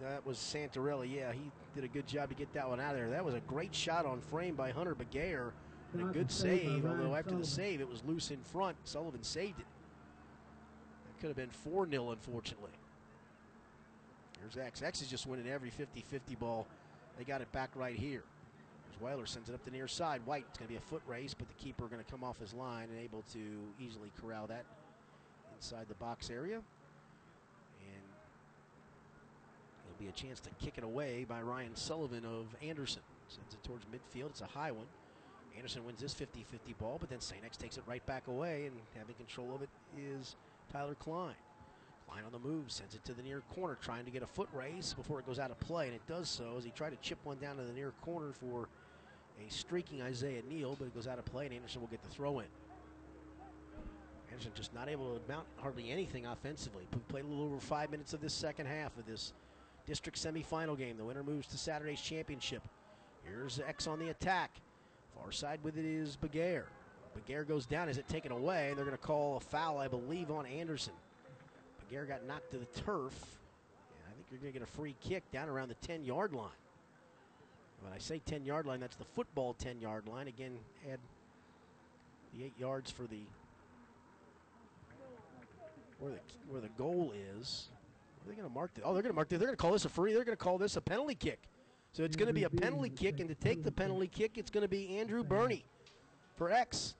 That 0.01 0.27
was 0.27 0.37
Santarelli. 0.37 1.15
Yeah, 1.15 1.33
he 1.33 1.51
did 1.75 1.85
a 1.85 1.89
good 1.89 2.07
job 2.07 2.29
to 2.29 2.35
get 2.35 2.53
that 2.55 2.69
one 2.69 2.81
out 2.81 2.93
of 2.93 2.97
there. 2.99 3.11
That 3.11 3.25
was 3.25 3.35
a 3.35 3.41
great 3.41 3.75
shot 3.75 4.05
on 4.05 4.21
frame 4.21 4.55
by 4.55 4.71
Hunter 4.71 4.95
Begair. 4.95 5.53
And 5.93 6.11
a 6.11 6.13
good 6.13 6.31
save 6.31 6.65
by 6.65 6.69
save, 6.69 6.85
Ryan 6.85 7.01
although 7.01 7.17
after 7.17 7.35
the 7.35 7.47
save, 7.47 7.81
it 7.81 7.89
was 7.89 8.03
loose 8.05 8.31
in 8.31 8.39
front. 8.43 8.77
Sullivan 8.85 9.23
saved 9.23 9.61
it. 9.61 9.67
That 11.07 11.21
could 11.21 11.29
have 11.29 11.37
been 11.37 11.51
4 11.51 11.89
0, 11.89 12.11
unfortunately. 12.11 12.73
Here's 14.41 14.57
X. 14.57 14.83
X 14.83 15.01
is 15.01 15.09
just 15.09 15.27
winning 15.27 15.49
every 15.49 15.71
50 15.71 16.03
50 16.03 16.35
ball. 16.35 16.67
They 17.17 17.25
got 17.25 17.41
it 17.41 17.51
back 17.53 17.71
right 17.75 17.97
here. 17.97 18.23
There's 18.89 19.01
Weiler 19.01 19.27
sends 19.27 19.49
it 19.49 19.55
up 19.55 19.65
the 19.65 19.71
near 19.71 19.89
side. 19.89 20.21
White, 20.25 20.45
it's 20.49 20.59
going 20.59 20.69
to 20.69 20.73
be 20.73 20.77
a 20.77 20.81
foot 20.81 21.03
race, 21.07 21.35
but 21.35 21.49
the 21.49 21.55
keeper 21.55 21.87
going 21.87 22.05
to 22.05 22.11
come 22.11 22.23
off 22.23 22.39
his 22.39 22.53
line 22.53 22.89
and 22.91 23.01
able 23.01 23.25
to 23.33 23.39
easily 23.81 24.13
corral 24.21 24.47
that 24.49 24.65
inside 25.57 25.87
the 25.89 25.95
box 25.95 26.29
area. 26.31 26.57
And 26.57 28.05
it'll 29.97 30.05
be 30.05 30.09
a 30.09 30.13
chance 30.13 30.41
to 30.41 30.51
kick 30.59 30.75
it 30.77 30.85
away 30.85 31.25
by 31.29 31.41
Ryan 31.41 31.75
Sullivan 31.75 32.25
of 32.25 32.47
Anderson. 32.63 33.03
Sends 33.29 33.55
it 33.55 33.63
towards 33.65 33.85
midfield. 33.87 34.31
It's 34.31 34.41
a 34.41 34.47
high 34.47 34.71
one. 34.71 34.87
Anderson 35.57 35.85
wins 35.85 36.01
this 36.01 36.13
50 36.13 36.45
50 36.51 36.75
ball, 36.75 36.99
but 37.01 37.09
then 37.09 37.21
St. 37.21 37.43
X 37.45 37.57
takes 37.57 37.79
it 37.79 37.85
right 37.87 38.05
back 38.05 38.27
away, 38.29 38.67
and 38.67 38.77
having 38.97 39.15
control 39.15 39.55
of 39.55 39.63
it 39.63 39.71
is 39.99 40.37
Tyler 40.71 40.95
Klein. 40.95 41.35
Klein 42.07 42.25
on 42.25 42.33
the 42.33 42.39
move, 42.39 42.71
sends 42.71 42.95
it 42.95 43.05
to 43.05 43.15
the 43.15 43.23
near 43.23 43.43
corner, 43.55 43.77
trying 43.81 44.05
to 44.05 44.11
get 44.11 44.23
a 44.23 44.27
foot 44.27 44.49
race 44.53 44.93
before 44.93 45.19
it 45.19 45.27
goes 45.27 45.39
out 45.39 45.51
of 45.51 45.59
play, 45.61 45.87
and 45.87 45.95
it 45.95 46.07
does 46.07 46.29
so 46.29 46.55
as 46.59 46.65
he 46.65 46.71
tried 46.71 46.91
to 46.91 46.97
chip 46.97 47.19
one 47.25 47.39
down 47.39 47.57
to 47.57 47.63
the 47.63 47.73
near 47.73 47.93
corner 48.03 48.33
for 48.33 48.69
a 49.45 49.51
streaking 49.51 50.03
Isaiah 50.03 50.43
Neal, 50.49 50.77
but 50.79 50.87
it 50.87 50.95
goes 50.95 51.07
out 51.07 51.19
of 51.19 51.25
play, 51.25 51.47
and 51.47 51.55
Anderson 51.55 51.81
will 51.81 51.89
get 51.89 52.03
the 52.03 52.11
throw 52.11 52.41
in. 52.41 52.47
Anderson 54.31 54.53
just 54.55 54.75
not 54.75 54.91
able 54.91 55.15
to 55.15 55.21
mount 55.27 55.47
hardly 55.57 55.91
anything 55.91 56.27
offensively. 56.27 56.87
We 56.93 57.01
played 57.09 57.25
a 57.25 57.29
little 57.29 57.45
over 57.45 57.59
five 57.59 57.91
minutes 57.91 58.13
of 58.13 58.21
this 58.21 58.35
second 58.35 58.67
half 58.67 58.97
of 58.99 59.07
this 59.07 59.33
district 59.87 60.23
semifinal 60.23 60.77
game. 60.77 60.97
The 60.97 61.05
winner 61.05 61.23
moves 61.23 61.47
to 61.49 61.59
Saturday's 61.59 62.01
championship. 62.01 62.63
Here's 63.25 63.61
X 63.61 63.87
on 63.87 63.99
the 63.99 64.09
attack. 64.09 64.51
Far 65.21 65.33
side 65.33 65.61
with 65.63 65.79
it 65.79 65.85
is 65.85 66.17
Begair. 66.17 66.65
Begair 67.17 67.47
goes 67.47 67.67
down. 67.67 67.89
Is 67.89 67.99
it 67.99 68.09
taken 68.09 68.33
away? 68.33 68.73
They're 68.75 68.85
going 68.85 68.97
to 68.97 69.03
call 69.03 69.37
a 69.37 69.41
foul, 69.41 69.79
I 69.79 69.89
believe, 69.89 70.31
on 70.31 70.47
Anderson. 70.47 70.93
Begair 71.81 72.07
got 72.07 72.27
knocked 72.27 72.51
to 72.51 72.59
the 72.59 72.67
turf. 72.67 73.15
And 73.95 74.05
I 74.09 74.13
think 74.15 74.27
you're 74.31 74.41
going 74.41 74.53
to 74.53 74.59
get 74.59 74.69
a 74.69 74.73
free 74.73 74.95
kick 75.01 75.23
down 75.33 75.49
around 75.49 75.69
the 75.69 75.87
10 75.87 76.05
yard 76.05 76.33
line. 76.33 76.51
When 77.83 77.93
I 77.93 77.99
say 77.99 78.21
10 78.25 78.45
yard 78.45 78.67
line, 78.67 78.81
that's 78.81 78.97
the 78.97 79.05
football 79.05 79.55
10 79.55 79.81
yard 79.81 80.07
line. 80.09 80.29
Again, 80.29 80.59
add 80.91 80.99
the 82.35 82.45
eight 82.45 82.55
yards 82.59 82.91
for 82.91 83.03
the 83.03 83.21
where 85.99 86.13
the 86.13 86.19
where 86.51 86.61
the 86.61 86.69
goal 86.77 87.13
is. 87.39 87.69
Are 88.27 88.31
they 88.31 88.35
going 88.35 88.49
to 88.49 88.55
mark 88.55 88.73
it? 88.77 88.83
Oh, 88.85 88.93
they're 88.93 89.03
going 89.03 89.13
to 89.13 89.17
mark 89.17 89.29
it. 89.31 89.39
They're 89.39 89.47
going 89.47 89.57
to 89.57 89.63
call 89.63 89.73
this 89.73 89.85
a 89.85 89.89
free. 89.89 90.13
They're 90.13 90.25
going 90.25 90.37
to 90.37 90.43
call 90.43 90.59
this 90.59 90.77
a 90.77 90.81
penalty 90.81 91.15
kick. 91.15 91.45
So 91.93 92.03
it's 92.03 92.17
going 92.17 92.27
to 92.27 92.35
be 92.35 92.43
a 92.43 92.51
penalty 92.51 92.91
kick, 92.91 93.21
and 93.21 93.29
to 93.29 93.35
take 93.37 93.63
the 93.63 93.71
penalty 93.71 94.09
kick, 94.09 94.37
it's 94.37 94.51
going 94.51 94.63
to 94.63 94.69
be 94.69 94.99
Andrew 94.99 95.23
Burney 95.23 95.65
for 96.35 96.51
X. 96.51 96.97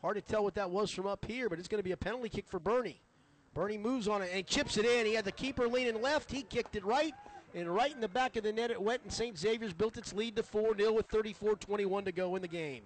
Hard 0.00 0.14
to 0.14 0.22
tell 0.22 0.44
what 0.44 0.54
that 0.54 0.70
was 0.70 0.90
from 0.92 1.06
up 1.06 1.24
here, 1.24 1.48
but 1.48 1.58
it's 1.58 1.66
going 1.66 1.80
to 1.80 1.84
be 1.84 1.92
a 1.92 1.96
penalty 1.96 2.28
kick 2.28 2.46
for 2.48 2.60
Burney. 2.60 3.02
Burney 3.54 3.76
moves 3.76 4.06
on 4.06 4.22
it 4.22 4.30
and 4.32 4.46
chips 4.46 4.76
it 4.76 4.84
in. 4.84 5.04
He 5.04 5.14
had 5.14 5.24
the 5.24 5.32
keeper 5.32 5.66
leaning 5.66 6.00
left. 6.00 6.30
He 6.30 6.42
kicked 6.42 6.76
it 6.76 6.84
right, 6.84 7.12
and 7.54 7.68
right 7.68 7.92
in 7.92 8.00
the 8.00 8.08
back 8.08 8.36
of 8.36 8.44
the 8.44 8.52
net 8.52 8.70
it 8.70 8.80
went, 8.80 9.02
and 9.02 9.12
St. 9.12 9.36
Xavier's 9.36 9.72
built 9.72 9.98
its 9.98 10.12
lead 10.12 10.36
to 10.36 10.44
4 10.44 10.76
0 10.76 10.92
with 10.92 11.06
34 11.06 11.56
21 11.56 12.04
to 12.04 12.12
go 12.12 12.36
in 12.36 12.42
the 12.42 12.48
game. 12.48 12.82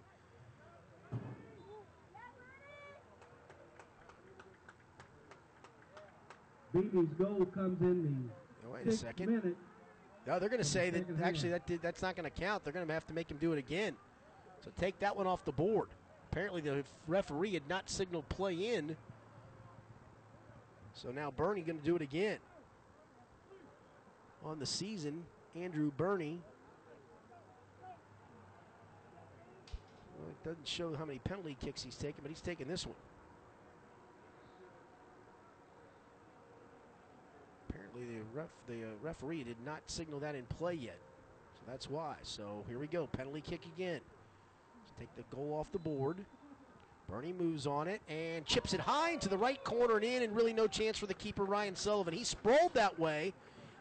Beatty's 6.73 7.12
goal 7.18 7.47
comes 7.55 7.81
in 7.81 8.31
Oh, 8.66 8.73
wait 8.75 8.87
a 8.87 8.93
second. 8.93 9.29
minute. 9.29 9.57
No, 10.27 10.39
they're 10.39 10.49
going 10.49 10.62
to 10.62 10.68
say 10.68 10.91
that 10.91 11.05
actually 11.23 11.51
that 11.51 11.66
did, 11.66 11.83
that's 11.83 12.01
not 12.01 12.16
going 12.16 12.31
to 12.31 12.41
count. 12.41 12.64
They're 12.64 12.73
going 12.73 12.87
to 12.87 12.93
have 12.95 13.07
to 13.09 13.12
make 13.12 13.31
him 13.31 13.39
do 13.39 13.53
it 13.53 13.59
again. 13.59 13.95
So 14.64 14.70
take 14.79 14.99
that 15.01 15.16
one 15.16 15.27
off 15.27 15.45
the 15.45 15.53
board. 15.53 15.89
Apparently 16.31 16.61
the 16.61 16.85
referee 17.09 17.55
had 17.55 17.68
not 17.68 17.91
signaled 17.91 18.29
play 18.29 18.75
in. 18.75 18.97
So 20.95 21.11
now 21.11 21.31
Burney 21.31 21.62
going 21.62 21.79
to 21.79 21.85
do 21.85 21.97
it 21.97 22.03
again. 22.03 22.39
On 24.45 24.59
the 24.59 24.66
season, 24.66 25.25
Andrew 25.57 25.91
Burney. 25.97 26.39
Well, 30.18 30.29
it 30.31 30.45
doesn't 30.49 30.66
show 30.66 30.95
how 30.97 31.05
many 31.05 31.18
penalty 31.18 31.57
kicks 31.61 31.83
he's 31.83 31.97
taken, 31.97 32.20
but 32.23 32.31
he's 32.31 32.41
taking 32.41 32.68
this 32.68 32.87
one. 32.87 32.97
Apparently, 37.93 38.18
the 38.18 38.38
ref, 38.38 38.49
the 38.66 38.74
uh, 38.74 38.86
referee 39.03 39.45
did 39.45 39.57
not 39.64 39.80
signal 39.86 40.20
that 40.20 40.34
in 40.34 40.45
play 40.45 40.74
yet, 40.74 40.99
so 41.55 41.61
that's 41.70 41.90
why. 41.90 42.14
So 42.22 42.64
here 42.68 42.78
we 42.78 42.86
go, 42.86 43.07
penalty 43.07 43.43
kick 43.43 43.66
again. 43.76 44.01
Let's 44.80 44.93
take 44.99 45.14
the 45.16 45.36
goal 45.36 45.55
off 45.59 45.70
the 45.72 45.78
board. 45.78 46.18
Burney 47.09 47.32
moves 47.32 47.66
on 47.66 47.88
it 47.88 48.01
and 48.09 48.47
chips 48.47 48.72
it 48.72 48.80
high 48.80 49.11
into 49.11 49.28
the 49.28 49.36
right 49.36 49.62
corner 49.64 49.97
and 49.97 50.05
in, 50.05 50.22
and 50.22 50.34
really 50.34 50.55
no 50.55 50.66
chance 50.66 50.97
for 50.97 51.07
the 51.07 51.14
keeper 51.14 51.45
Ryan 51.45 51.76
Sullivan. 51.76 52.14
He 52.14 52.24
sprawled 52.24 52.72
that 52.74 52.99
way. 52.99 53.34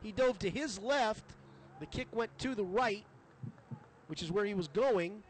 He 0.03 0.11
dove 0.11 0.39
to 0.39 0.49
his 0.49 0.79
left. 0.79 1.23
The 1.79 1.85
kick 1.85 2.07
went 2.11 2.37
to 2.39 2.53
the 2.55 2.63
right, 2.63 3.05
which 4.07 4.21
is 4.21 4.31
where 4.31 4.43
he 4.43 4.53
was 4.53 4.67
going. 4.67 5.23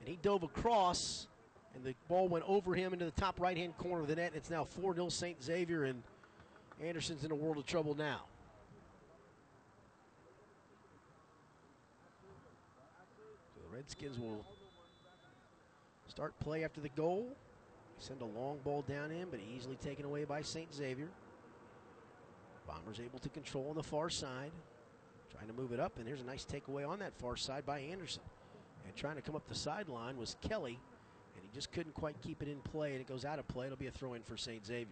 And 0.00 0.08
he 0.08 0.18
dove 0.22 0.44
across, 0.44 1.26
and 1.74 1.84
the 1.84 1.94
ball 2.08 2.28
went 2.28 2.44
over 2.48 2.74
him 2.74 2.92
into 2.92 3.04
the 3.04 3.10
top 3.12 3.40
right 3.40 3.56
hand 3.56 3.76
corner 3.78 4.02
of 4.02 4.08
the 4.08 4.16
net. 4.16 4.32
It's 4.34 4.50
now 4.50 4.64
4 4.64 4.94
0 4.94 5.08
St. 5.08 5.42
Xavier, 5.42 5.84
and 5.84 6.02
Anderson's 6.82 7.24
in 7.24 7.30
a 7.30 7.34
world 7.34 7.58
of 7.58 7.66
trouble 7.66 7.94
now. 7.94 8.22
So 13.54 13.60
the 13.68 13.76
Redskins 13.76 14.18
will 14.18 14.44
start 16.08 16.38
play 16.40 16.64
after 16.64 16.80
the 16.80 16.88
goal. 16.90 17.28
Send 18.00 18.22
a 18.22 18.24
long 18.24 18.58
ball 18.64 18.82
down 18.82 19.10
in, 19.10 19.28
but 19.30 19.40
easily 19.54 19.76
taken 19.76 20.04
away 20.04 20.24
by 20.24 20.42
St. 20.42 20.72
Xavier. 20.72 21.08
Bombers 22.66 23.00
able 23.00 23.18
to 23.18 23.28
control 23.28 23.70
on 23.70 23.76
the 23.76 23.82
far 23.82 24.08
side. 24.08 24.52
Trying 25.32 25.48
to 25.48 25.52
move 25.52 25.72
it 25.72 25.80
up, 25.80 25.98
and 25.98 26.06
there's 26.06 26.20
a 26.20 26.24
nice 26.24 26.44
takeaway 26.44 26.88
on 26.88 26.98
that 27.00 27.12
far 27.18 27.36
side 27.36 27.66
by 27.66 27.80
Anderson. 27.80 28.22
And 28.86 28.96
trying 28.96 29.16
to 29.16 29.22
come 29.22 29.36
up 29.36 29.46
the 29.48 29.54
sideline 29.54 30.16
was 30.16 30.36
Kelly, 30.40 30.78
and 31.38 31.48
he 31.48 31.54
just 31.54 31.70
couldn't 31.72 31.94
quite 31.94 32.20
keep 32.20 32.42
it 32.42 32.48
in 32.48 32.58
play, 32.58 32.92
and 32.92 33.00
it 33.00 33.06
goes 33.06 33.24
out 33.24 33.38
of 33.38 33.46
play. 33.46 33.66
It'll 33.66 33.78
be 33.78 33.86
a 33.86 33.92
throw 33.92 34.14
in 34.14 34.22
for 34.22 34.36
St. 34.36 34.66
Xavier. 34.66 34.86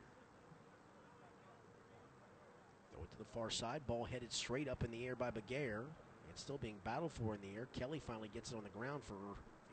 It 2.92 3.10
to 3.10 3.18
the 3.18 3.24
far 3.34 3.50
side. 3.50 3.82
Ball 3.86 4.04
headed 4.04 4.32
straight 4.32 4.68
up 4.68 4.84
in 4.84 4.90
the 4.90 5.04
air 5.04 5.16
by 5.16 5.30
Begair. 5.30 5.82
It's 6.30 6.40
still 6.40 6.58
being 6.58 6.76
battled 6.84 7.12
for 7.12 7.34
in 7.34 7.40
the 7.40 7.56
air. 7.56 7.66
Kelly 7.78 8.00
finally 8.06 8.30
gets 8.32 8.52
it 8.52 8.56
on 8.56 8.62
the 8.62 8.78
ground 8.78 9.02
for 9.04 9.14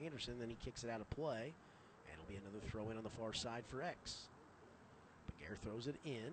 Anderson, 0.03 0.39
then 0.39 0.49
he 0.49 0.57
kicks 0.63 0.83
it 0.83 0.89
out 0.89 1.01
of 1.01 1.09
play. 1.11 1.53
And 2.09 2.19
it'll 2.19 2.29
be 2.29 2.35
another 2.35 2.65
throw 2.69 2.89
in 2.89 2.97
on 2.97 3.03
the 3.03 3.09
far 3.09 3.33
side 3.33 3.63
for 3.67 3.81
X. 3.83 4.29
Begair 5.29 5.57
throws 5.61 5.87
it 5.87 5.95
in. 6.05 6.31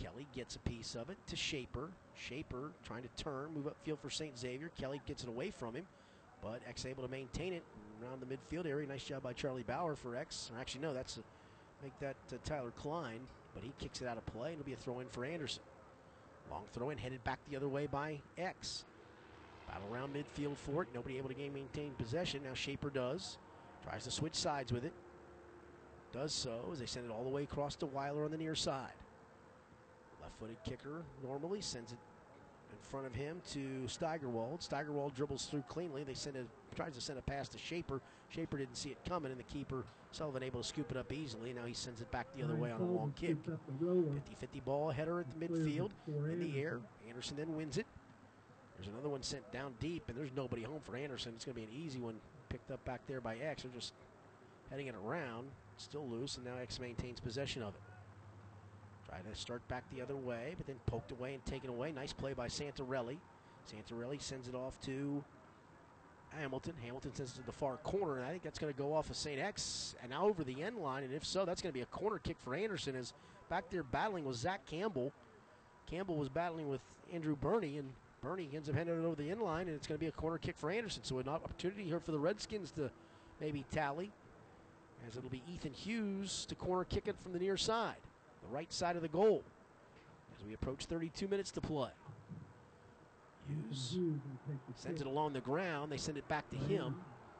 Kelly 0.00 0.26
gets 0.34 0.56
a 0.56 0.58
piece 0.60 0.94
of 0.94 1.08
it 1.08 1.16
to 1.28 1.36
Shaper. 1.36 1.90
Shaper 2.16 2.72
trying 2.84 3.02
to 3.02 3.22
turn, 3.22 3.54
move 3.54 3.66
upfield 3.66 4.00
for 4.00 4.10
St. 4.10 4.38
Xavier. 4.38 4.70
Kelly 4.78 5.00
gets 5.06 5.22
it 5.22 5.28
away 5.28 5.50
from 5.50 5.74
him, 5.74 5.86
but 6.42 6.60
X 6.68 6.84
able 6.84 7.04
to 7.04 7.10
maintain 7.10 7.52
it 7.52 7.62
around 8.04 8.20
the 8.20 8.26
midfield 8.26 8.66
area. 8.66 8.86
Nice 8.86 9.04
job 9.04 9.22
by 9.22 9.32
Charlie 9.32 9.62
Bauer 9.62 9.96
for 9.96 10.16
X. 10.16 10.50
Or 10.54 10.60
actually, 10.60 10.82
no, 10.82 10.92
that's 10.92 11.16
a, 11.16 11.20
make 11.82 11.98
that 12.00 12.16
uh, 12.32 12.36
Tyler 12.44 12.72
Klein, 12.76 13.20
but 13.54 13.62
he 13.62 13.72
kicks 13.78 14.00
it 14.00 14.08
out 14.08 14.16
of 14.16 14.26
play, 14.26 14.52
it'll 14.52 14.64
be 14.64 14.72
a 14.72 14.76
throw 14.76 15.00
in 15.00 15.08
for 15.08 15.24
Anderson. 15.24 15.62
Long 16.50 16.64
throw 16.72 16.90
in, 16.90 16.98
headed 16.98 17.22
back 17.24 17.38
the 17.48 17.56
other 17.56 17.68
way 17.68 17.86
by 17.86 18.20
X. 18.36 18.84
Battle 19.66 19.88
around 19.92 20.14
midfield 20.14 20.56
for 20.56 20.82
it. 20.82 20.88
Nobody 20.94 21.16
able 21.16 21.28
to 21.28 21.34
gain 21.34 21.54
maintain 21.54 21.92
possession. 21.92 22.42
Now 22.44 22.54
Shaper 22.54 22.90
does. 22.90 23.38
Tries 23.82 24.04
to 24.04 24.10
switch 24.10 24.34
sides 24.34 24.72
with 24.72 24.84
it. 24.84 24.92
Does 26.12 26.32
so 26.32 26.60
as 26.72 26.78
they 26.78 26.86
send 26.86 27.06
it 27.06 27.10
all 27.10 27.24
the 27.24 27.30
way 27.30 27.42
across 27.42 27.74
to 27.76 27.86
Weiler 27.86 28.24
on 28.24 28.30
the 28.30 28.36
near 28.36 28.54
side. 28.54 28.92
Left 30.20 30.38
footed 30.38 30.62
kicker 30.64 31.02
normally 31.22 31.60
sends 31.60 31.92
it 31.92 31.98
in 32.74 32.88
front 32.88 33.06
of 33.06 33.14
him 33.14 33.40
to 33.52 33.86
Steigerwald. 33.88 34.62
Steigerwald 34.62 35.14
dribbles 35.14 35.46
through 35.46 35.62
cleanly. 35.68 36.04
They 36.04 36.14
send 36.14 36.36
a 36.36 36.44
tries 36.74 36.94
to 36.94 37.00
send 37.00 37.18
a 37.18 37.22
pass 37.22 37.48
to 37.50 37.58
Shaper. 37.58 38.00
Shaper 38.30 38.58
didn't 38.58 38.76
see 38.76 38.90
it 38.90 38.98
coming, 39.08 39.30
and 39.30 39.38
the 39.38 39.44
keeper 39.44 39.84
Sullivan 40.12 40.42
able 40.42 40.60
to 40.60 40.66
scoop 40.66 40.90
it 40.90 40.96
up 40.96 41.12
easily. 41.12 41.52
Now 41.52 41.64
he 41.64 41.74
sends 41.74 42.00
it 42.00 42.10
back 42.10 42.26
the 42.36 42.42
other 42.42 42.56
way 42.56 42.70
on 42.72 42.80
a 42.80 42.84
long 42.84 43.12
kick. 43.16 43.36
50-50 43.82 44.64
ball 44.64 44.90
header 44.90 45.20
at 45.20 45.26
the 45.30 45.46
midfield 45.46 45.90
in 46.06 46.40
the 46.40 46.60
air. 46.60 46.80
Anderson 47.08 47.36
then 47.36 47.56
wins 47.56 47.78
it. 47.78 47.86
There's 48.76 48.88
another 48.88 49.08
one 49.08 49.22
sent 49.22 49.50
down 49.52 49.74
deep, 49.80 50.02
and 50.08 50.18
there's 50.18 50.32
nobody 50.34 50.62
home 50.62 50.80
for 50.82 50.96
Anderson. 50.96 51.32
It's 51.36 51.44
going 51.44 51.54
to 51.54 51.60
be 51.60 51.66
an 51.66 51.84
easy 51.84 52.00
one 52.00 52.16
picked 52.48 52.70
up 52.72 52.84
back 52.84 53.00
there 53.06 53.20
by 53.20 53.36
X. 53.36 53.62
They're 53.62 53.72
just 53.72 53.92
heading 54.70 54.88
it 54.88 54.96
around. 55.06 55.48
Still 55.76 56.06
loose, 56.08 56.36
and 56.36 56.44
now 56.44 56.56
X 56.60 56.80
maintains 56.80 57.20
possession 57.20 57.62
of 57.62 57.74
it. 57.74 57.80
Try 59.14 59.30
to 59.30 59.38
start 59.38 59.66
back 59.68 59.84
the 59.94 60.02
other 60.02 60.16
way, 60.16 60.54
but 60.56 60.66
then 60.66 60.76
poked 60.86 61.12
away 61.12 61.34
and 61.34 61.44
taken 61.44 61.70
away. 61.70 61.92
Nice 61.92 62.12
play 62.12 62.32
by 62.32 62.48
Santarelli. 62.48 63.18
Santarelli 63.70 64.20
sends 64.20 64.48
it 64.48 64.56
off 64.56 64.80
to 64.82 65.22
Hamilton. 66.30 66.74
Hamilton 66.82 67.14
sends 67.14 67.32
it 67.32 67.36
to 67.36 67.46
the 67.46 67.52
far 67.52 67.76
corner, 67.78 68.16
and 68.16 68.24
I 68.24 68.30
think 68.30 68.42
that's 68.42 68.58
going 68.58 68.72
to 68.72 68.78
go 68.78 68.92
off 68.92 69.10
of 69.10 69.16
St. 69.16 69.40
X 69.40 69.94
and 70.02 70.10
now 70.10 70.26
over 70.26 70.42
the 70.42 70.62
end 70.62 70.78
line. 70.78 71.04
And 71.04 71.12
if 71.12 71.24
so, 71.24 71.44
that's 71.44 71.62
going 71.62 71.70
to 71.70 71.74
be 71.74 71.82
a 71.82 71.86
corner 71.86 72.18
kick 72.18 72.38
for 72.40 72.56
Anderson. 72.56 72.96
As 72.96 73.12
back 73.48 73.70
there 73.70 73.84
battling 73.84 74.24
with 74.24 74.36
Zach 74.36 74.66
Campbell. 74.66 75.12
Campbell 75.86 76.16
was 76.16 76.28
battling 76.28 76.68
with 76.68 76.80
Andrew 77.12 77.36
Burney, 77.36 77.78
and 77.78 77.90
Burney 78.20 78.48
ends 78.52 78.68
up 78.68 78.74
handing 78.74 78.98
it 78.98 79.06
over 79.06 79.14
the 79.14 79.30
end 79.30 79.42
line, 79.42 79.68
and 79.68 79.76
it's 79.76 79.86
going 79.86 79.98
to 79.98 80.04
be 80.04 80.08
a 80.08 80.12
corner 80.12 80.38
kick 80.38 80.56
for 80.56 80.70
Anderson. 80.70 81.04
So 81.04 81.18
an 81.18 81.28
opportunity 81.28 81.84
here 81.84 82.00
for 82.00 82.10
the 82.10 82.18
Redskins 82.18 82.72
to 82.72 82.90
maybe 83.40 83.64
tally, 83.70 84.10
as 85.06 85.16
it'll 85.16 85.30
be 85.30 85.42
Ethan 85.52 85.72
Hughes 85.72 86.46
to 86.48 86.56
corner 86.56 86.84
kick 86.84 87.06
it 87.06 87.16
from 87.22 87.32
the 87.32 87.38
near 87.38 87.56
side, 87.56 87.96
the 88.48 88.54
right 88.54 88.72
side 88.72 88.96
of 88.96 89.02
the 89.02 89.08
goal, 89.08 89.42
as 90.38 90.44
we 90.44 90.54
approach 90.54 90.86
32 90.86 91.28
minutes 91.28 91.50
to 91.52 91.60
play. 91.60 91.90
Hughes 93.48 93.98
sends 94.74 95.00
it 95.00 95.06
along 95.06 95.34
the 95.34 95.40
ground. 95.40 95.92
They 95.92 95.96
send 95.96 96.16
it 96.16 96.26
back 96.28 96.48
to 96.50 96.56
him. 96.56 96.94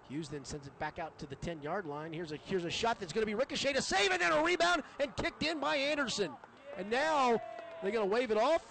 Hughes 0.09 0.29
then 0.29 0.45
sends 0.45 0.67
it 0.67 0.79
back 0.79 0.99
out 0.99 1.19
to 1.19 1.27
the 1.27 1.37
10 1.37 1.63
yard 1.63 1.87
line. 1.87 2.13
Here's 2.13 2.33
a 2.33 2.39
here's 2.45 2.65
a 2.65 2.71
shot 2.71 3.01
that's 3.01 3.13
going 3.13 3.23
to 3.23 3.27
be 3.27 3.35
ricocheted, 3.35 3.77
a 3.77 3.83
save, 3.83 4.11
and 4.11 4.21
then 4.21 4.33
a 4.33 4.43
rebound 4.43 4.83
and 5.01 5.15
kicked 5.17 5.43
in 5.43 5.61
by 5.61 5.77
Anderson. 5.77 6.31
And 6.77 6.91
now 6.91 7.41
they're 7.83 7.93
going 7.93 8.09
to 8.09 8.15
wave 8.15 8.31
it 8.31 8.37
off. 8.37 8.65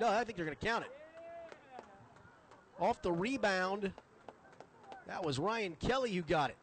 No, 0.00 0.08
I 0.08 0.24
think 0.24 0.36
they're 0.36 0.46
going 0.46 0.56
to 0.56 0.66
count 0.66 0.84
it. 0.84 0.90
Off 2.78 3.00
the 3.02 3.12
rebound, 3.12 3.92
that 5.06 5.24
was 5.24 5.38
Ryan 5.38 5.76
Kelly 5.80 6.12
who 6.12 6.22
got 6.22 6.50
it. 6.50 6.56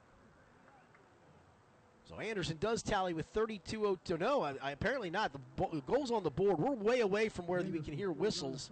So 2.09 2.19
Anderson 2.19 2.57
does 2.59 2.83
tally 2.83 3.13
with 3.13 3.25
32 3.27 3.97
to 4.05 4.17
no, 4.17 4.41
I, 4.41 4.55
I, 4.61 4.71
apparently 4.71 5.09
not. 5.09 5.31
The, 5.31 5.39
bo- 5.55 5.81
goal's 5.87 6.11
on 6.11 6.23
the 6.23 6.29
board. 6.29 6.59
We're 6.59 6.71
way 6.71 6.99
away 6.99 7.29
from 7.29 7.47
where 7.47 7.61
we 7.61 7.79
can 7.79 7.93
hear 7.93 8.11
whistles. 8.11 8.71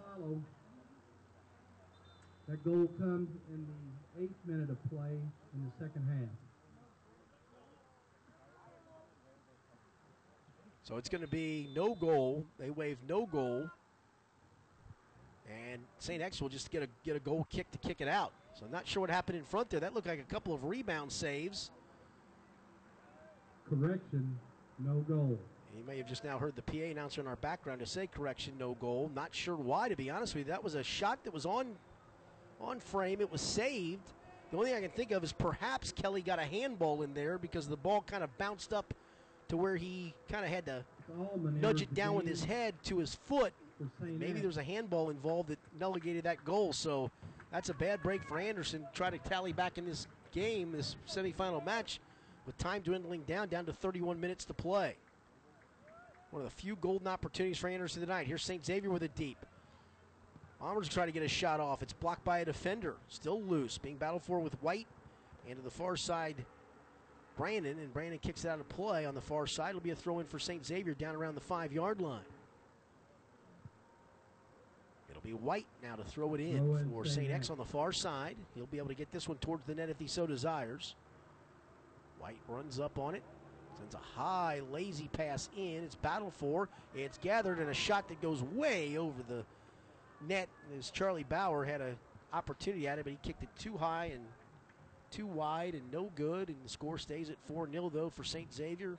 That 2.47 2.63
goal 2.65 2.89
comes 2.97 3.29
in 3.53 3.65
the 4.17 4.23
eighth 4.23 4.35
minute 4.45 4.69
of 4.69 4.77
play 4.89 5.11
in 5.53 5.63
the 5.65 5.71
second 5.85 6.05
half. 6.09 6.29
So 10.83 10.97
it's 10.97 11.07
going 11.07 11.21
to 11.21 11.27
be 11.27 11.69
no 11.73 11.95
goal. 11.95 12.45
They 12.59 12.69
wave 12.69 12.97
no 13.07 13.25
goal. 13.25 13.69
And 15.47 15.81
St. 15.99 16.21
X 16.21 16.41
will 16.41 16.49
just 16.49 16.69
get 16.69 16.83
a 16.83 16.87
get 17.05 17.15
a 17.15 17.19
goal 17.19 17.47
kick 17.49 17.71
to 17.71 17.77
kick 17.77 18.01
it 18.01 18.07
out. 18.07 18.33
So 18.53 18.65
I'm 18.65 18.71
not 18.71 18.87
sure 18.87 19.01
what 19.01 19.09
happened 19.09 19.37
in 19.37 19.45
front 19.45 19.69
there. 19.69 19.79
That 19.79 19.93
looked 19.93 20.07
like 20.07 20.19
a 20.19 20.33
couple 20.33 20.53
of 20.53 20.65
rebound 20.65 21.11
saves. 21.11 21.71
Correction, 23.71 24.37
no 24.79 24.95
goal. 25.07 25.39
You 25.77 25.85
may 25.85 25.97
have 25.97 26.07
just 26.07 26.25
now 26.25 26.37
heard 26.37 26.57
the 26.57 26.61
PA 26.61 26.91
announcer 26.91 27.21
in 27.21 27.27
our 27.27 27.37
background 27.37 27.79
to 27.79 27.85
say 27.85 28.05
correction, 28.05 28.53
no 28.59 28.73
goal. 28.81 29.09
Not 29.15 29.33
sure 29.33 29.55
why, 29.55 29.87
to 29.87 29.95
be 29.95 30.09
honest 30.09 30.35
with 30.35 30.45
you. 30.45 30.51
That 30.51 30.63
was 30.63 30.75
a 30.75 30.83
shot 30.83 31.23
that 31.23 31.33
was 31.33 31.45
on 31.45 31.67
on 32.59 32.79
frame. 32.81 33.21
It 33.21 33.31
was 33.31 33.41
saved. 33.41 34.03
The 34.51 34.57
only 34.57 34.69
thing 34.69 34.77
I 34.77 34.81
can 34.81 34.91
think 34.91 35.11
of 35.11 35.23
is 35.23 35.31
perhaps 35.31 35.93
Kelly 35.93 36.21
got 36.21 36.37
a 36.37 36.43
handball 36.43 37.01
in 37.03 37.13
there 37.13 37.37
because 37.37 37.67
the 37.67 37.77
ball 37.77 38.03
kind 38.05 38.23
of 38.23 38.37
bounced 38.37 38.73
up 38.73 38.93
to 39.47 39.55
where 39.55 39.77
he 39.77 40.13
kind 40.29 40.43
of 40.43 40.51
had 40.51 40.65
to 40.65 40.83
nudge 41.61 41.81
it 41.81 41.93
down 41.93 42.15
with 42.15 42.27
his 42.27 42.43
head 42.43 42.75
to 42.83 42.97
his 42.97 43.15
foot. 43.25 43.53
Maybe 44.01 44.39
there 44.39 44.47
was 44.47 44.57
a 44.57 44.63
handball 44.63 45.09
involved 45.09 45.49
that 45.49 45.59
negated 45.79 46.25
that 46.25 46.43
goal. 46.43 46.73
So 46.73 47.09
that's 47.51 47.69
a 47.69 47.73
bad 47.73 48.03
break 48.03 48.21
for 48.23 48.37
Anderson. 48.37 48.85
Try 48.93 49.09
to 49.09 49.17
tally 49.17 49.53
back 49.53 49.77
in 49.77 49.85
this 49.85 50.07
game, 50.33 50.73
this 50.73 50.97
semifinal 51.09 51.65
match, 51.65 51.99
with 52.45 52.57
time 52.57 52.81
dwindling 52.81 53.23
down, 53.23 53.47
down 53.47 53.65
to 53.65 53.73
31 53.73 54.19
minutes 54.19 54.45
to 54.45 54.53
play. 54.53 54.95
One 56.31 56.43
of 56.43 56.49
the 56.49 56.55
few 56.55 56.75
golden 56.77 57.07
opportunities 57.07 57.57
for 57.57 57.67
Anderson 57.67 58.01
tonight. 58.01 58.25
Here's 58.25 58.43
St. 58.43 58.65
Xavier 58.65 58.89
with 58.89 59.03
a 59.03 59.09
deep. 59.09 59.37
Bombers 60.59 60.87
try 60.87 61.05
to 61.05 61.11
get 61.11 61.23
a 61.23 61.27
shot 61.27 61.59
off. 61.59 61.81
It's 61.81 61.93
blocked 61.93 62.23
by 62.23 62.39
a 62.39 62.45
defender. 62.45 62.95
Still 63.09 63.41
loose. 63.41 63.77
Being 63.77 63.97
battled 63.97 64.23
for 64.23 64.39
with 64.39 64.53
White. 64.61 64.87
And 65.47 65.57
to 65.57 65.63
the 65.63 65.71
far 65.71 65.97
side, 65.97 66.35
Brandon. 67.35 67.77
And 67.79 67.93
Brandon 67.93 68.19
kicks 68.19 68.45
it 68.45 68.49
out 68.49 68.59
of 68.59 68.69
play 68.69 69.05
on 69.05 69.15
the 69.15 69.21
far 69.21 69.47
side. 69.47 69.69
It'll 69.69 69.81
be 69.81 69.89
a 69.89 69.95
throw 69.95 70.19
in 70.19 70.25
for 70.27 70.39
St. 70.39 70.65
Xavier 70.65 70.93
down 70.93 71.15
around 71.15 71.35
the 71.35 71.41
five 71.41 71.73
yard 71.73 71.99
line. 71.99 72.21
It'll 75.09 75.21
be 75.21 75.33
White 75.33 75.65
now 75.83 75.95
to 75.95 76.03
throw 76.03 76.33
it 76.35 76.41
in 76.41 76.57
Throw 76.57 77.03
for 77.03 77.05
St. 77.05 77.29
X. 77.29 77.49
on 77.49 77.57
the 77.57 77.65
far 77.65 77.91
side. 77.91 78.37
He'll 78.55 78.67
be 78.67 78.77
able 78.77 78.87
to 78.87 78.93
get 78.93 79.11
this 79.11 79.27
one 79.27 79.37
towards 79.39 79.65
the 79.65 79.75
net 79.75 79.89
if 79.89 79.99
he 79.99 80.07
so 80.07 80.25
desires. 80.25 80.95
White 82.21 82.37
runs 82.47 82.79
up 82.79 82.99
on 82.99 83.15
it. 83.15 83.23
Sends 83.77 83.95
a 83.95 83.97
high, 83.97 84.61
lazy 84.71 85.09
pass 85.11 85.49
in. 85.57 85.83
It's 85.83 85.95
battled 85.95 86.33
for. 86.35 86.69
It's 86.93 87.17
gathered, 87.17 87.59
and 87.59 87.69
a 87.69 87.73
shot 87.73 88.07
that 88.09 88.21
goes 88.21 88.43
way 88.43 88.97
over 88.97 89.23
the 89.27 89.43
net 90.27 90.47
as 90.77 90.91
Charlie 90.91 91.23
Bauer 91.23 91.65
had 91.65 91.81
a 91.81 91.95
opportunity 92.31 92.87
at 92.87 92.99
it, 92.99 93.03
but 93.03 93.11
he 93.11 93.19
kicked 93.23 93.43
it 93.43 93.49
too 93.57 93.75
high 93.75 94.11
and 94.13 94.23
too 95.09 95.25
wide 95.25 95.73
and 95.73 95.91
no 95.91 96.11
good. 96.15 96.49
And 96.49 96.57
the 96.63 96.69
score 96.69 96.97
stays 96.97 97.29
at 97.29 97.37
4 97.47 97.69
0, 97.71 97.89
though, 97.93 98.09
for 98.09 98.23
St. 98.23 98.53
Xavier. 98.53 98.97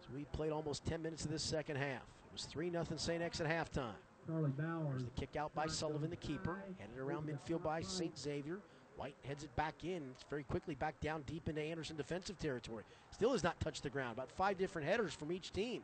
So 0.00 0.08
we 0.14 0.24
played 0.32 0.52
almost 0.52 0.84
10 0.86 1.02
minutes 1.02 1.24
of 1.24 1.30
this 1.30 1.42
second 1.42 1.76
half. 1.76 2.02
It 2.02 2.32
was 2.32 2.44
3 2.44 2.70
0 2.70 2.84
St. 2.96 3.22
X 3.22 3.40
at 3.40 3.48
halftime. 3.48 3.94
Charlie 4.26 4.50
Bowers. 4.50 4.88
There's 4.90 5.04
the 5.04 5.10
kick 5.10 5.36
out 5.36 5.54
by 5.54 5.66
Sullivan, 5.66 6.10
the 6.10 6.16
keeper. 6.16 6.62
Headed 6.78 6.98
around 6.98 7.28
midfield 7.28 7.62
by 7.62 7.82
St. 7.82 8.16
Xavier. 8.18 8.58
White 8.96 9.14
heads 9.26 9.44
it 9.44 9.54
back 9.56 9.84
in. 9.84 10.02
It's 10.14 10.24
very 10.30 10.44
quickly 10.44 10.74
back 10.74 10.98
down 11.00 11.22
deep 11.26 11.48
into 11.48 11.60
Anderson 11.60 11.96
defensive 11.96 12.38
territory. 12.38 12.84
Still 13.10 13.32
has 13.32 13.44
not 13.44 13.60
touched 13.60 13.82
the 13.82 13.90
ground. 13.90 14.14
About 14.14 14.30
five 14.30 14.56
different 14.56 14.88
headers 14.88 15.12
from 15.12 15.32
each 15.32 15.52
team 15.52 15.82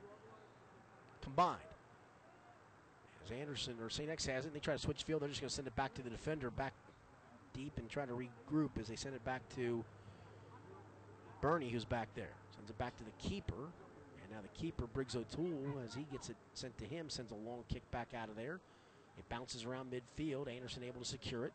combined. 1.23 1.61
As 3.25 3.31
Anderson 3.31 3.77
or 3.81 3.91
St. 3.91 4.11
X 4.11 4.27
has 4.27 4.45
it, 4.45 4.49
and 4.49 4.57
they 4.57 4.61
try 4.61 4.75
to 4.75 4.81
switch 4.81 5.05
field. 5.05 5.23
They're 5.23 5.29
just 5.29 5.41
going 5.41 5.49
to 5.49 5.55
send 5.55 5.69
it 5.69 5.77
back 5.77 5.95
to 5.95 6.03
the 6.03 6.11
defender, 6.11 6.51
back 6.51 6.73
deep, 7.55 7.73
and 7.77 7.89
try 7.89 8.07
to 8.07 8.13
regroup 8.13 8.71
as 8.81 8.89
they 8.89 8.97
send 8.97 9.15
it 9.15 9.25
back 9.25 9.43
to 9.57 9.85
Burney, 11.41 11.69
who's 11.69 11.85
back 11.85 12.09
there. 12.15 12.33
Sends 12.55 12.71
it 12.71 12.79
back 12.79 12.97
to 12.97 13.05
the 13.05 13.29
keeper. 13.29 13.55
And 13.55 14.31
now 14.33 14.39
the 14.41 14.61
keeper, 14.61 14.87
Briggs 14.87 15.15
O'Toole, 15.15 15.81
as 15.85 15.95
he 15.95 16.07
gets 16.11 16.31
it 16.31 16.37
sent 16.55 16.77
to 16.79 16.85
him, 16.85 17.11
sends 17.11 17.31
a 17.31 17.37
long 17.37 17.65
kick 17.69 17.89
back 17.91 18.09
out 18.17 18.29
of 18.29 18.37
there. 18.37 18.59
It 19.19 19.29
bounces 19.29 19.65
around 19.65 19.93
midfield. 19.93 20.53
Anderson 20.53 20.83
able 20.83 21.01
to 21.01 21.07
secure 21.07 21.45
it. 21.45 21.53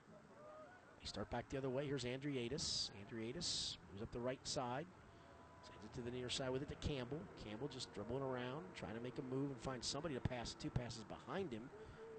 Start 1.07 1.29
back 1.29 1.47
the 1.47 1.57
other 1.57 1.69
way. 1.69 1.85
Here's 1.87 2.03
Andriatis. 2.03 2.89
Andriatis 2.99 3.77
moves 3.89 4.03
up 4.03 4.11
the 4.11 4.19
right 4.19 4.39
side. 4.43 4.85
Sends 5.63 5.85
it 5.85 5.93
to 5.95 6.01
the 6.01 6.11
near 6.11 6.29
side 6.29 6.49
with 6.49 6.61
it 6.61 6.69
to 6.69 6.87
Campbell. 6.87 7.21
Campbell 7.47 7.69
just 7.73 7.93
dribbling 7.95 8.23
around, 8.23 8.65
trying 8.75 8.93
to 8.93 8.99
make 9.01 9.13
a 9.17 9.33
move 9.33 9.49
and 9.49 9.57
find 9.61 9.81
somebody 9.81 10.15
to 10.15 10.19
pass. 10.19 10.53
Two 10.61 10.69
passes 10.69 11.05
behind 11.05 11.49
him. 11.49 11.61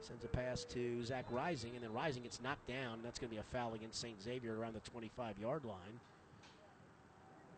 Sends 0.00 0.24
a 0.24 0.28
pass 0.28 0.64
to 0.64 1.04
Zach 1.04 1.26
Rising, 1.30 1.72
and 1.74 1.84
then 1.84 1.92
Rising 1.92 2.22
gets 2.22 2.40
knocked 2.40 2.66
down. 2.66 3.00
That's 3.04 3.18
going 3.18 3.28
to 3.28 3.34
be 3.34 3.40
a 3.40 3.42
foul 3.42 3.74
against 3.74 4.00
St. 4.00 4.22
Xavier 4.22 4.58
around 4.58 4.74
the 4.74 4.90
25 4.90 5.38
yard 5.38 5.66
line. 5.66 6.00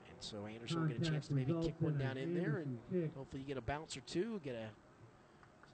And 0.09 0.19
so 0.19 0.47
Anderson 0.47 0.81
will 0.81 0.89
get 0.89 1.07
a 1.07 1.11
chance 1.11 1.28
to 1.28 1.35
maybe 1.35 1.55
kick 1.62 1.77
one 1.78 1.97
down 1.97 2.16
in 2.16 2.35
there, 2.35 2.65
and 2.65 2.77
Kick. 2.90 3.15
hopefully 3.16 3.43
you 3.43 3.47
get 3.47 3.57
a 3.57 3.62
bounce 3.62 3.97
or 3.97 4.01
two, 4.01 4.40
get 4.43 4.57
a 4.57 4.66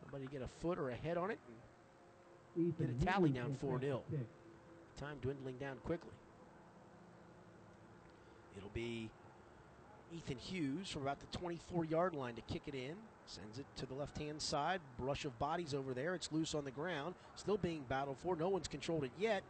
somebody 0.02 0.28
get 0.30 0.42
a 0.42 0.48
foot 0.60 0.78
or 0.78 0.90
a 0.90 0.94
head 0.94 1.16
on 1.16 1.30
it, 1.30 1.38
and 2.56 2.68
Ethan 2.68 2.98
Get 2.98 3.08
a 3.08 3.12
tally 3.12 3.30
down 3.30 3.56
will 3.62 3.78
4-0. 3.78 4.00
Time 4.97 5.18
dwindling 5.20 5.56
down 5.56 5.77
quickly. 5.85 6.12
It'll 8.56 8.70
be 8.70 9.10
Ethan 10.14 10.39
Hughes 10.39 10.89
from 10.90 11.02
about 11.02 11.18
the 11.20 11.39
24 11.39 11.85
yard 11.85 12.14
line 12.14 12.35
to 12.35 12.40
kick 12.43 12.62
it 12.66 12.74
in. 12.74 12.94
Sends 13.27 13.59
it 13.59 13.66
to 13.77 13.86
the 13.86 13.94
left 13.94 14.16
hand 14.18 14.40
side. 14.40 14.81
Brush 14.98 15.24
of 15.24 15.39
bodies 15.39 15.74
over 15.74 15.93
there. 15.93 16.14
It's 16.14 16.31
loose 16.31 16.55
on 16.55 16.64
the 16.64 16.70
ground. 16.70 17.14
Still 17.35 17.56
being 17.56 17.85
battled 17.89 18.18
for. 18.18 18.36
No 18.36 18.48
one's 18.48 18.68
controlled 18.68 19.05
it 19.05 19.10
yet. 19.18 19.43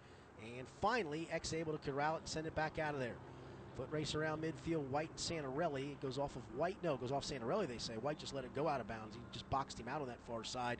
And 0.59 0.67
finally, 0.81 1.29
X 1.31 1.53
able 1.53 1.77
to 1.77 1.91
corral 1.91 2.17
it 2.17 2.21
and 2.21 2.29
send 2.29 2.47
it 2.47 2.55
back 2.55 2.79
out 2.79 2.95
of 2.95 3.01
there. 3.01 3.17
Foot 3.77 3.89
race 3.91 4.15
around 4.15 4.43
midfield. 4.43 4.89
White 4.89 5.11
and 5.11 5.19
Santarelli. 5.19 5.93
It 5.93 6.01
goes 6.01 6.19
off 6.19 6.35
of 6.37 6.43
White. 6.57 6.79
No, 6.83 6.95
it 6.95 7.01
goes 7.01 7.13
off 7.13 7.25
Santarelli, 7.25 7.69
they 7.69 7.79
say. 7.79 7.95
White 7.95 8.19
just 8.19 8.35
let 8.35 8.45
it 8.45 8.55
go 8.55 8.67
out 8.67 8.81
of 8.81 8.89
bounds. 8.89 9.15
He 9.15 9.21
just 9.33 9.49
boxed 9.51 9.79
him 9.79 9.89
out 9.89 10.01
on 10.01 10.09
that 10.09 10.19
far 10.27 10.43
side 10.43 10.79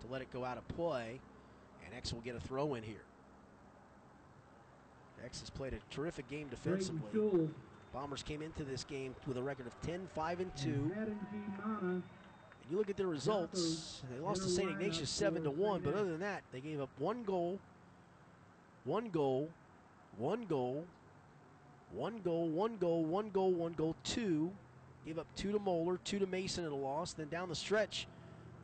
to 0.00 0.06
let 0.12 0.22
it 0.22 0.32
go 0.32 0.44
out 0.44 0.56
of 0.56 0.66
play. 0.68 1.20
And 1.84 1.94
X 1.94 2.12
will 2.12 2.20
get 2.20 2.36
a 2.36 2.40
throw 2.40 2.74
in 2.74 2.84
here. 2.84 3.02
X 5.24 5.40
has 5.40 5.50
played 5.50 5.72
a 5.72 5.94
terrific 5.94 6.28
game 6.28 6.48
defensively. 6.48 7.00
Bombers 7.92 8.22
came 8.22 8.42
into 8.42 8.62
this 8.64 8.84
game 8.84 9.14
with 9.26 9.36
a 9.38 9.42
record 9.42 9.66
of 9.66 9.80
10 9.82 10.08
5 10.14 10.40
and 10.40 10.56
2. 10.56 10.68
and 10.68 10.92
Haddon 10.94 11.18
G. 11.32 11.38
Mana 11.64 11.78
And 11.94 12.02
you 12.70 12.76
look 12.76 12.90
at 12.90 12.96
their 12.96 13.06
results, 13.06 14.02
they 14.12 14.20
lost 14.20 14.42
to 14.42 14.48
St. 14.48 14.70
Ignatius 14.70 15.08
7 15.10 15.42
to 15.44 15.50
1, 15.50 15.80
but 15.82 15.94
other 15.94 16.10
than 16.10 16.20
that, 16.20 16.42
they 16.52 16.60
gave 16.60 16.80
up 16.80 16.90
one 16.98 17.22
goal, 17.24 17.58
one 18.84 19.08
goal, 19.08 19.48
one 20.18 20.44
goal, 20.44 20.84
one 21.92 22.18
goal, 22.22 22.48
one 22.48 22.76
goal, 22.76 23.04
one 23.04 23.30
goal, 23.30 23.52
one 23.52 23.72
goal, 23.72 23.94
two. 24.04 24.50
Gave 25.06 25.18
up 25.20 25.26
two 25.36 25.52
to 25.52 25.58
Moeller, 25.60 26.00
two 26.04 26.18
to 26.18 26.26
Mason 26.26 26.64
in 26.64 26.72
a 26.72 26.76
loss. 26.76 27.12
Then 27.12 27.28
down 27.28 27.48
the 27.48 27.54
stretch, 27.54 28.08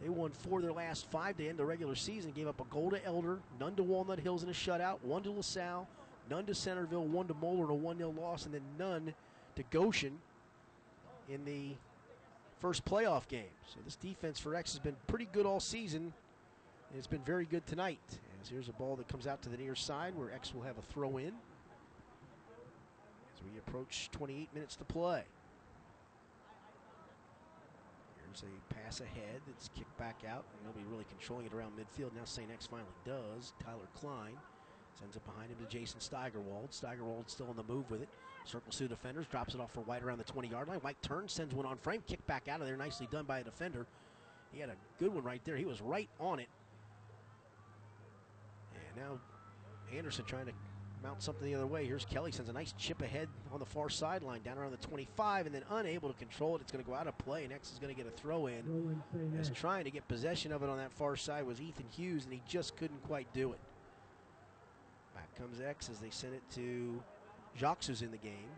they 0.02 0.08
won 0.08 0.32
four 0.32 0.58
of 0.58 0.64
their 0.64 0.72
last 0.72 1.08
five 1.10 1.36
to 1.36 1.48
end 1.48 1.56
the 1.56 1.64
regular 1.64 1.94
season. 1.94 2.32
Gave 2.32 2.48
up 2.48 2.60
a 2.60 2.64
goal 2.64 2.90
to 2.90 3.04
Elder, 3.06 3.38
none 3.60 3.76
to 3.76 3.82
Walnut 3.84 4.18
Hills 4.18 4.42
in 4.42 4.48
a 4.48 4.52
shutout, 4.52 4.98
one 5.02 5.22
to 5.22 5.30
LaSalle, 5.30 5.86
none 6.30 6.46
to 6.46 6.54
Centerville, 6.54 7.04
one 7.04 7.26
to 7.28 7.34
Moeller 7.34 7.64
in 7.64 7.70
a 7.70 7.74
1 7.74 7.98
0 7.98 8.14
loss, 8.18 8.44
and 8.44 8.54
then 8.54 8.62
none 8.78 9.14
to 9.56 9.62
Goshen 9.70 10.18
in 11.28 11.44
the 11.44 11.74
first 12.60 12.84
playoff 12.84 13.26
game. 13.28 13.50
So 13.66 13.80
this 13.84 13.96
defense 13.96 14.38
for 14.38 14.54
X 14.54 14.72
has 14.72 14.78
been 14.78 14.96
pretty 15.06 15.28
good 15.32 15.46
all 15.46 15.60
season. 15.60 16.12
And 16.90 16.98
it's 16.98 17.06
been 17.06 17.24
very 17.24 17.44
good 17.44 17.66
tonight. 17.66 18.00
As 18.40 18.48
here's 18.48 18.68
a 18.68 18.72
ball 18.72 18.96
that 18.96 19.08
comes 19.08 19.26
out 19.26 19.42
to 19.42 19.48
the 19.48 19.56
near 19.56 19.74
side 19.74 20.14
where 20.16 20.32
X 20.32 20.54
will 20.54 20.62
have 20.62 20.78
a 20.78 20.82
throw 20.82 21.16
in. 21.16 21.32
As 23.34 23.42
we 23.42 23.58
approach 23.58 24.10
28 24.12 24.48
minutes 24.54 24.76
to 24.76 24.84
play. 24.84 25.22
Here's 28.24 28.42
a 28.42 28.74
pass 28.74 29.00
ahead 29.00 29.40
that's 29.46 29.70
kicked 29.76 29.96
back 29.98 30.20
out. 30.28 30.44
Nobody 30.64 30.84
really 30.90 31.06
controlling 31.08 31.46
it 31.46 31.52
around 31.52 31.72
midfield. 31.72 32.14
Now 32.14 32.24
St. 32.24 32.50
X 32.50 32.66
finally 32.66 32.88
does. 33.04 33.52
Tyler 33.64 33.88
Klein 33.94 34.36
sends 34.98 35.16
it 35.16 35.24
behind 35.24 35.50
him 35.50 35.58
to 35.58 35.70
Jason 35.70 36.00
Steigerwald. 36.00 36.72
Steigerwald 36.72 37.28
still 37.28 37.48
on 37.48 37.56
the 37.56 37.62
move 37.64 37.90
with 37.90 38.02
it. 38.02 38.08
Circles 38.44 38.76
through 38.76 38.88
defenders, 38.88 39.26
drops 39.26 39.54
it 39.54 39.60
off 39.60 39.72
for 39.72 39.80
White 39.82 40.02
around 40.02 40.18
the 40.18 40.24
20 40.24 40.48
yard 40.48 40.68
line. 40.68 40.78
White 40.78 41.00
turns, 41.02 41.32
sends 41.32 41.54
one 41.54 41.66
on 41.66 41.76
frame, 41.78 42.02
kick 42.06 42.26
back 42.26 42.48
out 42.48 42.60
of 42.60 42.66
there. 42.66 42.76
Nicely 42.76 43.08
done 43.10 43.24
by 43.24 43.38
a 43.38 43.44
defender. 43.44 43.86
He 44.52 44.60
had 44.60 44.68
a 44.68 44.76
good 44.98 45.14
one 45.14 45.24
right 45.24 45.40
there. 45.44 45.56
He 45.56 45.64
was 45.64 45.80
right 45.80 46.08
on 46.20 46.38
it. 46.40 46.48
And 48.74 49.04
now 49.04 49.18
Anderson 49.96 50.24
trying 50.24 50.46
to 50.46 50.52
mount 51.02 51.22
something 51.22 51.44
the 51.44 51.54
other 51.54 51.66
way. 51.66 51.84
Here's 51.84 52.04
Kelly 52.04 52.30
sends 52.30 52.48
a 52.48 52.52
nice 52.52 52.72
chip 52.78 53.02
ahead 53.02 53.28
on 53.52 53.58
the 53.58 53.66
far 53.66 53.88
sideline 53.88 54.42
down 54.42 54.56
around 54.58 54.70
the 54.70 54.76
25 54.76 55.46
and 55.46 55.54
then 55.54 55.62
unable 55.70 56.08
to 56.12 56.18
control 56.18 56.54
it. 56.56 56.62
It's 56.62 56.70
going 56.70 56.84
to 56.84 56.88
go 56.88 56.96
out 56.96 57.06
of 57.06 57.16
play 57.18 57.44
and 57.44 57.52
X 57.52 57.72
is 57.72 57.78
going 57.78 57.94
to 57.94 58.00
get 58.00 58.12
a 58.12 58.16
throw 58.16 58.46
in. 58.46 58.62
As 59.40 59.50
trying 59.50 59.84
to 59.84 59.90
get 59.90 60.06
possession 60.08 60.52
of 60.52 60.62
it 60.62 60.68
on 60.68 60.76
that 60.78 60.92
far 60.92 61.16
side 61.16 61.44
was 61.46 61.60
Ethan 61.60 61.86
Hughes, 61.90 62.24
and 62.24 62.32
he 62.32 62.42
just 62.46 62.76
couldn't 62.76 63.02
quite 63.04 63.32
do 63.32 63.52
it. 63.52 63.58
Comes 65.38 65.60
X 65.60 65.88
as 65.88 65.98
they 65.98 66.10
send 66.10 66.34
it 66.34 66.42
to 66.54 67.02
Jacques, 67.58 67.84
who's 67.84 68.02
in 68.02 68.10
the 68.10 68.18
game. 68.18 68.50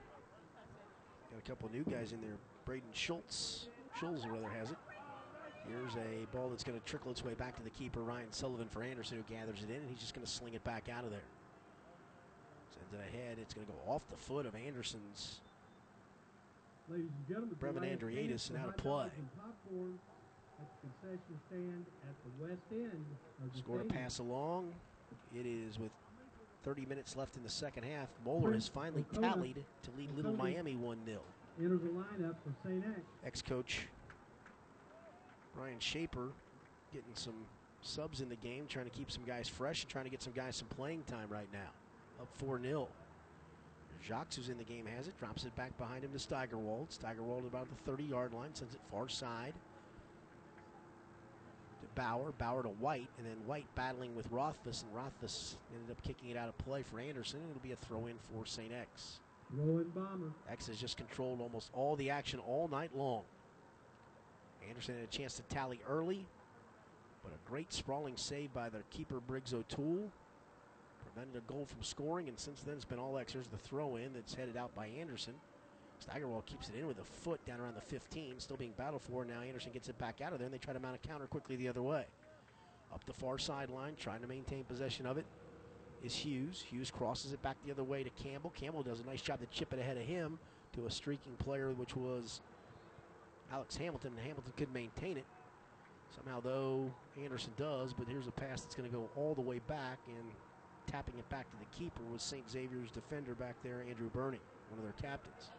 Got 1.31 1.39
a 1.39 1.49
couple 1.49 1.71
new 1.71 1.85
guys 1.85 2.13
in 2.13 2.21
there. 2.21 2.37
Braden 2.65 2.89
Schultz, 2.93 3.69
Schultz, 3.99 4.27
rather, 4.27 4.49
has 4.49 4.71
it. 4.71 4.77
Here's 5.69 5.95
a 5.95 6.27
ball 6.37 6.51
that's 6.51 6.65
going 6.65 6.79
to 6.79 6.85
trickle 6.85 7.11
its 7.11 7.25
way 7.25 7.35
back 7.35 7.57
to 7.57 7.63
the 7.63 7.71
keeper, 7.71 8.01
Ryan 8.01 8.31
Sullivan, 8.33 8.69
for 8.69 8.83
Anderson, 8.83 9.17
who 9.17 9.35
gathers 9.35 9.63
it 9.63 9.71
in, 9.71 9.77
and 9.77 9.89
he's 9.89 10.01
just 10.01 10.15
going 10.15 10.27
to 10.27 10.31
sling 10.31 10.55
it 10.55 10.63
back 10.63 10.89
out 10.95 11.05
of 11.05 11.11
there. 11.11 11.25
Sends 12.71 12.93
it 12.93 13.01
ahead. 13.09 13.39
It's 13.41 13.55
going 13.55 13.67
to 13.67 13.73
go 13.73 13.93
off 13.93 14.03
the 14.11 14.17
foot 14.17 14.45
of 14.45 14.55
Anderson's 14.55 15.41
Ladies 16.89 17.09
and 17.17 17.29
gentlemen, 17.29 17.57
Brevin 17.57 18.15
tickets 18.15 18.51
and 18.51 18.59
out 18.59 18.69
of 18.69 18.77
play. 18.77 19.09
and 19.17 19.29
popcorn 19.41 19.99
at 20.61 20.69
the 20.69 21.09
concession 21.09 21.41
stand 21.49 21.87
at 22.05 22.15
the 22.25 22.45
west 22.45 22.61
end 22.73 23.05
Scored 23.57 23.81
a 23.81 23.85
pass 23.85 24.19
along. 24.19 24.75
It 25.35 25.47
is 25.47 25.79
with 25.79 25.91
30 26.65 26.87
minutes 26.87 27.17
left 27.17 27.37
in 27.37 27.43
the 27.43 27.51
second 27.51 27.85
half. 27.85 28.09
Moeller 28.25 28.53
has 28.53 28.67
finally 28.67 29.05
tallied 29.13 29.63
to 29.83 29.91
lead 29.99 30.11
Little 30.17 30.33
Miami 30.33 30.75
1 30.75 30.99
0. 31.07 31.21
Enters 31.61 31.81
the 31.83 31.89
lineup 31.89 32.35
for 32.43 32.69
St. 32.69 32.83
X. 32.85 33.01
Ex 33.25 33.43
coach 33.43 33.87
Brian 35.55 35.79
Shaper 35.79 36.31
getting 36.93 37.15
some 37.15 37.35
subs 37.83 38.21
in 38.21 38.29
the 38.29 38.37
game, 38.37 38.67
trying 38.67 38.87
to 38.87 38.91
keep 38.91 39.11
some 39.11 39.25
guys 39.25 39.49
fresh 39.49 39.83
and 39.83 39.91
trying 39.91 40.05
to 40.05 40.11
get 40.11 40.23
some 40.23 40.33
guys 40.33 40.57
some 40.57 40.69
playing 40.69 41.03
time 41.05 41.29
right 41.29 41.49
now. 41.53 41.71
Up 42.21 42.29
4 42.35 42.61
0. 42.61 42.89
Jacques, 44.03 44.35
who's 44.35 44.49
in 44.49 44.59
the 44.59 44.65
game, 44.65 44.85
has 44.97 45.09
it, 45.09 45.19
drops 45.19 45.45
it 45.45 45.57
back 45.57 45.77
behind 45.79 46.05
him 46.05 46.13
to 46.13 46.19
Steigerwald. 46.19 46.91
Steigerwald 46.91 47.47
about 47.47 47.69
the 47.69 47.91
30 47.91 48.05
yard 48.05 48.35
line, 48.35 48.55
sends 48.55 48.75
it 48.75 48.81
far 48.91 49.09
side 49.09 49.55
Bauer. 51.95 52.33
Bauer 52.39 52.63
to 52.63 52.69
White, 52.69 53.09
and 53.19 53.27
then 53.27 53.37
White 53.47 53.67
battling 53.75 54.15
with 54.15 54.31
Rothfuss, 54.31 54.83
and 54.83 54.95
Rothfuss 54.95 55.57
ended 55.75 55.91
up 55.91 56.03
kicking 56.03 56.31
it 56.31 56.37
out 56.37 56.49
of 56.49 56.59
play 56.59 56.83
for 56.83 57.01
Anderson. 57.01 57.41
It'll 57.51 57.63
be 57.63 57.73
a 57.73 57.77
throw 57.77 58.07
in 58.07 58.15
for 58.33 58.47
St. 58.47 58.73
X. 58.73 59.21
Rowan 59.51 59.91
Bomber. 59.95 60.33
X 60.51 60.67
has 60.67 60.79
just 60.79 60.97
controlled 60.97 61.41
almost 61.41 61.71
all 61.75 61.97
the 61.97 62.11
action 62.11 62.41
all 62.41 62.69
night 62.69 62.91
long. 62.97 63.23
Anderson 64.69 64.95
had 64.97 65.05
a 65.05 65.09
chance 65.09 65.37
to 65.37 65.43
tally 65.43 65.81
early, 65.89 66.25
but 67.23 67.33
a 67.33 67.49
great 67.49 67.73
sprawling 67.73 68.17
save 68.17 68.53
by 68.53 68.69
the 68.69 68.83
keeper 68.91 69.21
Briggs 69.21 69.53
O'Toole 69.53 70.11
prevented 71.05 71.37
a 71.37 71.53
goal 71.53 71.67
from 71.67 71.83
scoring, 71.83 72.29
and 72.29 72.39
since 72.39 72.61
then 72.63 72.75
it's 72.75 72.85
been 72.85 72.99
all 72.99 73.19
X. 73.19 73.35
There's 73.35 73.47
the 73.47 73.59
throw 73.59 73.97
in 73.97 74.13
that's 74.15 74.35
headed 74.35 74.57
out 74.57 74.75
by 74.75 74.89
Anderson. 74.99 75.35
Steigerwald 76.01 76.47
keeps 76.47 76.69
it 76.69 76.75
in 76.79 76.87
with 76.87 76.99
a 76.99 77.05
foot 77.05 77.45
down 77.47 77.61
around 77.61 77.77
the 77.77 77.81
15, 77.81 78.39
still 78.39 78.57
being 78.57 78.75
battled 78.77 79.03
for. 79.03 79.25
Now 79.25 79.41
Anderson 79.41 79.73
gets 79.73 79.89
it 79.89 79.99
back 79.99 80.21
out 80.21 80.33
of 80.33 80.39
there, 80.39 80.47
and 80.47 80.55
they 80.55 80.59
try 80.59 80.75
to 80.75 80.81
mount 80.81 80.97
a 81.03 81.09
counter 81.09 81.27
quickly 81.27 81.57
the 81.57 81.69
other 81.69 81.83
way. 81.83 82.05
Up 82.93 83.05
the 83.07 83.13
far 83.13 83.39
sideline, 83.39 83.97
trying 83.99 84.21
to 84.21 84.27
maintain 84.27 84.65
possession 84.65 85.07
of 85.07 85.19
it 85.19 85.25
is 86.05 86.15
Hughes. 86.15 86.63
Hughes 86.63 86.91
crosses 86.91 87.33
it 87.33 87.43
back 87.43 87.57
the 87.65 87.73
other 87.73 87.83
way 87.83 88.05
to 88.05 88.11
Campbell. 88.11 88.53
Campbell 88.55 88.83
does 88.83 89.01
a 89.01 89.05
nice 89.05 89.23
job 89.23 89.41
to 89.41 89.47
chip 89.47 89.73
it 89.73 89.79
ahead 89.79 89.97
of 89.97 90.05
him 90.05 90.39
to 90.75 90.87
a 90.87 90.91
streaking 90.91 91.33
player, 91.39 91.71
which 91.73 91.97
was 91.97 92.41
Alex 93.53 93.77
Hamilton. 93.77 94.13
Hamilton 94.23 94.53
could 94.57 94.73
maintain 94.73 95.17
it. 95.17 95.25
Somehow, 96.15 96.41
though, 96.41 96.93
Anderson 97.21 97.53
does, 97.57 97.93
but 97.93 98.07
here's 98.07 98.29
a 98.29 98.33
pass 98.33 98.61
that's 98.63 98.75
going 98.75 98.89
to 98.89 98.95
go 98.95 99.09
all 99.17 99.35
the 99.35 99.41
way 99.41 99.61
back, 99.67 99.99
and 100.07 100.31
tapping 100.87 101.19
it 101.19 101.29
back 101.29 101.51
to 101.51 101.57
the 101.59 101.77
keeper 101.77 102.03
was 102.13 102.23
St. 102.23 102.49
Xavier's 102.49 102.91
defender 102.91 103.35
back 103.35 103.57
there, 103.65 103.83
Andrew 103.89 104.11
Burney, 104.11 104.41
one 104.71 104.79
of 104.79 104.85
their 104.85 105.11
captains. 105.11 105.51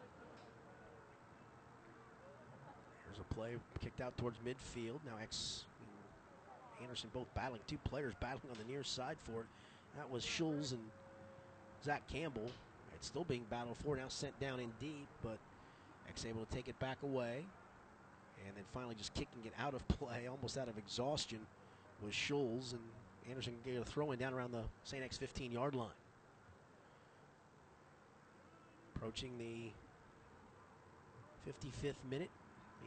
There's 3.16 3.26
a 3.30 3.34
play 3.34 3.56
kicked 3.82 4.02
out 4.02 4.18
towards 4.18 4.38
midfield. 4.40 5.00
Now 5.06 5.14
X 5.22 5.64
and 5.80 6.84
Anderson 6.84 7.10
both 7.14 7.34
battling. 7.34 7.62
Two 7.68 7.78
players 7.78 8.14
battling 8.20 8.52
on 8.52 8.58
the 8.58 8.72
near 8.72 8.84
side 8.84 9.18
for 9.20 9.42
it. 9.42 9.48
That 9.96 10.10
was 10.10 10.26
Schulz 10.26 10.74
and 10.74 10.82
Zach 11.84 12.04
Campbell. 12.12 12.50
It's 12.94 13.08
still 13.08 13.24
being 13.24 13.46
battled 13.50 13.78
for. 13.78 13.96
Now 13.96 14.08
sent 14.10 14.38
down 14.40 14.60
in 14.60 14.72
deep, 14.82 15.08
but 15.24 15.38
X 16.10 16.26
able 16.26 16.44
to 16.44 16.54
take 16.54 16.68
it 16.68 16.78
back 16.80 16.98
away. 17.04 17.46
And 18.46 18.56
then 18.56 18.66
finally 18.74 18.96
just 18.96 19.14
kicking 19.14 19.46
it 19.46 19.54
out 19.60 19.74
of 19.74 19.88
play, 20.00 20.28
almost 20.30 20.58
out 20.58 20.68
of 20.68 20.78
exhaustion, 20.78 21.40
was 22.04 22.14
Schulz. 22.14 22.74
And 22.74 22.82
Anderson 23.30 23.54
gave 23.66 23.80
a 23.80 23.86
throw 23.86 24.12
in 24.12 24.20
down 24.20 24.34
around 24.34 24.52
the 24.52 24.64
St. 24.84 25.04
X 25.04 25.18
15 25.18 25.52
yard 25.52 25.74
line. 25.74 25.88
Approaching 28.96 29.38
the 29.38 29.72
55th 31.50 31.96
minute, 32.10 32.30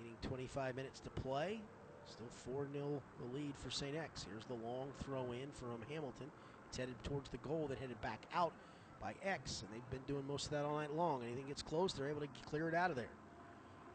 meaning 0.01 0.16
25 0.23 0.77
minutes 0.77 1.01
to 1.01 1.11
play. 1.11 1.61
Still 2.07 2.55
4 2.55 2.66
0 2.73 3.03
the 3.20 3.37
lead 3.37 3.53
for 3.57 3.70
St. 3.70 3.97
X. 3.97 4.27
Here's 4.31 4.45
the 4.47 4.66
long 4.66 4.89
throw 5.05 5.33
in 5.33 5.51
from 5.53 5.79
Hamilton. 5.89 6.31
It's 6.69 6.79
headed 6.79 6.95
towards 7.05 7.31
the 7.31 7.39
goal 7.39 7.66
that 7.69 7.79
headed 7.79 8.01
back 8.01 8.20
out 8.35 8.53
by 9.01 9.15
X, 9.25 9.62
and 9.62 9.70
they've 9.73 9.91
been 9.91 10.07
doing 10.12 10.27
most 10.27 10.47
of 10.47 10.53
that 10.53 10.65
all 10.65 10.77
night 10.77 10.95
long. 10.95 11.23
Anything 11.23 11.47
gets 11.47 11.62
close, 11.62 11.93
they're 11.93 12.09
able 12.09 12.20
to 12.20 12.29
clear 12.47 12.69
it 12.69 12.75
out 12.75 12.91
of 12.91 12.97
there. 12.97 13.11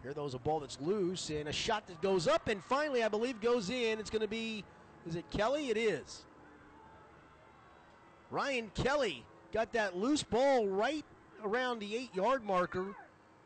Here, 0.01 0.13
though, 0.13 0.25
is 0.25 0.33
a 0.33 0.39
ball 0.39 0.59
that's 0.59 0.79
loose 0.81 1.29
and 1.29 1.47
a 1.47 1.53
shot 1.53 1.87
that 1.87 2.01
goes 2.01 2.27
up, 2.27 2.47
and 2.47 2.63
finally, 2.63 3.03
I 3.03 3.07
believe, 3.07 3.39
goes 3.41 3.69
in. 3.69 3.99
It's 3.99 4.09
going 4.09 4.21
to 4.21 4.27
be, 4.27 4.63
is 5.07 5.15
it 5.15 5.29
Kelly? 5.31 5.69
It 5.69 5.77
is. 5.77 6.23
Ryan 8.29 8.71
Kelly 8.75 9.23
got 9.53 9.71
that 9.73 9.95
loose 9.95 10.23
ball 10.23 10.67
right 10.67 11.05
around 11.43 11.79
the 11.79 11.95
eight 11.95 12.13
yard 12.15 12.43
marker 12.43 12.95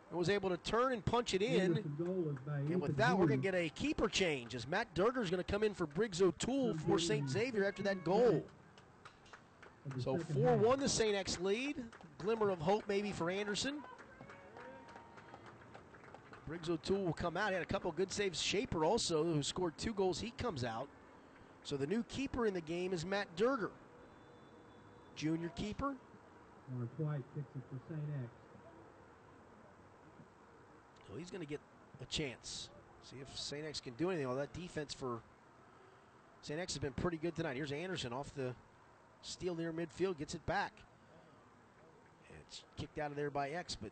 and 0.10 0.18
was 0.18 0.30
able 0.30 0.50
to 0.50 0.58
turn 0.58 0.94
and 0.94 1.04
punch 1.04 1.34
it 1.34 1.42
in. 1.42 1.62
Anderson 1.62 1.96
goal 1.98 2.08
was 2.08 2.38
by 2.46 2.58
And 2.58 2.82
with 2.82 2.96
that, 2.98 3.18
we're 3.18 3.28
going 3.28 3.42
to 3.42 3.44
get 3.44 3.56
a 3.56 3.70
keeper 3.70 4.08
change 4.08 4.56
as 4.56 4.68
Matt 4.68 4.94
Durger 4.96 5.22
is 5.22 5.30
going 5.30 5.44
to 5.44 5.52
come 5.52 5.64
in 5.64 5.74
for 5.74 5.86
Briggs 5.86 6.22
O'Toole 6.22 6.76
for 6.88 6.98
St. 6.98 7.30
Xavier 7.30 7.66
after 7.66 7.84
that 7.84 8.04
goal. 8.04 8.44
So 10.00 10.18
4 10.18 10.50
half. 10.50 10.60
1 10.60 10.80
the 10.80 10.90
St. 10.90 11.16
X 11.16 11.40
lead. 11.40 11.84
Glimmer 12.18 12.50
of 12.50 12.60
hope 12.60 12.84
maybe 12.88 13.12
for 13.12 13.30
Anderson. 13.30 13.80
Briggs 16.48 16.70
O'Toole 16.70 17.04
will 17.04 17.14
come 17.14 17.36
out. 17.36 17.50
He 17.50 17.54
had 17.56 17.64
a 17.64 17.66
couple 17.66 17.92
good 17.92 18.12
saves. 18.12 18.42
Shaper 18.42 18.86
also, 18.86 19.24
who 19.24 19.44
scored 19.44 19.78
two 19.78 19.94
goals, 19.94 20.20
he 20.20 20.32
comes 20.32 20.64
out. 20.64 20.88
So 21.64 21.76
the 21.76 21.88
new 21.88 22.04
keeper 22.04 22.46
in 22.46 22.54
the 22.54 22.62
game 22.62 22.94
is 22.94 23.06
Matt 23.06 23.28
Durger. 23.36 23.72
Junior 25.16 25.50
keeper. 25.50 25.96
White 26.98 27.22
kicks 27.36 27.48
it 27.56 27.62
for 27.70 27.80
St. 27.90 28.00
X. 28.24 28.30
So 31.08 31.18
he's 31.18 31.32
going 31.32 31.44
to 31.44 31.48
get 31.48 31.60
a 32.02 32.06
chance. 32.06 32.70
See 33.04 33.18
if 33.22 33.40
St. 33.40 33.66
X 33.66 33.80
can 33.80 33.94
do 33.94 34.10
anything. 34.10 34.28
All 34.28 34.36
that 34.36 34.54
defense 34.54 34.94
for 34.94 35.20
St. 36.42 36.60
X 36.60 36.74
has 36.74 36.80
been 36.80 36.94
pretty 36.94 37.18
good 37.18 37.36
tonight. 37.36 37.56
Here's 37.56 37.72
Anderson 37.72 38.14
off 38.14 38.34
the 38.36 38.54
steal 39.22 39.56
near 39.56 39.72
midfield, 39.72 40.18
gets 40.18 40.36
it 40.36 40.46
back. 40.46 40.74
And 42.30 42.38
it's 42.48 42.64
kicked 42.78 43.00
out 43.00 43.12
of 43.12 43.18
there 43.18 43.30
by 43.30 43.50
X, 43.50 43.76
but 43.76 43.92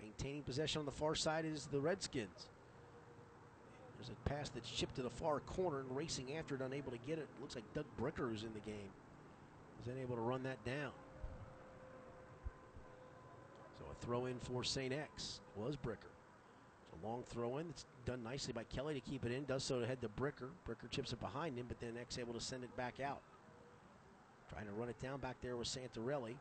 maintaining 0.00 0.42
possession 0.42 0.80
on 0.80 0.86
the 0.86 0.92
far 0.92 1.14
side 1.14 1.44
is 1.44 1.66
the 1.66 1.80
Redskins. 1.80 2.48
There's 3.96 4.10
a 4.10 4.28
pass 4.28 4.48
that's 4.48 4.68
chipped 4.68 4.96
to 4.96 5.02
the 5.02 5.10
far 5.10 5.40
corner 5.40 5.80
and 5.80 5.96
racing 5.96 6.36
after 6.36 6.54
it, 6.54 6.60
unable 6.60 6.90
to 6.90 6.98
get 7.06 7.18
it. 7.18 7.28
Looks 7.40 7.54
like 7.54 7.64
Doug 7.72 7.84
Bricker 8.00 8.28
who's 8.28 8.42
in 8.42 8.52
the 8.52 8.60
game. 8.60 8.90
Was 9.78 9.94
unable 9.94 10.16
to 10.16 10.22
run 10.22 10.42
that 10.42 10.62
down. 10.64 10.90
So 13.78 13.84
a 13.90 14.04
throw 14.04 14.26
in 14.26 14.38
for 14.40 14.64
St. 14.64 14.92
X 14.92 15.40
was 15.56 15.76
Bricker. 15.76 16.11
Long 17.02 17.24
throw 17.26 17.58
in. 17.58 17.68
It's 17.70 17.84
done 18.04 18.22
nicely 18.22 18.52
by 18.52 18.64
Kelly 18.64 18.94
to 18.94 19.00
keep 19.00 19.24
it 19.24 19.32
in. 19.32 19.44
Does 19.44 19.64
so 19.64 19.80
to 19.80 19.86
head 19.86 20.00
to 20.02 20.08
Bricker. 20.08 20.50
Bricker 20.68 20.90
chips 20.90 21.12
it 21.12 21.20
behind 21.20 21.58
him, 21.58 21.66
but 21.68 21.80
then 21.80 21.96
X 22.00 22.18
able 22.18 22.34
to 22.34 22.40
send 22.40 22.62
it 22.62 22.76
back 22.76 23.00
out. 23.00 23.20
Trying 24.50 24.66
to 24.66 24.72
run 24.72 24.88
it 24.88 25.00
down 25.00 25.18
back 25.18 25.36
there 25.42 25.56
with 25.56 25.66
Santarelli. 25.66 26.36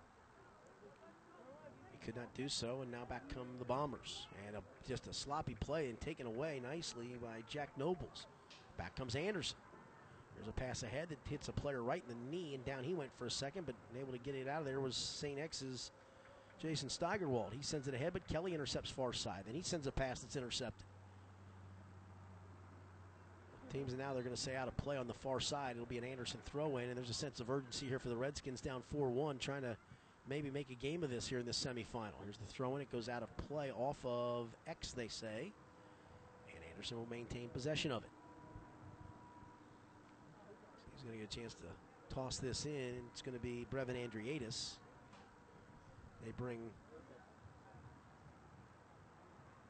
He 1.92 2.06
could 2.06 2.16
not 2.16 2.34
do 2.36 2.50
so, 2.50 2.82
and 2.82 2.92
now 2.92 3.06
back 3.10 3.24
come 3.34 3.48
the 3.58 3.66
Bombers. 3.66 4.28
And 4.48 4.56
a, 4.56 4.62
just 4.88 5.08
a 5.08 5.14
sloppy 5.14 5.56
play 5.60 5.90
and 5.90 6.00
taken 6.00 6.28
away 6.28 6.60
nicely 6.62 7.16
by 7.22 7.42
Jack 7.50 7.70
Nobles. 7.78 8.28
Back 8.78 8.96
comes 8.96 9.16
Anderson. 9.16 9.58
There's 10.36 10.48
a 10.48 10.52
pass 10.52 10.84
ahead 10.84 11.10
that 11.10 11.18
hits 11.30 11.50
a 11.50 11.54
player 11.54 11.84
right 11.84 12.04
in 12.08 12.16
the 12.16 12.32
knee, 12.36 12.56
and 12.56 12.66
down 12.66 12.84
he 12.84 12.94
went 12.94 13.12
for 13.18 13.26
a 13.26 13.32
second, 13.32 13.66
but 13.66 13.76
able 14.00 14.14
to 14.14 14.20
get 14.20 14.36
it 14.36 14.48
out 14.48 14.62
of 14.62 14.66
there 14.66 14.80
was 14.80 14.96
St. 14.96 15.40
X's 15.40 15.92
Jason 16.62 16.90
Steigerwald. 16.90 17.54
He 17.58 17.64
sends 17.64 17.88
it 17.88 17.94
ahead, 17.94 18.14
but 18.14 18.28
Kelly 18.28 18.54
intercepts 18.54 18.92
far 18.92 19.14
side. 19.14 19.44
Then 19.46 19.56
he 19.56 19.64
sends 19.64 19.88
a 19.88 19.92
pass 19.92 20.20
that's 20.20 20.36
intercepted. 20.36 20.86
Teams 23.74 23.96
now 23.98 24.14
they're 24.14 24.22
going 24.22 24.36
to 24.36 24.42
say 24.42 24.56
out 24.56 24.68
of 24.68 24.76
play 24.78 24.98
on 24.98 25.08
the 25.08 25.14
far 25.14 25.40
side. 25.40 25.76
It'll 25.76 25.86
be 25.86 25.98
an 25.98 26.04
Anderson 26.04 26.40
throw 26.46 26.78
in, 26.78 26.90
and 26.90 26.98
there's 26.98 27.10
a 27.10 27.14
sense 27.14 27.40
of 27.40 27.50
urgency 27.50 27.88
here 27.88 28.00
for 28.00 28.10
the 28.10 28.18
Redskins 28.18 28.60
down 28.60 28.84
4 28.92 29.10
1, 29.10 29.40
trying 29.40 29.62
to 29.62 29.78
maybe 30.30 30.52
make 30.52 30.70
a 30.70 30.76
game 30.76 31.04
of 31.04 31.10
this 31.10 31.28
here 31.28 31.40
in 31.40 31.46
the 31.46 31.54
semifinal. 31.54 32.20
Here's 32.24 32.38
the 32.38 32.46
throw 32.46 32.76
in. 32.76 32.82
It 32.82 32.92
goes 32.92 33.10
out 33.10 33.24
of 33.24 33.36
play 33.48 33.72
off 33.72 33.98
of 34.06 34.50
X, 34.68 34.92
they 34.92 35.08
say. 35.08 35.54
And 36.50 36.64
Anderson 36.72 36.98
will 36.98 37.08
maintain 37.10 37.48
possession 37.50 37.92
of 37.92 38.04
it. 38.04 38.10
So 40.46 40.92
he's 40.96 41.04
going 41.04 41.18
to 41.18 41.26
get 41.26 41.34
a 41.34 41.40
chance 41.40 41.54
to 41.56 42.14
toss 42.14 42.38
this 42.38 42.66
in. 42.66 42.96
It's 43.12 43.22
going 43.22 43.38
to 43.38 43.42
be 43.42 43.66
Brevin 43.74 43.96
Andriatis. 43.96 44.74
They 46.26 46.32
bring 46.38 46.60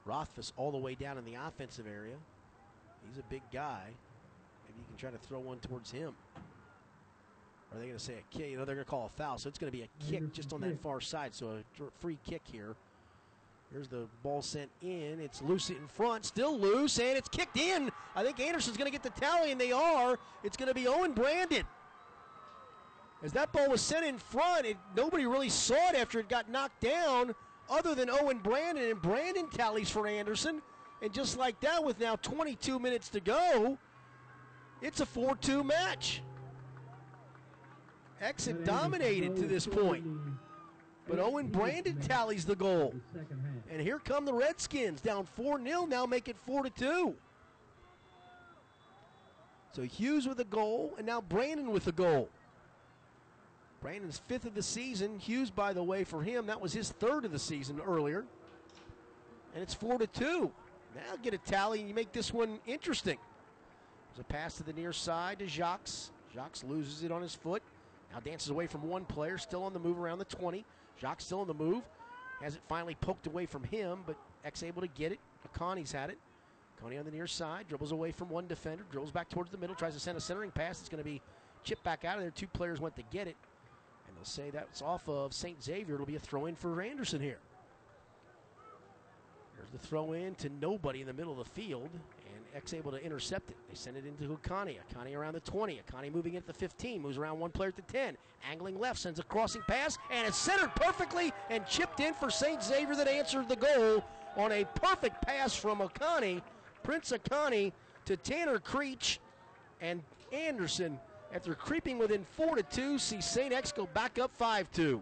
Rothfuss 0.06 0.52
all 0.58 0.72
the 0.72 0.78
way 0.78 0.96
down 0.96 1.18
in 1.18 1.26
the 1.26 1.36
offensive 1.36 1.86
area. 1.88 2.16
He's 3.08 3.18
a 3.18 3.24
big 3.30 3.42
guy. 3.54 3.84
Maybe 4.66 4.80
you 4.80 4.86
can 4.88 4.98
try 4.98 5.12
to 5.12 5.18
throw 5.18 5.40
one 5.40 5.60
towards 5.60 5.92
him. 5.92 6.14
Or 7.72 7.78
are 7.78 7.80
they 7.80 7.86
going 7.86 7.98
to 7.98 8.04
say 8.04 8.16
a 8.16 8.38
kick? 8.38 8.50
You 8.50 8.58
know, 8.58 8.66
they're 8.66 8.76
going 8.76 8.86
to 8.86 8.90
call 8.90 9.06
a 9.06 9.18
foul. 9.18 9.38
So 9.38 9.48
it's 9.48 9.58
going 9.58 9.72
to 9.72 9.78
be 9.78 9.84
a 9.84 10.10
kick 10.10 10.34
just 10.34 10.54
on 10.54 10.62
that 10.62 10.82
far 10.82 11.00
side. 11.00 11.34
So 11.34 11.60
a 11.80 11.84
free 12.00 12.18
kick 12.28 12.42
here. 12.52 12.76
Here's 13.72 13.88
the 13.88 14.08
ball 14.22 14.42
sent 14.42 14.70
in. 14.82 15.22
It's 15.22 15.42
loose 15.42 15.70
in 15.70 15.88
front, 15.88 16.26
still 16.26 16.60
loose, 16.60 17.00
and 17.00 17.18
it's 17.18 17.30
kicked 17.30 17.58
in. 17.58 17.90
I 18.18 18.24
think 18.24 18.42
Anderson's 18.42 18.76
going 18.76 18.92
to 18.92 18.92
get 18.92 19.02
the 19.02 19.18
tally, 19.22 19.52
and 19.52 19.62
they 19.62 19.72
are. 19.72 20.20
It's 20.44 20.58
going 20.58 20.68
to 20.68 20.76
be 20.76 20.88
Owen 20.88 21.14
Brandon. 21.14 21.64
As 23.24 23.32
that 23.34 23.52
ball 23.52 23.70
was 23.70 23.82
sent 23.82 24.06
in 24.06 24.18
front, 24.18 24.66
it, 24.66 24.78
nobody 24.96 25.26
really 25.26 25.50
saw 25.50 25.90
it 25.90 25.96
after 25.96 26.20
it 26.20 26.28
got 26.28 26.50
knocked 26.50 26.82
down, 26.82 27.36
other 27.70 27.94
than 27.94 28.10
Owen 28.10 28.40
Brandon. 28.40 28.90
And 28.90 29.02
Brandon 29.02 29.48
tallies 29.50 29.90
for 29.90 30.08
Anderson. 30.08 30.62
And 31.02 31.14
just 31.14 31.38
like 31.38 31.60
that, 31.62 31.84
with 31.84 32.00
now 32.00 32.16
22 32.18 32.80
minutes 32.80 33.10
to 33.10 33.20
go, 33.20 33.78
it's 34.82 35.00
a 35.02 35.06
4 35.06 35.36
2 35.36 35.64
match. 35.64 36.22
Exit 38.22 38.66
dominated 38.66 39.36
to 39.36 39.48
this 39.48 39.66
point. 39.66 40.06
But 41.08 41.20
Owen 41.20 41.48
Brandon 41.48 42.00
tallies 42.00 42.46
the 42.46 42.56
goal. 42.56 42.94
The 43.14 43.20
second 43.20 43.42
half. 43.42 43.72
And 43.72 43.82
here 43.82 44.00
come 44.00 44.26
the 44.26 44.34
Redskins 44.34 45.02
down 45.02 45.26
4 45.26 45.64
0, 45.64 45.86
now 45.86 46.06
make 46.06 46.28
it 46.28 46.38
4 46.46 46.70
2. 46.70 47.16
So 49.74 49.82
Hughes 49.84 50.28
with 50.28 50.40
a 50.40 50.46
goal, 50.46 50.94
and 50.98 51.08
now 51.08 51.22
Brandon 51.22 51.72
with 51.72 51.88
a 51.88 51.92
goal. 51.92 52.30
Brandon's 53.82 54.20
fifth 54.28 54.46
of 54.46 54.54
the 54.54 54.64
season. 54.64 55.18
Hughes, 55.18 55.50
by 55.50 55.74
the 55.74 55.84
way, 55.84 56.04
for 56.04 56.22
him, 56.22 56.46
that 56.46 56.62
was 56.62 56.72
his 56.72 56.90
third 56.90 57.26
of 57.26 57.32
the 57.32 57.40
season 57.40 57.82
earlier. 57.86 58.26
And 59.54 59.64
it's 59.64 59.74
4 59.74 59.98
to 59.98 60.08
2. 60.08 60.52
Now 60.96 61.02
get 61.24 61.34
a 61.34 61.38
tally, 61.40 61.80
and 61.80 61.90
you 61.90 61.96
make 61.96 62.12
this 62.12 62.34
one 62.34 62.60
interesting. 62.68 63.18
There's 64.10 64.20
a 64.20 64.32
pass 64.32 64.56
to 64.58 64.64
the 64.64 64.74
near 64.74 64.94
side 64.94 65.40
to 65.40 65.48
Jacques. 65.48 65.90
Jacques 66.34 66.58
loses 66.68 67.04
it 67.04 67.12
on 67.12 67.22
his 67.22 67.34
foot. 67.34 67.64
Now 68.14 68.20
dances 68.20 68.50
away 68.50 68.68
from 68.68 68.88
one 68.88 69.06
player, 69.06 69.38
still 69.38 69.64
on 69.64 69.74
the 69.74 69.80
move 69.80 70.00
around 70.00 70.20
the 70.20 70.26
20. 70.26 70.64
Jacques 71.00 71.22
still 71.22 71.40
on 71.40 71.48
the 71.48 71.54
move. 71.54 71.84
Has 72.42 72.56
it 72.56 72.62
finally 72.68 72.96
poked 72.96 73.28
away 73.28 73.46
from 73.46 73.64
him, 73.64 74.00
but 74.06 74.16
X 74.44 74.64
able 74.64 74.82
to 74.82 74.88
get 74.88 75.12
it. 75.12 75.20
Akani's 75.48 75.92
had 75.92 76.10
it. 76.10 76.18
Akani 76.82 77.00
on 77.00 77.06
the 77.06 77.12
near 77.12 77.28
side, 77.28 77.68
dribbles 77.68 77.92
away 77.92 78.12
from 78.12 78.30
one 78.30 78.48
defender, 78.48 78.84
dribbles 78.92 79.12
back 79.12 79.30
towards 79.30 79.52
the 79.52 79.58
middle, 79.58 79.76
tries 79.76 79.94
to 79.94 80.00
send 80.00 80.18
a 80.18 80.22
centering 80.22 80.52
pass. 80.52 80.80
It's 80.80 80.90
going 80.90 81.04
to 81.04 81.10
be 81.10 81.22
chipped 81.64 81.84
back 81.84 82.06
out 82.06 82.18
of 82.18 82.24
there. 82.24 82.32
Two 82.32 82.48
players 82.48 82.80
went 82.80 82.96
to 82.96 83.04
get 83.12 83.28
it. 83.28 83.36
They'll 84.22 84.26
say 84.28 84.52
that's 84.52 84.84
off 84.84 85.10
of 85.10 85.34
St. 85.34 85.64
Xavier. 85.64 85.96
It'll 85.96 86.06
be 86.06 86.16
a 86.16 86.20
throw 86.20 86.46
in 86.46 86.54
for 86.54 86.80
Anderson 86.80 87.20
here. 87.20 87.40
There's 89.58 89.72
the 89.72 89.80
throw 89.80 90.14
in 90.14 90.36
to 90.36 90.50
nobody 90.62 91.02
in 91.02 91.08
the 91.08 91.14
middle 91.14 91.32
of 91.32 91.40
the 91.40 91.52
field, 91.60 91.90
and 91.92 92.46
X 92.56 92.76
able 92.76 92.92
to 92.92 93.04
intercept 93.04 93.50
it. 93.50 93.58
They 93.68 93.74
send 93.74 93.98
it 93.98 94.06
into 94.06 94.26
Akani. 94.26 94.78
Akani 94.94 95.18
around 95.18 95.34
the 95.34 95.40
20. 95.40 95.82
Akani 95.82 96.14
moving 96.14 96.36
at 96.36 96.46
the 96.46 96.54
15, 96.54 97.02
moves 97.02 97.18
around 97.18 97.40
one 97.40 97.50
player 97.50 97.70
at 97.70 97.76
the 97.76 97.82
10. 97.92 98.16
Angling 98.48 98.80
left, 98.80 99.00
sends 99.00 99.20
a 99.20 99.24
crossing 99.24 99.64
pass, 99.68 99.98
and 100.12 100.28
it's 100.28 100.38
centered 100.38 100.76
perfectly 100.76 101.34
and 101.50 101.66
chipped 101.66 102.00
in 102.00 102.14
for 102.14 102.30
St. 102.30 102.62
Xavier 102.62 102.96
that 102.96 103.08
answered 103.08 103.50
the 103.50 103.56
goal 103.56 104.04
on 104.38 104.52
a 104.52 104.66
perfect 104.76 105.20
pass 105.24 105.56
from 105.56 105.80
Akani. 105.80 106.44
Prince 106.84 107.12
Akani 107.12 107.72
to 108.06 108.18
Tanner 108.18 108.60
Creech, 108.60 109.20
and 109.82 110.04
Anderson 110.32 111.00
after 111.34 111.56
creeping 111.56 111.98
within 111.98 112.26
4 112.36 112.58
to 112.58 112.64
2, 112.64 113.00
see 113.00 113.22
St. 113.22 113.54
X 113.54 113.72
go 113.72 113.86
back 113.88 114.20
up 114.20 114.36
5 114.36 114.72
2. 114.72 115.02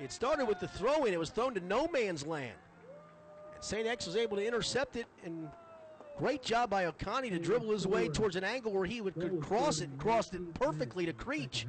It 0.00 0.10
started 0.10 0.46
with 0.46 0.60
the 0.60 0.68
throw 0.68 1.04
in, 1.04 1.12
it 1.12 1.18
was 1.18 1.30
thrown 1.30 1.54
to 1.54 1.60
no 1.60 1.86
man's 1.88 2.26
land. 2.26 2.56
And 3.54 3.62
St. 3.62 3.86
X 3.86 4.06
was 4.06 4.16
able 4.16 4.38
to 4.38 4.46
intercept 4.46 4.96
it, 4.96 5.06
and 5.24 5.48
great 6.18 6.42
job 6.42 6.70
by 6.70 6.84
Okani 6.84 7.30
to 7.30 7.38
dribble 7.38 7.70
his 7.70 7.86
way 7.86 8.08
towards 8.08 8.36
an 8.36 8.44
angle 8.44 8.72
where 8.72 8.86
he 8.86 9.00
would 9.00 9.14
could 9.14 9.40
cross 9.40 9.80
it 9.80 9.90
and 9.90 9.98
crossed 9.98 10.34
it 10.34 10.54
perfectly 10.54 11.06
to 11.06 11.12
Creech. 11.12 11.66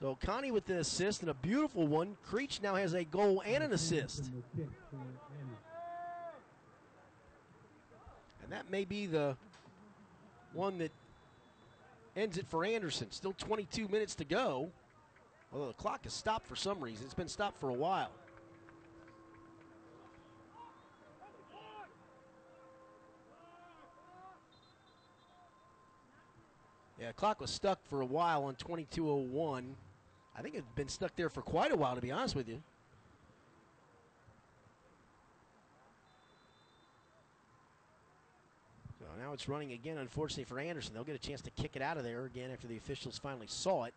So 0.00 0.18
Connie 0.20 0.50
with 0.50 0.66
the 0.66 0.78
assist 0.78 1.22
and 1.22 1.30
a 1.30 1.34
beautiful 1.34 1.86
one. 1.86 2.16
Creech 2.24 2.60
now 2.62 2.74
has 2.74 2.94
a 2.94 3.04
goal 3.04 3.42
and 3.46 3.64
an 3.64 3.72
assist. 3.72 4.30
And 8.42 8.52
that 8.52 8.70
may 8.70 8.84
be 8.84 9.06
the 9.06 9.36
one 10.54 10.78
that 10.78 10.92
ends 12.16 12.38
it 12.38 12.46
for 12.48 12.64
Anderson. 12.64 13.10
Still 13.10 13.34
22 13.36 13.88
minutes 13.88 14.14
to 14.16 14.24
go. 14.24 14.70
Although 15.52 15.68
the 15.68 15.74
clock 15.74 16.04
has 16.04 16.12
stopped 16.12 16.46
for 16.46 16.56
some 16.56 16.80
reason. 16.80 17.04
It's 17.04 17.14
been 17.14 17.28
stopped 17.28 17.60
for 17.60 17.68
a 17.68 17.74
while. 17.74 18.10
Yeah, 27.00 27.12
clock 27.12 27.40
was 27.40 27.50
stuck 27.50 27.78
for 27.88 28.00
a 28.00 28.06
while 28.06 28.44
on 28.44 28.54
2201. 28.54 29.76
I 30.36 30.42
think 30.42 30.54
it's 30.54 30.66
been 30.74 30.88
stuck 30.88 31.14
there 31.16 31.28
for 31.28 31.42
quite 31.42 31.70
a 31.70 31.76
while, 31.76 31.94
to 31.94 32.00
be 32.00 32.10
honest 32.10 32.34
with 32.34 32.48
you. 32.48 32.62
So 38.98 39.06
now 39.24 39.32
it's 39.32 39.48
running 39.48 39.72
again, 39.72 39.96
unfortunately, 39.96 40.44
for 40.44 40.60
Anderson. 40.60 40.92
They'll 40.92 41.04
get 41.04 41.14
a 41.14 41.18
chance 41.18 41.40
to 41.42 41.50
kick 41.50 41.76
it 41.76 41.82
out 41.82 41.96
of 41.96 42.04
there 42.04 42.26
again 42.26 42.50
after 42.50 42.66
the 42.66 42.76
officials 42.76 43.16
finally 43.18 43.46
saw 43.48 43.84
it. 43.84 43.94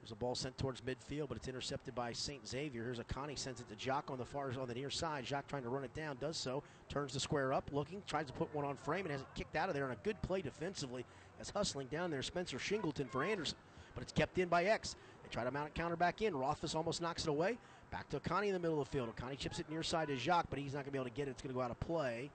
There's 0.00 0.12
a 0.12 0.14
ball 0.14 0.36
sent 0.36 0.56
towards 0.56 0.80
midfield, 0.82 1.26
but 1.28 1.36
it's 1.36 1.48
intercepted 1.48 1.96
by 1.96 2.12
St. 2.12 2.46
Xavier. 2.46 2.84
Here's 2.84 3.00
a 3.00 3.04
Connie 3.04 3.34
sends 3.34 3.60
it 3.60 3.68
to 3.68 3.74
Jock 3.74 4.08
on 4.08 4.16
the 4.16 4.24
far 4.24 4.52
on 4.58 4.68
the 4.68 4.74
near 4.74 4.88
side. 4.88 5.24
Jock 5.24 5.48
trying 5.48 5.64
to 5.64 5.68
run 5.68 5.82
it 5.82 5.92
down, 5.94 6.16
does 6.20 6.36
so, 6.36 6.62
turns 6.88 7.12
the 7.12 7.18
square 7.18 7.52
up, 7.52 7.68
looking, 7.72 8.00
tries 8.06 8.26
to 8.26 8.32
put 8.32 8.54
one 8.54 8.64
on 8.64 8.76
frame, 8.76 9.04
and 9.04 9.10
has 9.10 9.22
it 9.22 9.26
kicked 9.34 9.56
out 9.56 9.68
of 9.68 9.74
there. 9.74 9.84
And 9.84 9.92
a 9.92 10.04
good 10.04 10.20
play 10.22 10.42
defensively 10.42 11.04
as 11.40 11.50
hustling 11.50 11.88
down 11.88 12.12
there, 12.12 12.22
Spencer 12.22 12.58
Shingleton 12.58 13.10
for 13.10 13.24
Anderson. 13.24 13.58
But 13.94 14.04
it's 14.04 14.12
kept 14.12 14.38
in 14.38 14.48
by 14.48 14.66
X. 14.66 14.94
They 15.24 15.28
try 15.30 15.42
to 15.42 15.50
mount 15.50 15.66
it 15.66 15.74
counter 15.74 15.96
back 15.96 16.22
in. 16.22 16.36
Rothfuss 16.36 16.76
almost 16.76 17.02
knocks 17.02 17.24
it 17.24 17.30
away. 17.30 17.58
Back 17.90 18.08
to 18.10 18.20
Connie 18.20 18.46
in 18.46 18.54
the 18.54 18.60
middle 18.60 18.80
of 18.80 18.88
the 18.88 18.96
field. 18.96 19.14
Connie 19.16 19.34
chips 19.34 19.58
it 19.58 19.68
near 19.68 19.82
side 19.82 20.06
to 20.06 20.16
Jacques, 20.16 20.46
but 20.50 20.60
he's 20.60 20.74
not 20.74 20.84
going 20.84 20.86
to 20.86 20.92
be 20.92 20.98
able 20.98 21.10
to 21.10 21.16
get 21.16 21.26
it. 21.26 21.32
It's 21.32 21.42
going 21.42 21.52
to 21.52 21.58
go 21.58 21.62
out 21.62 21.72
of 21.72 21.80
play. 21.80 22.30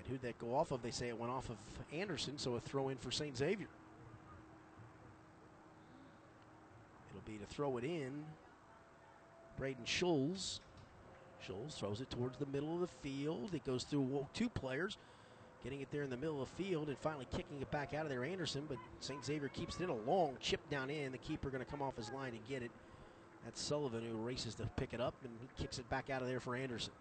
And 0.00 0.08
who'd 0.08 0.22
that 0.22 0.38
go 0.38 0.54
off 0.54 0.70
of? 0.70 0.82
They 0.82 0.90
say 0.90 1.08
it 1.08 1.18
went 1.18 1.32
off 1.32 1.50
of 1.50 1.56
Anderson, 1.92 2.38
so 2.38 2.54
a 2.54 2.60
throw 2.60 2.88
in 2.88 2.96
for 2.96 3.10
St. 3.10 3.36
Xavier. 3.36 3.68
It'll 7.10 7.30
be 7.30 7.38
to 7.38 7.46
throw 7.46 7.76
it 7.76 7.84
in. 7.84 8.24
Braden 9.58 9.84
Schulz. 9.84 10.60
Schulz 11.46 11.74
throws 11.74 12.00
it 12.00 12.08
towards 12.10 12.38
the 12.38 12.46
middle 12.46 12.74
of 12.74 12.80
the 12.80 13.08
field. 13.08 13.54
It 13.54 13.64
goes 13.64 13.84
through 13.84 14.26
two 14.32 14.48
players, 14.48 14.96
getting 15.62 15.82
it 15.82 15.90
there 15.90 16.02
in 16.02 16.10
the 16.10 16.16
middle 16.16 16.42
of 16.42 16.48
the 16.56 16.64
field 16.64 16.88
and 16.88 16.98
finally 16.98 17.26
kicking 17.30 17.60
it 17.60 17.70
back 17.70 17.92
out 17.92 18.04
of 18.04 18.08
there. 18.10 18.24
Anderson, 18.24 18.64
but 18.68 18.78
St. 19.00 19.22
Xavier 19.22 19.48
keeps 19.48 19.76
it 19.76 19.82
in 19.82 19.90
a 19.90 19.94
long 19.94 20.36
chip 20.40 20.60
down 20.70 20.88
in. 20.88 21.12
The 21.12 21.18
keeper 21.18 21.50
going 21.50 21.64
to 21.64 21.70
come 21.70 21.82
off 21.82 21.96
his 21.96 22.10
line 22.10 22.32
and 22.32 22.48
get 22.48 22.62
it. 22.62 22.70
That's 23.44 23.60
Sullivan 23.60 24.02
who 24.02 24.16
races 24.16 24.54
to 24.56 24.66
pick 24.76 24.94
it 24.94 25.00
up 25.00 25.14
and 25.24 25.32
he 25.40 25.62
kicks 25.62 25.78
it 25.78 25.88
back 25.90 26.08
out 26.10 26.22
of 26.22 26.28
there 26.28 26.40
for 26.40 26.56
Anderson. 26.56 26.92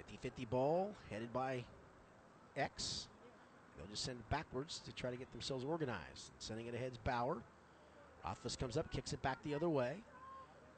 50 0.00 0.18
50 0.22 0.44
ball 0.46 0.90
headed 1.10 1.30
by 1.32 1.62
X. 2.56 3.06
They'll 3.76 3.86
just 3.90 4.04
send 4.04 4.18
it 4.18 4.30
backwards 4.30 4.80
to 4.86 4.92
try 4.92 5.10
to 5.10 5.16
get 5.16 5.30
themselves 5.32 5.64
organized. 5.64 6.30
Sending 6.38 6.66
it 6.66 6.74
ahead's 6.74 6.96
Bauer. 6.98 7.36
Rothfuss 8.24 8.56
comes 8.56 8.76
up, 8.76 8.90
kicks 8.90 9.12
it 9.12 9.20
back 9.20 9.38
the 9.44 9.54
other 9.54 9.68
way. 9.68 9.94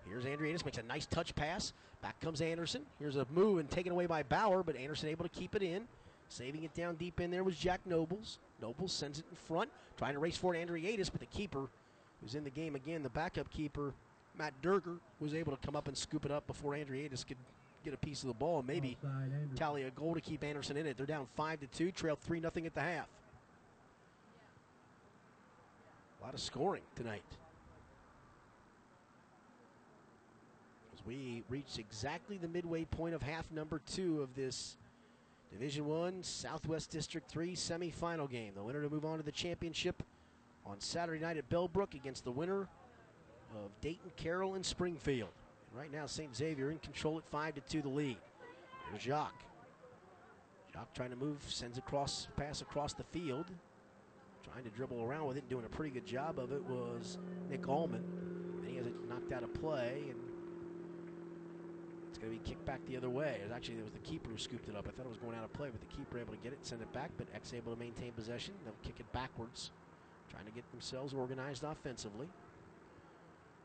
Here's 0.09 0.25
Andriatis, 0.25 0.65
makes 0.65 0.79
a 0.79 0.83
nice 0.83 1.07
touch 1.07 1.35
pass. 1.37 1.73
Back 2.03 2.21
comes 2.21 2.41
Anderson. 2.41 2.83
Here's 2.99 3.15
a 3.15 3.27
move 3.33 3.59
and 3.59 3.71
taken 3.71 3.93
away 3.93 4.07
by 4.07 4.25
Bauer, 4.25 4.65
but 4.65 4.77
Anderson 4.77 5.09
able 5.09 5.25
to 5.25 5.31
keep 5.31 5.55
it 5.55 5.63
in. 5.63 5.87
Saving 6.29 6.65
it 6.65 6.75
down 6.75 6.97
deep 6.97 7.21
in 7.21 7.31
there 7.31 7.45
was 7.45 7.57
Jack 7.57 7.81
Nobles. 7.85 8.39
Nobles 8.61 8.93
sends 8.93 9.21
it 9.21 9.25
in 9.31 9.37
front, 9.37 9.71
trying 9.97 10.15
to 10.15 10.19
race 10.19 10.37
for 10.37 10.55
Andriatis, 10.55 11.11
but 11.11 11.21
the 11.21 11.27
keeper 11.27 11.69
who's 12.21 12.35
in 12.35 12.43
the 12.43 12.51
game 12.51 12.75
again, 12.75 13.05
the 13.05 13.11
backup 13.11 13.51
keeper, 13.51 13.93
Matt 14.37 14.55
Durger, 14.63 14.99
was 15.21 15.35
able 15.35 15.55
to 15.55 15.65
come 15.65 15.77
up 15.77 15.87
and 15.87 15.97
scoop 15.97 16.25
it 16.25 16.33
up 16.33 16.47
before 16.49 16.73
Andriatis 16.73 17.27
could 17.27 17.37
get 17.85 17.95
a 17.95 17.99
piece 17.99 18.23
of 18.23 18.29
the 18.29 18.35
ball 18.35 18.59
and 18.59 18.67
maybe 18.67 18.97
tally 19.57 19.85
a 19.85 19.91
goal 19.91 20.15
to 20.15 20.21
keep 20.21 20.45
Anderson 20.45 20.77
in 20.77 20.87
it. 20.87 20.97
They're 20.97 21.07
down 21.07 21.27
5 21.37 21.61
to 21.61 21.67
2, 21.67 21.93
trail 21.93 22.17
3 22.21 22.41
nothing 22.41 22.67
at 22.67 22.75
the 22.75 22.81
half. 22.81 23.07
A 26.21 26.25
lot 26.25 26.35
of 26.35 26.41
scoring 26.41 26.83
tonight. 26.95 27.25
As 30.95 31.05
we 31.05 31.43
reach 31.49 31.79
exactly 31.79 32.39
the 32.39 32.49
midway 32.49 32.85
point 32.85 33.15
of 33.15 33.23
half 33.23 33.51
number 33.51 33.81
two 33.87 34.23
of 34.23 34.35
this 34.37 34.77
Division 35.51 35.85
One 35.85 36.23
Southwest 36.23 36.91
District 36.91 37.29
Three 37.29 37.57
semifinal 37.57 38.31
game. 38.31 38.53
The 38.55 38.63
winner 38.63 38.83
to 38.83 38.89
move 38.89 39.05
on 39.05 39.19
to 39.19 39.25
the 39.25 39.33
championship 39.33 40.03
on 40.65 40.81
Saturday 40.81 41.21
night 41.21 41.37
at 41.37 41.51
Bellbrook 41.51 41.95
against 41.95 42.25
the 42.25 42.31
winner 42.31 42.69
of 43.57 43.71
Dayton, 43.81 44.13
Carroll, 44.17 44.55
and 44.55 44.65
Springfield. 44.65 45.31
Right 45.75 45.91
now, 45.91 46.07
St. 46.07 46.37
Xavier 46.37 46.71
in 46.71 46.79
control 46.79 47.17
at 47.19 47.27
five 47.31 47.55
to 47.55 47.61
two, 47.63 47.81
the 47.81 47.89
lead. 47.89 48.19
Here's 48.91 49.03
Jacques. 49.03 49.45
Jacques 50.73 50.93
trying 50.95 51.11
to 51.11 51.17
move, 51.17 51.39
sends 51.49 51.79
a 51.79 51.81
cross 51.81 52.29
pass 52.37 52.61
across 52.61 52.93
the 52.93 53.05
field. 53.05 53.47
Trying 54.53 54.65
to 54.65 54.71
dribble 54.71 55.03
around 55.03 55.27
with 55.27 55.39
it, 55.39 55.49
doing 55.49 55.65
a 55.65 55.69
pretty 55.69 55.91
good 55.91 56.05
job 56.05 56.39
of 56.39 56.53
it 56.53 56.63
was 56.65 57.17
Nick 57.49 57.67
Allman. 57.69 58.05
And 58.61 58.69
he 58.69 58.77
has 58.77 58.87
it 58.87 58.95
knocked 59.09 59.33
out 59.33 59.45
of 59.45 59.55
play, 59.55 60.03
and 60.11 60.19
it's 62.09 62.19
going 62.19 62.31
to 62.33 62.39
be 62.39 62.49
kicked 62.49 62.67
back 62.67 62.85
the 62.87 62.99
other 62.99 63.09
way. 63.09 63.39
It 63.41 63.45
was 63.45 63.53
actually 63.53 63.79
it 63.79 63.85
was 63.85 63.93
the 63.93 63.99
keeper 64.01 64.29
who 64.29 64.37
scooped 64.37 64.69
it 64.69 64.77
up. 64.77 64.87
I 64.87 64.91
thought 64.91 65.07
it 65.07 65.09
was 65.09 65.17
going 65.17 65.39
out 65.39 65.45
of 65.45 65.53
play, 65.55 65.71
but 65.71 65.81
the 65.81 65.97
keeper 65.97 66.19
able 66.19 66.35
to 66.35 66.41
get 66.41 66.53
it, 66.53 66.59
send 66.63 66.83
it 66.83 66.93
back, 66.93 67.11
but 67.17 67.29
X 67.35 67.55
able 67.55 67.73
to 67.73 67.79
maintain 67.79 68.13
possession. 68.13 68.53
They'll 68.65 68.75
kick 68.85 69.01
it 69.01 69.11
backwards, 69.13 69.71
trying 70.31 70.45
to 70.45 70.53
get 70.53 70.71
themselves 70.71 71.15
organized 71.15 71.65
offensively. 71.65 72.29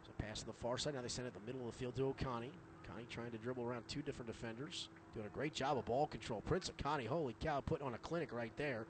So 0.08 0.14
pass 0.18 0.40
to 0.40 0.46
the 0.46 0.54
far 0.54 0.78
side. 0.78 0.94
Now 0.96 1.02
they 1.02 1.10
send 1.10 1.28
it 1.28 1.34
the 1.34 1.46
middle 1.46 1.68
of 1.68 1.74
the 1.74 1.78
field 1.78 1.96
to 1.98 2.02
Okani. 2.04 2.50
Okani 2.84 3.08
trying 3.10 3.32
to 3.32 3.38
dribble 3.38 3.64
around 3.64 3.88
two 3.88 4.02
different 4.02 4.28
defenders, 4.28 4.88
doing 5.14 5.28
a 5.28 5.30
great 5.30 5.54
job 5.54 5.78
of 5.78 5.86
ball 5.86 6.08
control. 6.08 6.42
Prince 6.42 6.72
Okani, 6.72 7.06
holy 7.06 7.36
cow, 7.42 7.62
putting 7.62 7.86
on 7.86 7.94
a 7.94 7.98
clinic 7.98 8.34
right 8.34 8.56
there. 8.58 8.86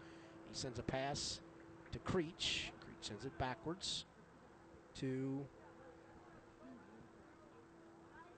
He 0.49 0.55
sends 0.55 0.77
a 0.79 0.83
pass 0.83 1.39
to 1.91 1.99
Creech. 1.99 2.71
Creech 2.81 3.01
sends 3.01 3.25
it 3.25 3.35
backwards 3.37 4.05
to 4.99 5.43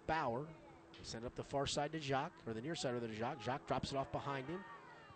Bauer. 0.08 0.46
They 0.94 1.04
send 1.04 1.24
it 1.24 1.28
up 1.28 1.36
the 1.36 1.44
far 1.44 1.68
side 1.68 1.92
to 1.92 2.00
Jacques, 2.00 2.34
or 2.48 2.54
the 2.54 2.62
near 2.62 2.76
side 2.76 2.96
of 2.96 3.02
the 3.02 3.08
Jacques. 3.10 3.44
Jacques 3.44 3.68
drops 3.68 3.92
it 3.92 3.98
off 3.98 4.12
behind 4.12 4.48
him. 4.48 4.60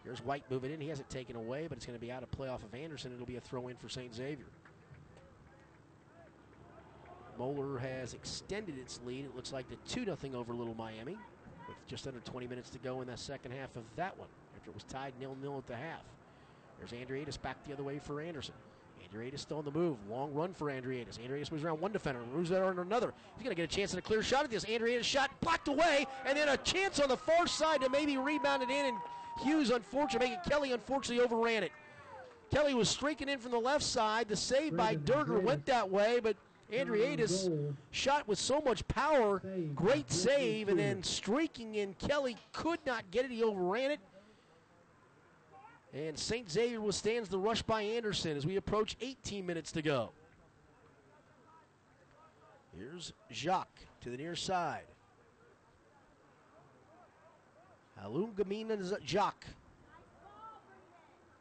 Here's 0.04 0.24
White 0.24 0.44
moving 0.52 0.72
in. 0.72 0.82
He 0.82 0.90
has 0.90 1.00
it 1.00 1.10
taken 1.10 1.36
away, 1.38 1.68
but 1.68 1.78
it's 1.78 1.86
going 1.86 1.98
to 1.98 2.06
be 2.06 2.12
out 2.12 2.24
of 2.24 2.32
play 2.32 2.50
off 2.50 2.64
of 2.64 2.76
Anderson. 2.76 3.14
It'll 3.14 3.26
be 3.26 3.38
a 3.38 3.42
throw 3.42 3.70
in 3.70 3.78
for 3.78 3.88
St. 3.88 4.14
Xavier. 4.14 4.46
Moeller 7.38 7.78
has 7.78 8.14
extended 8.14 8.78
its 8.78 9.00
lead. 9.06 9.26
It 9.26 9.36
looks 9.36 9.52
like 9.52 9.70
the 9.70 9.78
2 9.88 10.06
0 10.06 10.18
over 10.34 10.54
Little 10.54 10.76
Miami 10.76 11.18
with 11.68 11.78
just 11.88 12.08
under 12.08 12.20
20 12.20 12.48
minutes 12.48 12.70
to 12.72 12.80
go 12.80 13.02
in 13.02 13.08
the 13.08 13.18
second 13.18 13.52
half 13.52 13.76
of 13.76 13.84
that 13.96 14.18
one 14.18 14.28
after 14.56 14.70
it 14.70 14.74
was 14.74 14.84
tied 14.84 15.14
nil 15.20 15.36
nil 15.42 15.58
at 15.58 15.68
the 15.68 15.76
half. 15.76 16.02
There's 16.78 16.92
Andriatis 16.92 17.42
back 17.42 17.64
the 17.66 17.74
other 17.74 17.84
way 17.84 18.00
for 18.00 18.22
Anderson. 18.22 18.54
Andriatis 19.14 19.40
still 19.40 19.60
on 19.60 19.66
the 19.66 19.72
move. 19.72 19.98
Long 20.10 20.34
run 20.34 20.54
for 20.54 20.68
Andriatis. 20.68 21.20
Andriatis 21.20 21.52
moves 21.52 21.64
around 21.64 21.80
one 21.80 21.92
defender, 21.92 22.20
moves 22.34 22.50
there 22.50 22.66
on 22.66 22.80
another. 22.80 23.14
He's 23.36 23.44
going 23.44 23.56
to 23.56 23.62
get 23.62 23.72
a 23.72 23.76
chance 23.76 23.94
at 23.94 24.00
a 24.00 24.02
clear 24.02 24.24
shot 24.24 24.44
at 24.44 24.50
this. 24.50 24.66
Andriatis 24.66 25.04
shot 25.04 25.30
blocked 25.42 25.68
away, 25.68 26.08
and 26.26 26.38
then 26.38 26.50
a 26.50 26.58
chance 26.58 27.00
on 27.00 27.10
the 27.10 27.18
far 27.18 27.48
side 27.48 27.82
to 27.82 27.90
maybe 27.90 28.18
rebound 28.18 28.64
it 28.64 28.70
in. 28.70 28.86
And 28.86 28.98
Hughes, 29.44 29.70
unfortunately, 29.70 30.30
making 30.30 30.50
Kelly 30.50 30.72
unfortunately 30.72 31.24
overran 31.24 31.64
it. 31.64 31.72
Kelly 32.52 32.74
was 32.74 32.90
streaking 32.90 33.30
in 33.30 33.40
from 33.40 33.52
the 33.52 33.60
left 33.60 33.84
side. 33.84 34.28
The 34.28 34.36
save 34.36 34.78
by 34.78 34.96
Durger 34.96 35.42
went 35.42 35.66
that 35.66 35.90
way, 35.90 36.20
but 36.22 36.36
Andriatis 36.72 37.74
shot 37.92 38.28
with 38.28 38.40
so 38.40 38.62
much 38.62 38.88
power. 38.88 39.42
Great 39.76 40.12
save, 40.12 40.70
and 40.70 40.80
then 40.80 41.04
streaking 41.04 41.76
in. 41.76 41.94
Kelly 41.96 42.38
could 42.52 42.80
not 42.86 43.04
get 43.12 43.26
it. 43.26 43.32
He 43.32 43.44
overran 43.44 43.92
it. 43.92 44.00
And 45.94 46.18
St. 46.18 46.50
Xavier 46.50 46.82
withstands 46.82 47.30
the 47.30 47.38
rush 47.38 47.62
by 47.62 47.84
Anderson 47.84 48.36
as 48.36 48.46
we 48.46 48.56
approach 48.56 48.98
18 49.00 49.46
minutes 49.46 49.72
to 49.74 49.84
go. 49.84 50.10
Here's 52.76 53.14
Jacques 53.32 53.86
to 54.02 54.10
the 54.10 54.18
near 54.18 54.36
side. 54.36 54.86
Alungamina 58.04 59.00
Jacques. 59.06 59.46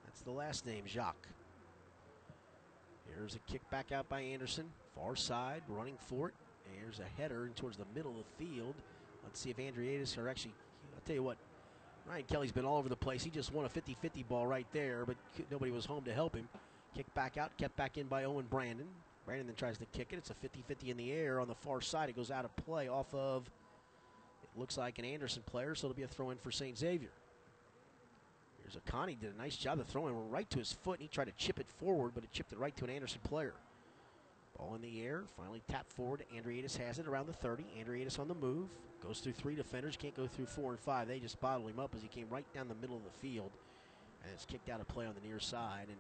That's 0.05 0.20
the 0.20 0.31
last 0.31 0.66
name, 0.66 0.85
Jacques. 0.86 1.27
Here's 3.16 3.35
a 3.35 3.39
kick 3.51 3.69
back 3.70 3.90
out 3.90 4.09
by 4.09 4.20
Anderson. 4.20 4.66
Far 4.97 5.16
side, 5.16 5.62
running 5.69 5.97
for 5.98 6.28
it. 6.28 6.35
There's 6.81 7.01
a 7.01 7.20
header 7.20 7.51
towards 7.56 7.77
the 7.77 7.86
middle 7.94 8.12
of 8.12 8.19
the 8.19 8.44
field. 8.44 8.74
Let's 9.24 9.40
see 9.40 9.51
if 9.51 9.56
Andriatis 9.56 10.19
are 10.19 10.28
actually, 10.28 10.55
I'll 10.94 11.01
tell 11.05 11.14
you 11.14 11.23
what, 11.23 11.39
Ryan 12.06 12.24
Kelly's 12.24 12.52
been 12.52 12.64
all 12.64 12.78
over 12.78 12.89
the 12.89 12.97
place. 12.97 13.23
He 13.23 13.31
just 13.31 13.52
won 13.52 13.64
a 13.64 13.69
50 13.69 13.97
50 14.01 14.23
ball 14.24 14.47
right 14.47 14.66
there, 14.73 15.05
but 15.06 15.16
nobody 15.51 15.70
was 15.70 15.85
home 15.85 16.05
to 16.05 16.12
help 16.12 16.35
him. 16.35 16.48
Kick 16.94 17.12
back 17.14 17.36
out, 17.36 17.56
kept 17.56 17.77
back 17.77 17.97
in 17.97 18.06
by 18.06 18.24
Owen 18.24 18.47
Brandon. 18.51 18.89
Brandon 19.24 19.47
then 19.47 19.56
tries 19.56 19.78
to 19.78 19.86
kick 19.86 20.09
it. 20.12 20.16
It's 20.16 20.31
a 20.31 20.35
50 20.35 20.62
50 20.66 20.90
in 20.90 20.97
the 20.97 21.12
air 21.12 21.40
on 21.40 21.48
the 21.48 21.55
far 21.55 21.81
side. 21.81 22.09
It 22.09 22.16
goes 22.16 22.31
out 22.31 22.44
of 22.44 22.55
play 22.56 22.89
off 22.89 23.14
of, 23.14 23.48
it 24.43 24.59
looks 24.59 24.77
like 24.77 24.98
an 24.98 25.05
Anderson 25.05 25.43
player, 25.47 25.74
so 25.74 25.86
it'll 25.86 25.97
be 25.97 26.02
a 26.02 26.09
throw 26.09 26.31
in 26.31 26.39
for 26.39 26.51
St. 26.51 26.77
Xavier. 26.77 27.12
Here's 28.60 28.77
Akani, 28.77 29.19
did 29.19 29.35
a 29.35 29.39
nice 29.39 29.56
job 29.56 29.81
of 29.81 29.86
throwing 29.86 30.31
right 30.31 30.48
to 30.51 30.59
his 30.59 30.73
foot, 30.73 30.98
and 30.98 31.02
he 31.02 31.09
tried 31.09 31.27
to 31.27 31.32
chip 31.36 31.59
it 31.59 31.66
forward, 31.69 32.12
but 32.14 32.24
it 32.24 32.32
chipped 32.32 32.52
it 32.52 32.59
right 32.59 32.77
to 32.77 32.85
an 32.85 32.90
Anderson 32.90 33.20
player. 33.24 33.55
Ball 34.59 34.74
in 34.74 34.83
the 34.83 35.03
air, 35.03 35.24
finally 35.37 35.62
tapped 35.69 35.93
forward. 35.93 36.24
Andriatis 36.35 36.77
has 36.77 36.99
it 36.99 37.07
around 37.07 37.27
the 37.27 37.33
30. 37.33 37.65
Andriatis 37.81 38.19
on 38.19 38.29
the 38.29 38.35
move, 38.35 38.69
goes 39.03 39.20
through 39.20 39.33
three 39.33 39.55
defenders, 39.55 39.97
can't 39.97 40.15
go 40.15 40.27
through 40.27 40.47
four 40.47 40.70
and 40.70 40.81
five. 40.81 41.09
They 41.09 41.19
just 41.19 41.41
bottled 41.41 41.70
him 41.70 41.79
up 41.79 41.95
as 41.95 42.03
he 42.03 42.09
came 42.09 42.27
right 42.31 42.45
down 42.55 42.69
the 42.69 42.74
middle 42.74 42.97
of 42.97 43.05
the 43.05 43.19
field, 43.19 43.51
and 44.23 44.33
it's 44.33 44.45
kicked 44.45 44.69
out 44.69 44.81
of 44.81 44.89
play 44.89 45.07
on 45.07 45.15
the 45.15 45.27
near 45.27 45.41
side, 45.41 45.87
and 45.89 45.97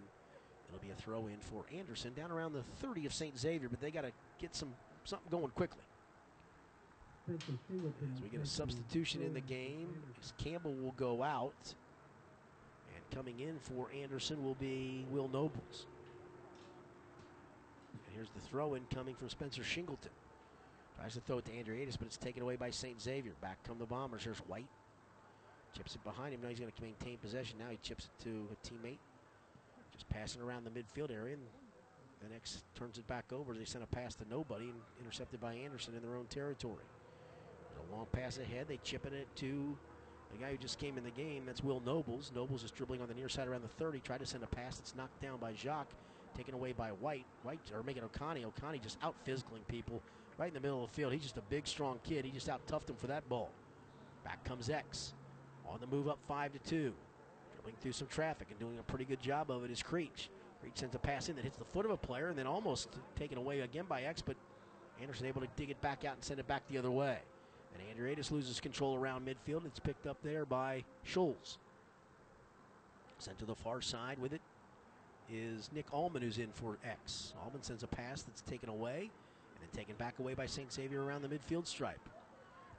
it'll 0.68 0.82
be 0.82 0.90
a 0.90 0.94
throw 0.94 1.26
in 1.26 1.38
for 1.40 1.64
Anderson 1.76 2.12
down 2.14 2.30
around 2.30 2.52
the 2.52 2.62
30 2.80 3.06
of 3.06 3.14
St. 3.14 3.38
Xavier, 3.38 3.68
but 3.68 3.80
they 3.80 3.90
got 3.90 4.02
to 4.02 4.12
get 4.38 4.54
some 4.54 4.74
something 5.04 5.30
going 5.30 5.50
quickly. 5.50 5.82
As 7.28 7.38
we 8.22 8.28
get 8.28 8.40
a 8.40 8.46
substitution 8.46 9.22
in 9.22 9.32
the 9.32 9.40
game, 9.40 9.88
as 10.20 10.32
Campbell 10.38 10.74
will 10.74 10.94
go 10.96 11.22
out, 11.22 11.74
and 12.94 13.10
coming 13.16 13.40
in 13.40 13.58
for 13.60 13.88
Anderson 14.00 14.44
will 14.44 14.56
be 14.56 15.06
Will 15.10 15.28
Nobles. 15.28 15.86
Here's 18.14 18.28
the 18.30 18.40
throw 18.40 18.74
in 18.74 18.82
coming 18.94 19.14
from 19.14 19.28
Spencer 19.28 19.62
Shingleton. 19.62 20.12
Tries 20.98 21.14
to 21.14 21.20
throw 21.20 21.38
it 21.38 21.44
to 21.46 21.52
Andriatis, 21.52 21.96
but 21.98 22.06
it's 22.06 22.16
taken 22.16 22.42
away 22.42 22.56
by 22.56 22.70
St. 22.70 23.00
Xavier. 23.00 23.32
Back 23.40 23.58
come 23.64 23.78
the 23.78 23.86
Bombers. 23.86 24.24
Here's 24.24 24.38
White. 24.38 24.68
Chips 25.76 25.94
it 25.94 26.04
behind 26.04 26.34
him. 26.34 26.40
Now 26.42 26.48
he's 26.48 26.60
going 26.60 26.70
to 26.70 26.82
maintain 26.82 27.16
possession. 27.18 27.58
Now 27.58 27.70
he 27.70 27.78
chips 27.82 28.04
it 28.04 28.24
to 28.24 28.46
a 28.52 28.66
teammate. 28.66 28.98
Just 29.92 30.08
passing 30.08 30.42
around 30.42 30.64
the 30.64 30.70
midfield 30.70 31.10
area. 31.10 31.34
And 31.34 31.42
the 32.22 32.32
next 32.32 32.64
turns 32.74 32.98
it 32.98 33.06
back 33.08 33.32
over. 33.32 33.54
They 33.54 33.64
send 33.64 33.82
a 33.82 33.86
pass 33.86 34.14
to 34.16 34.24
nobody 34.30 34.66
and 34.66 34.78
intercepted 35.00 35.40
by 35.40 35.54
Anderson 35.54 35.94
in 35.94 36.02
their 36.02 36.16
own 36.16 36.26
territory. 36.26 36.84
There's 37.70 37.88
a 37.90 37.96
long 37.96 38.06
pass 38.12 38.38
ahead. 38.38 38.66
They 38.68 38.78
chipping 38.84 39.14
it 39.14 39.28
to 39.36 39.76
the 40.30 40.38
guy 40.38 40.50
who 40.50 40.58
just 40.58 40.78
came 40.78 40.98
in 40.98 41.04
the 41.04 41.10
game. 41.10 41.44
That's 41.46 41.64
Will 41.64 41.80
Nobles. 41.84 42.30
Nobles 42.34 42.64
is 42.64 42.70
dribbling 42.70 43.00
on 43.00 43.08
the 43.08 43.14
near 43.14 43.28
side 43.28 43.48
around 43.48 43.62
the 43.62 43.68
30. 43.68 44.00
Tried 44.00 44.20
to 44.20 44.26
send 44.26 44.44
a 44.44 44.46
pass 44.46 44.76
that's 44.76 44.94
knocked 44.94 45.20
down 45.20 45.38
by 45.38 45.54
Jacques. 45.54 45.90
Taken 46.36 46.54
away 46.54 46.72
by 46.72 46.88
White. 46.88 47.26
White 47.42 47.60
or 47.74 47.82
making 47.82 48.02
Okani. 48.02 48.44
Okani 48.44 48.82
just 48.82 48.98
out 49.02 49.14
physicaling 49.26 49.66
people 49.68 50.02
right 50.38 50.48
in 50.48 50.54
the 50.54 50.60
middle 50.60 50.84
of 50.84 50.90
the 50.90 50.96
field. 50.96 51.12
He's 51.12 51.22
just 51.22 51.36
a 51.36 51.42
big, 51.42 51.66
strong 51.66 51.98
kid. 52.04 52.24
He 52.24 52.30
just 52.30 52.48
out 52.48 52.66
toughed 52.66 52.88
him 52.88 52.96
for 52.96 53.06
that 53.08 53.28
ball. 53.28 53.50
Back 54.24 54.42
comes 54.44 54.70
X. 54.70 55.14
On 55.68 55.78
the 55.80 55.86
move 55.86 56.08
up 56.08 56.18
five 56.26 56.52
to 56.52 56.58
two. 56.58 56.92
Dribbling 57.54 57.76
through 57.80 57.92
some 57.92 58.08
traffic 58.08 58.48
and 58.50 58.58
doing 58.58 58.78
a 58.78 58.82
pretty 58.82 59.04
good 59.04 59.20
job 59.20 59.50
of 59.50 59.64
it 59.64 59.70
is 59.70 59.82
Creech. 59.82 60.30
Creech 60.60 60.78
sends 60.78 60.94
a 60.94 60.98
pass 60.98 61.28
in 61.28 61.36
that 61.36 61.44
hits 61.44 61.56
the 61.56 61.64
foot 61.64 61.84
of 61.84 61.90
a 61.90 61.96
player 61.96 62.28
and 62.28 62.38
then 62.38 62.46
almost 62.46 62.88
taken 63.16 63.38
away 63.38 63.60
again 63.60 63.84
by 63.88 64.02
X, 64.02 64.22
but 64.22 64.36
Anderson 65.00 65.26
able 65.26 65.40
to 65.40 65.48
dig 65.56 65.70
it 65.70 65.80
back 65.80 66.04
out 66.04 66.14
and 66.14 66.24
send 66.24 66.40
it 66.40 66.46
back 66.46 66.62
the 66.68 66.78
other 66.78 66.90
way. 66.90 67.18
And 67.74 67.98
Andriatis 67.98 68.30
loses 68.30 68.60
control 68.60 68.96
around 68.96 69.26
midfield. 69.26 69.64
It's 69.66 69.80
picked 69.80 70.06
up 70.06 70.18
there 70.22 70.44
by 70.44 70.84
Scholes. 71.06 71.56
Sent 73.18 73.38
to 73.38 73.44
the 73.44 73.54
far 73.54 73.80
side 73.80 74.18
with 74.18 74.32
it 74.32 74.40
is 75.32 75.70
Nick 75.74 75.86
Allman, 75.92 76.22
who's 76.22 76.38
in 76.38 76.48
for 76.52 76.78
X. 76.84 77.32
Allman 77.44 77.62
sends 77.62 77.82
a 77.82 77.86
pass 77.86 78.22
that's 78.22 78.42
taken 78.42 78.68
away 78.68 79.00
and 79.54 79.60
then 79.60 79.68
taken 79.74 79.94
back 79.96 80.18
away 80.18 80.34
by 80.34 80.46
St. 80.46 80.72
Xavier 80.72 81.02
around 81.02 81.22
the 81.22 81.28
midfield 81.28 81.66
stripe. 81.66 82.00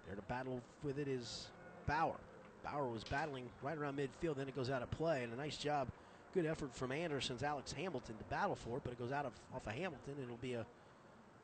There 0.05 0.15
to 0.15 0.21
battle 0.23 0.61
with 0.83 0.99
it 0.99 1.07
is 1.07 1.47
Bauer. 1.87 2.19
Bauer 2.63 2.87
was 2.87 3.03
battling 3.03 3.49
right 3.61 3.77
around 3.77 3.97
midfield, 3.97 4.37
then 4.37 4.47
it 4.47 4.55
goes 4.55 4.69
out 4.69 4.81
of 4.81 4.91
play, 4.91 5.23
and 5.23 5.33
a 5.33 5.35
nice 5.35 5.57
job, 5.57 5.87
good 6.33 6.45
effort 6.45 6.73
from 6.73 6.91
Anderson's 6.91 7.43
Alex 7.43 7.73
Hamilton 7.73 8.15
to 8.17 8.23
battle 8.25 8.55
for 8.55 8.77
it, 8.77 8.83
but 8.83 8.93
it 8.93 8.99
goes 8.99 9.11
out 9.11 9.25
of 9.25 9.33
off 9.53 9.67
of 9.67 9.73
Hamilton, 9.73 10.13
and 10.15 10.23
it'll 10.23 10.37
be 10.37 10.53
a, 10.53 10.65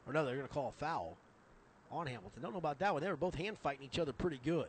or 0.07 0.13
no, 0.13 0.25
they're 0.25 0.35
going 0.35 0.47
to 0.47 0.53
call 0.53 0.69
a 0.69 0.79
foul 0.79 1.17
on 1.91 2.07
Hamilton. 2.07 2.41
Don't 2.41 2.51
know 2.53 2.59
about 2.59 2.79
that 2.79 2.93
one. 2.93 3.01
They 3.01 3.09
were 3.09 3.17
both 3.17 3.35
hand 3.35 3.57
fighting 3.57 3.85
each 3.85 3.99
other 3.99 4.13
pretty 4.13 4.39
good. 4.43 4.67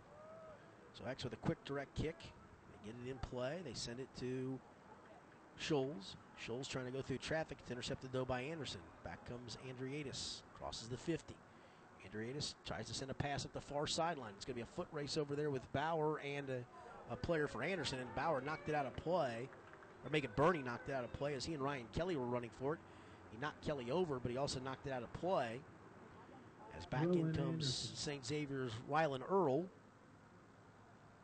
So 0.94 1.04
X 1.08 1.22
with 1.22 1.32
a 1.32 1.36
quick 1.36 1.62
direct 1.64 1.94
kick. 1.94 2.16
They 2.18 2.90
get 2.90 2.94
it 3.06 3.10
in 3.10 3.18
play. 3.18 3.58
They 3.64 3.74
send 3.74 4.00
it 4.00 4.08
to 4.20 4.58
Scholes. 5.60 6.16
Scholes 6.46 6.68
trying 6.68 6.86
to 6.86 6.90
go 6.90 7.02
through 7.02 7.18
traffic. 7.18 7.58
It's 7.60 7.70
intercepted 7.70 8.10
though 8.12 8.24
by 8.24 8.42
Anderson. 8.42 8.80
Back 9.04 9.24
comes 9.28 9.58
Andriatis. 9.68 10.42
Crosses 10.58 10.88
the 10.88 10.96
50. 10.96 11.34
Andriatis 12.06 12.54
tries 12.66 12.86
to 12.86 12.94
send 12.94 13.10
a 13.10 13.14
pass 13.14 13.44
up 13.44 13.52
the 13.52 13.60
far 13.60 13.86
sideline. 13.86 14.32
It's 14.36 14.44
going 14.44 14.54
to 14.54 14.60
be 14.60 14.62
a 14.62 14.74
foot 14.76 14.88
race 14.92 15.16
over 15.16 15.36
there 15.36 15.50
with 15.50 15.70
Bauer 15.72 16.20
and 16.20 16.48
a, 16.48 16.64
a 17.12 17.16
player 17.16 17.46
for 17.46 17.62
Anderson. 17.62 17.98
And 17.98 18.14
Bauer 18.14 18.40
knocked 18.40 18.68
it 18.68 18.74
out 18.74 18.86
of 18.86 18.96
play. 18.96 19.48
Or 20.04 20.10
make 20.10 20.24
it 20.24 20.34
Burney 20.34 20.62
knocked 20.62 20.88
it 20.88 20.94
out 20.94 21.04
of 21.04 21.12
play 21.12 21.34
as 21.34 21.44
he 21.44 21.54
and 21.54 21.62
Ryan 21.62 21.84
Kelly 21.94 22.16
were 22.16 22.26
running 22.26 22.50
for 22.58 22.74
it. 22.74 22.80
He 23.32 23.40
knocked 23.40 23.64
Kelly 23.64 23.90
over, 23.90 24.18
but 24.18 24.30
he 24.30 24.38
also 24.38 24.58
knocked 24.60 24.86
it 24.86 24.92
out 24.92 25.02
of 25.02 25.12
play. 25.14 25.60
As 26.76 26.86
back 26.86 27.02
in 27.02 27.34
comes 27.34 27.92
St. 27.94 28.24
Xavier's 28.24 28.72
Rylan 28.90 29.20
Earl. 29.30 29.66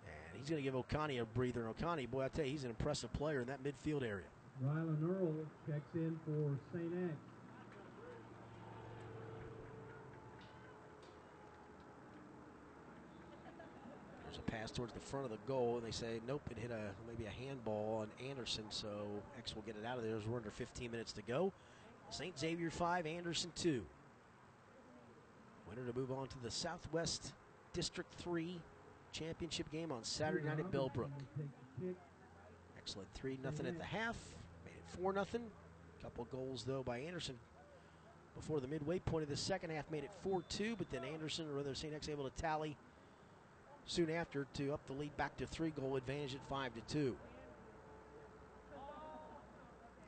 And 0.05 0.39
he's 0.39 0.51
going 0.51 0.63
to 0.63 0.71
give 0.71 0.75
Okani 0.75 1.21
a 1.21 1.25
breather. 1.25 1.67
And 1.67 1.75
Okani, 1.75 2.09
boy, 2.09 2.25
I 2.25 2.29
tell 2.29 2.45
you, 2.45 2.51
he's 2.51 2.65
an 2.65 2.71
impressive 2.71 3.13
player 3.15 3.41
in 3.41 3.47
that 3.49 3.61
midfield 3.65 4.03
area. 4.03 4.27
Rylan 4.65 5.03
Earl 5.03 5.35
checks 5.67 5.95
in 5.95 6.19
for 6.25 6.57
St. 6.73 6.91
X. 7.05 7.13
There's 14.25 14.39
a 14.39 14.51
pass 14.51 14.71
towards 14.71 14.95
the 14.95 15.01
front 15.01 15.27
of 15.27 15.31
the 15.31 15.39
goal, 15.47 15.77
and 15.77 15.87
they 15.87 15.91
say, 15.91 16.21
nope, 16.27 16.43
it 16.51 16.59
hit 16.59 16.71
a 16.71 16.91
maybe 17.07 17.27
a 17.27 17.47
handball 17.47 17.99
on 18.01 18.29
Anderson, 18.29 18.65
so 18.71 18.89
X 19.39 19.55
will 19.55 19.63
get 19.63 19.77
it 19.77 19.87
out 19.87 19.99
of 19.99 20.05
there 20.05 20.17
as 20.17 20.27
we're 20.27 20.39
under 20.39 20.51
15 20.51 20.91
minutes 20.91 21.13
to 21.13 21.23
go. 21.23 21.53
St. 22.09 22.39
Xavier 22.39 22.71
5, 22.71 23.07
Anderson 23.07 23.53
2. 23.57 23.85
Winner 25.69 25.85
to 25.85 25.99
move 25.99 26.13
on 26.13 26.29
to 26.29 26.39
the 26.43 26.51
Southwest 26.51 27.33
District 27.73 28.13
3 28.15 28.59
championship 29.13 29.71
game 29.71 29.93
on 29.93 30.03
Saturday 30.03 30.47
night 30.47 30.61
at 30.61 30.71
Bellbrook. 30.71 31.11
Excellent 32.79 33.09
3 33.15 33.39
nothing 33.43 33.67
at 33.67 33.77
the 33.77 33.85
half. 33.85 34.17
Made 34.95 34.99
it 34.99 35.03
4 35.03 35.13
nothing. 35.13 35.43
Couple 36.03 36.25
goals, 36.31 36.65
though, 36.65 36.83
by 36.83 36.99
Anderson 36.99 37.37
before 38.37 38.61
the 38.61 38.69
midway 38.69 38.99
point 38.99 39.23
of 39.23 39.31
the 39.31 39.37
second 39.37 39.71
half 39.71 39.91
made 39.91 40.05
it 40.05 40.11
4 40.23 40.43
2, 40.49 40.77
but 40.77 40.91
then 40.91 41.03
Anderson, 41.05 41.49
or 41.49 41.57
rather 41.57 41.75
St. 41.75 41.93
X, 41.95 42.09
able 42.09 42.29
to 42.29 42.43
tally 42.43 42.77
soon 43.87 44.11
after 44.11 44.47
to 44.55 44.73
up 44.73 44.87
the 44.87 44.93
lead 44.93 45.17
back 45.17 45.37
to 45.39 45.47
three 45.47 45.71
goal 45.71 45.97
advantage 45.97 46.35
at 46.35 46.49
5 46.49 46.73
to 46.75 46.81
2. 46.93 47.17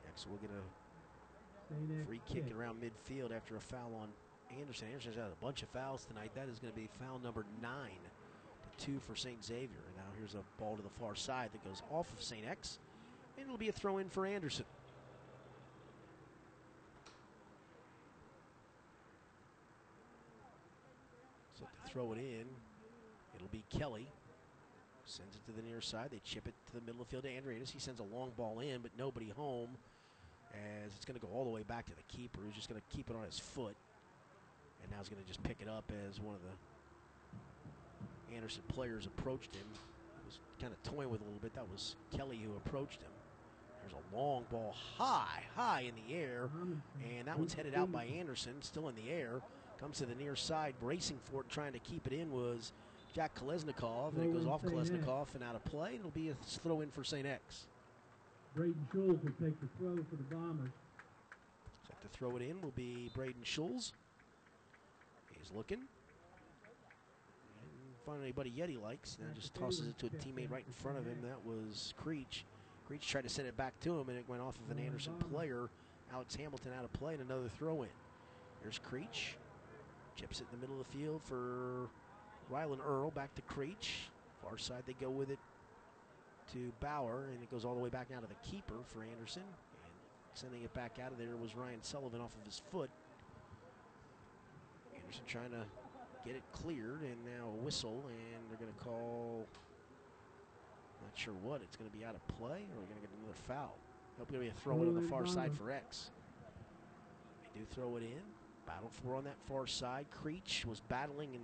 X 0.07 0.27
will 0.29 0.37
get 0.37 0.49
a. 0.49 2.05
Free 2.07 2.21
kick 2.27 2.45
around 2.57 2.81
midfield 2.81 3.35
after 3.35 3.55
a 3.55 3.59
foul 3.59 3.93
on 4.01 4.07
Anderson. 4.59 4.87
Anderson's 4.87 5.15
had 5.15 5.25
a 5.25 5.43
bunch 5.43 5.61
of 5.61 5.69
fouls 5.69 6.03
tonight. 6.05 6.31
That 6.33 6.49
is 6.49 6.57
going 6.57 6.73
to 6.73 6.79
be 6.79 6.89
foul 6.99 7.19
number 7.19 7.45
nine 7.61 7.99
to 8.63 8.85
two 8.85 8.99
for 8.99 9.15
St. 9.15 9.43
Xavier. 9.45 9.83
And 9.87 9.95
now 9.95 10.09
here's 10.17 10.33
a 10.33 10.43
ball 10.59 10.75
to 10.75 10.81
the 10.81 10.89
far 10.89 11.13
side 11.15 11.51
that 11.53 11.63
goes 11.63 11.83
off 11.91 12.11
of 12.11 12.23
St. 12.23 12.43
X, 12.43 12.79
and 13.39 13.47
it'll 13.47 13.57
be 13.57 13.69
a 13.69 13.71
throw 13.71 13.97
in 13.97 14.09
for 14.09 14.25
Anderson. 14.25 14.65
So 21.57 21.65
to 21.65 21.91
throw 21.91 22.11
it 22.11 22.17
in, 22.17 22.45
it'll 23.35 23.47
be 23.51 23.63
Kelly. 23.69 24.07
Sends 25.05 25.35
it 25.35 25.45
to 25.47 25.51
the 25.59 25.67
near 25.67 25.81
side. 25.81 26.09
They 26.11 26.21
chip 26.23 26.47
it 26.47 26.53
to 26.67 26.73
the 26.75 26.81
middle 26.81 27.01
of 27.01 27.07
the 27.07 27.11
field 27.11 27.23
to 27.23 27.35
Andreas. 27.35 27.71
He 27.71 27.79
sends 27.79 27.99
a 27.99 28.03
long 28.03 28.31
ball 28.37 28.59
in, 28.59 28.81
but 28.81 28.91
nobody 28.97 29.29
home 29.29 29.69
as 30.53 30.91
it's 30.95 31.05
going 31.05 31.19
to 31.19 31.25
go 31.25 31.31
all 31.33 31.43
the 31.43 31.49
way 31.49 31.63
back 31.63 31.85
to 31.85 31.95
the 31.95 32.03
keeper 32.15 32.41
who's 32.45 32.55
just 32.55 32.69
going 32.69 32.79
to 32.79 32.95
keep 32.95 33.09
it 33.09 33.15
on 33.15 33.23
his 33.23 33.39
foot. 33.39 33.75
And 34.83 34.91
now 34.91 34.97
he's 34.99 35.09
going 35.09 35.21
to 35.21 35.27
just 35.27 35.41
pick 35.43 35.57
it 35.61 35.67
up 35.67 35.91
as 36.07 36.19
one 36.19 36.35
of 36.35 36.41
the 36.41 38.35
Anderson 38.35 38.61
players 38.67 39.07
approached 39.07 39.55
him. 39.55 39.65
He 39.73 40.25
was 40.25 40.39
kind 40.61 40.71
of 40.71 40.83
toying 40.83 41.09
with 41.09 41.21
it 41.21 41.23
a 41.23 41.27
little 41.27 41.41
bit. 41.41 41.55
That 41.55 41.67
was 41.71 41.95
Kelly 42.15 42.39
who 42.43 42.55
approached 42.55 43.01
him. 43.01 43.09
There's 43.89 44.03
a 44.13 44.15
long 44.15 44.45
ball 44.51 44.75
high, 44.97 45.43
high 45.55 45.81
in 45.81 45.93
the 46.07 46.15
air. 46.15 46.49
And 47.17 47.27
that 47.27 47.37
one's 47.37 47.53
headed 47.53 47.75
out 47.75 47.91
by. 47.91 48.05
Anderson, 48.05 48.61
still 48.61 48.89
in 48.89 48.95
the 48.95 49.09
air. 49.09 49.41
Comes 49.79 49.99
to 49.99 50.05
the 50.05 50.15
near 50.15 50.35
side, 50.35 50.75
racing 50.81 51.19
for 51.31 51.41
it, 51.41 51.49
trying 51.49 51.73
to 51.73 51.79
keep 51.79 52.05
it 52.07 52.13
in 52.13 52.31
was 52.31 52.73
Jack 53.13 53.39
Kolesnikov. 53.39 54.15
And 54.15 54.25
it 54.25 54.33
goes 54.33 54.45
off 54.45 54.61
Kolesnikov 54.61 55.33
and 55.35 55.43
out 55.43 55.55
of 55.55 55.63
play. 55.65 55.95
It'll 55.95 56.11
be 56.11 56.29
a 56.29 56.33
throw 56.45 56.81
in 56.81 56.91
for 56.91 57.03
St. 57.03 57.25
X. 57.25 57.67
Braden 58.55 58.87
Schultz 58.91 59.23
will 59.23 59.31
take 59.45 59.59
the 59.61 59.67
throw 59.77 59.95
for 60.09 60.15
the 60.15 60.23
Bombers. 60.35 60.71
So 61.87 61.93
to 62.01 62.07
throw 62.09 62.35
it 62.35 62.41
in 62.41 62.59
will 62.61 62.73
be 62.75 63.09
Braden 63.13 63.43
Schulz. 63.43 63.93
He's 65.31 65.51
looking. 65.55 65.77
And 65.77 65.87
find 68.05 68.21
anybody 68.21 68.49
yet 68.49 68.69
he 68.69 68.77
likes. 68.77 69.17
Now 69.19 69.27
just 69.33 69.53
tosses 69.53 69.87
it 69.87 69.97
to 69.99 70.07
a 70.07 70.09
teammate 70.09 70.51
right 70.51 70.65
in 70.67 70.73
front 70.73 70.97
of 70.97 71.05
him. 71.05 71.19
That 71.21 71.45
was 71.45 71.93
Creech. 71.97 72.43
Creech 72.89 73.07
tried 73.07 73.21
to 73.21 73.29
send 73.29 73.47
it 73.47 73.55
back 73.55 73.79
to 73.81 73.99
him, 73.99 74.09
and 74.09 74.17
it 74.17 74.25
went 74.27 74.41
off 74.41 74.57
of 74.65 74.75
an 74.75 74.83
Anderson 74.83 75.13
mm-hmm. 75.13 75.31
player. 75.31 75.69
Alex 76.11 76.35
Hamilton 76.35 76.71
out 76.75 76.83
of 76.83 76.91
play, 76.91 77.13
and 77.13 77.21
another 77.21 77.47
throw 77.47 77.83
in. 77.83 77.89
Here's 78.63 78.79
Creech. 78.79 79.35
Chips 80.15 80.39
it 80.39 80.47
in 80.51 80.59
the 80.59 80.67
middle 80.67 80.81
of 80.81 80.87
the 80.91 80.97
field 80.97 81.21
for 81.23 81.87
Rylan 82.51 82.79
Earl. 82.83 83.11
Back 83.11 83.35
to 83.35 83.43
Creech. 83.43 84.09
Far 84.41 84.57
side 84.57 84.81
they 84.87 84.93
go 84.93 85.11
with 85.11 85.29
it 85.29 85.37
to 86.53 86.71
Bauer, 86.79 87.25
and 87.31 87.43
it 87.43 87.51
goes 87.51 87.63
all 87.63 87.75
the 87.75 87.79
way 87.79 87.89
back 87.89 88.09
now 88.09 88.21
to 88.21 88.27
the 88.27 88.49
keeper 88.49 88.73
for 88.87 89.03
Anderson. 89.03 89.43
And 89.43 89.93
sending 90.33 90.63
it 90.63 90.73
back 90.73 90.97
out 90.99 91.11
of 91.11 91.19
there 91.19 91.35
was 91.39 91.55
Ryan 91.55 91.83
Sullivan 91.83 92.21
off 92.21 92.33
of 92.35 92.43
his 92.43 92.59
foot. 92.71 92.89
Anderson 94.95 95.25
trying 95.27 95.51
to 95.51 95.63
get 96.25 96.35
it 96.35 96.43
cleared, 96.53 97.01
and 97.01 97.23
now 97.23 97.49
a 97.49 97.63
whistle, 97.63 98.03
and 98.07 98.49
they're 98.49 98.57
going 98.57 98.73
to 98.73 98.83
call. 98.83 99.45
Not 101.01 101.17
sure 101.17 101.33
what. 101.41 101.61
It's 101.61 101.75
going 101.75 101.89
to 101.89 101.95
be 101.95 102.03
out 102.03 102.15
of 102.15 102.27
play, 102.27 102.65
or 102.69 102.79
we're 102.79 102.89
going 102.89 103.01
to 103.01 103.07
get 103.07 103.09
another 103.19 103.37
foul. 103.47 103.75
Hope 104.17 104.29
going 104.31 104.41
to 104.41 104.51
be 104.51 104.51
a 104.51 104.61
throw 104.61 104.81
in 104.81 104.89
on 104.89 104.95
the 104.95 105.07
far 105.09 105.25
side 105.25 105.53
for 105.53 105.71
X. 105.71 106.11
They 107.53 107.61
do 107.61 107.65
throw 107.73 107.95
it 107.95 108.03
in. 108.03 108.21
Battle 108.67 108.91
for 109.03 109.15
on 109.15 109.23
that 109.23 109.37
far 109.47 109.65
side. 109.65 110.05
Creech 110.11 110.65
was 110.67 110.81
battling 110.81 111.29
and 111.33 111.43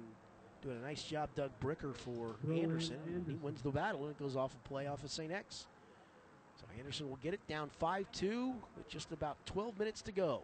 doing 0.62 0.78
a 0.78 0.86
nice 0.86 1.04
job. 1.04 1.30
Doug 1.36 1.52
Bricker 1.64 1.96
for 1.96 2.36
Anderson. 2.54 2.98
He 3.28 3.34
wins 3.36 3.62
the 3.62 3.72
battle, 3.72 4.04
and 4.04 4.12
it 4.12 4.20
goes 4.20 4.36
off 4.36 4.54
a 4.54 4.68
play 4.68 4.88
off 4.88 5.04
of 5.04 5.10
St. 5.10 5.32
X. 5.32 5.68
So 6.58 6.66
Anderson 6.78 7.10
will 7.10 7.20
get 7.24 7.34
it 7.34 7.46
down 7.48 7.70
5 7.80 8.12
2 8.12 8.54
with 8.78 8.90
just 8.90 9.12
about 9.12 9.38
12 9.46 9.80
minutes 9.80 10.02
to 10.04 10.12
go. 10.12 10.42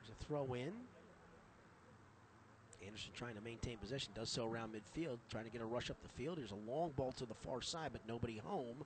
There's 0.00 0.10
a 0.18 0.24
throw 0.24 0.54
in. 0.54 0.72
Anderson 2.86 3.10
trying 3.14 3.34
to 3.34 3.40
maintain 3.40 3.76
possession, 3.78 4.12
does 4.14 4.30
so 4.30 4.46
around 4.46 4.72
midfield, 4.72 5.18
trying 5.30 5.44
to 5.44 5.50
get 5.50 5.60
a 5.60 5.66
rush 5.66 5.90
up 5.90 5.96
the 6.02 6.08
field. 6.08 6.38
There's 6.38 6.52
a 6.52 6.70
long 6.70 6.92
ball 6.96 7.12
to 7.12 7.26
the 7.26 7.34
far 7.34 7.60
side, 7.60 7.90
but 7.92 8.02
nobody 8.06 8.38
home. 8.38 8.84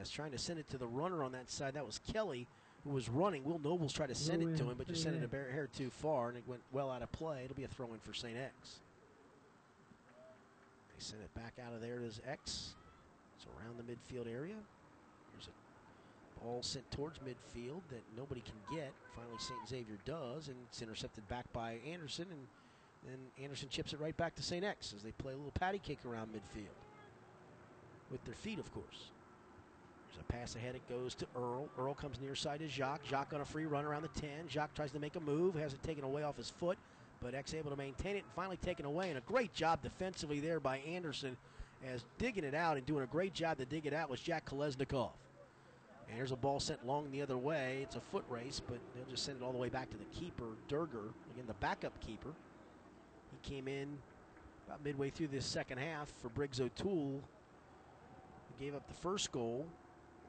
As 0.00 0.10
trying 0.10 0.32
to 0.32 0.38
send 0.38 0.58
it 0.58 0.68
to 0.70 0.78
the 0.78 0.86
runner 0.86 1.22
on 1.22 1.32
that 1.32 1.50
side, 1.50 1.74
that 1.74 1.84
was 1.84 1.98
Kelly, 1.98 2.46
who 2.84 2.90
was 2.90 3.08
running. 3.08 3.44
Will 3.44 3.58
Nobles 3.58 3.92
tried 3.92 4.08
to 4.08 4.14
send 4.14 4.42
it 4.42 4.56
to 4.56 4.70
him, 4.70 4.74
but 4.78 4.88
just 4.88 5.02
St. 5.02 5.12
sent 5.12 5.22
it 5.22 5.26
a 5.26 5.28
bare 5.28 5.50
hair 5.50 5.68
too 5.76 5.90
far, 5.90 6.28
and 6.28 6.38
it 6.38 6.44
went 6.46 6.62
well 6.72 6.90
out 6.90 7.02
of 7.02 7.12
play. 7.12 7.42
It'll 7.44 7.56
be 7.56 7.64
a 7.64 7.68
throw 7.68 7.92
in 7.92 8.00
for 8.00 8.14
St. 8.14 8.36
X. 8.36 8.80
They 10.94 11.04
send 11.04 11.22
it 11.22 11.34
back 11.34 11.54
out 11.64 11.74
of 11.74 11.82
there 11.82 11.98
to 11.98 12.06
X. 12.28 12.74
It's 13.36 13.46
around 13.58 13.76
the 13.76 13.82
midfield 13.82 14.26
area. 14.32 14.56
There's 15.32 15.48
a 15.48 16.40
ball 16.40 16.62
sent 16.62 16.90
towards 16.90 17.18
midfield 17.18 17.82
that 17.90 18.02
nobody 18.16 18.40
can 18.40 18.76
get. 18.76 18.92
Finally, 19.14 19.38
St. 19.38 19.68
Xavier 19.68 19.98
does, 20.06 20.48
and 20.48 20.56
it's 20.68 20.80
intercepted 20.80 21.28
back 21.28 21.52
by 21.52 21.78
Anderson, 21.86 22.26
and 22.30 22.46
then 23.06 23.18
Anderson 23.42 23.68
chips 23.68 23.92
it 23.92 24.00
right 24.00 24.16
back 24.16 24.34
to 24.36 24.42
St. 24.42 24.64
X 24.64 24.92
as 24.94 25.02
they 25.02 25.12
play 25.12 25.32
a 25.32 25.36
little 25.36 25.52
patty 25.52 25.78
cake 25.78 26.00
around 26.06 26.28
midfield. 26.28 26.68
With 28.10 28.24
their 28.24 28.34
feet, 28.34 28.58
of 28.58 28.72
course. 28.72 29.10
There's 30.08 30.20
a 30.20 30.32
pass 30.32 30.56
ahead. 30.56 30.74
It 30.74 30.88
goes 30.88 31.14
to 31.16 31.26
Earl. 31.36 31.68
Earl 31.78 31.94
comes 31.94 32.20
near 32.20 32.34
side 32.34 32.60
to 32.60 32.68
Jacques. 32.68 33.04
Jacques 33.08 33.32
on 33.32 33.40
a 33.40 33.44
free 33.44 33.66
run 33.66 33.84
around 33.84 34.02
the 34.02 34.20
10. 34.20 34.48
Jacques 34.48 34.74
tries 34.74 34.90
to 34.92 34.98
make 34.98 35.16
a 35.16 35.20
move, 35.20 35.54
has 35.54 35.72
it 35.72 35.82
taken 35.82 36.04
away 36.04 36.24
off 36.24 36.36
his 36.36 36.50
foot, 36.50 36.76
but 37.22 37.34
X 37.34 37.54
able 37.54 37.70
to 37.70 37.76
maintain 37.76 38.16
it 38.16 38.24
and 38.24 38.32
finally 38.34 38.56
taken 38.56 38.84
away. 38.84 39.08
And 39.08 39.18
a 39.18 39.22
great 39.22 39.54
job 39.54 39.82
defensively 39.82 40.40
there 40.40 40.58
by 40.58 40.78
Anderson 40.78 41.36
as 41.86 42.04
digging 42.18 42.44
it 42.44 42.54
out 42.54 42.76
and 42.76 42.84
doing 42.84 43.04
a 43.04 43.06
great 43.06 43.32
job 43.32 43.58
to 43.58 43.64
dig 43.64 43.86
it 43.86 43.94
out 43.94 44.10
was 44.10 44.20
Jack 44.20 44.44
Kolesnikov. 44.44 45.12
And 46.08 46.18
there's 46.18 46.32
a 46.32 46.36
ball 46.36 46.58
sent 46.58 46.84
long 46.84 47.10
the 47.12 47.22
other 47.22 47.38
way. 47.38 47.80
It's 47.82 47.96
a 47.96 48.00
foot 48.00 48.24
race, 48.28 48.60
but 48.66 48.78
they'll 48.94 49.08
just 49.08 49.24
send 49.24 49.40
it 49.40 49.44
all 49.44 49.52
the 49.52 49.58
way 49.58 49.68
back 49.68 49.90
to 49.90 49.96
the 49.96 50.04
keeper, 50.06 50.44
Durger, 50.68 51.12
again, 51.32 51.46
the 51.46 51.54
backup 51.54 51.98
keeper. 52.00 52.30
Came 53.42 53.68
in 53.68 53.98
about 54.66 54.84
midway 54.84 55.10
through 55.10 55.28
this 55.28 55.44
second 55.44 55.78
half 55.78 56.12
for 56.20 56.28
Briggs 56.28 56.60
O'Toole. 56.60 57.20
He 58.58 58.64
gave 58.64 58.74
up 58.74 58.86
the 58.86 58.94
first 58.94 59.32
goal. 59.32 59.66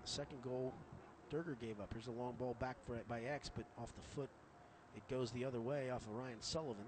The 0.03 0.09
second 0.09 0.41
goal, 0.41 0.73
Durger 1.31 1.59
gave 1.59 1.79
up. 1.79 1.89
Here's 1.93 2.07
a 2.07 2.11
long 2.11 2.33
ball 2.39 2.55
back 2.59 2.77
for 2.85 2.99
by 3.07 3.21
X, 3.21 3.51
but 3.53 3.65
off 3.77 3.93
the 3.95 4.15
foot, 4.15 4.29
it 4.95 5.07
goes 5.09 5.31
the 5.31 5.45
other 5.45 5.61
way 5.61 5.91
off 5.91 6.01
of 6.07 6.15
Ryan 6.15 6.37
Sullivan. 6.41 6.85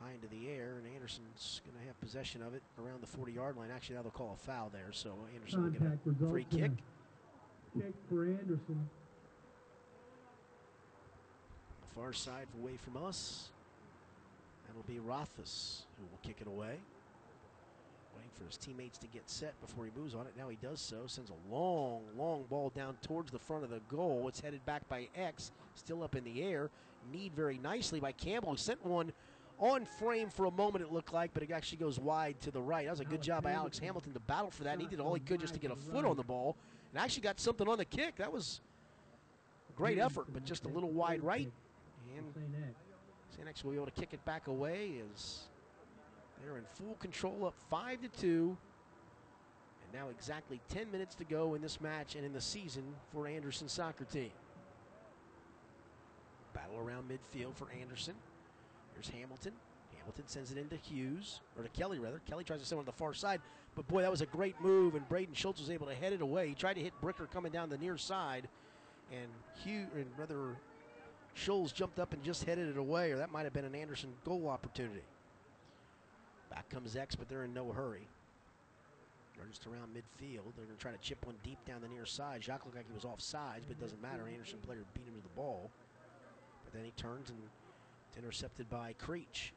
High 0.00 0.12
into 0.12 0.26
the 0.28 0.50
air, 0.50 0.76
and 0.82 0.94
Anderson's 0.94 1.62
going 1.64 1.78
to 1.80 1.86
have 1.86 1.98
possession 2.00 2.42
of 2.42 2.54
it 2.54 2.62
around 2.78 3.00
the 3.00 3.06
40 3.06 3.32
yard 3.32 3.56
line. 3.56 3.70
Actually, 3.74 3.96
now 3.96 4.02
they'll 4.02 4.10
call 4.10 4.32
a 4.34 4.46
foul 4.46 4.70
there, 4.72 4.92
so 4.92 5.14
Anderson 5.34 5.62
will 5.62 5.70
get 5.70 5.82
a 5.82 6.30
free 6.30 6.46
kick. 6.50 6.72
Kick 7.74 7.94
for 8.08 8.24
Anderson. 8.26 8.88
The 11.80 12.00
far 12.00 12.12
side 12.12 12.46
away 12.60 12.76
from 12.76 12.96
us. 13.02 13.50
That'll 14.66 14.82
be 14.86 14.98
Rothfuss 14.98 15.82
who 15.98 16.04
will 16.04 16.18
kick 16.22 16.36
it 16.40 16.46
away. 16.46 16.78
Waiting 18.14 18.30
for 18.34 18.44
his 18.46 18.56
teammates 18.56 18.98
to 18.98 19.06
get 19.06 19.28
set 19.28 19.58
before 19.60 19.84
he 19.84 19.90
moves 19.96 20.14
on 20.14 20.26
it. 20.26 20.32
Now 20.36 20.48
he 20.48 20.56
does 20.56 20.80
so. 20.80 21.06
Sends 21.06 21.30
a 21.30 21.54
long, 21.54 22.02
long 22.16 22.44
ball 22.48 22.70
down 22.74 22.96
towards 23.02 23.30
the 23.30 23.38
front 23.38 23.64
of 23.64 23.70
the 23.70 23.80
goal. 23.88 24.26
It's 24.28 24.40
headed 24.40 24.64
back 24.64 24.88
by 24.88 25.08
X. 25.16 25.52
Still 25.74 26.02
up 26.02 26.16
in 26.16 26.24
the 26.24 26.42
air. 26.42 26.70
Need 27.12 27.34
very 27.34 27.58
nicely 27.58 28.00
by 28.00 28.12
Campbell. 28.12 28.52
He 28.52 28.58
sent 28.58 28.84
one 28.84 29.12
on 29.58 29.84
frame 29.84 30.28
for 30.28 30.46
a 30.46 30.50
moment, 30.50 30.84
it 30.84 30.92
looked 30.92 31.12
like, 31.12 31.32
but 31.32 31.42
it 31.42 31.50
actually 31.50 31.78
goes 31.78 31.98
wide 31.98 32.38
to 32.40 32.50
the 32.50 32.60
right. 32.60 32.84
That 32.84 32.90
was 32.90 33.00
a 33.00 33.04
good 33.04 33.22
job 33.22 33.44
by 33.44 33.52
Alex 33.52 33.78
Hamilton 33.78 34.12
to 34.12 34.20
battle 34.20 34.50
for 34.50 34.64
that. 34.64 34.74
And 34.74 34.82
he 34.82 34.88
did 34.88 35.00
all 35.00 35.14
he 35.14 35.20
could 35.20 35.40
just 35.40 35.54
to 35.54 35.60
get 35.60 35.70
a 35.70 35.76
foot 35.76 36.04
on 36.04 36.16
the 36.16 36.22
ball 36.22 36.56
and 36.92 37.02
actually 37.02 37.22
got 37.22 37.40
something 37.40 37.68
on 37.68 37.78
the 37.78 37.84
kick. 37.84 38.16
That 38.16 38.32
was 38.32 38.60
a 39.70 39.76
great 39.76 39.98
effort, 39.98 40.26
but 40.32 40.44
just 40.44 40.64
a 40.64 40.68
little 40.68 40.90
wide 40.90 41.22
right. 41.22 41.50
And 42.16 42.26
X 43.48 43.64
will 43.64 43.72
be 43.72 43.76
able 43.76 43.86
to 43.86 43.92
kick 43.92 44.12
it 44.12 44.24
back 44.24 44.46
away 44.48 45.02
as 45.12 45.40
they're 46.42 46.58
in 46.58 46.64
full 46.74 46.94
control 47.00 47.46
up 47.46 47.54
5 47.70 48.02
to 48.02 48.08
2. 48.08 48.56
And 49.84 50.00
now 50.00 50.08
exactly 50.10 50.60
10 50.68 50.90
minutes 50.90 51.14
to 51.16 51.24
go 51.24 51.54
in 51.54 51.62
this 51.62 51.80
match 51.80 52.14
and 52.14 52.24
in 52.24 52.32
the 52.32 52.40
season 52.40 52.84
for 53.12 53.26
Anderson 53.26 53.68
soccer 53.68 54.04
team. 54.04 54.30
Battle 56.52 56.78
around 56.78 57.10
midfield 57.10 57.54
for 57.54 57.68
Anderson. 57.80 58.14
Here's 58.94 59.08
Hamilton. 59.08 59.52
Hamilton 59.98 60.24
sends 60.28 60.52
it 60.52 60.58
into 60.58 60.76
Hughes, 60.76 61.40
or 61.56 61.64
to 61.64 61.68
Kelly 61.70 61.98
rather. 61.98 62.20
Kelly 62.28 62.44
tries 62.44 62.60
to 62.60 62.66
send 62.66 62.78
it 62.78 62.80
on 62.80 62.86
the 62.86 62.92
far 62.92 63.12
side, 63.12 63.40
but 63.74 63.88
boy, 63.88 64.02
that 64.02 64.10
was 64.10 64.20
a 64.20 64.26
great 64.26 64.54
move, 64.60 64.94
and 64.94 65.06
Braden 65.08 65.34
Schultz 65.34 65.60
was 65.60 65.68
able 65.68 65.86
to 65.88 65.94
head 65.94 66.12
it 66.12 66.20
away. 66.20 66.48
He 66.48 66.54
tried 66.54 66.74
to 66.74 66.80
hit 66.80 66.92
Bricker 67.02 67.28
coming 67.30 67.50
down 67.50 67.68
the 67.68 67.78
near 67.78 67.98
side, 67.98 68.48
and 69.10 69.28
Hugh, 69.64 69.86
and 69.96 70.06
rather 70.16 70.56
Schultz 71.36 71.70
jumped 71.70 71.98
up 71.98 72.14
and 72.14 72.22
just 72.22 72.44
headed 72.44 72.68
it 72.68 72.78
away, 72.78 73.12
or 73.12 73.18
that 73.18 73.30
might 73.30 73.44
have 73.44 73.52
been 73.52 73.66
an 73.66 73.74
Anderson 73.74 74.10
goal 74.24 74.48
opportunity. 74.48 75.04
Back 76.50 76.68
comes 76.70 76.96
X, 76.96 77.14
but 77.14 77.28
they're 77.28 77.44
in 77.44 77.52
no 77.52 77.72
hurry. 77.72 78.08
They're 79.36 79.46
just 79.46 79.66
around 79.66 79.94
midfield. 79.94 80.54
They're 80.56 80.64
going 80.64 80.78
to 80.78 80.82
try 80.82 80.92
to 80.92 80.98
chip 80.98 81.26
one 81.26 81.34
deep 81.44 81.58
down 81.66 81.82
the 81.82 81.88
near 81.88 82.06
side. 82.06 82.42
Jacques 82.42 82.64
looked 82.64 82.76
like 82.76 82.86
he 82.88 82.94
was 82.94 83.04
off 83.04 83.20
sides, 83.20 83.66
but 83.68 83.76
it 83.76 83.80
doesn't 83.80 84.00
matter. 84.00 84.26
Anderson 84.32 84.58
player 84.64 84.80
beat 84.94 85.06
him 85.06 85.14
to 85.14 85.22
the 85.22 85.34
ball. 85.36 85.70
But 86.64 86.72
then 86.72 86.84
he 86.84 86.90
turns 86.92 87.28
and 87.28 87.38
it's 88.08 88.16
intercepted 88.16 88.70
by 88.70 88.94
Creech. 88.94 89.52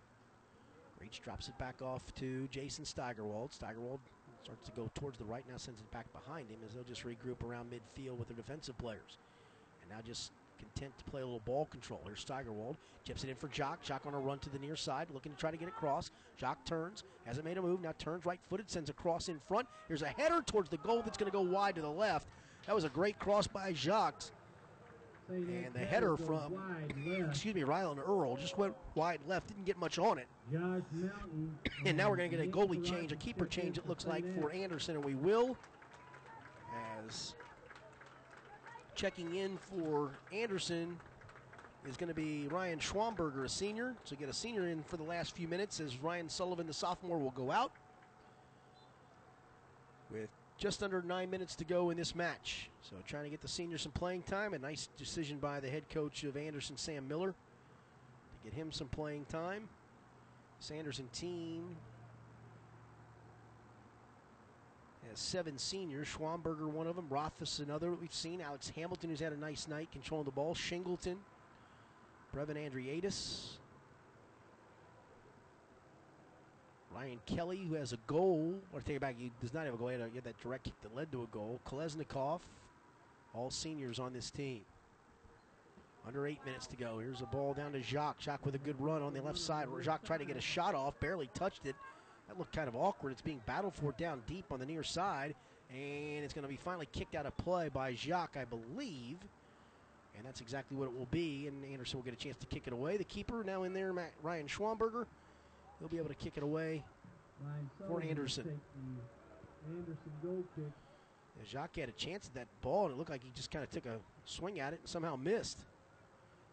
Creech 0.98 1.22
drops 1.24 1.48
it 1.48 1.58
back 1.58 1.82
off 1.82 2.14
to 2.16 2.50
Jason 2.52 2.84
Steigerwald. 2.84 3.54
Steigerwald 3.54 4.02
starts 4.44 4.66
to 4.66 4.76
go 4.76 4.90
towards 4.96 5.18
the 5.18 5.24
right, 5.24 5.46
now 5.50 5.56
sends 5.56 5.80
it 5.80 5.90
back 5.92 6.12
behind 6.12 6.50
him 6.50 6.58
as 6.68 6.74
they'll 6.74 6.84
just 6.84 7.06
regroup 7.06 7.42
around 7.42 7.72
midfield 7.72 8.18
with 8.18 8.28
their 8.28 8.36
defensive 8.36 8.78
players. 8.78 9.18
And 9.82 9.90
now 9.90 10.02
just 10.06 10.34
content 10.60 10.98
to 10.98 11.04
play 11.06 11.22
a 11.22 11.26
little 11.26 11.42
ball 11.46 11.66
control. 11.66 12.02
Here's 12.06 12.20
Steigerwald. 12.20 12.78
Chips 13.06 13.24
it 13.24 13.30
in 13.30 13.36
for 13.36 13.48
Jock. 13.48 13.82
Jock 13.82 14.06
on 14.06 14.14
a 14.14 14.20
run 14.20 14.40
to 14.40 14.50
the 14.50 14.60
near 14.60 14.76
side, 14.76 15.08
looking 15.14 15.32
to 15.32 15.38
try 15.38 15.52
to 15.52 15.58
get 15.58 15.68
it 15.68 15.72
across. 15.76 16.12
Jock 16.38 16.64
turns, 16.66 17.04
hasn't 17.26 17.46
made 17.46 17.58
a 17.58 17.62
move, 17.62 17.82
now 17.82 17.94
turns 17.98 18.26
right 18.26 18.40
footed, 18.50 18.70
sends 18.70 18.90
a 18.90 18.94
cross 18.94 19.30
in 19.30 19.40
front. 19.48 19.68
Here's 19.88 20.04
a 20.04 20.08
header 20.08 20.42
towards 20.46 20.70
the 20.70 20.78
goal 20.78 21.02
that's 21.02 21.18
going 21.18 21.32
to 21.32 21.36
go 21.36 21.42
wide 21.42 21.76
to 21.76 21.82
the 21.82 21.90
left. 21.90 22.28
That 22.68 22.76
was 22.76 22.84
a 22.84 22.90
great 22.90 23.18
cross 23.20 23.48
by 23.48 23.74
Jacques. 23.74 24.24
And 25.30 25.74
the 25.74 25.80
header 25.80 26.18
from, 26.18 26.54
excuse 27.30 27.54
me, 27.54 27.62
Rylan 27.62 28.00
Earl 28.00 28.36
just 28.38 28.58
went 28.58 28.74
wide 28.96 29.20
left, 29.28 29.48
didn't 29.48 29.66
get 29.66 29.78
much 29.78 30.00
on 30.00 30.18
it. 30.18 30.28
And 31.86 31.96
now 31.98 32.10
we're 32.10 32.18
going 32.18 32.32
to 32.32 32.36
get 32.38 32.46
a 32.46 32.50
goalie 32.50 32.84
change, 32.84 33.12
a 33.12 33.16
keeper 33.16 33.46
change, 33.46 33.78
it 33.78 33.88
looks 33.88 34.06
like, 34.06 34.24
for 34.40 34.52
Anderson, 34.52 34.96
and 34.96 35.06
we 35.06 35.16
will. 35.16 35.56
As 37.08 37.36
checking 39.00 39.36
in 39.36 39.58
for 39.58 40.12
Anderson 40.34 40.98
is 41.88 41.96
going 41.96 42.10
to 42.10 42.14
be 42.14 42.48
Ryan 42.50 42.80
Schwamberger, 42.80 43.46
a 43.46 43.50
senior. 43.50 43.96
So 44.04 44.18
get 44.18 44.28
a 44.28 44.34
senior 44.34 44.68
in 44.68 44.84
for 44.84 44.98
the 44.98 45.04
last 45.04 45.34
few 45.34 45.48
minutes 45.48 45.80
as 45.80 45.98
Ryan 46.04 46.28
Sullivan, 46.28 46.68
the 46.68 46.74
sophomore, 46.74 47.18
will 47.18 47.32
go 47.32 47.50
out. 47.50 47.72
With 50.12 50.28
just 50.58 50.84
under 50.84 51.02
nine 51.02 51.30
minutes 51.30 51.56
to 51.56 51.64
go 51.64 51.92
in 51.92 51.98
this 51.98 52.14
match. 52.14 52.70
So 52.82 52.98
trying 53.08 53.24
to 53.24 53.30
get 53.30 53.40
the 53.40 53.48
senior 53.48 53.78
some 53.78 53.94
playing 53.94 54.24
time. 54.24 54.54
A 54.54 54.60
nice 54.60 54.90
decision 54.98 55.38
by 55.38 55.62
the 55.62 55.70
head 55.70 55.84
coach 55.90 56.26
of 56.26 56.36
Anderson, 56.36 56.76
Sam 56.76 57.08
Miller, 57.08 57.32
to 57.32 58.50
get 58.50 58.54
him 58.54 58.70
some 58.70 58.90
playing 58.90 59.24
time. 59.30 59.70
Sanderson 60.60 61.08
team 61.14 61.78
has 65.10 65.20
seven 65.20 65.58
seniors. 65.58 66.08
Schwamberger, 66.08 66.68
one 66.68 66.88
of 66.88 66.96
them. 66.96 67.08
Rothfuss, 67.10 67.60
another 67.60 67.92
we've 67.92 68.14
seen. 68.14 68.42
Alex 68.42 68.72
Hamilton, 68.76 69.10
who's 69.10 69.20
had 69.20 69.34
a 69.34 69.38
nice 69.38 69.68
night 69.68 69.90
controlling 69.92 70.26
the 70.26 70.32
ball. 70.32 70.56
Shingleton. 70.56 71.18
Brevin 72.36 72.58
Andriatis. 72.58 73.58
Ryan 76.94 77.20
Kelly, 77.26 77.66
who 77.68 77.76
has 77.76 77.94
a 77.94 77.98
goal. 78.08 78.56
Or 78.74 78.82
take 78.82 78.98
it 78.98 79.02
back, 79.02 79.16
he 79.18 79.32
does 79.42 79.54
not 79.54 79.66
have 79.66 79.74
a 79.74 79.78
goal. 79.78 79.90
He 79.90 79.96
had 79.96 80.24
that 80.24 80.40
direct 80.42 80.66
kick 80.66 80.82
that 80.82 80.96
led 80.96 81.12
to 81.12 81.24
a 81.24 81.28
goal. 81.28 81.60
Kolesnikov. 81.68 82.42
All 83.34 83.52
seniors 83.52 84.00
on 84.00 84.14
this 84.14 84.32
team. 84.32 84.62
Under 86.08 86.26
eight 86.28 86.44
minutes 86.46 86.66
to 86.68 86.76
go. 86.76 87.00
Here's 87.00 87.22
a 87.22 87.26
ball 87.26 87.54
down 87.54 87.74
to 87.74 87.82
Jacques. 87.82 88.22
Jacques 88.22 88.46
with 88.46 88.56
a 88.56 88.60
good 88.60 88.80
run 88.80 89.02
on 89.02 89.14
the 89.14 89.22
left 89.22 89.38
side. 89.38 89.68
Jacques 89.82 90.04
tried 90.04 90.20
to 90.20 90.26
get 90.26 90.38
a 90.38 90.42
shot 90.42 90.74
off, 90.74 91.00
barely 91.00 91.30
touched 91.34 91.66
it. 91.66 91.76
That 92.30 92.38
looked 92.38 92.56
kind 92.56 92.68
of 92.68 92.76
awkward. 92.76 93.12
It's 93.12 93.22
being 93.22 93.42
battled 93.48 93.74
for 93.74 93.92
down 93.94 94.22
deep 94.28 94.46
on 94.52 94.60
the 94.60 94.66
near 94.66 94.84
side, 94.84 95.34
and 95.72 96.24
it's 96.24 96.34
going 96.34 96.44
to 96.44 96.50
be 96.50 96.58
finally 96.58 96.88
kicked 96.94 97.16
out 97.16 97.26
of 97.26 97.36
play 97.38 97.70
by 97.70 97.96
Jacques, 97.96 98.38
I 98.40 98.46
believe. 98.46 99.18
And 100.16 100.26
that's 100.26 100.40
exactly 100.40 100.78
what 100.78 100.86
it 100.86 100.96
will 100.96 101.08
be. 101.10 101.48
And 101.48 101.66
Anderson 101.66 101.98
will 101.98 102.04
get 102.04 102.14
a 102.14 102.18
chance 102.18 102.38
to 102.38 102.46
kick 102.46 102.68
it 102.68 102.74
away. 102.74 102.98
The 102.98 103.04
keeper 103.04 103.44
now 103.44 103.64
in 103.64 103.74
there, 103.74 103.92
Matt, 103.94 104.12
Ryan 104.22 104.48
Schwamberger. 104.48 105.06
He'll 105.80 105.88
be 105.88 105.98
able 105.98 106.10
to 106.10 106.16
kick 106.16 106.34
it 106.36 106.44
away. 106.44 106.84
Ryan 107.42 107.70
For 107.88 108.02
Anderson. 108.04 108.60
Anderson 109.68 109.98
goal 110.22 110.44
kick. 110.56 110.66
And 111.40 111.48
Jacques 111.48 111.78
had 111.78 111.90
a 111.90 111.94
chance 111.94 112.28
at 112.28 112.36
that 112.36 112.48
ball, 112.62 112.86
and 112.86 112.94
it 112.94 112.98
looked 112.98 113.10
like 113.10 113.24
he 113.24 113.32
just 113.34 113.50
kind 113.50 113.64
of 113.64 113.72
took 113.72 113.88
a 113.88 113.98
swing 114.26 114.60
at 114.60 114.74
it 114.74 114.82
and 114.82 114.90
somehow 114.90 115.16
missed. 115.16 115.60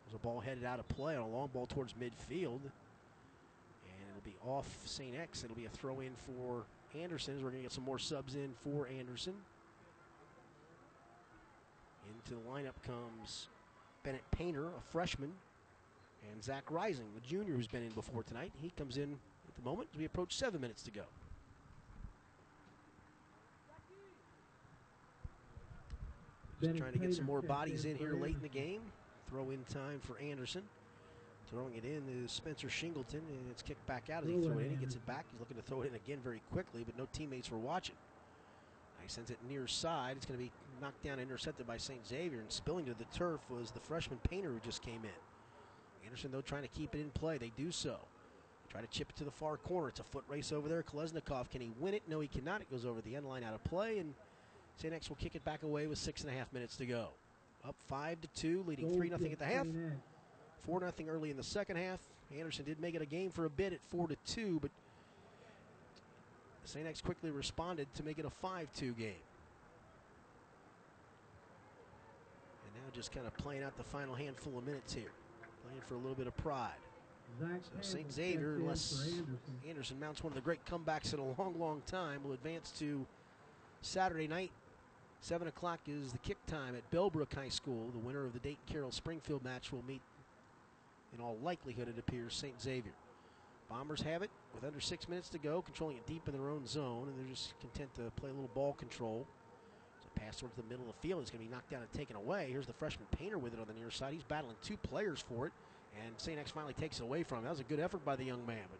There's 0.07 0.15
a 0.15 0.19
ball 0.19 0.41
headed 0.41 0.65
out 0.65 0.79
of 0.79 0.89
play 0.89 1.17
on 1.17 1.23
a 1.23 1.29
long 1.29 1.51
ball 1.53 1.67
towards 1.67 1.93
midfield. 1.95 2.61
And 4.47 4.53
it'll 4.53 4.63
be 4.63 4.67
off 4.67 4.79
St. 4.85 5.15
X. 5.17 5.45
It'll 5.45 5.57
be 5.57 5.67
a 5.67 5.71
throw 5.71 6.01
in 6.01 6.13
for 6.15 6.65
Anderson 7.01 7.37
as 7.37 7.43
we're 7.43 7.51
going 7.51 7.63
to 7.63 7.65
get 7.65 7.73
some 7.73 7.85
more 7.85 7.99
subs 7.99 8.35
in 8.35 8.55
for 8.63 8.89
Anderson. 8.89 9.35
Into 12.09 12.41
the 12.41 12.51
lineup 12.51 12.81
comes 12.87 13.49
Bennett 14.05 14.23
Painter, 14.31 14.67
a 14.67 14.81
freshman, 14.91 15.33
and 16.31 16.43
Zach 16.43 16.71
Rising, 16.71 17.07
the 17.15 17.21
junior 17.21 17.55
who's 17.55 17.67
been 17.67 17.83
in 17.83 17.91
before 17.91 18.23
tonight. 18.23 18.53
He 18.61 18.71
comes 18.71 18.97
in 18.97 19.19
at 19.49 19.55
the 19.57 19.63
moment 19.63 19.89
as 19.93 19.99
we 19.99 20.05
approach 20.05 20.37
seven 20.37 20.61
minutes 20.61 20.83
to 20.85 20.91
go. 20.91 21.03
Just 26.63 26.79
trying 26.79 26.93
to 26.93 26.99
get 26.99 27.15
some 27.15 27.27
more 27.27 27.43
bodies 27.43 27.85
in 27.85 27.93
in 27.93 27.97
here 27.99 28.15
late 28.15 28.35
in 28.35 28.43
the 28.43 28.49
game. 28.49 28.81
Throw 29.29 29.51
in 29.51 29.63
time 29.65 30.01
for 30.01 30.19
Anderson. 30.19 30.63
Throwing 31.51 31.75
it 31.75 31.85
in 31.85 32.03
is 32.25 32.33
Spencer 32.33 32.67
Shingleton, 32.67 33.23
and 33.29 33.51
it's 33.51 33.63
kicked 33.63 33.87
back 33.87 34.11
out 34.11 34.25
as 34.25 34.29
he 34.31 34.35
Throw 34.35 34.51
threw 34.51 34.59
it 34.59 34.65
in. 34.67 34.71
He 34.71 34.77
gets 34.77 34.97
it 34.97 35.07
back. 35.07 35.27
He's 35.31 35.39
looking 35.39 35.57
to 35.57 35.63
throw 35.63 35.83
it 35.83 35.89
in 35.89 35.95
again 35.95 36.19
very 36.23 36.43
quickly, 36.53 36.83
but 36.85 36.99
no 36.99 37.07
teammates 37.13 37.51
were 37.51 37.59
watching. 37.59 37.95
Now 38.99 39.03
he 39.05 39.09
sends 39.09 39.31
it 39.31 39.39
near 39.49 39.67
side. 39.69 40.17
It's 40.17 40.27
going 40.27 40.39
to 40.39 40.45
be 40.45 40.51
knocked 40.81 41.05
down, 41.05 41.21
intercepted 41.21 41.67
by 41.67 41.77
St. 41.77 42.05
Xavier, 42.07 42.41
and 42.41 42.51
spilling 42.51 42.85
to 42.87 42.95
the 42.95 43.05
turf 43.17 43.41
was 43.49 43.71
the 43.71 43.81
freshman 43.81 44.19
painter 44.29 44.51
who 44.51 44.59
just 44.61 44.83
came 44.83 45.05
in. 45.05 46.05
Anderson, 46.05 46.31
though, 46.33 46.41
trying 46.41 46.63
to 46.63 46.69
keep 46.69 46.95
it 46.95 47.01
in 47.01 47.11
play. 47.11 47.39
They 47.39 47.53
do 47.57 47.71
so. 47.71 47.99
Try 48.69 48.81
to 48.81 48.87
chip 48.89 49.11
it 49.11 49.17
to 49.17 49.25
the 49.25 49.31
far 49.31 49.57
corner. 49.57 49.89
It's 49.89 50.01
a 50.01 50.05
foot 50.05 50.25
race 50.29 50.51
over 50.51 50.69
there. 50.69 50.83
Kolesnikov, 50.83 51.51
can 51.51 51.61
he 51.61 51.71
win 51.79 51.95
it? 51.95 52.03
No, 52.09 52.21
he 52.21 52.29
cannot. 52.29 52.61
It 52.61 52.71
goes 52.71 52.85
over 52.85 53.01
the 53.01 53.15
end 53.15 53.27
line 53.27 53.45
out 53.45 53.55
of 53.55 53.63
play, 53.65 53.99
and 53.99 54.15
St. 54.77 54.93
X 54.93 55.09
will 55.09 55.17
kick 55.17 55.35
it 55.37 55.45
back 55.45 55.63
away 55.63 55.87
with 55.87 55.99
six 55.99 56.23
and 56.23 56.31
a 56.31 56.35
half 56.37 56.53
minutes 56.53 56.77
to 56.77 56.87
go. 56.87 57.09
Up 57.65 57.77
five 57.87 58.21
to 58.21 58.29
two, 58.29 58.65
leading 58.67 58.93
three 58.97 59.09
nothing 59.09 59.33
at 59.33 59.39
the 59.39 59.45
half. 59.45 59.67
St. 60.57 60.65
X. 60.65 60.67
Four 60.67 60.81
nothing 60.81 61.09
early 61.09 61.31
in 61.31 61.37
the 61.37 61.43
second 61.43 61.77
half. 61.77 62.01
Anderson 62.37 62.65
did 62.65 62.81
make 62.81 62.95
it 62.95 63.03
a 63.03 63.07
game 63.07 63.31
for 63.31 63.45
a 63.45 63.51
bit 63.51 63.73
at 63.73 63.81
four 63.89 64.09
to 64.09 64.17
two, 64.27 64.59
but 64.61 64.71
St. 66.65 66.87
X 66.87 67.01
quickly 67.01 67.31
responded 67.31 67.87
to 67.95 68.03
make 68.03 68.19
it 68.19 68.25
a 68.25 68.31
five-two 68.31 68.93
game. 68.93 69.23
And 72.65 72.75
now 72.75 72.91
just 72.93 73.13
kind 73.13 73.27
of 73.27 73.37
playing 73.37 73.63
out 73.63 73.77
the 73.77 73.85
final 73.85 74.15
handful 74.15 74.59
of 74.59 74.67
minutes 74.67 74.93
here, 74.93 75.13
playing 75.65 75.81
for 75.87 75.95
a 75.95 75.99
little 75.99 76.17
bit 76.17 76.27
of 76.27 76.37
pride. 76.37 76.71
So 77.41 77.47
St. 77.81 78.13
Xavier, 78.13 78.57
unless 78.57 79.03
Anderson. 79.05 79.39
Anderson 79.69 80.01
mounts 80.01 80.25
one 80.25 80.33
of 80.33 80.35
the 80.35 80.41
great 80.41 80.65
comebacks 80.65 81.13
in 81.13 81.21
a 81.21 81.25
long, 81.25 81.55
long 81.59 81.83
time, 81.87 82.25
will 82.25 82.33
advance 82.33 82.73
to 82.79 83.07
Saturday 83.83 84.27
night. 84.27 84.51
7 85.21 85.49
o'clock 85.49 85.81
is 85.87 86.13
the 86.13 86.19
kick 86.19 86.37
time 86.47 86.75
at 86.77 86.89
Bellbrook 86.91 87.35
High 87.35 87.49
School. 87.49 87.91
The 87.93 87.99
winner 87.99 88.25
of 88.25 88.33
the 88.33 88.39
Dayton 88.39 88.63
Carroll 88.67 88.93
Springfield 88.93 89.45
match 89.45 89.73
will 89.73 89.85
meet, 89.87 90.01
in 91.15 91.21
all 91.21 91.37
likelihood, 91.43 91.89
it 91.89 91.99
appears, 91.99 92.35
St. 92.35 92.61
Xavier. 92.61 92.93
Bombers 93.69 94.01
have 94.03 94.23
it 94.23 94.31
with 94.55 94.65
under 94.65 94.81
six 94.81 95.09
minutes 95.09 95.29
to 95.31 95.39
go, 95.39 95.61
controlling 95.61 95.97
it 95.97 96.07
deep 96.07 96.29
in 96.29 96.35
their 96.35 96.51
own 96.51 96.67
zone, 96.67 97.09
and 97.09 97.19
they're 97.19 97.33
just 97.33 97.59
content 97.61 97.93
to 97.97 98.11
play 98.21 98.31
a 98.31 98.33
little 98.33 98.51
ball 98.55 98.75
control. 98.75 99.27
So 100.01 100.09
pass 100.15 100.37
towards 100.37 100.57
the 100.57 100.63
middle 100.65 100.89
of 100.89 100.95
the 100.95 101.09
field. 101.09 101.23
It's 101.23 101.31
going 101.31 101.43
to 101.43 101.49
be 101.49 101.55
knocked 101.55 101.71
down 101.71 101.83
and 101.83 101.93
taken 101.93 102.17
away. 102.17 102.49
Here's 102.51 102.67
the 102.67 102.73
freshman 102.73 103.07
Painter 103.19 103.39
with 103.39 103.55
it 103.55 103.61
on 103.61 103.67
the 103.67 103.75
near 103.75 103.91
side. 103.91 104.13
He's 104.13 104.23
battling 104.23 104.57
two 104.63 104.77
players 104.77 105.25
for 105.29 105.47
it, 105.47 105.53
and 106.05 106.15
St. 106.17 106.39
X 106.39 106.53
finally 106.53 106.75
takes 106.75 107.01
it 107.01 107.03
away 107.03 107.23
from 107.25 107.39
him. 107.39 107.45
That 107.45 107.51
was 107.51 107.61
a 107.61 107.65
good 107.65 107.81
effort 107.81 108.05
by 108.05 108.15
the 108.15 108.25
young 108.25 108.47
man, 108.47 108.65
but 108.71 108.79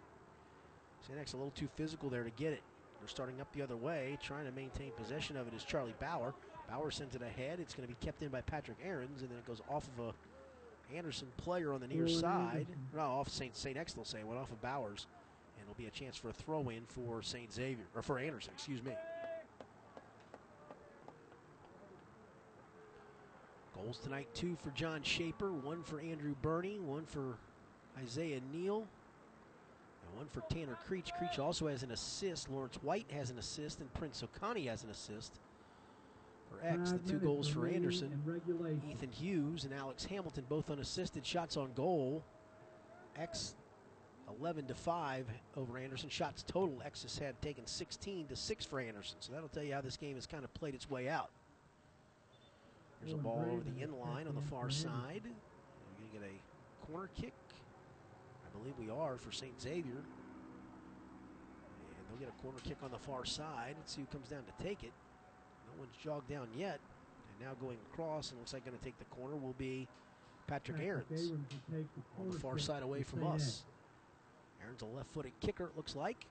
St. 1.07 1.19
X 1.19 1.33
a 1.33 1.37
little 1.37 1.53
too 1.53 1.69
physical 1.75 2.09
there 2.09 2.25
to 2.25 2.31
get 2.31 2.53
it. 2.53 2.63
They're 3.01 3.09
starting 3.09 3.41
up 3.41 3.53
the 3.53 3.63
other 3.63 3.77
way, 3.77 4.19
trying 4.23 4.47
to 4.47 4.53
maintain 4.53 4.93
possession 4.97 5.37
of 5.37 5.47
it 5.47 5.55
is 5.55 5.65
Charlie 5.65 5.95
Bauer. 6.01 6.35
Bauer 6.69 6.91
sends 6.91 7.15
it 7.15 7.23
ahead. 7.23 7.61
It's 7.61 7.75
going 7.75 7.89
to 7.89 7.95
be 7.95 8.05
kept 8.05 8.23
in 8.23 8.29
by 8.29 8.41
Patrick 8.41 8.79
Aarons, 8.85 9.23
and 9.23 9.31
then 9.31 9.39
it 9.39 9.47
goes 9.47 9.61
off 9.69 9.89
of 9.97 10.07
a 10.07 10.13
Anderson 10.95 11.29
player 11.37 11.73
on 11.73 11.81
the 11.81 11.89
near 11.89 12.09
side. 12.09 12.67
No, 12.95 13.03
off 13.03 13.29
St. 13.29 13.57
St. 13.57 13.77
X, 13.77 13.93
they'll 13.95 14.05
say. 14.05 14.23
Went 14.25 14.41
off 14.41 14.51
of 14.51 14.61
Bowers, 14.61 15.07
and 15.57 15.65
it'll 15.65 15.79
be 15.79 15.87
a 15.87 15.91
chance 15.91 16.17
for 16.17 16.29
a 16.29 16.33
throw 16.33 16.69
in 16.69 16.83
for 16.87 17.23
St. 17.23 17.53
Xavier, 17.53 17.87
or 17.95 18.03
for 18.03 18.19
Anderson, 18.19 18.53
excuse 18.55 18.83
me. 18.83 18.93
Goals 23.75 23.99
tonight 23.99 24.29
two 24.33 24.57
for 24.63 24.71
John 24.71 25.03
Shaper, 25.03 25.53
one 25.53 25.83
for 25.83 26.01
Andrew 26.01 26.35
Burney, 26.41 26.79
one 26.79 27.05
for 27.05 27.37
Isaiah 28.03 28.41
Neal, 28.53 28.79
and 28.79 30.17
one 30.17 30.29
for 30.29 30.41
Tanner 30.53 30.79
Creech. 30.87 31.13
Creech 31.19 31.39
also 31.39 31.67
has 31.67 31.83
an 31.83 31.91
assist. 31.91 32.49
Lawrence 32.51 32.77
White 32.83 33.07
has 33.11 33.31
an 33.31 33.39
assist, 33.39 33.81
and 33.81 33.93
Prince 33.93 34.23
O'Connie 34.23 34.67
has 34.67 34.83
an 34.83 34.91
assist. 34.91 35.41
For 36.61 36.67
X, 36.67 36.93
the 36.93 36.99
two 36.99 37.19
goals 37.19 37.49
for 37.49 37.67
Anderson. 37.67 38.11
Ethan 38.91 39.11
Hughes 39.11 39.65
and 39.65 39.75
Alex 39.75 40.05
Hamilton 40.05 40.45
both 40.49 40.71
unassisted 40.71 41.25
shots 41.27 41.57
on 41.57 41.73
goal. 41.75 42.25
X 43.17 43.55
11 44.41 44.67
to 44.67 44.75
5 44.75 45.27
over 45.57 45.79
Anderson. 45.79 46.09
Shots 46.09 46.43
total, 46.47 46.83
X 46.85 47.03
has 47.03 47.19
had 47.19 47.41
taken 47.41 47.67
16 47.67 48.27
to 48.29 48.37
6 48.37 48.65
for 48.65 48.81
Anderson. 48.81 49.17
So 49.21 49.33
that'll 49.33 49.49
tell 49.49 49.63
you 49.63 49.75
how 49.75 49.81
this 49.81 49.97
game 49.97 50.17
has 50.17 50.27
kind 50.27 50.45
of 50.45 50.53
played 50.55 50.75
its 50.75 50.91
way 50.91 51.09
out. 51.09 51.31
There's 53.01 53.13
a 53.13 53.19
ball 53.19 53.47
over 53.51 53.63
the 53.63 53.83
in 53.83 53.99
line 53.99 54.27
on 54.27 54.35
the 54.35 54.41
far 54.43 54.71
side. 54.71 55.23
We're 55.23 56.09
going 56.09 56.13
to 56.13 56.19
get 56.19 56.23
a 56.23 56.87
corner 56.87 57.11
kick. 57.21 57.35
I 58.45 58.59
believe 58.59 58.75
we 58.79 58.91
are 58.91 59.17
for 59.19 59.31
St. 59.31 59.61
Xavier. 59.61 60.03
And 61.93 62.09
they'll 62.09 62.19
get 62.19 62.29
a 62.29 62.43
corner 62.43 62.59
kick 62.65 62.79
on 62.83 62.91
the 62.91 62.99
far 62.99 63.25
side. 63.25 63.75
Let's 63.79 63.95
see 63.95 64.01
who 64.01 64.07
comes 64.07 64.29
down 64.29 64.43
to 64.45 64.65
take 64.65 64.83
it. 64.83 64.93
One's 65.79 65.97
jogged 66.03 66.29
down 66.29 66.49
yet. 66.57 66.81
And 67.39 67.49
now 67.49 67.55
going 67.61 67.77
across, 67.93 68.31
and 68.31 68.39
looks 68.39 68.53
like 68.53 68.65
going 68.65 68.77
to 68.77 68.85
take 68.85 68.99
the 68.99 69.05
corner 69.07 69.37
will 69.37 69.55
be 69.59 69.87
Patrick, 70.47 70.79
Patrick 70.79 71.11
Aarons 71.11 71.33
on 72.21 72.31
the 72.31 72.39
far 72.39 72.59
side 72.59 72.83
away 72.83 73.03
from 73.03 73.27
us. 73.27 73.65
Aaron's 74.63 74.83
a 74.83 74.87
left-footed 74.87 75.33
kicker, 75.41 75.65
it 75.65 75.77
looks 75.77 75.95
like. 75.97 76.27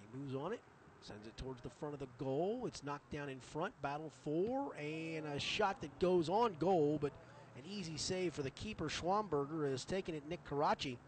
He 0.00 0.18
moves 0.18 0.34
on 0.34 0.52
it, 0.52 0.60
sends 1.00 1.26
it 1.26 1.36
towards 1.36 1.62
the 1.62 1.70
front 1.70 1.94
of 1.94 2.00
the 2.00 2.08
goal. 2.18 2.64
It's 2.66 2.82
knocked 2.84 3.10
down 3.10 3.28
in 3.28 3.40
front, 3.40 3.72
battle 3.82 4.12
four. 4.24 4.74
and 4.76 5.26
a 5.26 5.38
shot 5.38 5.80
that 5.80 5.96
goes 5.98 6.28
on 6.28 6.56
goal, 6.58 6.98
but 7.00 7.12
an 7.56 7.62
easy 7.70 7.96
save 7.96 8.34
for 8.34 8.42
the 8.42 8.50
keeper. 8.50 8.88
Schwamberger 8.88 9.70
has 9.70 9.84
taken 9.84 10.14
it. 10.14 10.22
Nick 10.28 10.44
Karachi, 10.44 10.98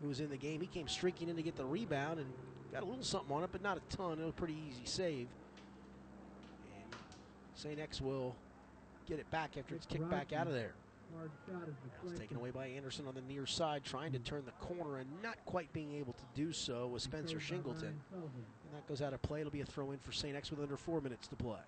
who 0.00 0.08
was 0.08 0.20
in 0.20 0.30
the 0.30 0.36
game, 0.36 0.60
he 0.60 0.66
came 0.66 0.88
streaking 0.88 1.28
in 1.28 1.36
to 1.36 1.42
get 1.42 1.56
the 1.56 1.64
rebound 1.64 2.18
and 2.18 2.28
got 2.72 2.82
a 2.82 2.86
little 2.86 3.04
something 3.04 3.34
on 3.34 3.44
it, 3.44 3.50
but 3.52 3.62
not 3.62 3.76
a 3.76 3.96
ton. 3.96 4.12
It 4.12 4.22
was 4.22 4.30
a 4.30 4.32
pretty 4.32 4.56
easy 4.68 4.84
save. 4.84 5.28
St. 7.54 7.78
X 7.78 8.00
will 8.00 8.34
get 9.06 9.18
it 9.18 9.30
back 9.30 9.56
after 9.58 9.74
it's 9.74 9.86
kicked 9.86 10.08
back 10.10 10.32
out 10.32 10.46
of 10.46 10.52
there. 10.52 10.72
Hard 11.16 11.30
shot 11.46 11.68
is 11.68 11.74
Now 11.84 12.10
it's 12.10 12.18
taken 12.18 12.38
away 12.38 12.50
by 12.50 12.68
Anderson 12.68 13.06
on 13.06 13.14
the 13.14 13.20
near 13.22 13.44
side, 13.44 13.84
trying 13.84 14.12
to 14.12 14.18
turn 14.18 14.42
the 14.46 14.66
corner 14.66 14.98
and 14.98 15.08
not 15.22 15.36
quite 15.44 15.70
being 15.72 15.92
able 15.94 16.14
to 16.14 16.24
do 16.34 16.52
so 16.52 16.86
with 16.86 17.02
Spencer 17.02 17.36
Shingleton. 17.36 17.92
And 18.14 18.72
that 18.72 18.86
goes 18.88 19.02
out 19.02 19.12
of 19.12 19.20
play. 19.20 19.40
It'll 19.40 19.52
be 19.52 19.60
a 19.60 19.66
throw 19.66 19.90
in 19.90 19.98
for 19.98 20.12
St. 20.12 20.34
X 20.34 20.50
with 20.50 20.60
under 20.60 20.76
four 20.76 21.00
minutes 21.00 21.28
to 21.28 21.36
play. 21.36 21.58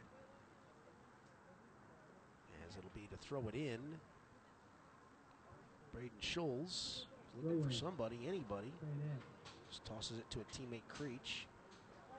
As 2.67 2.77
it'll 2.79 2.91
be 2.95 3.07
to 3.11 3.17
throw 3.19 3.47
it 3.49 3.55
in. 3.55 3.81
Braden 5.93 6.11
Scholes 6.23 7.05
looking 7.43 7.65
for 7.65 7.73
somebody, 7.73 8.19
anybody. 8.27 8.73
Just 9.69 9.85
tosses 9.85 10.19
it 10.19 10.31
to 10.31 10.41
a 10.41 10.45
teammate 10.45 10.83
Creech. 10.89 11.47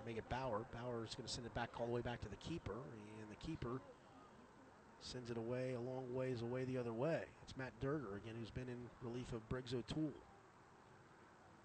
Make 0.06 0.18
it 0.18 0.30
Bauer. 0.30 0.66
Bauer 0.72 1.04
is 1.04 1.16
going 1.16 1.26
to 1.26 1.34
send 1.34 1.48
it 1.48 1.56
back 1.56 1.70
all 1.80 1.88
the 1.88 1.92
way 1.92 2.02
back 2.02 2.22
to 2.22 2.30
the 2.30 2.36
keeper, 2.36 2.74
and 2.74 3.30
the 3.30 3.46
keeper 3.46 3.82
sends 5.02 5.32
it 5.32 5.38
away 5.38 5.74
a 5.74 5.80
long 5.80 6.04
ways 6.14 6.42
away 6.42 6.64
the 6.64 6.78
other 6.78 6.94
way. 6.94 7.22
It's 7.44 7.58
Matt 7.58 7.72
Durger 7.82 8.18
again, 8.18 8.36
who's 8.40 8.52
been 8.52 8.68
in 8.68 8.78
relief 9.02 9.34
of 9.34 9.48
Briggs 9.50 9.74
O'Toole. 9.74 10.14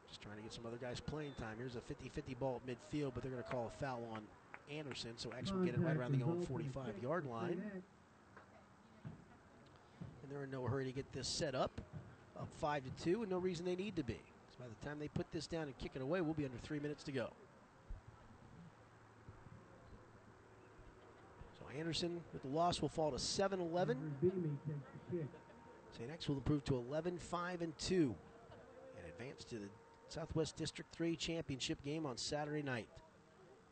Just 0.09 0.23
trying 0.23 0.37
to 0.37 0.43
get 0.43 0.53
some 0.53 0.65
other 0.67 0.79
guys 0.81 1.01
playing 1.01 1.33
time. 1.39 1.57
Here's 1.59 1.77
a 1.77 1.81
50-50 1.81 2.39
ball 2.39 2.61
at 2.67 2.77
midfield, 2.77 3.13
but 3.15 3.23
they're 3.23 3.33
going 3.33 3.43
to 3.43 3.49
call 3.51 3.71
a 3.75 3.85
foul 3.85 4.01
on 4.13 4.23
Anderson, 4.75 5.13
so 5.17 5.31
X 5.39 5.53
will 5.53 5.65
get 5.65 5.75
it 5.75 5.81
right 5.81 5.97
around 5.97 6.19
the 6.19 6.25
own 6.25 6.47
45-yard 6.47 7.27
line. 7.27 7.63
And 10.23 10.31
they're 10.31 10.45
in 10.45 10.51
no 10.51 10.65
hurry 10.65 10.87
to 10.87 10.93
get 10.93 11.13
this 11.13 11.29
set 11.29 11.55
up. 11.55 11.81
Up 12.39 12.49
five 12.59 12.83
to 12.85 13.05
two, 13.05 13.21
and 13.23 13.31
no 13.31 13.39
reason 13.39 13.67
they 13.67 13.77
need 13.77 13.97
to 13.97 14.03
be. 14.03 14.19
So 14.51 14.59
by 14.61 14.67
the 14.67 14.87
time 14.87 14.99
they 14.99 15.09
put 15.09 15.31
this 15.31 15.47
down 15.47 15.65
and 15.65 15.79
kick 15.79 15.93
it 15.95 16.01
away, 16.03 16.23
we'll 16.23 16.35
be 16.35 16.45
under 16.47 16.57
three 16.59 16.81
minutes 16.81 17.05
to 17.05 17.13
go. 17.13 17.29
Anderson 21.79 22.21
with 22.33 22.43
the 22.43 22.49
loss 22.49 22.81
will 22.81 22.89
fall 22.89 23.11
to 23.11 23.17
7-11. 23.17 23.53
Henry 23.53 23.95
Beamy 24.21 24.51
takes 24.67 24.89
the 25.11 25.17
kick. 25.19 25.27
St. 25.97 26.11
X 26.11 26.29
will 26.29 26.37
improve 26.37 26.65
to 26.65 26.77
11, 26.77 27.19
5, 27.19 27.63
and 27.63 27.77
2, 27.79 28.15
and 28.97 29.07
advance 29.09 29.45
to 29.45 29.57
the 29.57 29.69
Southwest 30.09 30.57
District 30.57 30.93
3 30.95 31.17
championship 31.17 31.83
game 31.85 32.07
on 32.07 32.17
Saturday 32.17 32.63
night. 32.63 32.89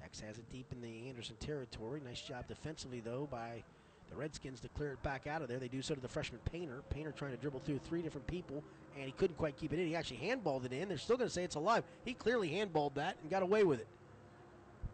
X 0.02 0.20
has 0.20 0.38
it 0.38 0.50
deep 0.50 0.66
in 0.72 0.80
the 0.80 1.08
Anderson 1.08 1.36
territory. 1.40 2.00
Nice 2.04 2.20
job 2.20 2.46
defensively, 2.46 3.00
though, 3.00 3.28
by 3.30 3.62
the 4.10 4.16
Redskins 4.16 4.60
to 4.60 4.68
clear 4.68 4.92
it 4.92 5.02
back 5.02 5.26
out 5.26 5.42
of 5.42 5.48
there. 5.48 5.58
They 5.58 5.68
do 5.68 5.82
so 5.82 5.94
to 5.94 6.00
the 6.00 6.08
freshman 6.08 6.40
Painter. 6.50 6.82
Painter 6.90 7.12
trying 7.12 7.32
to 7.32 7.36
dribble 7.36 7.60
through 7.60 7.78
three 7.78 8.02
different 8.02 8.26
people, 8.26 8.62
and 8.96 9.04
he 9.04 9.12
couldn't 9.12 9.36
quite 9.36 9.56
keep 9.56 9.72
it 9.72 9.78
in. 9.78 9.86
He 9.86 9.96
actually 9.96 10.18
handballed 10.18 10.64
it 10.64 10.72
in. 10.72 10.88
They're 10.88 10.98
still 10.98 11.16
going 11.16 11.28
to 11.28 11.34
say 11.34 11.44
it's 11.44 11.56
alive. 11.56 11.84
He 12.04 12.14
clearly 12.14 12.48
handballed 12.48 12.94
that 12.94 13.16
and 13.20 13.30
got 13.30 13.42
away 13.42 13.64
with 13.64 13.80
it. 13.80 13.88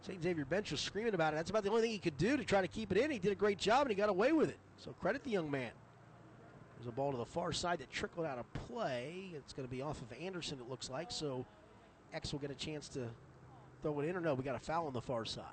St. 0.06 0.22
Xavier 0.22 0.44
bench 0.44 0.70
was 0.70 0.80
screaming 0.80 1.14
about 1.14 1.32
it. 1.32 1.36
That's 1.36 1.48
about 1.48 1.64
the 1.64 1.70
only 1.70 1.82
thing 1.82 1.90
he 1.90 1.98
could 1.98 2.18
do 2.18 2.36
to 2.36 2.44
try 2.44 2.60
to 2.60 2.68
keep 2.68 2.92
it 2.92 2.98
in. 2.98 3.10
He 3.10 3.18
did 3.18 3.32
a 3.32 3.36
great 3.36 3.58
job, 3.58 3.82
and 3.82 3.90
he 3.90 3.94
got 3.94 4.10
away 4.10 4.32
with 4.32 4.50
it. 4.50 4.58
So 4.76 4.92
credit 5.00 5.24
the 5.24 5.30
young 5.30 5.50
man. 5.50 5.70
There's 6.76 6.88
a 6.88 6.92
ball 6.92 7.12
to 7.12 7.16
the 7.16 7.24
far 7.24 7.52
side 7.54 7.78
that 7.78 7.90
trickled 7.90 8.26
out 8.26 8.36
of 8.36 8.52
play. 8.52 9.30
It's 9.34 9.54
going 9.54 9.66
to 9.66 9.74
be 9.74 9.80
off 9.80 10.02
of 10.02 10.08
Anderson, 10.20 10.58
it 10.60 10.68
looks 10.68 10.90
like. 10.90 11.10
So 11.10 11.46
X 12.12 12.32
will 12.32 12.38
get 12.38 12.50
a 12.50 12.54
chance 12.54 12.88
to 12.88 13.08
throw 13.80 13.98
it 14.00 14.08
in, 14.08 14.14
or 14.14 14.20
no, 14.20 14.34
we 14.34 14.44
got 14.44 14.56
a 14.56 14.58
foul 14.58 14.86
on 14.86 14.92
the 14.92 15.00
far 15.00 15.24
side. 15.24 15.44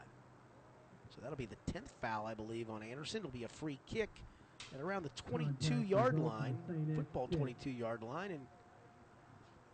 So 1.15 1.21
that'll 1.21 1.37
be 1.37 1.47
the 1.47 1.71
10th 1.71 1.89
foul, 2.01 2.25
I 2.25 2.33
believe, 2.33 2.69
on 2.69 2.83
Anderson. 2.83 3.19
It'll 3.19 3.31
be 3.31 3.45
a 3.45 3.49
free 3.49 3.79
kick 3.89 4.09
at 4.75 4.81
around 4.81 5.03
the 5.03 5.09
22 5.29 5.75
yard 5.83 6.19
line, 6.19 6.57
football 6.95 7.27
22 7.27 7.69
yard 7.69 8.03
line, 8.03 8.31
and 8.31 8.41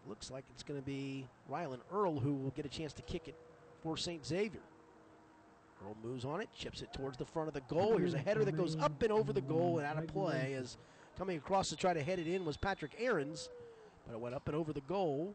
looks 0.07 0.29
like 0.29 0.43
it's 0.53 0.63
going 0.63 0.79
to 0.79 0.85
be 0.85 1.25
Rylan 1.51 1.79
Earl 1.91 2.19
who 2.19 2.33
will 2.33 2.51
get 2.51 2.65
a 2.65 2.69
chance 2.69 2.93
to 2.93 3.01
kick 3.01 3.27
it 3.27 3.35
for 3.87 3.95
St. 3.95 4.25
Xavier. 4.25 4.59
Earl 5.85 5.95
moves 6.03 6.25
on 6.25 6.41
it, 6.41 6.49
chips 6.53 6.81
it 6.81 6.91
towards 6.91 7.15
the 7.17 7.23
front 7.23 7.47
of 7.47 7.53
the 7.53 7.61
goal. 7.61 7.97
Here's 7.97 8.13
a 8.15 8.17
header 8.17 8.43
that 8.43 8.57
goes 8.57 8.75
up 8.75 9.01
and 9.01 9.13
over 9.13 9.31
the 9.31 9.39
goal 9.39 9.77
and 9.77 9.87
out 9.87 9.97
of 9.97 10.07
play 10.07 10.55
as 10.55 10.77
coming 11.17 11.37
across 11.37 11.69
to 11.69 11.77
try 11.77 11.93
to 11.93 12.03
head 12.03 12.19
it 12.19 12.27
in 12.27 12.43
was 12.43 12.57
Patrick 12.57 12.91
Ahrens, 12.99 13.49
but 14.05 14.13
it 14.13 14.19
went 14.19 14.35
up 14.35 14.45
and 14.47 14.57
over 14.57 14.73
the 14.73 14.81
goal 14.81 15.33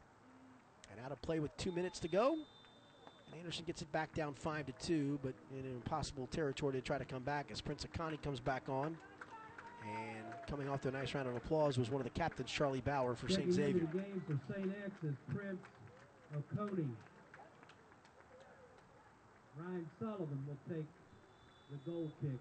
and 0.90 1.00
out 1.02 1.12
of 1.12 1.22
play 1.22 1.40
with 1.40 1.56
two 1.56 1.72
minutes 1.72 1.98
to 2.00 2.08
go. 2.08 2.34
And 2.34 3.40
Anderson 3.40 3.64
gets 3.64 3.80
it 3.80 3.90
back 3.90 4.12
down 4.12 4.34
five 4.34 4.66
to 4.66 4.72
two, 4.72 5.18
but 5.22 5.32
in 5.50 5.64
an 5.64 5.72
impossible 5.72 6.26
territory 6.26 6.74
to 6.74 6.82
try 6.82 6.98
to 6.98 7.06
come 7.06 7.22
back 7.22 7.46
as 7.50 7.62
Prince 7.62 7.86
Akani 7.86 8.20
comes 8.20 8.38
back 8.38 8.68
on. 8.68 8.98
And 9.82 10.26
coming 10.46 10.68
off 10.68 10.82
to 10.82 10.88
a 10.88 10.92
nice 10.92 11.14
round 11.14 11.26
of 11.26 11.36
applause 11.36 11.78
was 11.78 11.90
one 11.90 12.02
of 12.02 12.04
the 12.04 12.18
captains, 12.18 12.50
Charlie 12.50 12.82
Bauer 12.82 13.14
for 13.14 13.30
St. 13.30 13.50
Xavier. 13.50 13.88
the 13.90 13.98
game 13.98 14.22
for 14.26 14.52
St. 14.52 14.70
X 14.84 14.92
is 15.04 15.14
Prince 15.34 15.62
Oconee. 16.36 16.88
Ryan 19.58 19.86
Sullivan 19.98 20.46
will 20.46 20.74
take 20.74 20.86
the 21.70 21.90
goal 21.90 22.10
kick. 22.20 22.38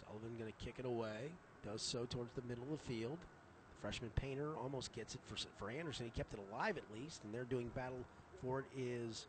Sullivan 0.00 0.36
going 0.38 0.52
to 0.52 0.64
kick 0.64 0.74
it 0.78 0.84
away. 0.84 1.30
Does 1.64 1.82
so 1.82 2.04
towards 2.04 2.32
the 2.34 2.42
middle 2.42 2.64
of 2.64 2.70
the 2.70 2.94
field. 2.94 3.18
The 3.20 3.80
freshman 3.80 4.10
Painter 4.14 4.56
almost 4.56 4.92
gets 4.92 5.14
it 5.14 5.20
for, 5.26 5.36
for 5.58 5.70
Anderson. 5.70 6.06
He 6.06 6.10
kept 6.10 6.32
it 6.34 6.40
alive 6.50 6.76
at 6.76 6.84
least, 6.94 7.24
and 7.24 7.34
they're 7.34 7.44
doing 7.44 7.70
battle 7.74 7.98
for 8.40 8.60
it 8.60 8.66
is 8.76 9.26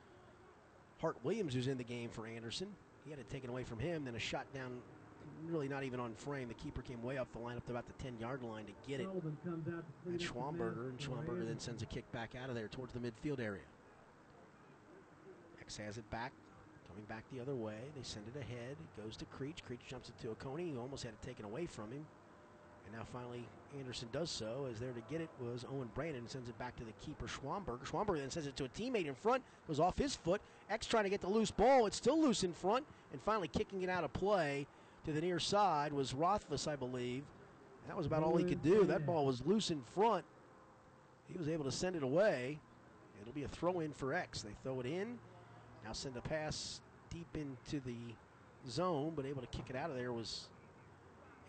Hart 0.99 1.17
Williams, 1.23 1.53
who's 1.53 1.67
in 1.67 1.77
the 1.77 1.83
game 1.83 2.09
for 2.09 2.27
Anderson. 2.27 2.67
He 3.05 3.11
had 3.11 3.19
it 3.19 3.29
taken 3.29 3.49
away 3.49 3.63
from 3.63 3.79
him, 3.79 4.03
then 4.03 4.15
a 4.15 4.19
shot 4.19 4.45
down, 4.53 4.79
really 5.47 5.67
not 5.67 5.83
even 5.83 5.99
on 5.99 6.13
frame. 6.15 6.47
The 6.47 6.53
keeper 6.55 6.81
came 6.81 7.01
way 7.01 7.17
off 7.17 7.31
the 7.31 7.39
line 7.39 7.57
up 7.57 7.65
to 7.67 7.71
about 7.71 7.87
the 7.87 8.03
10 8.03 8.19
yard 8.19 8.43
line 8.43 8.65
to 8.65 8.71
get 8.87 8.99
it. 8.99 9.05
Sullivan 9.05 9.37
comes 9.43 9.67
out 9.67 9.85
to 10.03 10.09
And 10.09 10.19
Schwamberger, 10.19 10.89
and 10.89 10.99
Schwamberger 10.99 11.47
then 11.47 11.59
sends 11.59 11.81
a 11.83 11.85
kick 11.85 12.11
back 12.11 12.33
out 12.41 12.49
of 12.49 12.55
there 12.55 12.67
towards 12.67 12.93
the 12.93 12.99
midfield 12.99 13.39
area. 13.39 13.61
X 15.67 15.75
has 15.75 15.97
it 15.97 16.09
back, 16.09 16.31
coming 16.87 17.03
back 17.09 17.25
the 17.33 17.41
other 17.41 17.53
way. 17.53 17.75
They 17.93 18.01
send 18.01 18.25
it 18.33 18.39
ahead. 18.39 18.77
It 18.79 19.03
goes 19.03 19.17
to 19.17 19.25
Creech. 19.25 19.65
Creech 19.65 19.81
jumps 19.85 20.07
it 20.07 20.17
to 20.21 20.29
Oconee, 20.29 20.71
who 20.71 20.79
almost 20.79 21.03
had 21.03 21.11
it 21.11 21.21
taken 21.21 21.43
away 21.43 21.65
from 21.65 21.91
him. 21.91 22.05
And 22.85 22.95
now 22.95 23.03
finally 23.11 23.43
Anderson 23.77 24.07
does 24.13 24.31
so. 24.31 24.65
As 24.71 24.79
there 24.79 24.93
to 24.93 25.01
get 25.11 25.19
it 25.19 25.27
was 25.41 25.65
Owen 25.69 25.89
Brandon 25.93 26.25
sends 26.25 26.47
it 26.47 26.57
back 26.57 26.77
to 26.77 26.85
the 26.85 26.93
keeper 27.05 27.27
Schwamberger. 27.27 27.85
Schwamberger 27.85 28.19
then 28.19 28.31
sends 28.31 28.47
it 28.47 28.55
to 28.55 28.63
a 28.63 28.69
teammate 28.69 29.07
in 29.07 29.13
front. 29.13 29.43
Goes 29.67 29.81
off 29.81 29.97
his 29.97 30.15
foot. 30.15 30.39
X 30.69 30.87
trying 30.87 31.03
to 31.03 31.09
get 31.09 31.19
the 31.19 31.27
loose 31.27 31.51
ball. 31.51 31.85
It's 31.85 31.97
still 31.97 32.21
loose 32.21 32.45
in 32.45 32.53
front. 32.53 32.85
And 33.11 33.21
finally 33.21 33.49
kicking 33.49 33.81
it 33.81 33.89
out 33.89 34.05
of 34.05 34.13
play 34.13 34.67
to 35.03 35.11
the 35.11 35.19
near 35.19 35.39
side 35.39 35.91
was 35.91 36.13
Rothfuss, 36.13 36.65
I 36.65 36.77
believe. 36.77 37.23
That 37.87 37.97
was 37.97 38.05
about 38.05 38.23
all 38.23 38.37
he 38.37 38.45
could 38.45 38.63
do. 38.63 38.85
That 38.85 39.05
ball 39.05 39.25
was 39.25 39.45
loose 39.45 39.69
in 39.69 39.81
front. 39.93 40.23
He 41.27 41.37
was 41.37 41.49
able 41.49 41.65
to 41.65 41.71
send 41.71 41.97
it 41.97 42.03
away. 42.03 42.57
It'll 43.21 43.33
be 43.33 43.43
a 43.43 43.49
throw 43.49 43.81
in 43.81 43.91
for 43.91 44.13
X. 44.13 44.41
They 44.41 44.55
throw 44.63 44.79
it 44.79 44.85
in. 44.85 45.19
Now 45.87 45.93
send 45.93 46.17
a 46.17 46.21
pass 46.21 46.81
deep 47.09 47.27
into 47.35 47.79
the 47.85 47.95
zone, 48.69 49.13
but 49.15 49.25
able 49.25 49.39
to 49.39 49.47
kick 49.47 49.69
it 49.69 49.75
out 49.77 49.89
of 49.89 49.95
there 49.95 50.11
was 50.11 50.49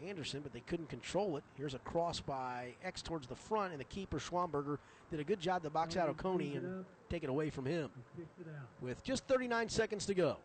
Anderson, 0.06 0.43
but 0.43 0.52
they 0.52 0.60
couldn't 0.60 0.89
control 0.89 1.36
it. 1.39 1.43
Here's 1.56 1.74
a 1.74 1.81
cross 1.81 2.20
by 2.20 2.74
X 2.85 3.02
towards 3.02 3.27
the 3.27 3.35
front, 3.35 3.73
and 3.73 3.81
the 3.81 3.85
keeper 3.85 4.20
Schwamberger 4.20 4.78
did 5.10 5.19
a 5.19 5.24
good 5.24 5.40
job 5.40 5.65
to 5.65 5.70
box 5.70 5.97
out 5.97 6.09
Oconee 6.09 6.55
and 6.55 6.85
take 7.10 7.24
it 7.24 7.31
away 7.31 7.51
from 7.51 7.66
him 7.66 7.90
and 7.93 8.05
kicks 8.16 8.39
it 8.40 8.47
out. 8.56 8.69
with 8.81 9.02
just 9.02 9.27
39 9.27 9.69
seconds 9.70 10.06
to 10.06 10.15
go. 10.15 10.36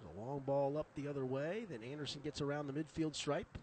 There's 0.00 0.16
a 0.16 0.20
long 0.26 0.38
ball 0.38 0.78
up 0.78 0.86
the 0.94 1.06
other 1.06 1.26
way. 1.26 1.66
Then 1.68 1.80
Anderson 1.82 2.22
gets 2.24 2.40
around 2.40 2.66
the 2.66 2.72
midfield 2.72 3.14
stripe. 3.14 3.58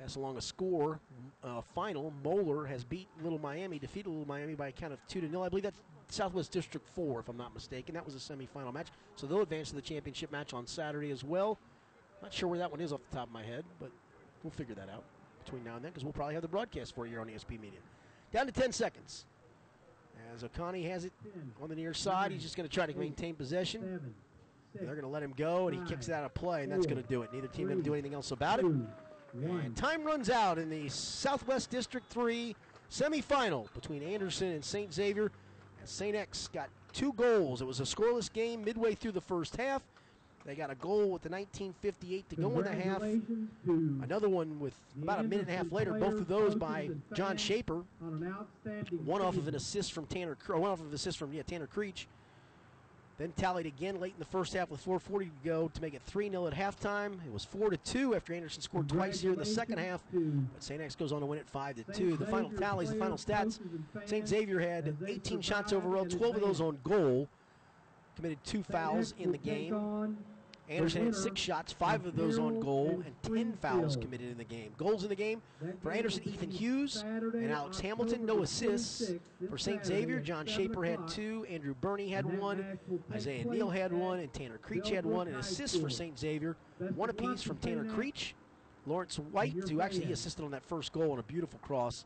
Pass 0.00 0.16
along 0.16 0.38
a 0.38 0.42
score. 0.42 1.00
Uh, 1.44 1.60
final. 1.74 2.14
Moeller 2.24 2.64
has 2.64 2.82
beat 2.82 3.08
Little 3.22 3.38
Miami, 3.38 3.78
defeated 3.78 4.08
Little 4.08 4.26
Miami 4.26 4.54
by 4.54 4.68
a 4.68 4.72
count 4.72 4.94
of 4.94 5.06
two 5.06 5.20
to 5.20 5.28
nil. 5.28 5.42
I 5.42 5.50
believe 5.50 5.64
that's 5.64 5.82
Southwest 6.08 6.52
District 6.52 6.86
Four, 6.94 7.20
if 7.20 7.28
I'm 7.28 7.36
not 7.36 7.54
mistaken. 7.54 7.94
That 7.94 8.04
was 8.04 8.14
a 8.14 8.18
semifinal 8.18 8.72
match, 8.72 8.88
so 9.16 9.26
they'll 9.26 9.42
advance 9.42 9.70
to 9.70 9.76
the 9.76 9.82
championship 9.82 10.30
match 10.30 10.54
on 10.54 10.66
Saturday 10.66 11.10
as 11.10 11.24
well. 11.24 11.58
Not 12.22 12.32
sure 12.32 12.48
where 12.48 12.58
that 12.58 12.70
one 12.70 12.80
is 12.80 12.92
off 12.92 13.00
the 13.10 13.16
top 13.16 13.28
of 13.28 13.32
my 13.32 13.42
head, 13.42 13.64
but 13.78 13.90
we'll 14.42 14.50
figure 14.50 14.74
that 14.74 14.88
out 14.88 15.04
between 15.44 15.64
now 15.64 15.76
and 15.76 15.84
then 15.84 15.90
because 15.90 16.04
we'll 16.04 16.12
probably 16.12 16.34
have 16.34 16.42
the 16.42 16.48
broadcast 16.48 16.94
for 16.94 17.06
you 17.06 17.12
here 17.12 17.20
on 17.20 17.28
ESP 17.28 17.50
Media. 17.60 17.78
Down 18.32 18.46
to 18.46 18.52
10 18.52 18.72
seconds. 18.72 19.26
As 20.34 20.42
Okani 20.42 20.88
has 20.90 21.04
it 21.04 21.12
on 21.62 21.68
the 21.68 21.74
near 21.76 21.94
side, 21.94 22.32
he's 22.32 22.42
just 22.42 22.56
going 22.56 22.68
to 22.68 22.74
try 22.74 22.86
to 22.86 22.98
maintain 22.98 23.34
possession. 23.34 24.00
They're 24.74 24.86
going 24.86 25.02
to 25.02 25.08
let 25.08 25.22
him 25.22 25.34
go, 25.36 25.68
and 25.68 25.78
he 25.80 25.88
kicks 25.88 26.08
it 26.08 26.14
out 26.14 26.24
of 26.24 26.34
play, 26.34 26.62
and 26.62 26.72
that's 26.72 26.86
going 26.86 27.02
to 27.02 27.08
do 27.08 27.22
it. 27.22 27.32
Neither 27.32 27.46
team 27.48 27.66
going 27.66 27.78
to 27.78 27.84
do 27.84 27.94
anything 27.94 28.14
else 28.14 28.30
about 28.30 28.58
it. 28.60 28.66
And 29.34 29.76
time 29.76 30.04
runs 30.04 30.30
out 30.30 30.58
in 30.58 30.70
the 30.70 30.88
Southwest 30.88 31.70
District 31.70 32.08
3 32.10 32.56
semifinal 32.90 33.72
between 33.74 34.02
Anderson 34.02 34.48
and 34.48 34.64
St. 34.64 34.92
Xavier. 34.92 35.30
St. 35.88 36.16
X 36.16 36.48
got 36.52 36.68
two 36.92 37.12
goals. 37.12 37.60
It 37.60 37.66
was 37.66 37.80
a 37.80 37.84
scoreless 37.84 38.32
game 38.32 38.64
midway 38.64 38.94
through 38.94 39.12
the 39.12 39.20
first 39.20 39.56
half. 39.56 39.82
They 40.44 40.54
got 40.54 40.70
a 40.70 40.76
goal 40.76 41.10
with 41.10 41.22
the 41.22 41.28
1958 41.28 42.28
to 42.30 42.36
go 42.36 42.50
in 42.60 42.62
the 42.64 42.70
half. 42.72 43.02
Another 44.04 44.28
one 44.28 44.60
with 44.60 44.74
about 45.02 45.18
a 45.18 45.22
minute 45.24 45.48
and 45.48 45.54
a 45.54 45.56
half 45.56 45.72
later, 45.72 45.94
both 45.94 46.20
of 46.20 46.28
those 46.28 46.54
by 46.54 46.90
John 47.14 47.36
Shaper. 47.36 47.82
on 48.00 48.20
One 49.04 49.20
off 49.20 49.36
of 49.36 49.48
an 49.48 49.56
assist 49.56 49.92
from 49.92 50.06
Tanner, 50.06 50.36
one 50.46 50.70
off 50.70 50.80
of 50.80 50.86
an 50.86 50.94
assist 50.94 51.18
from 51.18 51.32
yeah 51.32 51.42
Tanner 51.42 51.66
Creech. 51.66 52.06
Then 53.18 53.32
tallied 53.32 53.64
again 53.64 53.98
late 53.98 54.12
in 54.12 54.18
the 54.18 54.26
first 54.26 54.52
half 54.52 54.68
with 54.70 54.84
4:40 54.84 55.24
to 55.24 55.30
go 55.42 55.68
to 55.72 55.80
make 55.80 55.94
it 55.94 56.02
3-0 56.06 56.46
at 56.46 56.54
halftime. 56.54 57.14
It 57.24 57.32
was 57.32 57.44
4 57.44 57.70
to 57.70 57.78
2 57.78 58.14
after 58.14 58.34
Anderson 58.34 58.60
scored 58.60 58.88
twice 58.88 59.20
here 59.20 59.32
in 59.32 59.38
the 59.38 59.44
second 59.46 59.78
half. 59.78 60.02
But 60.12 60.62
St. 60.62 60.80
X 60.82 60.94
goes 60.94 61.12
on 61.12 61.20
to 61.20 61.26
win 61.26 61.38
it 61.38 61.48
5 61.48 61.76
to 61.76 61.84
to 61.84 61.92
2. 61.92 62.16
The 62.18 62.26
final 62.26 62.50
tallies, 62.50 62.90
the 62.90 62.96
final 62.96 63.16
stats. 63.16 63.58
St. 64.04 64.28
Xavier 64.28 64.60
had 64.60 64.94
18 65.06 65.40
shots 65.40 65.72
overall, 65.72 66.04
12 66.04 66.36
of 66.36 66.42
those 66.42 66.60
on 66.60 66.78
goal. 66.84 67.28
Committed 68.16 68.38
two 68.44 68.62
fouls 68.62 69.14
in 69.18 69.32
the 69.32 69.38
game. 69.38 70.16
On 70.68 70.76
Anderson 70.76 71.04
had 71.04 71.14
six 71.14 71.40
shots, 71.40 71.72
five 71.72 72.06
of 72.06 72.16
those 72.16 72.38
on 72.38 72.60
goal, 72.60 73.02
and 73.04 73.06
and 73.06 73.36
10 73.36 73.58
fouls 73.60 73.96
committed 73.96 74.30
in 74.30 74.38
the 74.38 74.44
game. 74.44 74.72
Goals 74.76 75.02
in 75.02 75.08
the 75.08 75.14
game 75.14 75.42
for 75.82 75.92
Anderson, 75.92 76.22
Ethan 76.26 76.50
Hughes 76.50 77.04
and 77.06 77.50
Alex 77.50 77.80
Hamilton. 77.80 78.26
No 78.26 78.42
assists 78.42 79.12
for 79.48 79.58
St. 79.58 79.84
Xavier. 79.84 80.20
John 80.20 80.46
7 80.46 80.62
Shaper 80.62 80.84
had 80.84 81.06
two, 81.08 81.46
Andrew 81.48 81.74
Burney 81.80 82.08
had 82.08 82.24
one, 82.38 82.58
match 82.58 82.78
will 82.88 82.98
take 82.98 83.16
Isaiah 83.16 83.44
Neal 83.44 83.70
had 83.70 83.92
one, 83.92 84.20
and 84.20 84.32
Tanner 84.32 84.58
Creech 84.58 84.88
had 84.90 85.06
one. 85.06 85.28
An 85.28 85.34
High 85.34 85.40
assist 85.40 85.80
for 85.80 85.88
St. 85.88 86.18
Xavier. 86.18 86.56
One 86.94 87.10
apiece 87.10 87.42
from 87.42 87.56
Tanner 87.58 87.84
Creech. 87.84 88.34
Lawrence 88.86 89.18
White, 89.18 89.52
who 89.68 89.80
actually 89.80 90.06
he 90.06 90.12
assisted 90.12 90.44
on 90.44 90.52
that 90.52 90.64
first 90.64 90.92
goal 90.92 91.12
on 91.12 91.18
a 91.18 91.22
beautiful 91.24 91.58
cross. 91.60 92.04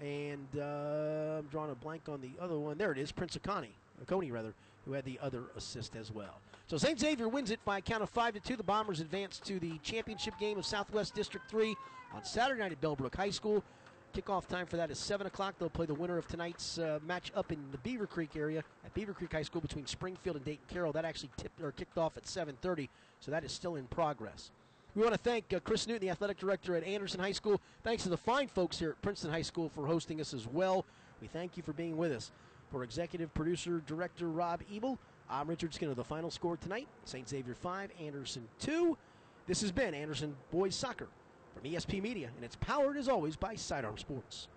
And 0.00 0.46
uh, 0.56 1.38
I'm 1.38 1.46
drawing 1.46 1.70
a 1.70 1.74
blank 1.74 2.08
on 2.08 2.20
the 2.20 2.30
other 2.40 2.58
one. 2.58 2.78
There 2.78 2.92
it 2.92 2.98
is, 2.98 3.12
Prince 3.12 3.36
Akani, 3.36 3.70
Coney 4.06 4.30
rather, 4.30 4.54
who 4.86 4.92
had 4.92 5.04
the 5.04 5.18
other 5.20 5.44
assist 5.56 5.96
as 5.96 6.10
well. 6.10 6.40
So 6.70 6.78
St. 6.78 7.00
Xavier 7.00 7.28
wins 7.28 7.50
it 7.50 7.58
by 7.64 7.78
a 7.78 7.80
count 7.80 8.00
of 8.00 8.08
five 8.10 8.32
to 8.34 8.38
two. 8.38 8.54
The 8.54 8.62
Bombers 8.62 9.00
advance 9.00 9.40
to 9.40 9.58
the 9.58 9.76
championship 9.78 10.38
game 10.38 10.56
of 10.56 10.64
Southwest 10.64 11.16
District 11.16 11.50
Three 11.50 11.74
on 12.14 12.22
Saturday 12.22 12.60
night 12.60 12.70
at 12.70 12.80
Bellbrook 12.80 13.16
High 13.16 13.30
School. 13.30 13.64
Kickoff 14.14 14.46
time 14.46 14.66
for 14.66 14.76
that 14.76 14.88
is 14.88 14.96
seven 14.96 15.26
o'clock. 15.26 15.56
They'll 15.58 15.68
play 15.68 15.86
the 15.86 15.94
winner 15.94 16.16
of 16.16 16.28
tonight's 16.28 16.78
uh, 16.78 17.00
match 17.04 17.32
up 17.34 17.50
in 17.50 17.58
the 17.72 17.78
Beavercreek 17.78 18.36
area 18.36 18.62
at 18.84 18.94
Beavercreek 18.94 19.32
High 19.32 19.42
School 19.42 19.60
between 19.60 19.84
Springfield 19.84 20.36
and 20.36 20.44
Dayton 20.44 20.64
Carroll. 20.68 20.92
That 20.92 21.04
actually 21.04 21.30
tipped 21.36 21.60
or 21.60 21.72
kicked 21.72 21.98
off 21.98 22.16
at 22.16 22.22
7:30, 22.26 22.88
so 23.18 23.32
that 23.32 23.42
is 23.42 23.50
still 23.50 23.74
in 23.74 23.86
progress. 23.86 24.52
We 24.94 25.02
want 25.02 25.14
to 25.14 25.18
thank 25.18 25.52
uh, 25.52 25.58
Chris 25.58 25.88
Newton, 25.88 26.02
the 26.02 26.10
athletic 26.10 26.38
director 26.38 26.76
at 26.76 26.84
Anderson 26.84 27.18
High 27.18 27.32
School. 27.32 27.60
Thanks 27.82 28.04
to 28.04 28.10
the 28.10 28.16
fine 28.16 28.46
folks 28.46 28.78
here 28.78 28.90
at 28.90 29.02
Princeton 29.02 29.32
High 29.32 29.42
School 29.42 29.70
for 29.70 29.88
hosting 29.88 30.20
us 30.20 30.32
as 30.32 30.46
well. 30.46 30.84
We 31.20 31.26
thank 31.26 31.56
you 31.56 31.64
for 31.64 31.72
being 31.72 31.96
with 31.96 32.12
us. 32.12 32.30
For 32.70 32.84
executive 32.84 33.34
producer 33.34 33.82
director 33.84 34.28
Rob 34.28 34.62
Ebel, 34.72 34.96
I'm 35.30 35.46
Richard 35.48 35.72
Skinner. 35.72 35.94
The 35.94 36.02
final 36.02 36.30
score 36.30 36.56
tonight: 36.56 36.88
St. 37.04 37.28
Xavier 37.28 37.54
five, 37.54 37.90
Anderson 38.00 38.48
two. 38.58 38.96
This 39.46 39.60
has 39.60 39.70
been 39.70 39.94
Anderson 39.94 40.36
Boys 40.50 40.74
Soccer 40.74 41.06
from 41.54 41.62
ESP 41.62 42.02
Media, 42.02 42.30
and 42.34 42.44
it's 42.44 42.56
powered 42.56 42.96
as 42.96 43.08
always 43.08 43.36
by 43.36 43.54
Sidearm 43.54 43.96
Sports. 43.96 44.48